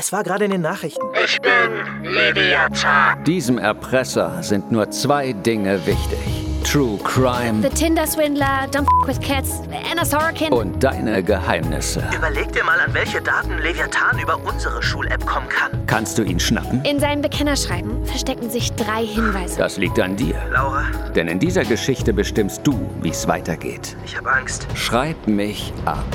Es 0.00 0.12
war 0.12 0.22
gerade 0.24 0.46
in 0.46 0.50
den 0.50 0.62
Nachrichten. 0.62 1.04
Ich 1.22 1.38
bin 1.42 2.10
Leviathan. 2.10 3.22
Diesem 3.24 3.58
Erpresser 3.58 4.42
sind 4.42 4.72
nur 4.72 4.90
zwei 4.90 5.34
Dinge 5.34 5.78
wichtig. 5.86 6.18
True 6.64 6.98
Crime 7.04 7.60
The 7.60 7.68
Tinder 7.68 8.06
Swindler, 8.06 8.66
Don't 8.72 8.86
F 9.02 9.08
with 9.08 9.20
Cats, 9.20 9.60
Anna 9.92 10.06
Sorokin. 10.06 10.54
und 10.54 10.82
deine 10.82 11.22
Geheimnisse. 11.22 12.02
Überleg 12.16 12.50
dir 12.50 12.64
mal, 12.64 12.80
an 12.80 12.94
welche 12.94 13.20
Daten 13.20 13.58
Leviathan 13.58 14.18
über 14.18 14.38
unsere 14.42 14.82
Schul-App 14.82 15.26
kommen 15.26 15.50
kann. 15.50 15.70
Kannst 15.86 16.16
du 16.16 16.22
ihn 16.22 16.40
schnappen? 16.40 16.82
In 16.86 16.98
seinem 16.98 17.20
Bekennerschreiben 17.20 18.02
verstecken 18.06 18.48
sich 18.48 18.72
drei 18.72 19.04
Hinweise. 19.04 19.58
Das 19.58 19.76
liegt 19.76 20.00
an 20.00 20.16
dir. 20.16 20.36
Laura, 20.50 20.86
Denn 21.14 21.28
in 21.28 21.38
dieser 21.38 21.66
Geschichte 21.66 22.14
bestimmst 22.14 22.66
du, 22.66 22.72
wie 23.02 23.10
es 23.10 23.28
weitergeht. 23.28 23.98
ich 24.06 24.16
habe 24.16 24.32
Angst. 24.32 24.66
Schreib 24.74 25.26
mich 25.26 25.74
ab. 25.84 26.06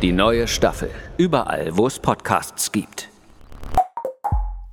Die 0.00 0.12
neue 0.12 0.48
Staffel. 0.48 0.90
Überall, 1.18 1.76
wo 1.76 1.86
es 1.86 1.98
Podcasts 1.98 2.72
gibt. 2.72 3.10